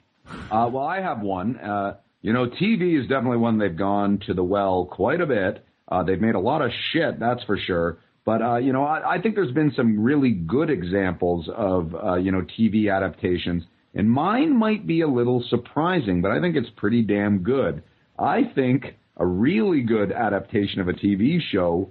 Uh, 0.51 0.68
well, 0.71 0.85
I 0.85 1.01
have 1.01 1.23
one. 1.23 1.57
Uh, 1.57 1.97
you 2.21 2.35
know, 2.35 2.47
TV 2.47 3.01
is 3.01 3.09
definitely 3.09 3.39
one 3.39 3.57
they've 3.57 3.75
gone 3.75 4.21
to 4.27 4.35
the 4.35 4.45
well 4.45 4.85
quite 4.85 5.23
a 5.23 5.27
bit. 5.27 5.64
Uh, 5.89 6.03
they've 6.03 6.21
made 6.21 6.35
a 6.35 6.39
lot 6.39 6.61
of 6.61 6.71
shit, 6.93 7.18
that's 7.18 7.43
for 7.45 7.57
sure. 7.57 7.97
But 8.27 8.43
uh, 8.43 8.57
you 8.59 8.75
know, 8.75 8.85
I, 8.85 9.14
I 9.14 9.23
think 9.23 9.37
there's 9.37 9.55
been 9.55 9.73
some 9.75 9.99
really 9.99 10.33
good 10.33 10.68
examples 10.68 11.49
of 11.57 11.95
you 12.23 12.31
know 12.31 12.43
TV 12.43 12.95
adaptations 12.95 13.62
and 13.95 14.11
mine 14.11 14.55
might 14.55 14.87
be 14.87 15.01
a 15.01 15.09
little 15.09 15.43
surprising, 15.49 16.21
but 16.21 16.31
I 16.31 16.43
think 16.43 16.57
it's 16.57 16.68
pretty 16.77 17.01
damn 17.01 17.39
good. 17.39 17.83
I 18.18 18.43
think 18.55 18.97
a 19.16 19.25
really 19.25 19.81
good 19.81 20.12
adaptation 20.12 20.83
of 20.83 20.89
a 20.89 20.93
TV 20.93 21.39
show 21.41 21.89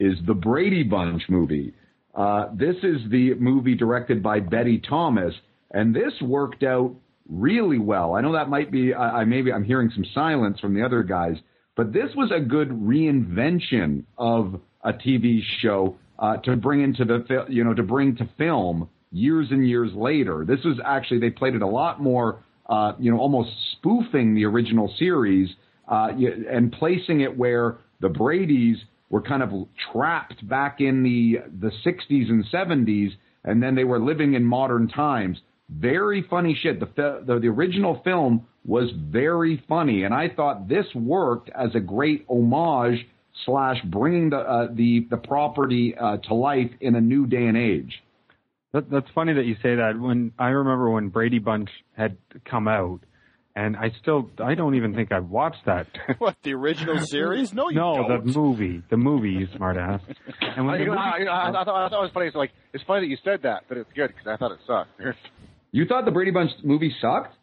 is 0.00 0.16
the 0.26 0.34
Brady 0.34 0.82
Bunch 0.82 1.22
movie. 1.28 1.74
Uh, 2.14 2.48
this 2.54 2.76
is 2.82 2.98
the 3.10 3.34
movie 3.34 3.74
directed 3.74 4.22
by 4.22 4.40
Betty 4.40 4.78
Thomas, 4.78 5.34
and 5.70 5.94
this 5.94 6.12
worked 6.20 6.62
out 6.62 6.94
really 7.28 7.78
well. 7.78 8.14
I 8.14 8.20
know 8.20 8.32
that 8.32 8.48
might 8.48 8.70
be, 8.70 8.94
I, 8.94 9.20
I 9.20 9.24
maybe 9.24 9.52
I'm 9.52 9.64
hearing 9.64 9.90
some 9.94 10.04
silence 10.14 10.58
from 10.60 10.74
the 10.74 10.84
other 10.84 11.02
guys, 11.02 11.36
but 11.76 11.92
this 11.92 12.10
was 12.16 12.32
a 12.34 12.40
good 12.40 12.70
reinvention 12.70 14.04
of 14.16 14.60
a 14.82 14.92
TV 14.92 15.40
show 15.60 15.96
uh, 16.18 16.38
to 16.38 16.56
bring 16.56 16.82
into 16.82 17.04
the, 17.04 17.44
you 17.48 17.62
know, 17.62 17.74
to 17.74 17.82
bring 17.82 18.16
to 18.16 18.28
film 18.38 18.88
years 19.12 19.48
and 19.50 19.68
years 19.68 19.92
later. 19.94 20.44
This 20.46 20.60
was 20.64 20.78
actually 20.84 21.20
they 21.20 21.30
played 21.30 21.54
it 21.54 21.62
a 21.62 21.66
lot 21.66 22.00
more, 22.00 22.42
uh, 22.68 22.92
you 22.98 23.10
know, 23.10 23.18
almost 23.18 23.50
spoofing 23.72 24.34
the 24.34 24.44
original 24.44 24.92
series 24.98 25.50
uh, 25.86 26.08
and 26.50 26.72
placing 26.72 27.20
it 27.20 27.36
where 27.36 27.78
the 28.00 28.08
Brady's 28.08 28.78
were 29.10 29.22
kind 29.22 29.42
of 29.42 29.50
trapped 29.92 30.46
back 30.48 30.80
in 30.80 31.02
the 31.02 31.38
the 31.60 31.72
60s 31.84 32.28
and 32.28 32.44
70s, 32.52 33.10
and 33.44 33.62
then 33.62 33.74
they 33.74 33.84
were 33.84 34.00
living 34.00 34.34
in 34.34 34.44
modern 34.44 34.88
times. 34.88 35.38
Very 35.70 36.22
funny 36.28 36.58
shit. 36.60 36.80
The 36.80 37.22
the, 37.26 37.38
the 37.40 37.48
original 37.48 38.00
film 38.04 38.46
was 38.64 38.90
very 38.96 39.62
funny, 39.68 40.04
and 40.04 40.14
I 40.14 40.28
thought 40.28 40.68
this 40.68 40.86
worked 40.94 41.50
as 41.50 41.74
a 41.74 41.80
great 41.80 42.26
homage 42.28 43.06
slash 43.44 43.78
bringing 43.84 44.30
the 44.30 44.38
uh, 44.38 44.68
the 44.72 45.06
the 45.10 45.16
property 45.16 45.94
uh, 45.98 46.18
to 46.18 46.34
life 46.34 46.70
in 46.80 46.94
a 46.94 47.00
new 47.00 47.26
day 47.26 47.46
and 47.46 47.56
age. 47.56 48.02
That, 48.72 48.90
that's 48.90 49.06
funny 49.14 49.32
that 49.32 49.46
you 49.46 49.54
say 49.62 49.76
that. 49.76 49.98
When 49.98 50.32
I 50.38 50.48
remember 50.48 50.90
when 50.90 51.08
Brady 51.08 51.38
Bunch 51.38 51.70
had 51.96 52.18
come 52.44 52.68
out, 52.68 53.00
and 53.58 53.76
I 53.76 53.90
still 54.00 54.30
I 54.38 54.54
don't 54.54 54.76
even 54.76 54.94
think 54.94 55.10
I've 55.10 55.28
watched 55.28 55.66
that. 55.66 55.88
what 56.18 56.36
the 56.44 56.54
original 56.54 56.98
series? 57.04 57.52
No, 57.52 57.68
you 57.70 57.76
no, 57.76 58.06
don't. 58.08 58.26
the 58.26 58.32
movie, 58.32 58.82
the 58.88 58.96
movie, 58.96 59.30
you 59.30 59.48
smartass. 59.48 60.00
And 60.40 60.64
when 60.64 60.76
I, 60.76 60.78
you 60.78 60.86
know, 60.86 60.92
I, 60.92 61.24
I, 61.24 61.48
I, 61.48 61.64
thought, 61.64 61.68
I 61.68 61.88
thought 61.88 61.98
it 61.98 62.02
was 62.02 62.10
funny. 62.14 62.26
It's 62.28 62.36
like 62.36 62.52
it's 62.72 62.84
funny 62.84 63.00
that 63.00 63.10
you 63.10 63.18
said 63.24 63.42
that, 63.42 63.64
but 63.68 63.76
it's 63.76 63.90
good 63.94 64.08
because 64.08 64.26
I 64.28 64.36
thought 64.36 64.52
it 64.52 64.60
sucked. 64.64 64.90
you 65.72 65.86
thought 65.86 66.04
the 66.04 66.12
Brady 66.12 66.30
Bunch 66.30 66.52
movie 66.62 66.94
sucked? 67.00 67.34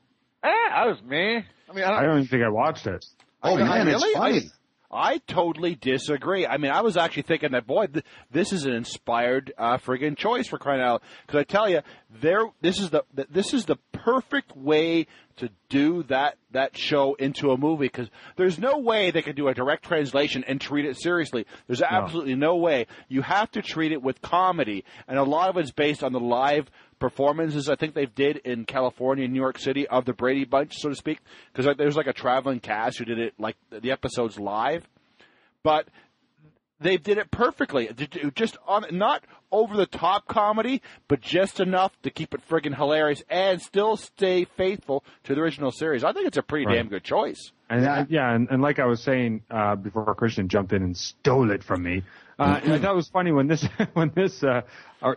Eh, 0.44 0.48
I 0.48 0.88
was 0.88 0.98
me. 1.06 1.44
I 1.70 1.74
mean, 1.74 1.84
I 1.84 1.90
don't, 1.90 2.00
I 2.00 2.02
don't 2.04 2.18
even 2.20 2.28
think 2.28 2.44
I 2.44 2.50
watched 2.50 2.88
it. 2.88 3.06
Oh 3.44 3.58
man, 3.58 3.86
really? 3.86 4.10
it's 4.10 4.18
funny. 4.18 4.42
I 4.92 5.18
totally 5.28 5.76
disagree. 5.76 6.48
I 6.48 6.58
mean, 6.58 6.72
I 6.72 6.82
was 6.82 6.96
actually 6.96 7.24
thinking 7.24 7.52
that 7.52 7.68
boy, 7.68 7.88
th- 7.88 8.06
this 8.32 8.54
is 8.54 8.66
an 8.66 8.72
inspired 8.72 9.52
uh, 9.58 9.78
friggin' 9.78 10.16
choice 10.16 10.48
for 10.48 10.58
crying 10.58 10.82
out. 10.82 11.04
Because 11.26 11.40
I 11.40 11.44
tell 11.44 11.70
you, 11.70 11.82
there, 12.22 12.46
this 12.62 12.80
is 12.80 12.92
the 12.92 13.04
this 13.30 13.54
is 13.54 13.66
the 13.66 13.76
perfect 14.06 14.56
way 14.56 15.08
to 15.38 15.50
do 15.68 16.04
that 16.04 16.38
that 16.52 16.78
show 16.78 17.16
into 17.16 17.50
a 17.52 17.58
movie. 17.58 17.88
Because 17.88 18.08
there's 18.36 18.60
no 18.60 18.78
way 18.78 19.10
they 19.10 19.24
could 19.24 19.36
do 19.36 19.48
a 19.48 19.54
direct 19.54 19.84
translation 19.84 20.44
and 20.48 20.62
treat 20.62 20.86
it 20.86 21.02
seriously. 21.02 21.46
There's 21.66 21.82
absolutely 21.82 22.36
no. 22.36 22.52
no 22.52 22.56
way. 22.58 22.86
You 23.10 23.24
have 23.24 23.50
to 23.52 23.64
treat 23.64 23.92
it 23.92 24.02
with 24.02 24.22
comedy, 24.22 24.86
and 25.08 25.18
a 25.18 25.24
lot 25.24 25.50
of 25.50 25.58
it's 25.58 25.72
based 25.72 26.04
on 26.04 26.14
the 26.14 26.20
live 26.20 26.70
performances 27.00 27.68
I 27.68 27.76
think 27.76 27.96
they 27.96 28.06
did 28.06 28.38
in 28.38 28.66
California 28.66 29.26
and 29.26 29.34
New 29.34 29.42
York 29.42 29.58
City 29.58 29.88
of 29.88 30.06
the 30.06 30.14
Brady 30.14 30.46
Bunch, 30.46 30.78
so 30.78 30.90
to 30.90 30.96
speak, 30.96 31.20
because 31.52 31.76
there's 31.78 31.98
like 31.98 32.08
a 32.08 32.14
traveling 32.14 32.60
cast 32.60 33.00
who 33.00 33.06
did 33.06 33.20
it 33.20 33.34
like 33.38 33.58
the 33.70 33.92
episodes 33.92 34.40
live, 34.40 34.88
but 35.64 35.88
they 36.80 36.98
did 36.98 37.18
it 37.18 37.32
perfectly. 37.32 37.90
Just 38.36 38.58
on 38.68 38.86
not 38.92 39.24
over 39.52 39.78
the 39.78 39.86
top 39.86 40.28
comedy, 40.28 40.82
but 41.08 41.22
just 41.22 41.60
enough 41.60 41.94
to 42.02 42.10
keep 42.10 42.34
it 42.34 42.42
friggin' 42.48 42.76
hilarious 42.76 43.24
and 43.30 43.62
still 43.62 43.96
stay 43.96 44.46
faithful 44.58 45.04
to 45.24 45.36
the 45.36 45.42
original 45.42 45.72
series. 45.72 46.04
I 46.04 46.12
think 46.14 46.28
it's 46.28 46.38
a 46.38 46.44
pretty 46.44 46.66
right. 46.66 46.76
damn 46.76 46.90
good 46.90 47.04
choice. 47.04 47.52
And 47.70 47.84
yeah, 47.84 48.06
yeah 48.10 48.36
and, 48.36 48.48
and 48.50 48.62
like 48.62 48.80
I 48.80 48.86
was 48.86 49.02
saying 49.02 49.44
uh, 49.50 49.76
before 49.76 50.14
Christian 50.16 50.50
jumped 50.50 50.74
in 50.74 50.84
and 50.84 50.98
stole 50.98 51.52
it 51.52 51.64
from 51.64 51.84
me. 51.84 52.04
Uh, 52.38 52.60
I 52.64 52.80
thought 52.80 52.92
it 52.92 52.96
was 52.96 53.08
funny 53.08 53.32
when 53.32 53.48
this 53.48 53.66
when 53.94 54.12
this 54.14 54.44
uh, 54.44 54.62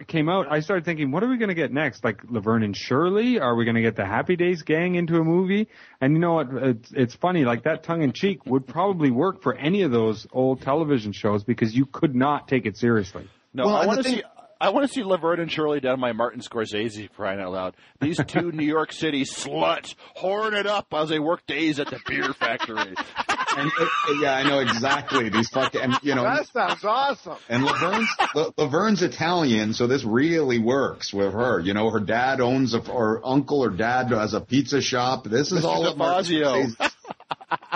came 0.07 0.29
out. 0.29 0.51
I 0.51 0.61
started 0.61 0.85
thinking, 0.85 1.11
what 1.11 1.23
are 1.25 1.29
we 1.29 1.37
going 1.37 1.49
to 1.49 1.55
get 1.55 1.73
next? 1.73 2.05
Like 2.05 2.21
Laverne 2.29 2.63
and 2.63 2.77
Shirley? 2.77 3.41
Are 3.41 3.57
we 3.57 3.65
going 3.65 3.75
to 3.75 3.83
get 3.83 3.97
the 3.97 4.05
Happy 4.05 4.37
Days 4.37 4.63
gang 4.63 4.95
into 4.95 5.17
a 5.17 5.25
movie? 5.25 5.69
And 6.01 6.13
you 6.13 6.21
know 6.21 6.35
what? 6.35 6.49
It's, 6.53 6.93
it's 6.93 7.15
funny. 7.17 7.45
Like 7.45 7.65
that 7.65 7.83
tongue 7.83 8.03
in 8.03 8.13
cheek 8.13 8.47
would 8.47 8.67
probably 8.67 9.11
work 9.11 9.43
for 9.43 9.55
any 9.55 9.83
of 9.83 9.91
those 9.91 10.27
old 10.33 10.63
television 10.63 11.13
shows 11.13 11.43
because 11.43 11.75
you 11.75 11.87
could 11.87 12.15
not 12.15 12.47
take 12.47 12.67
it 12.67 12.77
seriously. 12.77 13.29
No, 13.53 13.67
well, 13.67 13.77
I 13.77 13.87
want 13.87 14.05
to 14.05 14.09
see. 14.09 14.23
I 14.61 14.71
want 14.71 14.89
to 14.89 14.93
see 14.93 15.05
Laverne 15.05 15.39
and 15.39 15.53
Shirley 15.53 15.79
down 15.79 16.01
by 16.01 16.11
Martin 16.11 16.41
Scorsese 16.41 17.09
crying 17.13 17.41
out 17.41 17.53
loud. 17.53 17.77
These 18.01 18.21
two 18.27 18.51
New 18.53 18.67
York 18.67 18.93
City 18.93 19.23
sluts 19.23 19.95
whoring 20.17 20.59
it 20.59 20.67
up 20.67 20.89
as 20.93 21.11
they 21.11 21.21
work 21.21 21.47
days 21.47 21.79
at 21.79 21.89
the 21.89 22.01
beer 22.07 22.33
factory. 22.33 22.95
and 23.59 23.71
it, 23.79 23.89
yeah, 24.23 24.35
I 24.35 24.43
know 24.45 24.61
exactly 24.61 25.29
these 25.29 25.49
fucking. 25.49 25.81
And, 25.81 25.95
you 26.03 26.15
know, 26.15 26.25
that 26.25 26.47
sounds 26.49 26.85
awesome. 26.85 27.37
And 27.49 27.65
Laverne's 27.65 28.09
Laverne's 28.57 29.03
Italian, 29.03 29.75
so 29.75 29.87
this 29.87 30.05
really 30.05 30.59
works 30.59 31.13
with 31.13 31.33
her. 31.33 31.61
You 31.61 31.75
know, 31.75 31.91
her 31.91 32.01
dad 32.01 32.41
owns 32.41 32.75
a, 32.75 32.91
or 32.91 33.21
uncle 33.25 33.65
or 33.65 33.71
dad 33.71 34.11
has 34.11 34.35
a 34.35 34.41
pizza 34.41 34.81
shop. 34.81 35.25
This 35.25 35.53
is 35.53 35.65
Mr. 35.65 35.69
all 35.69 35.95
DeFazio. 35.95 36.91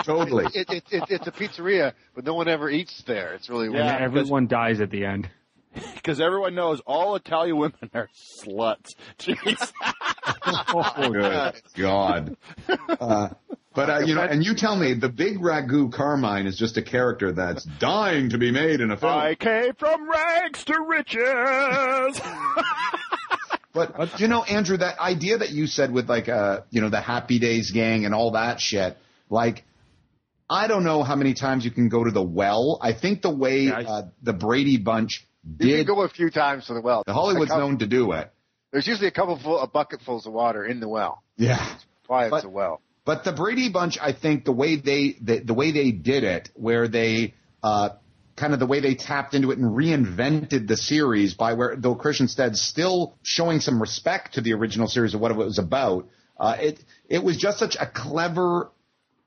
totally. 0.05 0.45
It, 0.53 0.69
it, 0.69 0.83
it, 0.91 1.03
it's 1.09 1.27
a 1.27 1.31
pizzeria, 1.31 1.93
but 2.15 2.25
no 2.25 2.33
one 2.33 2.47
ever 2.47 2.69
eats 2.69 3.03
there. 3.05 3.33
It's 3.33 3.49
really 3.49 3.69
weird. 3.69 3.85
Yeah, 3.85 3.97
everyone 3.99 4.47
dies 4.47 4.81
at 4.81 4.89
the 4.89 5.05
end 5.05 5.29
because 5.95 6.19
everyone 6.19 6.55
knows 6.55 6.81
all 6.85 7.15
Italian 7.15 7.57
women 7.57 7.89
are 7.93 8.09
sluts. 8.15 8.95
Jeez. 9.19 9.71
oh, 10.45 11.09
good 11.11 11.61
God. 11.75 12.37
Uh, 12.67 13.29
but 13.73 13.89
uh, 13.89 13.99
you 13.99 14.15
know, 14.15 14.21
and 14.21 14.43
you 14.43 14.55
tell 14.55 14.75
me 14.75 14.93
the 14.93 15.09
big 15.09 15.39
ragu 15.39 15.91
Carmine 15.91 16.47
is 16.47 16.57
just 16.57 16.77
a 16.77 16.81
character 16.81 17.31
that's 17.31 17.63
dying 17.79 18.29
to 18.29 18.37
be 18.37 18.51
made 18.51 18.81
in 18.81 18.91
a 18.91 18.97
film. 18.97 19.13
I 19.13 19.35
came 19.35 19.73
from 19.75 20.09
rags 20.09 20.63
to 20.65 20.81
riches. 20.81 22.21
but 23.73 24.19
you 24.19 24.27
know, 24.27 24.43
Andrew, 24.43 24.77
that 24.77 24.99
idea 24.99 25.39
that 25.39 25.51
you 25.51 25.67
said 25.67 25.91
with 25.91 26.09
like 26.09 26.29
uh, 26.29 26.61
you 26.69 26.81
know, 26.81 26.89
the 26.89 27.01
Happy 27.01 27.39
Days 27.39 27.71
gang 27.71 28.05
and 28.05 28.13
all 28.13 28.31
that 28.31 28.59
shit, 28.59 28.97
like. 29.29 29.63
I 30.49 30.67
don't 30.67 30.83
know 30.83 31.01
how 31.03 31.15
many 31.15 31.33
times 31.33 31.65
you 31.65 31.71
can 31.71 31.87
go 31.89 32.03
to 32.03 32.11
the 32.11 32.21
well. 32.21 32.77
I 32.79 32.93
think 32.93 33.21
the 33.23 33.33
way 33.33 33.61
yeah, 33.61 33.77
I, 33.77 33.83
uh, 33.85 34.01
the 34.21 34.33
Brady 34.33 34.77
Bunch 34.77 35.25
did 35.57 35.67
you 35.67 35.77
can 35.77 35.85
go 35.85 36.01
a 36.01 36.09
few 36.09 36.29
times 36.29 36.67
to 36.67 36.73
the 36.73 36.81
well. 36.81 37.03
The 37.05 37.13
Hollywood's 37.13 37.49
couple, 37.49 37.67
known 37.67 37.79
to 37.79 37.87
do 37.87 38.11
it. 38.11 38.31
There's 38.71 38.87
usually 38.87 39.07
a 39.07 39.11
couple 39.11 39.37
full, 39.37 39.59
a 39.59 39.67
bucketfuls 39.67 40.25
of 40.25 40.33
water 40.33 40.65
in 40.65 40.79
the 40.79 40.87
well. 40.87 41.23
Yeah, 41.37 41.57
That's 41.57 41.85
why 42.07 42.29
but, 42.29 42.37
it's 42.37 42.45
a 42.45 42.49
well. 42.49 42.81
But 43.05 43.23
the 43.23 43.33
Brady 43.33 43.69
Bunch, 43.69 43.97
I 44.01 44.13
think 44.13 44.45
the 44.45 44.53
way 44.53 44.77
they 44.77 45.17
the, 45.21 45.39
the 45.39 45.53
way 45.53 45.71
they 45.71 45.91
did 45.91 46.23
it, 46.23 46.49
where 46.55 46.87
they 46.87 47.33
uh, 47.61 47.89
kind 48.35 48.53
of 48.53 48.59
the 48.59 48.65
way 48.65 48.79
they 48.79 48.95
tapped 48.95 49.33
into 49.33 49.51
it 49.51 49.57
and 49.57 49.75
reinvented 49.75 50.67
the 50.67 50.77
series 50.77 51.33
by 51.33 51.53
where 51.53 51.75
though 51.75 51.95
Christian 51.95 52.27
Stead 52.27 52.55
still 52.55 53.15
showing 53.21 53.59
some 53.59 53.81
respect 53.81 54.35
to 54.35 54.41
the 54.41 54.53
original 54.53 54.87
series 54.87 55.13
of 55.13 55.21
what 55.21 55.31
it 55.31 55.37
was 55.37 55.59
about. 55.59 56.07
Uh, 56.39 56.55
it 56.59 56.83
it 57.09 57.23
was 57.23 57.37
just 57.37 57.59
such 57.59 57.75
a 57.79 57.85
clever. 57.85 58.71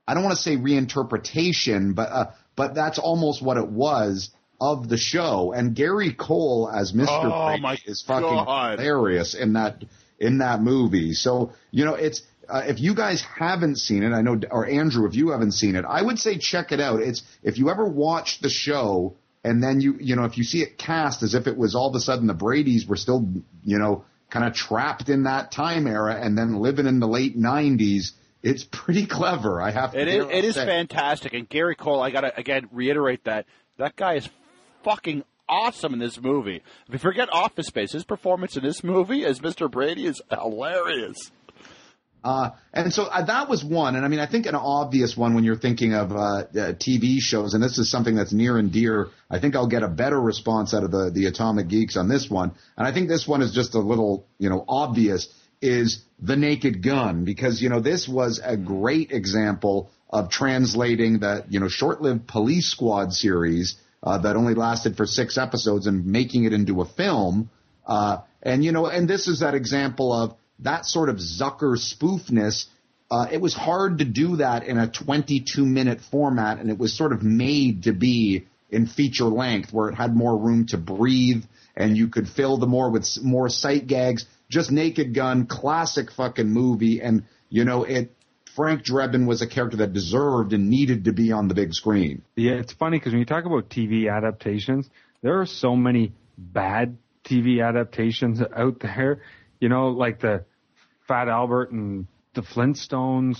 I 0.07 0.13
don't 0.13 0.23
want 0.23 0.35
to 0.35 0.41
say 0.41 0.57
reinterpretation, 0.57 1.95
but 1.95 2.11
uh, 2.11 2.25
but 2.55 2.73
that's 2.73 2.97
almost 2.99 3.41
what 3.41 3.57
it 3.57 3.67
was 3.67 4.31
of 4.59 4.89
the 4.89 4.97
show. 4.97 5.53
And 5.53 5.75
Gary 5.75 6.13
Cole 6.13 6.69
as 6.73 6.91
Mr. 6.93 7.07
Oh, 7.09 7.57
Brady 7.61 7.83
is 7.85 8.01
fucking 8.01 8.27
God. 8.27 8.79
hilarious 8.79 9.35
in 9.35 9.53
that 9.53 9.83
in 10.19 10.39
that 10.39 10.61
movie. 10.61 11.13
So 11.13 11.53
you 11.71 11.85
know, 11.85 11.93
it's 11.93 12.23
uh, 12.49 12.63
if 12.65 12.79
you 12.79 12.95
guys 12.95 13.21
haven't 13.21 13.77
seen 13.77 14.03
it, 14.03 14.13
I 14.13 14.21
know, 14.21 14.39
or 14.51 14.65
Andrew, 14.65 15.07
if 15.07 15.15
you 15.15 15.29
haven't 15.29 15.53
seen 15.53 15.75
it, 15.75 15.85
I 15.87 16.01
would 16.01 16.19
say 16.19 16.37
check 16.37 16.71
it 16.71 16.79
out. 16.79 17.01
It's 17.01 17.23
if 17.43 17.57
you 17.57 17.69
ever 17.69 17.85
watch 17.85 18.39
the 18.39 18.49
show 18.49 19.15
and 19.43 19.63
then 19.63 19.79
you 19.81 19.97
you 19.99 20.15
know 20.15 20.25
if 20.25 20.37
you 20.37 20.43
see 20.43 20.61
it 20.61 20.77
cast 20.77 21.23
as 21.23 21.33
if 21.33 21.47
it 21.47 21.57
was 21.57 21.75
all 21.75 21.89
of 21.89 21.95
a 21.95 21.99
sudden 21.99 22.27
the 22.27 22.33
Brady's 22.33 22.85
were 22.85 22.97
still 22.97 23.27
you 23.63 23.79
know 23.79 24.03
kind 24.29 24.45
of 24.45 24.53
trapped 24.53 25.09
in 25.09 25.23
that 25.23 25.51
time 25.51 25.87
era 25.87 26.19
and 26.21 26.37
then 26.37 26.59
living 26.59 26.85
in 26.85 26.99
the 26.99 27.07
late 27.07 27.37
'90s. 27.37 28.11
It's 28.43 28.63
pretty 28.63 29.05
clever. 29.05 29.61
I 29.61 29.71
have 29.71 29.93
to. 29.93 29.99
It 29.99 30.07
is. 30.07 30.25
It 30.29 30.45
is 30.45 30.55
fantastic. 30.55 31.33
And 31.33 31.49
Gary 31.49 31.75
Cole, 31.75 32.01
I 32.01 32.11
gotta 32.11 32.37
again 32.37 32.67
reiterate 32.71 33.23
that 33.23 33.45
that 33.77 33.95
guy 33.95 34.15
is 34.15 34.29
fucking 34.83 35.23
awesome 35.49 35.93
in 35.93 35.99
this 35.99 36.19
movie. 36.19 36.61
If 36.87 36.93
you 36.93 36.99
forget 36.99 37.29
Office 37.31 37.67
Space, 37.67 37.93
his 37.93 38.03
performance 38.03 38.57
in 38.57 38.63
this 38.63 38.83
movie 38.83 39.25
as 39.25 39.39
Mr. 39.39 39.71
Brady 39.71 40.05
is 40.05 40.21
hilarious. 40.29 41.31
Uh, 42.23 42.49
and 42.73 42.93
so 42.93 43.03
uh, 43.03 43.23
that 43.23 43.47
was 43.47 43.63
one. 43.63 43.95
And 43.95 44.03
I 44.03 44.07
mean, 44.09 44.19
I 44.19 44.25
think 44.25 44.47
an 44.47 44.55
obvious 44.55 45.15
one 45.15 45.33
when 45.33 45.43
you're 45.43 45.57
thinking 45.57 45.93
of 45.93 46.11
uh, 46.11 46.43
TV 46.53 47.19
shows, 47.19 47.53
and 47.53 47.63
this 47.63 47.77
is 47.77 47.89
something 47.89 48.15
that's 48.15 48.33
near 48.33 48.57
and 48.57 48.71
dear. 48.71 49.07
I 49.29 49.39
think 49.39 49.55
I'll 49.55 49.67
get 49.67 49.83
a 49.83 49.87
better 49.87 50.19
response 50.19 50.73
out 50.73 50.83
of 50.83 50.91
the, 50.91 51.09
the 51.09 51.27
Atomic 51.27 51.67
Geeks 51.67 51.95
on 51.95 52.09
this 52.09 52.29
one. 52.29 52.51
And 52.75 52.87
I 52.87 52.91
think 52.91 53.07
this 53.07 53.27
one 53.27 53.41
is 53.41 53.53
just 53.53 53.75
a 53.75 53.79
little, 53.79 54.25
you 54.39 54.49
know, 54.49 54.65
obvious 54.67 55.29
is 55.61 56.03
The 56.19 56.35
Naked 56.35 56.83
Gun 56.83 57.23
because, 57.23 57.61
you 57.61 57.69
know, 57.69 57.79
this 57.79 58.07
was 58.07 58.41
a 58.43 58.57
great 58.57 59.11
example 59.11 59.89
of 60.09 60.29
translating 60.29 61.19
that, 61.19 61.51
you 61.51 61.59
know, 61.59 61.67
short-lived 61.67 62.27
police 62.27 62.67
squad 62.67 63.13
series 63.13 63.75
uh, 64.03 64.17
that 64.19 64.35
only 64.35 64.53
lasted 64.53 64.95
for 64.95 65.05
six 65.05 65.37
episodes 65.37 65.87
and 65.87 66.05
making 66.05 66.45
it 66.45 66.53
into 66.53 66.81
a 66.81 66.85
film. 66.85 67.49
Uh, 67.85 68.19
and, 68.43 68.63
you 68.63 68.71
know, 68.71 68.85
and 68.85 69.09
this 69.09 69.27
is 69.27 69.39
that 69.39 69.55
example 69.55 70.13
of 70.13 70.35
that 70.59 70.85
sort 70.85 71.09
of 71.09 71.17
Zucker 71.17 71.77
spoofness. 71.77 72.65
Uh, 73.09 73.27
it 73.31 73.39
was 73.39 73.53
hard 73.53 73.99
to 73.99 74.05
do 74.05 74.37
that 74.37 74.65
in 74.65 74.77
a 74.77 74.89
22 74.89 75.65
minute 75.65 76.01
format, 76.01 76.59
and 76.59 76.69
it 76.69 76.77
was 76.77 76.93
sort 76.93 77.13
of 77.13 77.23
made 77.23 77.83
to 77.83 77.93
be 77.93 78.45
in 78.69 78.85
feature 78.85 79.25
length, 79.25 79.71
where 79.71 79.89
it 79.89 79.95
had 79.95 80.15
more 80.15 80.37
room 80.37 80.65
to 80.67 80.77
breathe, 80.77 81.43
and 81.75 81.95
you 81.95 82.09
could 82.09 82.27
fill 82.27 82.57
the 82.57 82.67
more 82.67 82.89
with 82.91 83.07
more 83.23 83.47
sight 83.47 83.87
gags. 83.87 84.25
Just 84.49 84.71
Naked 84.71 85.13
Gun, 85.13 85.45
classic 85.45 86.11
fucking 86.11 86.49
movie, 86.49 87.01
and 87.01 87.23
you 87.49 87.63
know 87.63 87.83
it. 87.83 88.13
Frank 88.55 88.83
Drebin 88.83 89.27
was 89.27 89.43
a 89.43 89.47
character 89.47 89.77
that 89.77 89.93
deserved 89.93 90.51
and 90.51 90.67
needed 90.67 91.05
to 91.05 91.13
be 91.13 91.31
on 91.31 91.47
the 91.47 91.53
big 91.53 91.75
screen. 91.75 92.23
Yeah, 92.35 92.53
it's 92.53 92.73
funny 92.73 92.97
because 92.97 93.13
when 93.13 93.19
you 93.19 93.25
talk 93.25 93.45
about 93.45 93.69
TV 93.69 94.11
adaptations, 94.11 94.89
there 95.21 95.39
are 95.39 95.45
so 95.45 95.75
many 95.75 96.13
bad 96.39 96.97
TV 97.23 97.63
adaptations 97.63 98.41
out 98.41 98.79
there. 98.79 99.21
You 99.59 99.69
know, 99.69 99.89
like 99.89 100.19
the 100.19 100.45
Fat 101.07 101.27
Albert 101.27 101.71
and 101.71 102.07
the 102.33 102.41
Flintstones, 102.41 103.37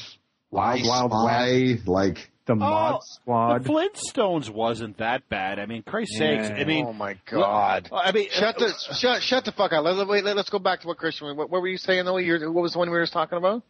Wild 0.51 0.81
Wild 0.85 1.11
West, 1.11 1.87
like 1.87 2.31
the 2.47 2.55
Mod 2.55 3.03
Squad. 3.03 3.63
The 3.63 3.69
Flintstones 3.69 4.49
wasn't 4.49 4.97
that 4.97 5.29
bad. 5.29 5.59
I 5.59 5.65
mean, 5.65 5.83
Christ 5.83 6.13
sakes. 6.13 6.49
I 6.49 6.63
mean, 6.63 6.85
oh 6.87 6.93
my 6.93 7.17
god! 7.29 7.89
I 7.91 8.11
mean, 8.11 8.29
Shut 8.31 8.55
uh, 8.55 8.67
the 8.67 8.95
shut 8.95 9.21
shut 9.21 9.45
the 9.45 9.51
fuck 9.51 9.73
up. 9.73 9.83
Let, 9.83 9.95
let, 9.95 10.07
wait, 10.07 10.23
let, 10.23 10.37
us 10.37 10.49
go 10.49 10.59
back 10.59 10.81
to 10.81 10.87
what 10.87 10.97
Christian. 10.97 11.35
What, 11.35 11.49
what 11.49 11.61
were 11.61 11.67
you 11.67 11.77
saying 11.77 12.05
though? 12.05 12.17
You're, 12.17 12.51
what 12.51 12.61
was 12.61 12.73
the 12.73 12.79
one 12.79 12.89
we 12.89 12.97
were 12.97 13.05
talking 13.05 13.37
about? 13.37 13.63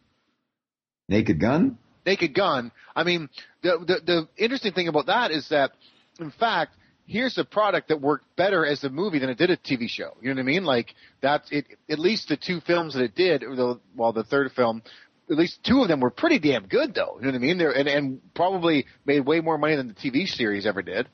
Naked 1.08 1.40
Gun. 1.40 1.78
Naked 2.06 2.34
Gun. 2.34 2.70
I 2.94 3.04
mean, 3.04 3.28
the, 3.62 3.78
the 3.86 4.00
the 4.04 4.28
interesting 4.36 4.72
thing 4.72 4.88
about 4.88 5.06
that 5.06 5.30
is 5.30 5.48
that, 5.50 5.72
in 6.20 6.30
fact, 6.30 6.74
here's 7.08 7.36
a 7.38 7.44
product 7.44 7.88
that 7.88 8.00
worked 8.00 8.24
better 8.36 8.64
as 8.64 8.84
a 8.84 8.90
movie 8.90 9.18
than 9.18 9.30
it 9.30 9.38
did 9.38 9.50
a 9.50 9.56
TV 9.56 9.88
show. 9.88 10.16
You 10.20 10.28
know 10.28 10.34
what 10.36 10.40
I 10.42 10.44
mean? 10.44 10.64
Like 10.64 10.94
that's 11.20 11.50
it. 11.50 11.64
At 11.90 11.98
least 11.98 12.28
the 12.28 12.36
two 12.36 12.60
films 12.60 12.94
that 12.94 13.02
it 13.02 13.14
did, 13.16 13.42
or 13.42 13.56
the, 13.56 13.80
well, 13.96 14.12
the 14.12 14.22
third 14.24 14.52
film, 14.52 14.82
at 15.30 15.36
least 15.36 15.64
two 15.64 15.82
of 15.82 15.88
them 15.88 16.00
were 16.00 16.10
pretty 16.10 16.38
damn 16.38 16.66
good, 16.66 16.94
though. 16.94 17.16
You 17.18 17.22
know 17.26 17.32
what 17.32 17.34
I 17.34 17.38
mean? 17.38 17.58
They're, 17.58 17.72
and 17.72 17.88
and 17.88 18.20
probably 18.34 18.86
made 19.04 19.20
way 19.26 19.40
more 19.40 19.58
money 19.58 19.74
than 19.76 19.88
the 19.88 19.94
TV 19.94 20.26
series 20.28 20.66
ever 20.66 20.82
did. 20.82 21.08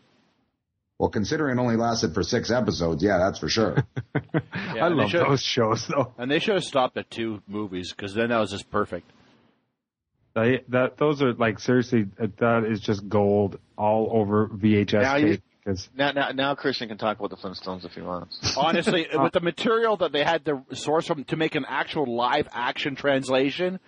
Well, 0.99 1.11
considering 1.11 1.59
it 1.59 1.61
only 1.61 1.77
lasted 1.77 2.15
for 2.15 2.23
six 2.23 2.51
episodes, 2.53 3.03
yeah, 3.03 3.19
that's 3.19 3.39
for 3.41 3.49
sure. 3.49 3.77
I 4.53 4.89
love 4.89 5.11
should- 5.11 5.23
those 5.23 5.43
shows 5.43 5.87
though. 5.89 6.13
and 6.19 6.31
they 6.31 6.39
should 6.39 6.55
have 6.55 6.65
stopped 6.65 6.97
at 6.97 7.11
two 7.11 7.43
movies 7.49 7.93
because 7.93 8.15
then 8.15 8.29
that 8.29 8.39
was 8.39 8.51
just 8.53 8.71
perfect. 8.71 9.11
They, 10.37 10.63
that 10.69 10.97
those 10.97 11.23
are 11.23 11.33
like 11.33 11.61
seriously, 11.61 12.07
that 12.19 12.65
is 12.69 12.81
just 12.81 13.09
gold 13.09 13.59
all 13.79 14.09
over 14.13 14.49
VHS 14.49 15.03
Now 15.03 15.17
you- 15.17 15.27
tape. 15.35 15.43
Because 15.65 15.89
Now, 15.97 16.13
now, 16.13 16.31
now 16.31 16.55
Christian 16.55 16.89
can 16.89 16.99
talk 16.99 17.19
about 17.19 17.31
the 17.31 17.37
Flintstones 17.37 17.85
if 17.85 17.93
he 17.93 18.03
wants. 18.03 18.55
Honestly, 18.57 19.07
with 19.13 19.33
the 19.33 19.41
material 19.41 19.97
that 19.99 20.13
they 20.13 20.23
had 20.23 20.45
to 20.45 20.63
source 20.73 21.07
from 21.07 21.25
to 21.25 21.37
make 21.37 21.55
an 21.55 21.65
actual 21.67 22.07
live 22.07 22.49
action 22.53 22.97
translation, 22.97 23.81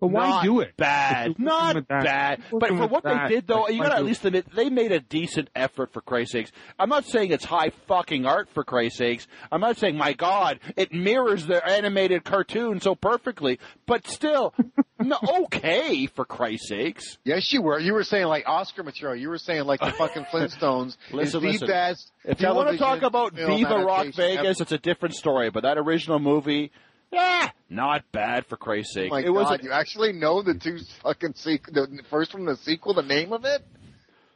but 0.00 0.08
why 0.08 0.28
not 0.28 0.44
do 0.44 0.60
it? 0.60 0.76
Bad, 0.76 1.38
not 1.38 1.74
working 1.74 1.86
bad. 1.88 2.42
But 2.50 2.70
for 2.70 2.86
what 2.86 3.04
that, 3.04 3.28
they 3.28 3.36
did, 3.36 3.46
though, 3.46 3.68
you 3.68 3.82
got 3.82 3.90
to 3.90 3.96
at 3.96 4.04
least 4.04 4.24
admit 4.24 4.46
they 4.54 4.70
made 4.70 4.92
a 4.92 5.00
decent 5.00 5.50
effort. 5.54 5.92
For 5.92 6.00
Christ's 6.00 6.32
sakes, 6.32 6.52
I'm 6.78 6.88
not 6.88 7.04
saying 7.04 7.30
it's 7.30 7.44
high 7.44 7.70
fucking 7.86 8.26
art. 8.26 8.48
For 8.52 8.64
Christ's 8.64 8.98
sakes, 8.98 9.26
I'm 9.52 9.60
not 9.60 9.76
saying 9.76 9.96
my 9.96 10.12
God, 10.14 10.60
it 10.76 10.92
mirrors 10.92 11.46
the 11.46 11.64
animated 11.66 12.24
cartoon 12.24 12.80
so 12.80 12.94
perfectly. 12.94 13.58
But 13.86 14.06
still, 14.06 14.54
no, 14.98 15.18
okay. 15.44 16.06
For 16.06 16.24
Christ's 16.24 16.68
sakes, 16.68 17.18
Yes, 17.24 17.52
you 17.52 17.62
were. 17.62 17.78
You 17.78 17.92
were 17.92 18.04
saying 18.04 18.26
like 18.26 18.44
Oscar 18.46 18.82
material. 18.82 19.20
You 19.20 19.28
were 19.28 19.38
saying 19.38 19.64
like 19.64 19.80
the 19.80 19.92
fucking 19.92 20.24
Flintstones 20.32 20.96
Listen, 21.12 21.44
is 21.44 21.52
listen. 21.52 21.60
the 21.60 21.66
best. 21.66 22.12
if 22.24 22.40
you 22.40 22.48
want 22.54 22.70
to 22.70 22.78
talk 22.78 23.02
about 23.02 23.36
film 23.36 23.56
Viva 23.56 23.78
Rock 23.78 24.00
adaptation 24.00 24.24
ever. 24.24 24.42
Vegas, 24.42 24.60
it's 24.60 24.72
a 24.72 24.78
different 24.78 25.14
story. 25.14 25.50
But 25.50 25.62
that 25.64 25.78
original 25.78 26.18
movie, 26.18 26.72
yeah, 27.12 27.50
not 27.68 28.04
bad. 28.12 28.46
For 28.46 28.56
Christ's 28.56 28.94
sake, 28.94 29.10
Oh 29.12 29.16
my 29.16 29.22
it 29.22 29.30
was. 29.30 29.48
God, 29.48 29.60
a- 29.60 29.64
you 29.64 29.70
actually 29.72 30.12
know 30.12 30.42
the 30.42 30.54
two 30.54 30.78
fucking 31.02 31.32
sequ- 31.34 31.72
the 31.72 32.02
first 32.10 32.34
one, 32.34 32.44
the 32.46 32.56
sequel, 32.56 32.94
the 32.94 33.02
name 33.02 33.32
of 33.32 33.44
it? 33.44 33.62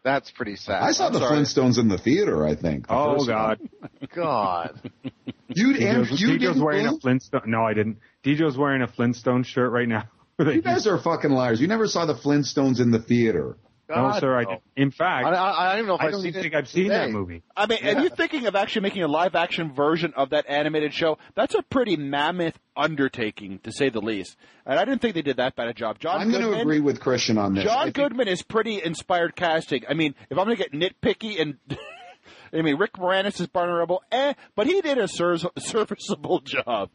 That's 0.02 0.30
pretty 0.30 0.56
sad. 0.56 0.82
I 0.82 0.90
saw 0.92 1.06
I'm 1.06 1.12
the 1.14 1.20
sorry. 1.20 1.38
Flintstones 1.38 1.78
in 1.78 1.88
the 1.88 1.96
theater. 1.96 2.46
I 2.46 2.54
think. 2.54 2.88
the 2.88 2.94
Oh 2.94 3.24
God, 3.24 3.58
one. 3.80 3.90
God. 4.14 4.90
you 5.48 5.70
and 5.76 6.06
you 6.10 6.28
Dejo's 6.28 6.38
didn't 6.40 6.62
wearing 6.62 6.86
a 6.86 6.90
Blue? 6.90 7.00
Flintstone. 7.00 7.42
No, 7.46 7.64
I 7.64 7.72
didn't. 7.72 7.98
Dejo's 8.22 8.58
wearing 8.58 8.82
a 8.82 8.86
Flintstone 8.86 9.42
shirt 9.44 9.72
right 9.72 9.88
now. 9.88 10.04
You 10.40 10.62
guys 10.62 10.88
are 10.88 10.98
fucking 10.98 11.30
liars. 11.30 11.60
You 11.60 11.68
never 11.68 11.86
saw 11.86 12.06
the 12.06 12.14
Flintstones 12.14 12.80
in 12.80 12.90
the 12.90 12.98
theater. 12.98 13.56
No, 13.88 13.94
God, 13.94 14.20
sir, 14.20 14.36
I 14.36 14.42
no. 14.44 14.48
didn't. 14.50 14.62
In 14.76 14.90
fact, 14.90 15.26
I, 15.26 15.30
I, 15.30 15.72
I 15.72 15.76
don't 15.76 15.86
know 15.86 15.94
if 15.94 16.00
I 16.00 16.06
I've 16.06 16.12
don't 16.12 16.20
seen 16.22 16.28
even 16.30 16.42
think 16.42 16.54
I've 16.54 16.68
seen 16.68 16.88
that 16.88 17.10
movie. 17.10 17.42
I 17.56 17.66
mean, 17.66 17.78
are 17.84 18.02
you 18.02 18.08
thinking 18.08 18.46
of 18.46 18.54
actually 18.56 18.82
making 18.82 19.02
a 19.02 19.08
live 19.08 19.34
action 19.34 19.72
version 19.74 20.12
of 20.16 20.30
that 20.30 20.46
animated 20.48 20.94
show? 20.94 21.18
That's 21.34 21.54
a 21.54 21.62
pretty 21.62 21.96
mammoth 21.96 22.58
undertaking, 22.76 23.58
to 23.64 23.72
say 23.72 23.90
the 23.90 24.00
least. 24.00 24.36
And 24.66 24.78
I 24.78 24.84
didn't 24.84 25.02
think 25.02 25.14
they 25.14 25.22
did 25.22 25.36
that 25.36 25.54
bad 25.56 25.68
a 25.68 25.74
job. 25.74 25.98
John 25.98 26.20
I'm 26.20 26.30
going 26.30 26.42
to 26.42 26.60
agree 26.60 26.80
with 26.80 27.00
Christian 27.00 27.36
on 27.38 27.54
this. 27.54 27.64
I 27.64 27.66
John 27.66 27.84
think- 27.84 27.96
Goodman 27.96 28.28
is 28.28 28.42
pretty 28.42 28.82
inspired 28.82 29.36
casting. 29.36 29.84
I 29.88 29.94
mean, 29.94 30.14
if 30.30 30.38
I'm 30.38 30.46
going 30.46 30.56
to 30.56 30.62
get 30.62 30.72
nitpicky 30.72 31.40
and. 31.40 31.58
I 32.52 32.62
mean, 32.62 32.76
Rick 32.76 32.92
Moranis 32.92 33.40
is 33.40 33.48
vulnerable, 33.52 34.02
eh, 34.12 34.34
but 34.54 34.68
he 34.68 34.80
did 34.80 34.96
a 34.96 35.08
ser- 35.08 35.38
serviceable 35.58 36.38
job. 36.44 36.88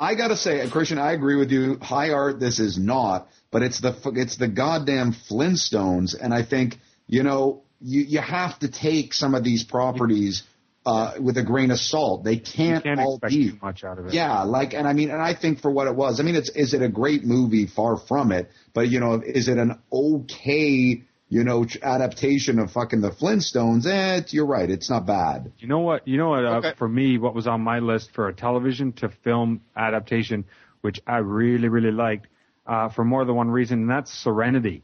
I 0.00 0.14
gotta 0.14 0.36
say, 0.36 0.66
Christian, 0.70 0.98
I 0.98 1.12
agree 1.12 1.34
with 1.36 1.50
you. 1.50 1.78
High 1.82 2.10
art, 2.10 2.38
this 2.38 2.60
is 2.60 2.78
not, 2.78 3.28
but 3.52 3.62
it's 3.62 3.80
the 3.80 3.94
it's 4.16 4.36
the 4.36 4.48
goddamn 4.48 5.12
Flintstones, 5.12 6.16
and 6.20 6.34
I 6.34 6.42
think 6.42 6.78
you 7.06 7.22
know 7.22 7.62
you 7.80 8.02
you 8.02 8.20
have 8.20 8.58
to 8.60 8.68
take 8.68 9.14
some 9.14 9.36
of 9.36 9.44
these 9.44 9.62
properties 9.62 10.42
uh, 10.84 11.14
with 11.20 11.36
a 11.36 11.42
grain 11.44 11.70
of 11.70 11.78
salt. 11.78 12.24
They 12.24 12.38
can't, 12.38 12.82
can't 12.82 12.98
all 12.98 13.20
be. 13.20 13.50
too 13.50 13.58
much 13.62 13.84
out 13.84 13.98
of 13.98 14.06
it. 14.06 14.14
Yeah, 14.14 14.42
like, 14.42 14.74
and 14.74 14.88
I 14.88 14.94
mean, 14.94 15.10
and 15.10 15.22
I 15.22 15.34
think 15.34 15.60
for 15.60 15.70
what 15.70 15.86
it 15.86 15.94
was, 15.94 16.18
I 16.18 16.24
mean, 16.24 16.34
it's 16.34 16.50
is 16.50 16.74
it 16.74 16.82
a 16.82 16.88
great 16.88 17.24
movie? 17.24 17.66
Far 17.66 17.96
from 17.96 18.32
it, 18.32 18.50
but 18.74 18.88
you 18.88 18.98
know, 18.98 19.22
is 19.24 19.48
it 19.48 19.58
an 19.58 19.78
okay, 19.92 21.02
you 21.28 21.44
know, 21.44 21.66
adaptation 21.82 22.58
of 22.58 22.72
fucking 22.72 23.00
the 23.00 23.10
Flintstones? 23.10 23.86
Eh, 23.86 24.22
you're 24.30 24.46
right, 24.46 24.68
it's 24.68 24.90
not 24.90 25.06
bad. 25.06 25.52
You 25.58 25.68
know 25.68 25.80
what? 25.80 26.08
You 26.08 26.18
know 26.18 26.30
what? 26.30 26.44
Uh, 26.44 26.56
Okay. 26.56 26.72
For 26.78 26.88
me, 26.88 27.18
what 27.18 27.34
was 27.34 27.46
on 27.46 27.60
my 27.60 27.78
list 27.78 28.10
for 28.12 28.28
a 28.28 28.34
television 28.34 28.92
to 28.94 29.08
film 29.22 29.60
adaptation, 29.76 30.44
which 30.80 31.00
I 31.06 31.18
really, 31.18 31.68
really 31.68 31.92
liked, 31.92 32.26
uh, 32.66 32.88
for 32.90 33.04
more 33.04 33.24
than 33.24 33.34
one 33.34 33.50
reason, 33.50 33.80
and 33.82 33.90
that's 33.90 34.12
Serenity. 34.12 34.82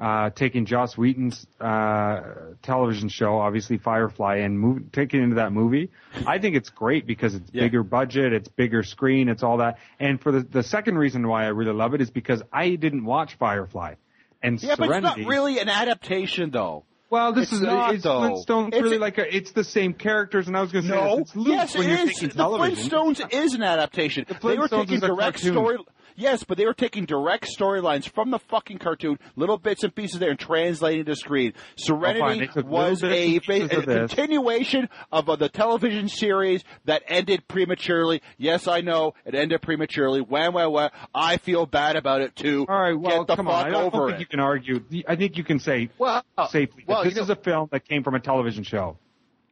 Uh, 0.00 0.30
taking 0.30 0.64
Joss 0.64 0.96
Whedon's 0.96 1.44
uh, 1.60 2.20
television 2.62 3.08
show, 3.08 3.36
obviously 3.40 3.78
Firefly, 3.78 4.36
and 4.36 4.56
move, 4.56 4.92
taking 4.92 5.18
it 5.18 5.24
into 5.24 5.36
that 5.36 5.52
movie, 5.52 5.90
I 6.24 6.38
think 6.38 6.54
it's 6.54 6.70
great 6.70 7.04
because 7.04 7.34
it's 7.34 7.50
Yeah. 7.52 7.64
bigger 7.64 7.82
budget, 7.82 8.32
it's 8.32 8.48
bigger 8.48 8.84
screen, 8.84 9.28
it's 9.28 9.42
all 9.42 9.56
that. 9.56 9.78
And 9.98 10.20
for 10.22 10.30
the 10.30 10.42
the 10.42 10.62
second 10.62 10.98
reason 10.98 11.26
why 11.26 11.46
I 11.46 11.48
really 11.48 11.72
love 11.72 11.94
it 11.94 12.00
is 12.00 12.10
because 12.10 12.44
I 12.52 12.76
didn't 12.76 13.04
watch 13.06 13.34
Firefly, 13.38 13.94
and 14.40 14.62
yeah, 14.62 14.76
but 14.78 14.88
it's 14.88 15.02
not 15.02 15.16
really 15.18 15.58
an 15.58 15.68
adaptation, 15.68 16.50
though. 16.52 16.84
Well, 17.10 17.32
this 17.32 17.44
It's 17.44 17.54
is 17.54 17.60
not, 17.62 17.94
is 17.94 18.02
though. 18.04 18.20
Flintstones 18.20 18.74
It's 18.74 18.82
really 18.82 18.98
like 18.98 19.18
a, 19.18 19.34
it's 19.36 19.50
the 19.52 19.64
same 19.64 19.94
characters, 19.94 20.46
and 20.46 20.56
I 20.56 20.60
was 20.60 20.70
going 20.70 20.84
to 20.84 20.90
say 20.90 20.94
No. 20.94 21.18
it's 21.18 21.34
loose 21.34 21.48
Yes, 21.48 21.76
when 21.76 21.88
it 21.88 21.98
you're 21.98 22.08
is. 22.10 22.20
The 22.20 22.28
television. 22.28 22.90
Flintstones 22.90 23.32
is 23.32 23.54
an 23.54 23.62
adaptation. 23.64 24.26
they 24.28 24.58
were 24.58 24.68
Flintstones 24.68 24.86
taking 24.88 25.00
direct 25.00 25.42
cartoon. 25.42 25.52
story. 25.54 25.76
Yes, 26.18 26.42
but 26.42 26.58
they 26.58 26.66
were 26.66 26.74
taking 26.74 27.04
direct 27.04 27.46
storylines 27.56 28.08
from 28.08 28.30
the 28.32 28.40
fucking 28.40 28.78
cartoon, 28.78 29.20
little 29.36 29.56
bits 29.56 29.84
and 29.84 29.94
pieces 29.94 30.18
there, 30.18 30.30
and 30.30 30.38
translating 30.38 31.04
to 31.04 31.14
screen. 31.14 31.52
Oh. 31.56 31.60
Serenity 31.76 32.40
They 32.40 32.46
took 32.48 32.66
was 32.66 33.02
little 33.02 33.16
a, 33.16 33.38
bits 33.38 33.48
and 33.48 33.70
pieces 33.70 33.94
a 33.94 34.08
continuation 34.08 34.88
of 35.12 35.28
uh, 35.28 35.36
the 35.36 35.48
television 35.48 36.08
series 36.08 36.64
that 36.86 37.02
ended 37.06 37.46
prematurely. 37.46 38.20
Yes, 38.36 38.66
I 38.66 38.80
know 38.80 39.14
it 39.24 39.36
ended 39.36 39.62
prematurely. 39.62 40.20
Wham, 40.20 40.54
wham, 40.54 40.72
wham. 40.72 40.90
I 41.14 41.36
feel 41.36 41.66
bad 41.66 41.94
about 41.94 42.20
it 42.20 42.34
too. 42.34 42.66
All 42.68 42.80
right, 42.80 42.98
well, 42.98 43.18
Get 43.18 43.26
the 43.28 43.36
come 43.36 43.46
fuck 43.46 43.54
on. 43.54 43.66
I 43.66 43.70
don't, 43.70 43.94
over 43.94 44.06
think 44.08 44.16
it. 44.16 44.20
you 44.20 44.26
can 44.26 44.40
argue. 44.40 44.82
I 45.06 45.14
think 45.14 45.36
you 45.36 45.44
can 45.44 45.60
say 45.60 45.88
Well, 45.98 46.24
safely 46.50 46.82
that 46.86 46.92
well, 46.92 47.04
this 47.04 47.14
you 47.14 47.22
is 47.22 47.28
know- 47.28 47.34
a 47.34 47.36
film 47.36 47.68
that 47.70 47.86
came 47.86 48.02
from 48.02 48.16
a 48.16 48.20
television 48.20 48.64
show. 48.64 48.98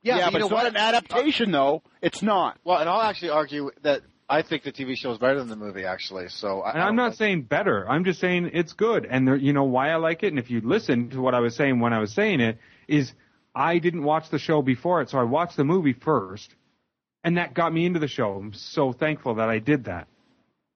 Yeah, 0.02 0.30
but 0.30 0.34
you 0.34 0.38
it's 0.46 0.50
know 0.50 0.56
not 0.56 0.66
an 0.66 0.76
adaptation, 0.76 1.50
though. 1.50 1.82
It's 2.00 2.22
not. 2.22 2.58
Well, 2.64 2.78
and 2.78 2.88
I'll 2.88 3.02
actually 3.02 3.30
argue 3.30 3.70
that 3.82 4.02
I 4.28 4.42
think 4.42 4.64
the 4.64 4.72
TV 4.72 4.96
show 4.96 5.12
is 5.12 5.18
better 5.18 5.38
than 5.38 5.48
the 5.48 5.56
movie, 5.56 5.84
actually. 5.84 6.28
So, 6.28 6.60
I, 6.62 6.72
And 6.72 6.82
I 6.82 6.86
I'm 6.86 6.88
don't 6.90 6.96
not 6.96 7.08
think- 7.10 7.18
saying 7.18 7.42
better. 7.42 7.88
I'm 7.88 8.04
just 8.04 8.20
saying 8.20 8.50
it's 8.54 8.72
good. 8.72 9.06
And 9.08 9.26
there, 9.26 9.36
you 9.36 9.52
know 9.52 9.64
why 9.64 9.90
I 9.90 9.96
like 9.96 10.22
it. 10.24 10.28
And 10.28 10.38
if 10.38 10.50
you 10.50 10.60
listen 10.60 11.10
to 11.10 11.20
what 11.20 11.34
I 11.34 11.40
was 11.40 11.54
saying 11.54 11.78
when 11.78 11.92
I 11.92 12.00
was 12.00 12.12
saying 12.12 12.40
it, 12.40 12.58
is 12.88 13.12
I 13.54 13.78
didn't 13.78 14.02
watch 14.02 14.28
the 14.30 14.38
show 14.38 14.62
before 14.62 15.00
it, 15.00 15.10
so 15.10 15.18
I 15.18 15.22
watched 15.22 15.56
the 15.56 15.64
movie 15.64 15.92
first, 15.94 16.54
and 17.24 17.36
that 17.38 17.54
got 17.54 17.72
me 17.72 17.86
into 17.86 18.00
the 18.00 18.08
show. 18.08 18.32
I'm 18.34 18.52
so 18.52 18.92
thankful 18.92 19.36
that 19.36 19.48
I 19.48 19.60
did 19.60 19.84
that. 19.84 20.08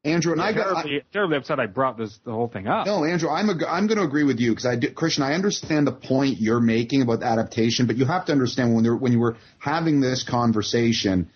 Andrew 0.03 0.33
and 0.33 0.41
I 0.41 0.55
got. 0.55 0.69
I, 0.69 0.83
terribly, 0.83 1.03
terribly 1.13 1.37
upset 1.37 1.61
I 1.61 1.67
brought 1.67 1.99
this 1.99 2.19
the 2.25 2.33
whole 2.33 2.49
thing 2.49 2.67
up. 2.67 2.87
No, 2.87 3.05
Andrew, 3.05 3.29
I'm 3.29 3.51
a, 3.51 3.67
I'm 3.67 3.87
going 3.87 3.99
to 3.99 4.05
agree 4.05 4.25
with 4.25 4.41
you 4.41 4.53
because 4.53 4.65
I 4.65 4.77
do, 4.77 4.91
Christian, 4.93 5.25
I 5.25 5.35
understand 5.35 5.87
the 5.87 5.93
point 5.93 6.41
you're 6.41 6.59
making 6.61 7.03
about 7.03 7.23
adaptation, 7.23 7.87
but 7.87 7.97
you 7.99 8.07
have 8.07 8.25
to 8.27 8.33
understand 8.33 8.75
when 8.75 8.83
there, 8.83 8.97
when 8.97 9.13
you 9.13 9.19
were 9.19 9.37
having 9.59 10.01
this 10.01 10.23
conversation, 10.23 11.29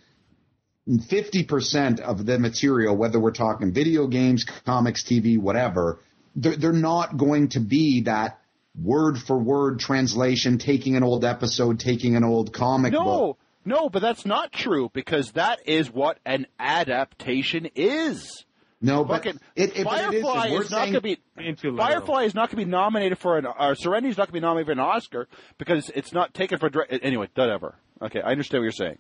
50% 0.89 2.01
of 2.01 2.27
the 2.27 2.39
material, 2.39 2.97
whether 2.97 3.19
we're 3.19 3.33
talking 3.33 3.73
video 3.73 4.07
games, 4.07 4.45
comics, 4.45 5.03
TV, 5.03 5.39
whatever, 5.39 6.01
they're, 6.37 6.57
they're 6.57 6.73
not 6.73 7.17
going 7.17 7.49
to 7.51 7.61
be 7.61 8.03
that 8.03 8.41
word 8.81 9.19
for 9.19 9.39
word 9.39 9.81
translation, 9.81 10.59
taking 10.59 10.97
an 10.97 11.03
old 11.03 11.25
episode, 11.25 11.79
taking 11.81 12.17
an 12.17 12.25
old 12.25 12.53
comic 12.53 12.93
book. 12.93 13.05
No, 13.05 13.37
no, 13.65 13.89
but 13.89 14.03
that's 14.03 14.27
not 14.27 14.53
true 14.53 14.91
because 14.93 15.33
that 15.33 15.61
is 15.67 15.91
what 15.91 16.19
an 16.27 16.47
adaptation 16.59 17.69
is. 17.75 18.45
No, 18.83 19.03
but 19.05 19.25
Fucking 19.25 19.41
it, 19.57 19.79
it, 19.79 19.85
but 19.85 20.13
it 20.13 20.17
is, 20.19 20.23
Firefly 20.23 20.47
is 20.49 20.71
not 20.71 20.81
going 20.81 20.93
to 20.95 21.01
be. 21.01 21.19
Being 21.39 21.57
too 21.57 21.71
literal. 21.71 21.87
Firefly 21.89 22.23
is 22.25 22.35
not 22.35 22.51
going 22.51 22.61
to 22.61 22.67
be 22.67 22.71
nominated 22.71 23.19
for 23.19 23.39
an. 23.39 23.47
Or 23.47 23.75
Serenity 23.75 24.11
is 24.11 24.19
not 24.19 24.25
going 24.31 24.35
to 24.35 24.41
be 24.41 24.47
nominated 24.47 24.67
for 24.67 24.73
an 24.73 24.81
Oscar 24.81 25.29
because 25.57 25.91
it's 25.95 26.13
not 26.13 26.35
taken 26.35 26.59
for. 26.59 26.69
direct- 26.69 26.93
Anyway, 27.03 27.29
whatever. 27.35 27.77
Okay, 28.03 28.21
I 28.21 28.33
understand 28.33 28.61
what 28.61 28.65
you're 28.65 28.73
saying. 28.73 28.99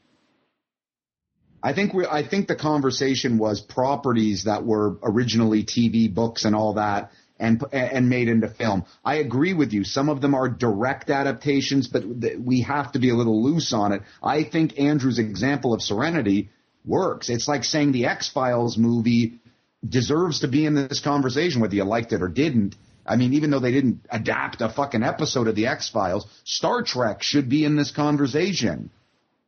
I 1.65 1.73
think 1.73 1.95
we 1.95 2.05
I 2.05 2.23
think 2.23 2.47
the 2.47 2.57
conversation 2.57 3.39
was 3.39 3.63
properties 3.63 4.45
that 4.45 4.67
were 4.67 4.99
originally 5.03 5.65
TV 5.65 6.13
books 6.13 6.45
and 6.45 6.55
all 6.55 6.75
that 6.75 7.11
and 7.41 7.65
and 7.73 8.11
made 8.11 8.29
into 8.29 8.49
film. 8.49 8.85
I 9.03 9.17
agree 9.17 9.55
with 9.55 9.73
you. 9.73 9.83
Some 9.83 10.11
of 10.11 10.21
them 10.21 10.35
are 10.35 10.47
direct 10.47 11.09
adaptations, 11.09 11.89
but 11.89 12.05
we 12.39 12.61
have 12.61 12.93
to 12.93 12.99
be 12.99 13.09
a 13.09 13.15
little 13.15 13.43
loose 13.43 13.73
on 13.73 13.93
it. 13.93 14.03
I 14.23 14.45
think 14.45 14.79
Andrew's 14.79 15.19
example 15.19 15.73
of 15.73 15.81
Serenity 15.81 16.51
works. 16.85 17.31
It's 17.31 17.49
like 17.49 17.65
saying 17.65 17.93
the 17.93 18.05
X-Files 18.07 18.77
movie 18.77 19.39
deserves 19.87 20.41
to 20.41 20.49
be 20.49 20.67
in 20.67 20.75
this 20.75 21.01
conversation 21.01 21.63
whether 21.63 21.75
you 21.75 21.85
liked 21.85 22.13
it 22.13 22.21
or 22.21 22.29
didn't. 22.29 22.77
I 23.07 23.17
mean, 23.17 23.33
even 23.33 23.51
though 23.51 23.61
they 23.61 23.73
didn't 23.73 24.05
adapt 24.11 24.61
a 24.61 24.69
fucking 24.69 25.03
episode 25.03 25.49
of 25.49 25.55
the 25.55 25.67
X-Files, 25.69 26.27
Star 26.45 26.83
Trek 26.83 27.23
should 27.23 27.49
be 27.49 27.65
in 27.65 27.77
this 27.77 27.91
conversation. 27.91 28.91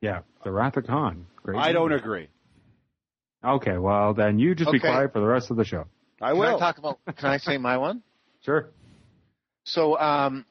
Yeah, 0.01 0.21
the 0.45 0.51
Wrath 0.51 0.79
of 0.79 0.87
Khan. 0.87 1.27
Great 1.47 1.61
I 1.61 1.73
don't 1.73 1.93
agree. 1.93 2.29
Okay, 3.45 3.79
well 3.79 4.15
then 4.15 4.41
you 4.41 4.57
just 4.57 4.73
be 4.73 4.79
Okay. 4.79 4.89
quiet 4.89 5.13
for 5.13 5.21
the 5.21 5.27
rest 5.27 5.53
of 5.53 5.57
the 5.57 5.65
show. 5.65 5.85
I 6.21 6.33
Can 6.33 6.41
will. 6.41 6.57
I 6.57 6.59
talk 6.59 6.79
about? 6.79 6.99
Can 7.17 7.31
I 7.31 7.39
say 7.39 7.57
my 7.57 7.79
one? 7.79 8.03
Sure. 8.45 8.71
So, 9.65 9.99
um, 9.99 10.45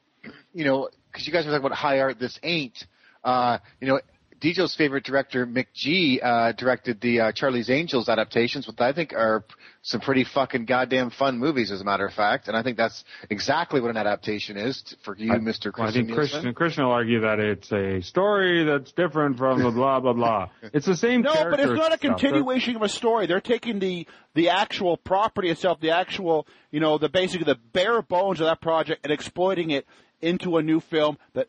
you 0.52 0.64
know, 0.66 0.90
because 1.10 1.26
you 1.26 1.32
guys 1.32 1.46
were 1.46 1.52
talking 1.52 1.64
about 1.64 1.76
high 1.78 2.00
art, 2.00 2.18
this 2.18 2.38
ain't. 2.42 2.76
Uh, 3.24 3.56
you 3.80 3.88
know, 3.88 4.00
Dijo's 4.46 4.74
favorite 4.76 5.02
director, 5.04 5.44
McG, 5.46 6.22
uh, 6.22 6.52
directed 6.52 7.00
the 7.00 7.20
uh, 7.20 7.32
Charlie's 7.32 7.68
Angels 7.68 8.08
adaptations, 8.08 8.66
which 8.66 8.76
I 8.78 8.92
think 8.92 9.12
are 9.12 9.44
some 9.82 10.00
pretty 10.00 10.22
fucking 10.22 10.66
goddamn 10.66 11.10
fun 11.10 11.38
movies, 11.38 11.72
as 11.72 11.80
a 11.80 11.84
matter 11.84 12.06
of 12.06 12.14
fact. 12.14 12.46
And 12.46 12.56
I 12.56 12.62
think 12.62 12.76
that's 12.76 13.02
exactly 13.28 13.80
what 13.80 13.90
an 13.90 13.96
adaptation 13.96 14.56
is 14.56 14.82
t- 14.82 14.96
for 15.04 15.16
you, 15.16 15.32
I- 15.32 15.38
Mr. 15.38 15.76
Well, 15.76 15.88
I 15.88 15.92
think 15.92 16.06
Nielsen. 16.08 16.14
Christian 16.14 16.54
Christian 16.54 16.84
will 16.84 16.92
argue 16.92 17.20
that 17.22 17.40
it's 17.40 17.72
a 17.72 18.00
story 18.02 18.64
that's 18.64 18.92
different 18.92 19.36
from 19.36 19.62
the 19.62 19.70
blah 19.70 19.98
blah 20.00 20.12
blah. 20.12 20.48
It's 20.72 20.86
the 20.86 20.96
same. 20.96 21.22
No, 21.22 21.32
but 21.50 21.58
it's 21.58 21.72
not 21.72 21.92
a 21.92 21.96
stuff. 21.96 22.00
Continuation 22.20 22.76
of 22.76 22.82
a 22.82 22.88
story. 22.88 23.26
They're 23.26 23.40
taking 23.40 23.80
the 23.80 24.06
the 24.34 24.50
actual 24.50 24.96
property 24.96 25.50
itself, 25.50 25.80
the 25.80 25.90
actual, 25.90 26.46
you 26.70 26.78
know, 26.78 26.98
the 26.98 27.08
basically 27.08 27.44
the 27.46 27.58
bare 27.72 28.00
bones 28.02 28.40
of 28.40 28.46
that 28.46 28.60
project 28.60 29.00
and 29.04 29.12
exploiting 29.12 29.70
it 29.70 29.86
into 30.20 30.56
a 30.56 30.62
new 30.62 30.78
film 30.80 31.18
that 31.34 31.48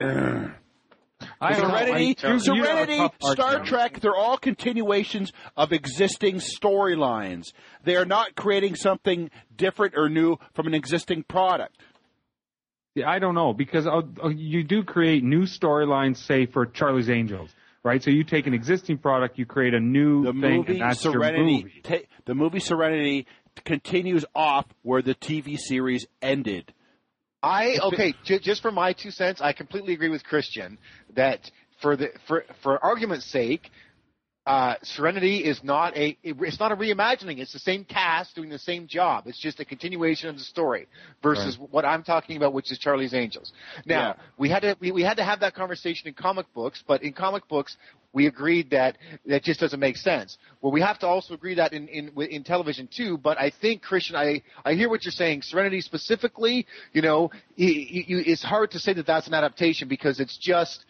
I 0.00 0.04
don't 0.04 0.16
know. 0.42 0.52
Serenity, 1.40 1.92
I- 1.92 1.98
you- 2.28 2.32
you 2.34 2.38
Serenity, 2.40 2.96
Star 3.20 3.46
argument. 3.46 3.66
Trek, 3.66 4.00
they're 4.00 4.16
all 4.16 4.36
continuations 4.38 5.32
of 5.56 5.72
existing 5.72 6.36
storylines. 6.36 7.52
They 7.84 7.96
are 7.96 8.04
not 8.04 8.34
creating 8.34 8.74
something 8.76 9.30
different 9.56 9.94
or 9.96 10.08
new 10.08 10.36
from 10.54 10.66
an 10.66 10.74
existing 10.74 11.24
product. 11.24 11.76
Yeah, 12.94 13.08
I 13.08 13.18
don't 13.20 13.34
know 13.34 13.52
because 13.52 13.86
uh, 13.86 14.00
uh, 14.22 14.28
you 14.28 14.64
do 14.64 14.82
create 14.82 15.22
new 15.22 15.42
storylines, 15.42 16.16
say 16.16 16.46
for 16.46 16.66
Charlie's 16.66 17.08
Angels, 17.08 17.54
right? 17.84 18.02
So 18.02 18.10
you 18.10 18.24
take 18.24 18.46
an 18.48 18.54
existing 18.54 18.98
product, 18.98 19.38
you 19.38 19.46
create 19.46 19.74
a 19.74 19.80
new 19.80 20.24
The 20.24 20.32
thing, 20.32 20.56
movie 20.58 20.72
and 20.72 20.80
that's 20.82 21.00
Serenity, 21.00 21.52
your 21.52 21.62
movie. 21.64 21.80
ta- 21.82 22.06
the 22.24 22.34
movie 22.34 22.58
Serenity 22.60 23.26
continues 23.64 24.24
off 24.34 24.66
where 24.82 25.02
the 25.02 25.14
TV 25.14 25.56
series 25.56 26.06
ended. 26.20 26.72
I 27.42 27.78
okay, 27.82 28.14
j- 28.24 28.38
just 28.38 28.62
for 28.62 28.70
my 28.70 28.92
two 28.92 29.10
cents, 29.10 29.40
I 29.40 29.52
completely 29.52 29.94
agree 29.94 30.08
with 30.10 30.24
Christian 30.24 30.78
that 31.16 31.50
for 31.80 31.96
the 31.96 32.10
for 32.28 32.44
for 32.62 32.82
argument's 32.84 33.24
sake, 33.26 33.70
uh, 34.46 34.74
Serenity 34.82 35.38
is 35.38 35.62
not 35.62 35.96
a 35.96 36.18
it's 36.22 36.60
not 36.60 36.72
a 36.72 36.76
reimagining. 36.76 37.38
It's 37.38 37.52
the 37.52 37.58
same 37.58 37.84
cast 37.84 38.34
doing 38.34 38.50
the 38.50 38.58
same 38.58 38.86
job. 38.86 39.26
It's 39.26 39.38
just 39.38 39.60
a 39.60 39.64
continuation 39.64 40.28
of 40.28 40.36
the 40.36 40.42
story 40.44 40.86
versus 41.22 41.58
what 41.70 41.84
I'm 41.84 42.02
talking 42.02 42.36
about, 42.36 42.52
which 42.52 42.70
is 42.72 42.78
Charlie's 42.78 43.14
Angels. 43.14 43.52
Now 43.86 44.16
Yeah. 44.18 44.22
we 44.36 44.48
had 44.50 44.60
to 44.60 44.76
we, 44.80 44.90
we 44.92 45.02
had 45.02 45.16
to 45.18 45.24
have 45.24 45.40
that 45.40 45.54
conversation 45.54 46.08
in 46.08 46.14
comic 46.14 46.52
books, 46.52 46.82
but 46.86 47.02
in 47.02 47.12
comic 47.12 47.48
books 47.48 47.76
we 48.12 48.26
agreed 48.26 48.70
that 48.70 48.98
that 49.26 49.44
just 49.44 49.60
doesn't 49.60 49.80
make 49.80 49.96
sense. 49.96 50.36
Well, 50.60 50.72
we 50.72 50.80
have 50.80 50.98
to 51.00 51.06
also 51.06 51.34
agree 51.34 51.54
that 51.54 51.72
in 51.72 51.88
in 51.88 52.10
in 52.20 52.44
television 52.44 52.88
too. 52.94 53.16
But 53.18 53.38
I 53.38 53.50
think 53.50 53.82
Christian, 53.82 54.16
I 54.16 54.42
I 54.64 54.74
hear 54.74 54.88
what 54.88 55.04
you're 55.04 55.12
saying. 55.12 55.42
Serenity 55.42 55.80
specifically, 55.80 56.66
you 56.92 57.02
know, 57.02 57.30
you, 57.56 57.68
you, 57.68 58.22
it's 58.26 58.42
hard 58.42 58.72
to 58.72 58.78
say 58.78 58.92
that 58.94 59.06
that's 59.06 59.26
an 59.28 59.34
adaptation 59.34 59.88
because 59.88 60.20
it's 60.20 60.36
just. 60.36 60.84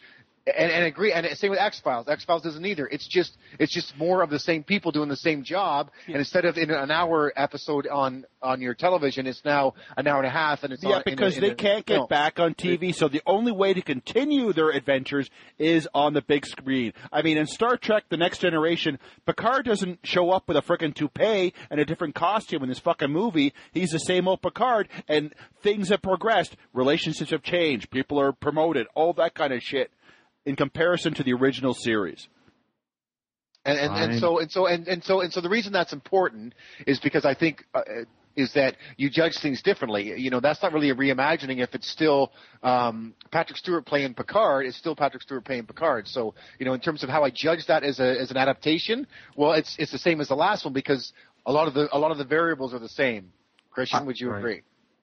And, 0.47 0.73
and 0.73 0.85
agree, 0.87 1.13
and 1.13 1.27
same 1.37 1.51
with 1.51 1.61
X 1.61 1.81
Files. 1.81 2.09
X 2.09 2.25
Files 2.25 2.43
doesn't 2.43 2.65
either. 2.65 2.87
It's 2.87 3.07
just, 3.07 3.37
it's 3.59 3.73
just 3.73 3.97
more 3.99 4.23
of 4.23 4.31
the 4.31 4.39
same 4.39 4.63
people 4.65 4.91
doing 4.91 5.11
the 5.11 5.17
same 5.17 5.45
job. 5.45 5.91
And 6.07 6.17
instead 6.17 6.47
of 6.47 6.57
in 6.57 6.71
an 6.71 6.91
hour 6.91 7.31
episode 7.37 7.87
on 7.87 8.25
on 8.43 8.63
your 8.63 8.73
television, 8.73 9.27
it's 9.27 9.45
now 9.45 9.75
an 9.99 10.07
hour 10.07 10.17
and 10.17 10.27
a 10.27 10.31
half, 10.31 10.65
and 10.65 10.73
it's 10.73 10.83
Yeah, 10.83 10.97
on, 10.97 11.03
in 11.07 11.13
a- 11.13 11.17
because 11.17 11.35
in 11.37 11.43
they 11.43 11.51
a 11.51 11.55
can't 11.55 11.85
get 11.85 11.97
film. 11.97 12.07
back 12.09 12.41
on 12.41 12.55
TV, 12.55 12.95
so 12.95 13.07
the 13.07 13.21
only 13.27 13.53
way 13.53 13.75
to 13.75 13.83
continue 13.83 14.55
their 14.55 14.71
adventures 14.71 15.29
is 15.59 15.87
on 15.93 16.15
the 16.15 16.23
big 16.23 16.47
screen. 16.47 16.95
I 17.13 17.21
mean, 17.21 17.37
in 17.37 17.47
Star 17.47 17.77
Trek: 17.77 18.05
The 18.09 18.17
Next 18.17 18.39
Generation, 18.39 18.99
Picard 19.27 19.67
doesn't 19.67 19.99
show 20.05 20.31
up 20.31 20.49
with 20.49 20.57
a 20.57 20.63
frickin' 20.63 20.95
toupee 20.95 21.53
and 21.71 21.79
a 21.79 21.85
different 21.85 22.15
costume 22.15 22.63
in 22.63 22.71
this 22.71 22.79
fucking 22.79 23.11
movie. 23.11 23.53
He's 23.73 23.91
the 23.91 23.99
same 24.01 24.27
old 24.27 24.41
Picard, 24.41 24.89
and 25.07 25.35
things 25.63 25.91
have 25.91 26.01
progressed. 26.01 26.57
Relationships 26.73 27.31
have 27.31 27.43
changed. 27.43 27.91
People 27.91 28.19
are 28.19 28.33
promoted. 28.33 28.87
All 28.95 29.13
that 29.13 29.35
kind 29.35 29.53
of 29.53 29.63
shit. 29.63 29.91
In 30.47 30.57
comparison 30.57 31.15
to 31.15 31.23
the 31.23 31.33
original 31.33 31.75
series. 31.75 32.29
And 33.65 33.79
and, 33.79 34.13
and 34.13 34.21
so 34.21 34.39
and 34.39 34.51
so 34.51 34.67
and, 34.67 34.89
and 34.89 35.05
so 35.05 35.21
and 35.21 35.33
so 35.33 35.41
the 35.41 35.51
reason 35.51 35.73
that's 35.73 35.93
important 35.93 36.55
is 36.87 36.99
because 36.99 37.27
I 37.27 37.35
think 37.35 37.65
uh, 37.75 37.83
is 38.37 38.55
that 38.55 38.77
you 38.97 39.11
judge 39.11 39.37
things 39.39 39.61
differently. 39.61 40.19
You 40.19 40.31
know, 40.31 40.41
that's 40.41 40.63
not 40.63 40.73
really 40.73 40.89
a 40.89 40.95
reimagining 40.95 41.59
if 41.63 41.75
it's 41.75 41.89
still 41.91 42.33
um, 42.63 43.15
Patrick 43.31 43.59
Stewart 43.59 43.85
playing 43.85 44.15
Picard. 44.15 44.65
It's 44.65 44.79
still 44.79 44.97
Patrick 44.97 45.23
Stewart 45.23 45.45
playing 45.45 45.67
Picard. 45.67 46.09
So 46.09 46.35
you 46.59 46.65
know, 46.65 46.73
in 46.73 46.81
terms 46.81 47.03
of 47.03 47.11
how 47.11 47.23
I 47.23 47.31
judge 47.31 47.67
that 47.67 47.83
as 47.83 48.01
a 48.01 48.19
as 48.19 48.31
an 48.31 48.39
adaptation, 48.39 49.07
well, 49.37 49.53
it's 49.53 49.77
it's 49.79 49.93
the 49.93 49.99
same 49.99 50.21
as 50.23 50.29
the 50.29 50.37
last 50.37 50.65
one 50.65 50.73
because 50.73 51.13
a 51.45 51.53
lot 51.53 51.69
of 51.69 51.75
the 51.75 51.89
a 51.93 51.99
lot 51.99 52.13
of 52.13 52.19
the 52.19 52.25
variables 52.25 52.73
are 52.73 52.79
the 52.79 52.89
same. 52.89 53.33
Christian, 53.71 54.07
would 54.07 54.19
you 54.19 54.31
Right. 54.31 54.39
agree? 54.39 54.63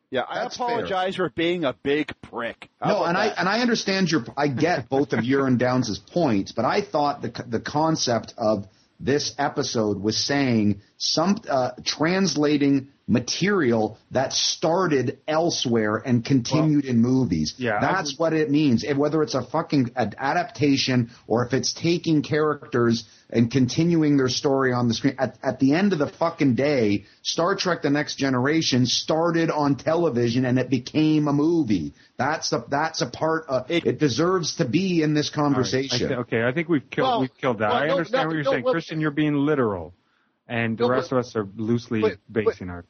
Yeah, 0.09 0.21
I 0.27 0.43
That's 0.43 0.55
fair. 0.57 0.67
apologize 0.67 1.15
for 1.17 1.29
being 1.29 1.65
a 1.65 1.73
big 1.83 2.13
prick. 2.21 2.69
How 2.79 2.89
No, 2.89 2.95
about 2.97 3.09
and 3.09 3.17
I 3.17 3.27
and 3.27 3.49
I 3.49 3.59
understand 3.59 4.09
your. 4.09 4.23
I 4.37 4.47
get 4.47 4.87
both 4.89 5.11
of 5.13 5.25
your 5.25 5.47
and 5.47 5.59
Downs' 5.59 5.99
points, 5.99 6.51
but 6.53 6.63
I 6.65 6.81
thought 6.81 7.21
the 7.21 7.43
the 7.47 7.59
concept 7.59 8.33
of 8.37 8.65
this 8.99 9.35
episode 9.37 10.01
was 10.01 10.17
saying 10.17 10.81
some 10.97 11.37
uh, 11.49 11.71
translating 11.83 12.87
material 13.09 13.97
that 14.11 14.33
started 14.33 15.19
elsewhere 15.27 15.97
and 15.97 16.25
continued 16.25 16.83
in 16.85 16.99
movies. 16.99 17.53
yeah, 17.57 17.79
that's 17.79 18.13
would- 18.13 18.19
what 18.19 18.33
it 18.33 18.49
means. 18.49 18.83
And 18.83 18.97
whether 18.97 19.21
it's 19.23 19.35
a 19.35 19.43
fucking 19.43 19.91
adaptation 19.95 21.09
or 21.27 21.45
if 21.45 21.53
it's 21.53 21.73
taking 21.73 22.21
characters 22.21 23.05
and 23.29 23.51
continuing 23.51 24.15
their 24.17 24.29
story 24.29 24.71
on 24.71 24.87
the 24.87 24.93
screen. 24.93 25.15
At, 25.19 25.37
at 25.43 25.59
the 25.59 25.73
end 25.73 25.91
of 25.93 25.99
the 25.99 26.07
fucking 26.07 26.55
day, 26.55 27.05
Star 27.23 27.55
Trek: 27.55 27.81
The 27.81 27.89
Next 27.89 28.15
Generation 28.15 28.85
started 28.85 29.49
on 29.51 29.75
television 29.75 30.45
and 30.45 30.57
it 30.57 30.69
became 30.69 31.27
a 31.27 31.33
movie. 31.33 31.93
That's 32.17 32.51
a 32.53 32.63
that's 32.69 33.01
a 33.01 33.07
part. 33.09 33.45
Of, 33.49 33.69
It- 33.69 33.85
it, 33.85 33.99
deserves 33.99 34.55
to 34.57 34.65
be 34.65 35.01
in 35.03 35.13
this 35.13 35.31
All 35.35 35.43
right. 35.43 35.53
conversation. 35.53 36.05
I 36.07 36.09
thi- 36.09 36.15
okay, 36.21 36.43
I 36.43 36.51
think 36.53 36.69
we've 36.69 36.89
killed 36.89 37.07
Well, 37.07 37.21
we've 37.21 37.37
killed 37.37 37.59
that. 37.59 37.69
well, 37.69 37.77
I 37.83 37.89
understand 37.89 38.23
no, 38.23 38.27
what 38.27 38.33
you're 38.35 38.43
no, 38.43 38.51
saying, 38.51 38.63
well- 38.63 38.73
Christian. 38.73 39.01
You're 39.01 39.11
being 39.11 39.33
literal, 39.35 39.93
and 40.47 40.77
the 40.77 40.83
No, 40.85 40.89
rest 40.91 41.09
but- 41.09 41.17
of 41.17 41.25
us 41.25 41.35
are 41.35 41.47
loosely 41.57 42.01
but- 42.01 42.17
but- 42.29 42.45
basing 42.45 42.69
our. 42.69 42.85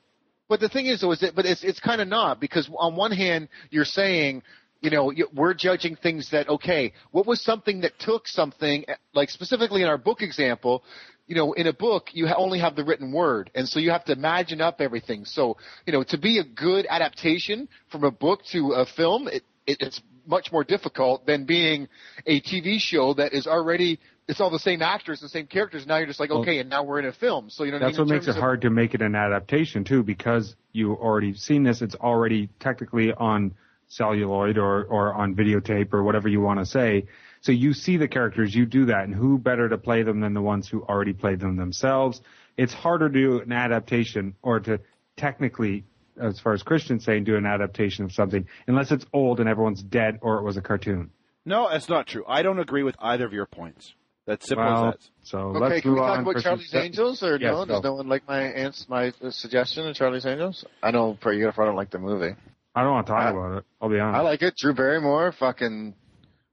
But 0.50 0.62
the 0.62 0.70
thing 0.70 0.86
is, 0.86 1.02
though, 1.02 1.12
is 1.12 1.20
that 1.22 1.36
but 1.36 1.46
it's 1.46 1.64
it's 1.64 1.80
kind 1.82 2.00
of 2.00 2.08
not 2.08 2.40
because 2.40 2.70
on 2.78 2.96
one 2.96 3.12
hand 3.12 3.50
you're 3.70 3.84
saying 3.86 4.44
you 4.82 4.90
know, 4.92 5.12
we're 5.34 5.54
judging 5.54 5.96
things 5.96 6.30
that 6.32 6.48
okay, 6.50 6.94
what 7.12 7.26
was 7.26 7.42
something 7.42 7.82
that 7.82 7.98
took 8.00 8.28
something 8.28 8.86
eh, 8.88 8.96
like 9.14 9.30
specifically 9.30 9.82
in 9.82 9.88
our 9.88 9.98
book 9.98 10.22
example, 10.22 10.84
you 11.28 11.36
know, 11.36 11.54
in 11.54 11.68
a 11.68 11.74
book 11.74 12.10
you 12.14 12.28
only 12.36 12.60
have 12.60 12.76
the 12.76 12.84
written 12.84 13.12
word, 13.12 13.50
and 13.56 13.68
so 13.68 13.80
you 13.80 13.92
have 13.92 14.06
to 14.06 14.14
imagine 14.14 14.62
up 14.62 14.80
everything. 14.80 15.26
So, 15.26 15.58
you 15.86 15.94
know, 15.94 16.04
to 16.04 16.18
be 16.18 16.40
a 16.40 16.44
good 16.44 16.86
adaptation 16.90 17.68
from 17.92 18.04
a 18.04 18.12
book 18.12 18.42
to 18.52 18.74
a 18.74 18.86
film, 18.86 19.28
it, 19.28 19.44
it, 19.66 19.78
it's 19.82 20.02
much 20.26 20.52
more 20.52 20.64
difficult 20.64 21.26
than 21.26 21.46
being 21.46 21.88
a 22.26 22.42
TV 22.42 22.80
show 22.80 23.14
that 23.16 23.34
is 23.34 23.48
already 23.48 24.00
it's 24.28 24.42
all 24.42 24.50
the 24.50 24.60
same 24.60 24.82
actors, 24.82 25.22
the 25.22 25.30
same 25.30 25.48
characters. 25.48 25.88
Now 25.88 25.98
you're 25.98 26.08
just 26.08 26.20
like, 26.20 26.30
Well, 26.30 26.42
okay, 26.42 26.60
and 26.60 26.70
now 26.70 26.84
we're 26.84 27.00
in 27.00 27.06
a 27.06 27.14
film. 27.14 27.50
So 27.50 27.64
you 27.64 27.72
know, 27.72 27.80
That's 27.80 27.98
what 27.98 28.08
makes 28.08 28.28
it 28.28 28.32
of- 28.32 28.36
hard 28.38 28.62
to 28.62 28.70
make 28.70 28.94
it 28.94 29.02
an 29.02 29.16
adaptation 29.16 29.84
too, 29.84 30.04
because 30.04 30.56
you 30.72 30.94
already 30.94 31.34
seen 31.34 31.64
this. 31.64 31.82
It's 31.82 31.96
already 31.96 32.50
technically 32.60 33.14
on 33.14 33.56
celluloid 33.88 34.58
or 34.58 34.84
or 34.86 35.14
on 35.14 35.36
videotape 35.36 35.94
or 35.94 36.04
whatever 36.04 36.28
you 36.28 36.42
want 36.42 36.60
to 36.60 36.66
say. 36.66 37.06
So 37.42 37.52
you 37.52 37.74
see 37.74 37.98
the 37.98 38.08
characters, 38.08 38.54
you 38.56 38.66
do 38.66 38.86
that, 38.86 39.04
and 39.04 39.14
who 39.14 39.38
better 39.38 39.70
to 39.70 39.78
play 39.78 40.04
them 40.04 40.20
than 40.20 40.34
the 40.34 40.42
ones 40.42 40.68
who 40.68 40.84
already 40.84 41.14
played 41.14 41.40
them 41.40 41.56
themselves? 41.56 42.20
It's 42.58 42.74
harder 42.74 43.10
to 43.10 43.14
do 43.14 43.40
an 43.42 43.52
adaptation 43.52 44.36
or 44.42 44.60
to 44.62 44.80
technically, 45.16 45.84
as 46.20 46.40
far 46.40 46.54
as 46.54 46.64
Christian's 46.64 47.06
saying, 47.06 47.24
do 47.26 47.36
an 47.38 47.46
adaptation 47.46 48.04
of 48.06 48.12
something 48.12 48.48
unless 48.68 48.92
it's 48.92 49.06
old 49.14 49.40
and 49.40 49.48
everyone's 49.48 49.84
dead 49.84 50.20
or 50.22 50.38
it 50.40 50.44
was 50.44 50.58
a 50.58 50.62
cartoon. 50.62 51.12
No, 51.46 51.70
that's 51.70 51.88
not 51.88 52.08
true. 52.08 52.26
I 52.28 52.42
don't 52.42 52.60
agree 52.60 52.84
with 52.84 52.96
either 53.00 53.26
of 53.26 53.34
your 53.34 53.46
points. 53.46 53.94
That's 54.26 54.46
simple 54.48 54.66
Well, 54.66 54.88
as 54.90 54.94
that. 54.96 55.10
so 55.24 55.38
Okay, 55.40 55.60
let's 55.60 55.82
can 55.84 55.92
we 55.92 55.96
move 55.98 56.06
talk 56.06 56.18
on. 56.18 56.24
about 56.24 56.32
Christian. 56.34 56.52
Charlie's 56.52 56.76
Angels, 56.76 57.24
or 57.24 57.38
Yes, 57.38 57.52
no? 57.54 57.66
Does 57.66 57.84
no 57.84 57.94
one 57.94 58.10
like 58.10 58.28
my 58.28 58.42
ans- 58.42 58.86
my 58.90 59.14
suggestion 59.30 59.88
of 59.88 59.96
Charlie's 59.96 60.26
Angels? 60.26 60.66
I 60.84 60.92
know, 60.92 61.18
for 61.22 61.32
you, 61.32 61.48
if 61.48 61.58
I 61.58 61.64
don't 61.66 61.78
like 61.78 61.92
the 61.92 62.00
movie. 62.00 62.36
I 62.78 62.84
don't 62.84 62.92
want 62.92 63.08
to 63.08 63.12
talk 63.12 63.24
I- 63.24 63.30
about 63.32 63.58
it. 63.58 63.64
I'll 63.82 63.90
be 63.90 64.00
honest. 64.00 64.20
I 64.20 64.22
like 64.22 64.42
it. 64.44 64.56
Drew 64.56 64.74
Barrymore, 64.74 65.32
fucking 65.32 65.96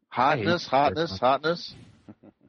hotness, 0.09 0.67
hotness, 0.67 1.19
hotness. 1.19 1.75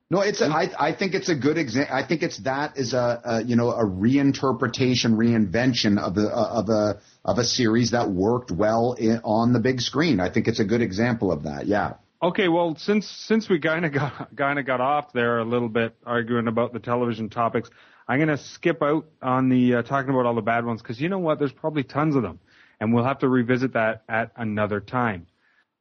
No, 0.08 0.22
it's. 0.22 0.40
A, 0.40 0.46
I 0.46 0.70
I 0.78 0.94
think 0.94 1.16
it's 1.16 1.30
a 1.30 1.36
good 1.36 1.58
example. 1.58 1.96
I 1.96 2.06
think 2.06 2.22
it's 2.22 2.38
that 2.44 2.78
is 2.78 2.94
a, 2.94 3.22
a 3.26 3.44
you 3.44 3.56
know 3.56 3.72
a 3.72 3.84
reinterpretation, 3.84 5.16
reinvention 5.16 5.98
of 5.98 6.14
the 6.14 6.28
uh, 6.28 6.60
of 6.62 6.70
a 6.70 7.02
of 7.26 7.40
a 7.40 7.44
series 7.44 7.90
that 7.90 8.12
worked 8.12 8.52
well 8.52 8.94
in, 8.94 9.20
on 9.24 9.52
the 9.52 9.60
big 9.60 9.82
screen. 9.82 10.20
I 10.20 10.30
think 10.32 10.48
it's 10.48 10.60
a 10.60 10.64
good 10.64 10.82
example 10.82 11.32
of 11.32 11.44
that. 11.44 11.66
Yeah. 11.66 11.96
Okay, 12.22 12.48
well, 12.50 12.76
since 12.78 13.08
since 13.08 13.50
we 13.50 13.60
kind 13.60 13.84
of 13.84 13.94
got 13.94 14.36
kind 14.38 14.60
of 14.60 14.68
got 14.68 14.80
off 14.80 15.12
there 15.12 15.40
a 15.40 15.44
little 15.44 15.70
bit 15.70 15.96
arguing 16.06 16.48
about 16.48 16.72
the 16.72 16.80
television 16.80 17.32
topics, 17.32 17.72
I'm 18.08 18.20
going 18.20 18.30
to 18.30 18.38
skip 18.38 18.84
out 18.84 19.08
on 19.24 19.50
the 19.50 19.76
uh, 19.76 19.82
talking 19.82 20.12
about 20.12 20.28
all 20.28 20.36
the 20.36 20.42
bad 20.42 20.66
ones 20.66 20.84
because 20.84 21.02
you 21.02 21.10
know 21.10 21.20
what? 21.20 21.40
There's 21.40 21.52
probably 21.52 21.84
tons 21.84 22.16
of 22.16 22.22
them, 22.22 22.40
and 22.80 22.94
we'll 22.94 23.04
have 23.06 23.20
to 23.20 23.30
revisit 23.30 23.74
that 23.74 24.04
at 24.10 24.32
another 24.36 24.80
time. 24.80 25.28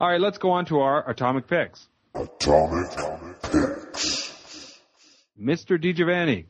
All 0.01 0.09
right, 0.09 0.21
let's 0.21 0.39
go 0.39 0.51
on 0.51 0.66
to 0.66 0.81
our 0.81 1.09
atomic 1.09 1.47
picks. 1.49 1.87
Atomic 2.15 2.91
Picks. 3.43 4.79
Mr. 5.41 5.79
DiGiovanni. 5.83 6.45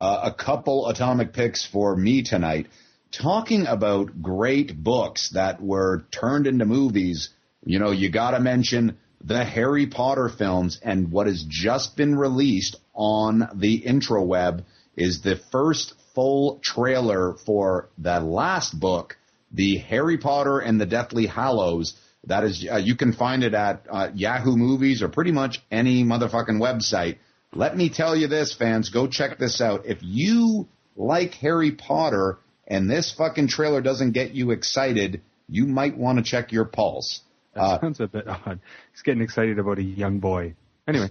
uh, 0.00 0.20
a 0.24 0.32
couple 0.32 0.88
atomic 0.88 1.32
picks 1.32 1.66
for 1.66 1.94
me 1.96 2.22
tonight, 2.22 2.68
talking 3.10 3.66
about 3.66 4.22
great 4.22 4.76
books 4.82 5.30
that 5.30 5.60
were 5.60 6.04
turned 6.10 6.46
into 6.46 6.64
movies. 6.64 7.30
You 7.64 7.78
know, 7.78 7.90
you 7.90 8.10
got 8.10 8.30
to 8.30 8.40
mention 8.40 8.98
the 9.22 9.44
Harry 9.44 9.86
Potter 9.86 10.28
films, 10.28 10.78
and 10.82 11.10
what 11.10 11.26
has 11.26 11.44
just 11.48 11.96
been 11.96 12.16
released 12.16 12.76
on 12.94 13.48
the 13.54 13.82
intraweb 13.82 14.64
is 14.96 15.20
the 15.22 15.36
first 15.52 15.94
full 16.14 16.60
trailer 16.62 17.34
for 17.34 17.88
the 17.98 18.20
last 18.20 18.78
book, 18.78 19.16
the 19.52 19.78
Harry 19.78 20.18
Potter 20.18 20.58
and 20.58 20.80
the 20.80 20.86
Deathly 20.86 21.26
Hallows. 21.26 21.94
That 22.24 22.44
is, 22.44 22.66
uh, 22.70 22.76
you 22.76 22.96
can 22.96 23.12
find 23.12 23.42
it 23.44 23.54
at 23.54 23.86
uh, 23.90 24.08
Yahoo 24.14 24.56
Movies 24.56 25.02
or 25.02 25.08
pretty 25.08 25.32
much 25.32 25.60
any 25.70 26.04
motherfucking 26.04 26.60
website. 26.60 27.18
Let 27.54 27.76
me 27.76 27.88
tell 27.88 28.14
you 28.14 28.26
this, 28.26 28.54
fans, 28.54 28.90
go 28.90 29.06
check 29.06 29.38
this 29.38 29.60
out. 29.60 29.86
If 29.86 29.98
you 30.02 30.68
like 30.96 31.34
Harry 31.34 31.70
Potter 31.72 32.38
and 32.66 32.90
this 32.90 33.12
fucking 33.16 33.48
trailer 33.48 33.80
doesn't 33.80 34.12
get 34.12 34.32
you 34.34 34.50
excited, 34.50 35.22
you 35.48 35.66
might 35.66 35.96
want 35.96 36.18
to 36.18 36.24
check 36.24 36.52
your 36.52 36.66
pulse. 36.66 37.22
That 37.54 37.62
Uh, 37.62 37.80
sounds 37.80 38.00
a 38.00 38.06
bit 38.08 38.28
odd. 38.28 38.60
He's 38.92 39.02
getting 39.02 39.22
excited 39.22 39.58
about 39.58 39.78
a 39.78 39.82
young 39.82 40.18
boy. 40.18 40.54
Anyway, 40.86 41.08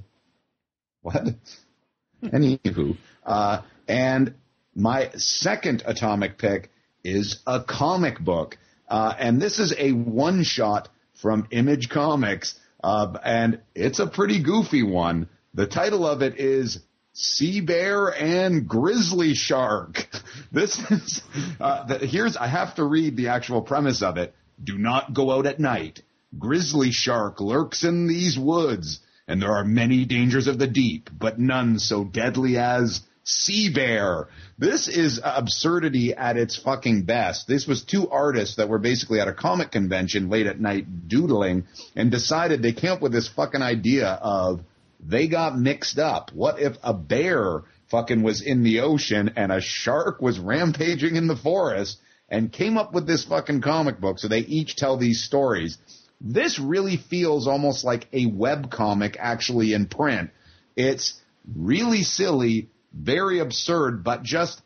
What? 1.01 1.23
Anywho, 2.23 2.97
uh, 3.26 3.61
and 3.88 4.35
my 4.76 5.09
second 5.15 5.84
atomic 5.85 6.38
pick 6.38 6.72
is 7.08 7.40
a 7.48 7.62
comic 7.62 8.20
book, 8.20 8.58
uh, 8.90 9.14
and 9.18 9.42
this 9.42 9.60
is 9.60 9.74
a 9.78 9.92
one 9.92 10.44
shot 10.44 10.90
from 11.14 11.48
Image 11.52 11.90
Comics, 11.90 12.56
uh, 12.84 13.18
and 13.24 13.62
it's 13.74 14.00
a 14.00 14.08
pretty 14.08 14.44
goofy 14.44 14.84
one. 14.84 15.30
The 15.54 15.68
title 15.68 16.06
of 16.06 16.22
it 16.22 16.38
is 16.38 16.80
Sea 17.14 17.62
Bear 17.62 18.10
and 18.10 18.68
Grizzly 18.68 19.34
Shark. 19.34 20.08
This 20.52 20.80
is 20.92 21.22
uh, 21.60 21.86
the, 21.86 21.98
here's 22.08 22.38
I 22.38 22.48
have 22.48 22.76
to 22.76 22.84
read 22.84 23.18
the 23.18 23.30
actual 23.30 23.62
premise 23.62 24.02
of 24.02 24.18
it. 24.18 24.34
Do 24.64 24.78
not 24.78 25.14
go 25.14 25.32
out 25.32 25.46
at 25.46 25.60
night. 25.60 26.04
Grizzly 26.38 26.92
shark 26.92 27.42
lurks 27.42 27.84
in 27.84 28.08
these 28.08 28.40
woods, 28.40 29.00
and 29.28 29.42
there 29.42 29.52
are 29.52 29.66
many 29.66 30.06
dangers 30.06 30.48
of 30.48 30.58
the 30.58 30.68
deep, 30.68 31.10
but 31.12 31.40
none 31.40 31.80
so 31.80 32.06
deadly 32.06 32.58
as 32.58 33.02
sea 33.28 33.70
bear. 33.70 34.30
This 34.58 34.88
is 34.88 35.20
absurdity 35.22 36.14
at 36.14 36.38
its 36.38 36.56
fucking 36.56 37.04
best. 37.04 37.45
This 37.45 37.68
was 37.68 37.84
two 37.84 38.10
artists 38.10 38.56
that 38.56 38.70
were 38.70 38.80
basically 38.80 39.20
at 39.20 39.28
a 39.28 39.34
comic 39.34 39.70
convention 39.70 40.30
late 40.30 40.48
at 40.48 40.62
night 40.62 41.10
doodling 41.10 41.66
and 41.95 42.10
decided 42.10 42.62
they 42.62 42.72
came 42.72 42.91
up 42.91 43.02
with 43.02 43.12
this 43.12 43.28
fucking 43.28 43.62
idea 43.62 44.08
of 44.08 44.62
they 45.06 45.28
got 45.28 45.60
mixed 45.60 45.99
up. 45.99 46.32
What 46.34 46.62
if 46.62 46.78
a 46.82 46.94
bear 46.94 47.64
fucking 47.90 48.24
was 48.24 48.41
in 48.41 48.64
the 48.64 48.80
ocean 48.80 49.34
and 49.36 49.52
a 49.52 49.60
shark 49.60 50.22
was 50.22 50.40
rampaging 50.40 51.18
in 51.18 51.28
the 51.28 51.36
forest 51.36 51.99
and 52.30 52.52
came 52.52 52.78
up 52.78 52.94
with 52.94 53.08
this 53.08 53.26
fucking 53.26 53.62
comic 53.62 53.99
book 53.99 54.20
so 54.20 54.30
they 54.30 54.40
each 54.40 54.78
tell 54.78 54.98
these 54.98 55.24
stories. 55.24 55.78
This 56.22 56.60
really 56.60 56.95
feels 56.95 57.45
almost 57.45 57.84
like 57.84 58.08
a 58.14 58.26
web 58.26 58.72
comic 58.72 59.18
actually 59.20 59.74
in 59.74 59.88
print. 59.88 60.32
It's 60.78 61.20
really 61.56 62.04
silly, 62.04 62.70
very 62.98 63.40
absurd, 63.40 64.03
but 64.03 64.24
just 64.24 64.61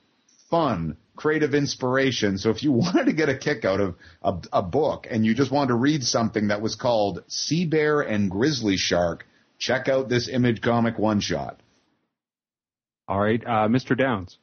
fun, 0.49 0.97
creative 1.15 1.53
inspiration. 1.53 2.37
So 2.37 2.49
if 2.49 2.63
you 2.63 2.71
wanted 2.83 3.05
to 3.05 3.13
get 3.13 3.29
a 3.29 3.37
kick 3.37 3.65
out 3.65 3.79
of 3.79 3.95
a, 4.21 4.35
a 4.53 4.61
book 4.61 5.07
and 5.09 5.25
you 5.25 5.33
just 5.33 5.51
wanted 5.51 5.69
to 5.69 5.75
read 5.75 6.03
something 6.03 6.47
that 6.47 6.61
was 6.61 6.75
called 6.75 7.23
Sea 7.27 7.65
Bear 7.65 8.01
and 8.01 8.29
Grizzly 8.29 8.77
Shark, 8.77 9.25
check 9.57 9.87
out 9.87 10.09
this 10.09 10.27
image 10.27 10.61
comic 10.61 10.97
one 10.97 11.19
shot. 11.19 11.61
all 13.07 13.19
right, 13.19 13.43
uh, 13.45 13.67
Mr. 13.67 13.97
Downs. 13.97 14.37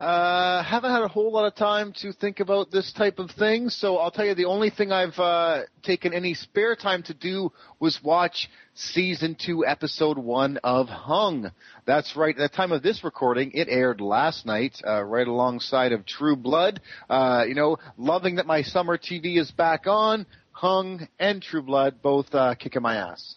Uh, 0.00 0.60
haven't 0.64 0.90
had 0.90 1.02
a 1.02 1.08
whole 1.08 1.30
lot 1.30 1.46
of 1.46 1.54
time 1.54 1.92
to 1.92 2.12
think 2.12 2.40
about 2.40 2.72
this 2.72 2.92
type 2.92 3.20
of 3.20 3.30
thing, 3.30 3.68
so 3.68 3.98
I'll 3.98 4.10
tell 4.10 4.26
you 4.26 4.34
the 4.34 4.46
only 4.46 4.68
thing 4.68 4.90
I've 4.90 5.16
uh, 5.20 5.62
taken 5.84 6.12
any 6.12 6.34
spare 6.34 6.74
time 6.74 7.04
to 7.04 7.14
do 7.14 7.52
was 7.78 8.00
watch 8.02 8.50
season 8.74 9.36
two, 9.38 9.64
episode 9.64 10.18
one 10.18 10.58
of 10.64 10.88
Hung. 10.88 11.52
That's 11.86 12.16
right. 12.16 12.36
At 12.36 12.50
the 12.50 12.56
time 12.56 12.72
of 12.72 12.82
this 12.82 13.04
recording, 13.04 13.52
it 13.54 13.68
aired 13.70 14.00
last 14.00 14.44
night, 14.44 14.76
uh, 14.84 15.00
right 15.04 15.28
alongside 15.28 15.92
of 15.92 16.04
True 16.04 16.34
Blood. 16.34 16.80
Uh, 17.08 17.44
you 17.46 17.54
know, 17.54 17.76
loving 17.96 18.36
that 18.36 18.46
my 18.46 18.62
summer 18.62 18.98
TV 18.98 19.38
is 19.38 19.52
back 19.52 19.86
on. 19.86 20.26
Hung 20.50 21.06
and 21.20 21.40
True 21.40 21.62
Blood 21.62 22.02
both 22.02 22.34
uh, 22.34 22.56
kicking 22.56 22.82
my 22.82 22.96
ass. 22.96 23.36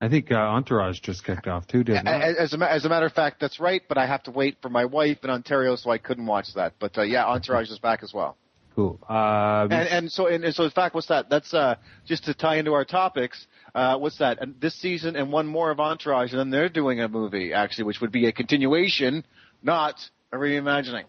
I 0.00 0.08
think 0.08 0.32
uh, 0.32 0.36
Entourage 0.36 1.00
just 1.00 1.24
kicked 1.24 1.46
off 1.46 1.66
too, 1.66 1.84
didn't 1.84 2.06
it? 2.06 2.36
As 2.38 2.54
a, 2.54 2.72
as 2.72 2.84
a 2.86 2.88
matter 2.88 3.04
of 3.04 3.12
fact, 3.12 3.38
that's 3.38 3.60
right, 3.60 3.82
but 3.86 3.98
I 3.98 4.06
have 4.06 4.22
to 4.24 4.30
wait 4.30 4.56
for 4.62 4.70
my 4.70 4.86
wife 4.86 5.18
in 5.22 5.30
Ontario, 5.30 5.76
so 5.76 5.90
I 5.90 5.98
couldn't 5.98 6.26
watch 6.26 6.54
that. 6.54 6.74
But 6.78 6.96
uh, 6.96 7.02
yeah, 7.02 7.26
Entourage 7.26 7.70
is 7.70 7.78
back 7.78 8.02
as 8.02 8.14
well. 8.14 8.38
Cool. 8.74 8.98
Uh, 9.06 9.68
And, 9.70 9.88
and 9.88 10.12
so, 10.12 10.26
and, 10.26 10.42
and 10.42 10.54
so, 10.54 10.64
in 10.64 10.70
fact, 10.70 10.94
what's 10.94 11.08
that? 11.08 11.28
That's 11.28 11.52
uh, 11.52 11.74
just 12.06 12.24
to 12.24 12.34
tie 12.34 12.56
into 12.56 12.72
our 12.72 12.86
topics. 12.86 13.46
Uh, 13.74 13.98
what's 13.98 14.18
that? 14.18 14.40
And 14.40 14.58
this 14.60 14.74
season 14.74 15.16
and 15.16 15.30
one 15.30 15.46
more 15.46 15.70
of 15.70 15.80
Entourage, 15.80 16.30
and 16.30 16.40
then 16.40 16.50
they're 16.50 16.70
doing 16.70 17.00
a 17.00 17.08
movie 17.08 17.52
actually, 17.52 17.84
which 17.84 18.00
would 18.00 18.12
be 18.12 18.26
a 18.26 18.32
continuation, 18.32 19.24
not 19.62 19.96
a 20.32 20.36
reimagining. 20.36 21.04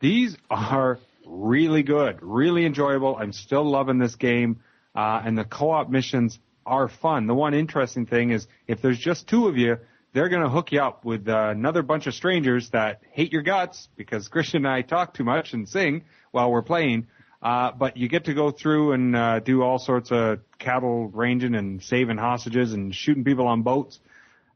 These 0.00 0.36
are 0.50 0.98
really 1.28 1.82
good, 1.82 2.18
really 2.22 2.64
enjoyable. 2.64 3.16
I'm 3.16 3.32
still 3.32 3.64
loving 3.64 3.98
this 3.98 4.16
game, 4.16 4.60
uh, 4.94 5.22
and 5.24 5.36
the 5.36 5.44
co-op 5.44 5.90
missions 5.90 6.38
are 6.66 6.88
fun. 6.88 7.26
The 7.26 7.34
one 7.34 7.54
interesting 7.54 8.06
thing 8.06 8.30
is 8.30 8.46
if 8.66 8.82
there's 8.82 8.98
just 8.98 9.28
two 9.28 9.46
of 9.46 9.56
you, 9.56 9.78
they're 10.12 10.28
going 10.28 10.42
to 10.42 10.48
hook 10.48 10.72
you 10.72 10.80
up 10.80 11.04
with 11.04 11.28
uh, 11.28 11.48
another 11.50 11.82
bunch 11.82 12.06
of 12.06 12.14
strangers 12.14 12.70
that 12.70 13.02
hate 13.12 13.32
your 13.32 13.42
guts 13.42 13.88
because 13.96 14.28
Christian 14.30 14.64
and 14.64 14.74
I 14.74 14.82
talk 14.82 15.14
too 15.14 15.24
much 15.24 15.52
and 15.52 15.68
sing 15.68 16.04
while 16.30 16.50
we're 16.50 16.62
playing. 16.62 17.08
Uh, 17.40 17.70
but 17.70 17.96
you 17.96 18.08
get 18.08 18.24
to 18.24 18.34
go 18.34 18.50
through 18.50 18.92
and 18.92 19.14
uh, 19.14 19.38
do 19.38 19.62
all 19.62 19.78
sorts 19.78 20.10
of 20.10 20.40
cattle 20.58 21.06
ranging 21.08 21.54
and 21.54 21.82
saving 21.82 22.16
hostages 22.16 22.72
and 22.72 22.92
shooting 22.92 23.22
people 23.22 23.46
on 23.46 23.62
boats, 23.62 24.00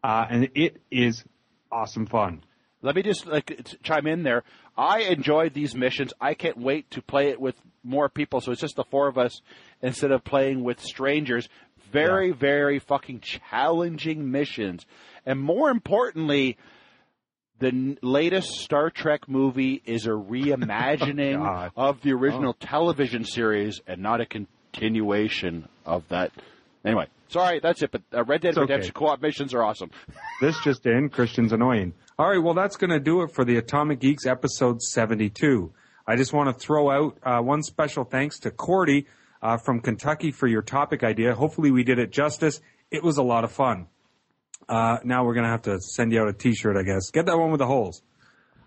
uh, 0.02 0.26
and 0.28 0.50
it 0.56 0.82
is 0.90 1.22
awesome 1.70 2.06
fun. 2.06 2.42
Let 2.82 2.96
me 2.96 3.02
just 3.02 3.26
like 3.26 3.64
chime 3.82 4.06
in 4.06 4.24
there. 4.24 4.42
I 4.76 5.02
enjoyed 5.02 5.54
these 5.54 5.74
missions. 5.74 6.12
I 6.20 6.34
can't 6.34 6.58
wait 6.58 6.90
to 6.90 7.02
play 7.02 7.28
it 7.28 7.40
with 7.40 7.54
more 7.84 8.08
people. 8.08 8.40
So 8.40 8.52
it's 8.52 8.60
just 8.60 8.76
the 8.76 8.84
four 8.84 9.08
of 9.08 9.18
us 9.18 9.40
instead 9.80 10.10
of 10.10 10.24
playing 10.24 10.64
with 10.64 10.80
strangers. 10.80 11.48
Very, 11.92 12.32
very 12.32 12.78
fucking 12.78 13.20
challenging 13.20 14.30
missions. 14.30 14.84
And 15.26 15.38
more 15.38 15.70
importantly, 15.70 16.56
the 17.58 17.68
n- 17.68 17.98
latest 18.02 18.48
Star 18.60 18.90
Trek 18.90 19.28
movie 19.28 19.80
is 19.84 20.06
a 20.06 20.10
reimagining 20.10 21.36
oh, 21.40 21.44
God. 21.44 21.72
of 21.76 22.02
the 22.02 22.12
original 22.12 22.56
oh. 22.60 22.66
television 22.66 23.24
series 23.24 23.80
and 23.86 24.02
not 24.02 24.20
a 24.20 24.26
continuation 24.26 25.68
of 25.84 26.08
that. 26.08 26.32
Anyway, 26.84 27.06
sorry, 27.28 27.60
that's 27.60 27.82
it. 27.82 27.90
But 27.90 28.02
uh, 28.12 28.24
Red 28.24 28.40
Dead 28.40 28.50
It's 28.50 28.58
okay. 28.58 28.72
Redemption 28.72 28.94
co-op 28.94 29.22
missions 29.22 29.54
are 29.54 29.62
awesome. 29.62 29.90
This 30.40 30.58
just 30.64 30.84
in, 30.86 31.08
Christian's 31.08 31.52
annoying. 31.52 31.94
All 32.18 32.28
right, 32.28 32.42
well, 32.42 32.54
that's 32.54 32.76
going 32.76 32.90
to 32.90 32.98
do 32.98 33.22
it 33.22 33.30
for 33.32 33.44
the 33.44 33.58
Atomic 33.58 34.00
Geeks 34.00 34.26
episode 34.26 34.82
72. 34.82 35.72
I 36.04 36.16
just 36.16 36.32
want 36.32 36.48
to 36.48 36.66
throw 36.66 36.90
out 36.90 37.18
uh, 37.22 37.40
one 37.40 37.62
special 37.62 38.02
thanks 38.04 38.40
to 38.40 38.50
Cordy 38.50 39.06
uh, 39.40 39.58
from 39.58 39.80
Kentucky 39.80 40.32
for 40.32 40.48
your 40.48 40.62
topic 40.62 41.04
idea. 41.04 41.34
Hopefully, 41.34 41.70
we 41.70 41.84
did 41.84 42.00
it 42.00 42.10
justice. 42.10 42.60
It 42.90 43.04
was 43.04 43.18
a 43.18 43.22
lot 43.22 43.44
of 43.44 43.52
fun. 43.52 43.86
Uh, 44.68 44.98
now 45.04 45.24
we're 45.24 45.34
going 45.34 45.44
to 45.44 45.50
have 45.50 45.62
to 45.62 45.78
send 45.80 46.12
you 46.12 46.20
out 46.20 46.28
a 46.28 46.32
T-shirt, 46.32 46.76
I 46.76 46.82
guess. 46.82 47.10
Get 47.10 47.26
that 47.26 47.38
one 47.38 47.50
with 47.50 47.58
the 47.58 47.66
holes. 47.66 48.02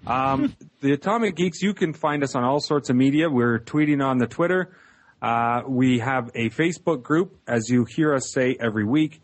Um, 0.07 0.55
the 0.81 0.93
Atomic 0.93 1.35
Geeks, 1.35 1.61
you 1.61 1.73
can 1.73 1.93
find 1.93 2.23
us 2.23 2.35
on 2.35 2.43
all 2.43 2.59
sorts 2.59 2.89
of 2.89 2.95
media. 2.95 3.29
We're 3.29 3.59
tweeting 3.59 4.05
on 4.05 4.17
the 4.17 4.27
Twitter. 4.27 4.75
Uh, 5.21 5.61
we 5.67 5.99
have 5.99 6.29
a 6.35 6.49
Facebook 6.49 7.03
group, 7.03 7.37
as 7.47 7.69
you 7.69 7.85
hear 7.85 8.13
us 8.13 8.31
say 8.31 8.55
every 8.59 8.85
week. 8.85 9.21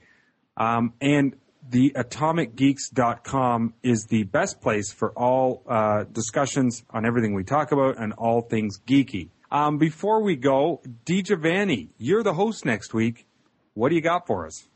Um, 0.58 0.94
and 1.00 1.36
the 1.70 1.92
atomicgeeks.com 1.96 3.74
is 3.84 4.06
the 4.10 4.24
best 4.24 4.62
place 4.62 4.92
for 4.92 5.12
all 5.12 5.64
uh, 5.68 6.04
discussions 6.12 6.84
on 6.90 7.06
everything 7.06 7.34
we 7.34 7.44
talk 7.44 7.72
about 7.72 7.98
and 7.98 8.14
all 8.14 8.42
things 8.42 8.80
geeky. 8.88 9.30
Um, 9.52 9.78
before 9.78 10.22
we 10.24 10.36
go, 10.36 10.82
DiGiovanni, 11.06 11.90
you're 11.98 12.24
the 12.24 12.34
host 12.34 12.66
next 12.66 12.94
week. 12.94 13.28
What 13.74 13.90
do 13.90 13.96
you 13.96 14.02
got 14.02 14.28
for 14.28 14.46
us? 14.46 14.68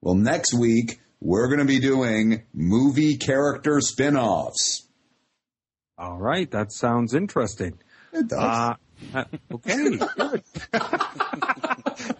Well, 0.00 0.14
next 0.14 0.54
week, 0.54 1.00
we're 1.20 1.48
going 1.48 1.60
to 1.60 1.64
be 1.64 1.80
doing 1.80 2.44
movie 2.52 3.16
character 3.16 3.80
spin 3.80 4.16
offs. 4.16 4.86
All 5.96 6.18
right, 6.18 6.50
that 6.52 6.72
sounds 6.72 7.14
interesting. 7.14 7.78
It 8.12 8.28
does. 8.28 8.38
Uh, 8.38 8.74
uh, 9.14 9.24
okay, 9.52 9.96
good. 10.16 10.42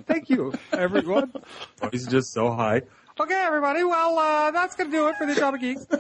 Thank 0.07 0.31
you, 0.31 0.53
everyone. 0.73 1.33
He's 1.93 2.07
just 2.07 2.33
so 2.33 2.51
high. 2.53 2.83
Okay, 3.21 3.35
everybody. 3.35 3.83
Well, 3.85 4.19
uh, 4.19 4.51
that's 4.53 4.75
going 4.77 4.91
to 4.91 4.97
do 4.97 5.09
it 5.09 5.17
for 5.17 5.27
the 5.27 5.33
Atomic 5.33 5.61
Geeks. 5.61 5.87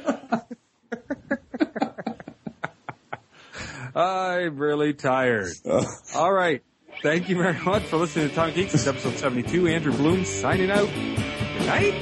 I'm 3.94 4.56
really 4.56 4.94
tired. 4.94 5.52
All 6.14 6.32
right. 6.32 6.62
Thank 7.02 7.28
you 7.28 7.36
very 7.36 7.58
much 7.60 7.82
for 7.84 7.96
listening 7.96 8.28
to 8.28 8.32
Atomic 8.32 8.54
Geeks. 8.54 8.72
This 8.72 8.82
is 8.82 8.88
episode 8.88 9.16
72. 9.16 9.68
Andrew 9.68 9.92
Bloom 9.92 10.24
signing 10.24 10.70
out. 10.70 10.88
Good 10.88 11.66
night. 11.66 11.94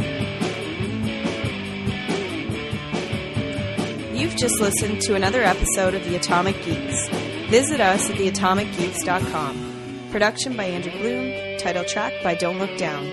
You've 4.14 4.36
just 4.36 4.60
listened 4.60 5.00
to 5.02 5.14
another 5.14 5.42
episode 5.42 5.94
of 5.94 6.04
The 6.04 6.16
Atomic 6.16 6.62
Geeks. 6.64 7.08
Visit 7.48 7.80
us 7.80 8.10
at 8.10 8.16
theatomicgeeks.com. 8.16 10.08
Production 10.10 10.56
by 10.56 10.64
Andrew 10.64 10.92
Bloom. 10.92 11.58
Title 11.58 11.84
track 11.84 12.12
by 12.22 12.34
Don't 12.34 12.58
Look 12.58 12.76
Down. 12.76 13.04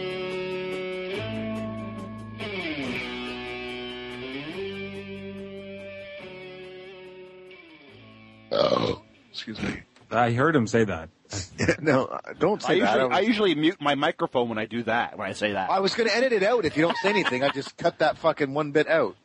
Oh, 8.52 9.02
excuse 9.32 9.62
me. 9.62 9.82
I 10.12 10.32
heard 10.32 10.56
him 10.56 10.68
say 10.68 10.84
that. 10.84 11.10
no, 11.82 12.06
uh, 12.06 12.20
don't 12.38 12.64
I 12.64 12.68
say 12.68 12.80
that. 12.82 12.94
usually, 12.96 13.12
I 13.14 13.18
I 13.18 13.20
usually 13.22 13.56
mute 13.56 13.78
my 13.82 13.96
microphone 13.96 14.50
when 14.50 14.60
I 14.60 14.66
do 14.66 14.84
that. 14.84 15.18
When 15.18 15.28
I 15.28 15.34
say 15.34 15.54
that, 15.54 15.72
I 15.72 15.80
was 15.80 15.96
going 15.96 16.08
to 16.08 16.16
edit 16.16 16.32
it 16.32 16.44
out 16.44 16.66
if 16.66 16.78
you 16.78 16.84
don't 16.84 16.98
say 16.98 17.10
anything. 17.10 17.44
I 17.44 17.50
just 17.50 17.76
cut 17.78 18.00
that 18.00 18.20
fucking 18.20 18.54
one 18.54 18.72
bit 18.72 18.88
out. 18.88 19.16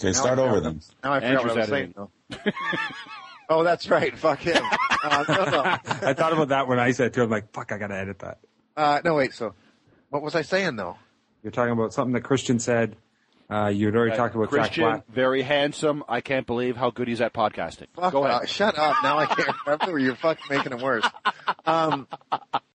Okay, 0.00 0.12
start 0.12 0.40
over 0.40 0.60
then. 0.60 0.80
Now 1.04 1.12
I 1.12 1.20
forgot 1.20 1.30
Andrew's 1.30 1.44
what 1.44 1.56
I 1.56 1.60
was 1.60 1.72
editing. 1.72 1.94
saying. 2.32 2.54
though. 3.48 3.60
oh, 3.60 3.64
that's 3.64 3.88
right. 3.90 4.16
Fuck 4.16 4.40
him. 4.40 4.62
Uh, 5.04 5.22
no, 5.28 5.44
no. 5.50 5.62
I 5.62 6.14
thought 6.14 6.32
about 6.32 6.48
that 6.48 6.66
when 6.66 6.78
I 6.78 6.92
said 6.92 7.12
to 7.12 7.20
him, 7.22 7.28
like, 7.28 7.52
fuck, 7.52 7.72
I 7.72 7.76
got 7.76 7.88
to 7.88 7.94
edit 7.94 8.20
that. 8.20 8.38
Uh, 8.74 9.02
no, 9.04 9.12
wait. 9.12 9.34
So, 9.34 9.54
what 10.08 10.22
was 10.22 10.34
I 10.34 10.40
saying 10.40 10.76
though? 10.76 10.96
You're 11.42 11.50
talking 11.50 11.72
about 11.74 11.92
something 11.92 12.14
that 12.14 12.22
Christian 12.22 12.58
said. 12.58 12.96
Uh, 13.50 13.66
you'd 13.66 13.94
already 13.94 14.16
talked 14.16 14.34
about 14.34 14.44
Jack 14.50 14.60
Christian, 14.60 14.84
Black. 14.84 15.06
very 15.08 15.42
handsome. 15.42 16.02
I 16.08 16.22
can't 16.22 16.46
believe 16.46 16.78
how 16.78 16.88
good 16.88 17.06
he's 17.06 17.20
at 17.20 17.34
podcasting. 17.34 17.88
Fuck 17.94 18.12
Go 18.14 18.24
ahead. 18.24 18.44
uh, 18.44 18.46
shut 18.46 18.78
up. 18.78 18.96
Now 19.02 19.18
I 19.18 19.26
can't 19.26 19.54
remember. 19.66 19.98
You're 19.98 20.16
fucking 20.16 20.46
making 20.48 20.72
it 20.72 20.80
worse. 20.82 21.04
Um, 21.66 22.08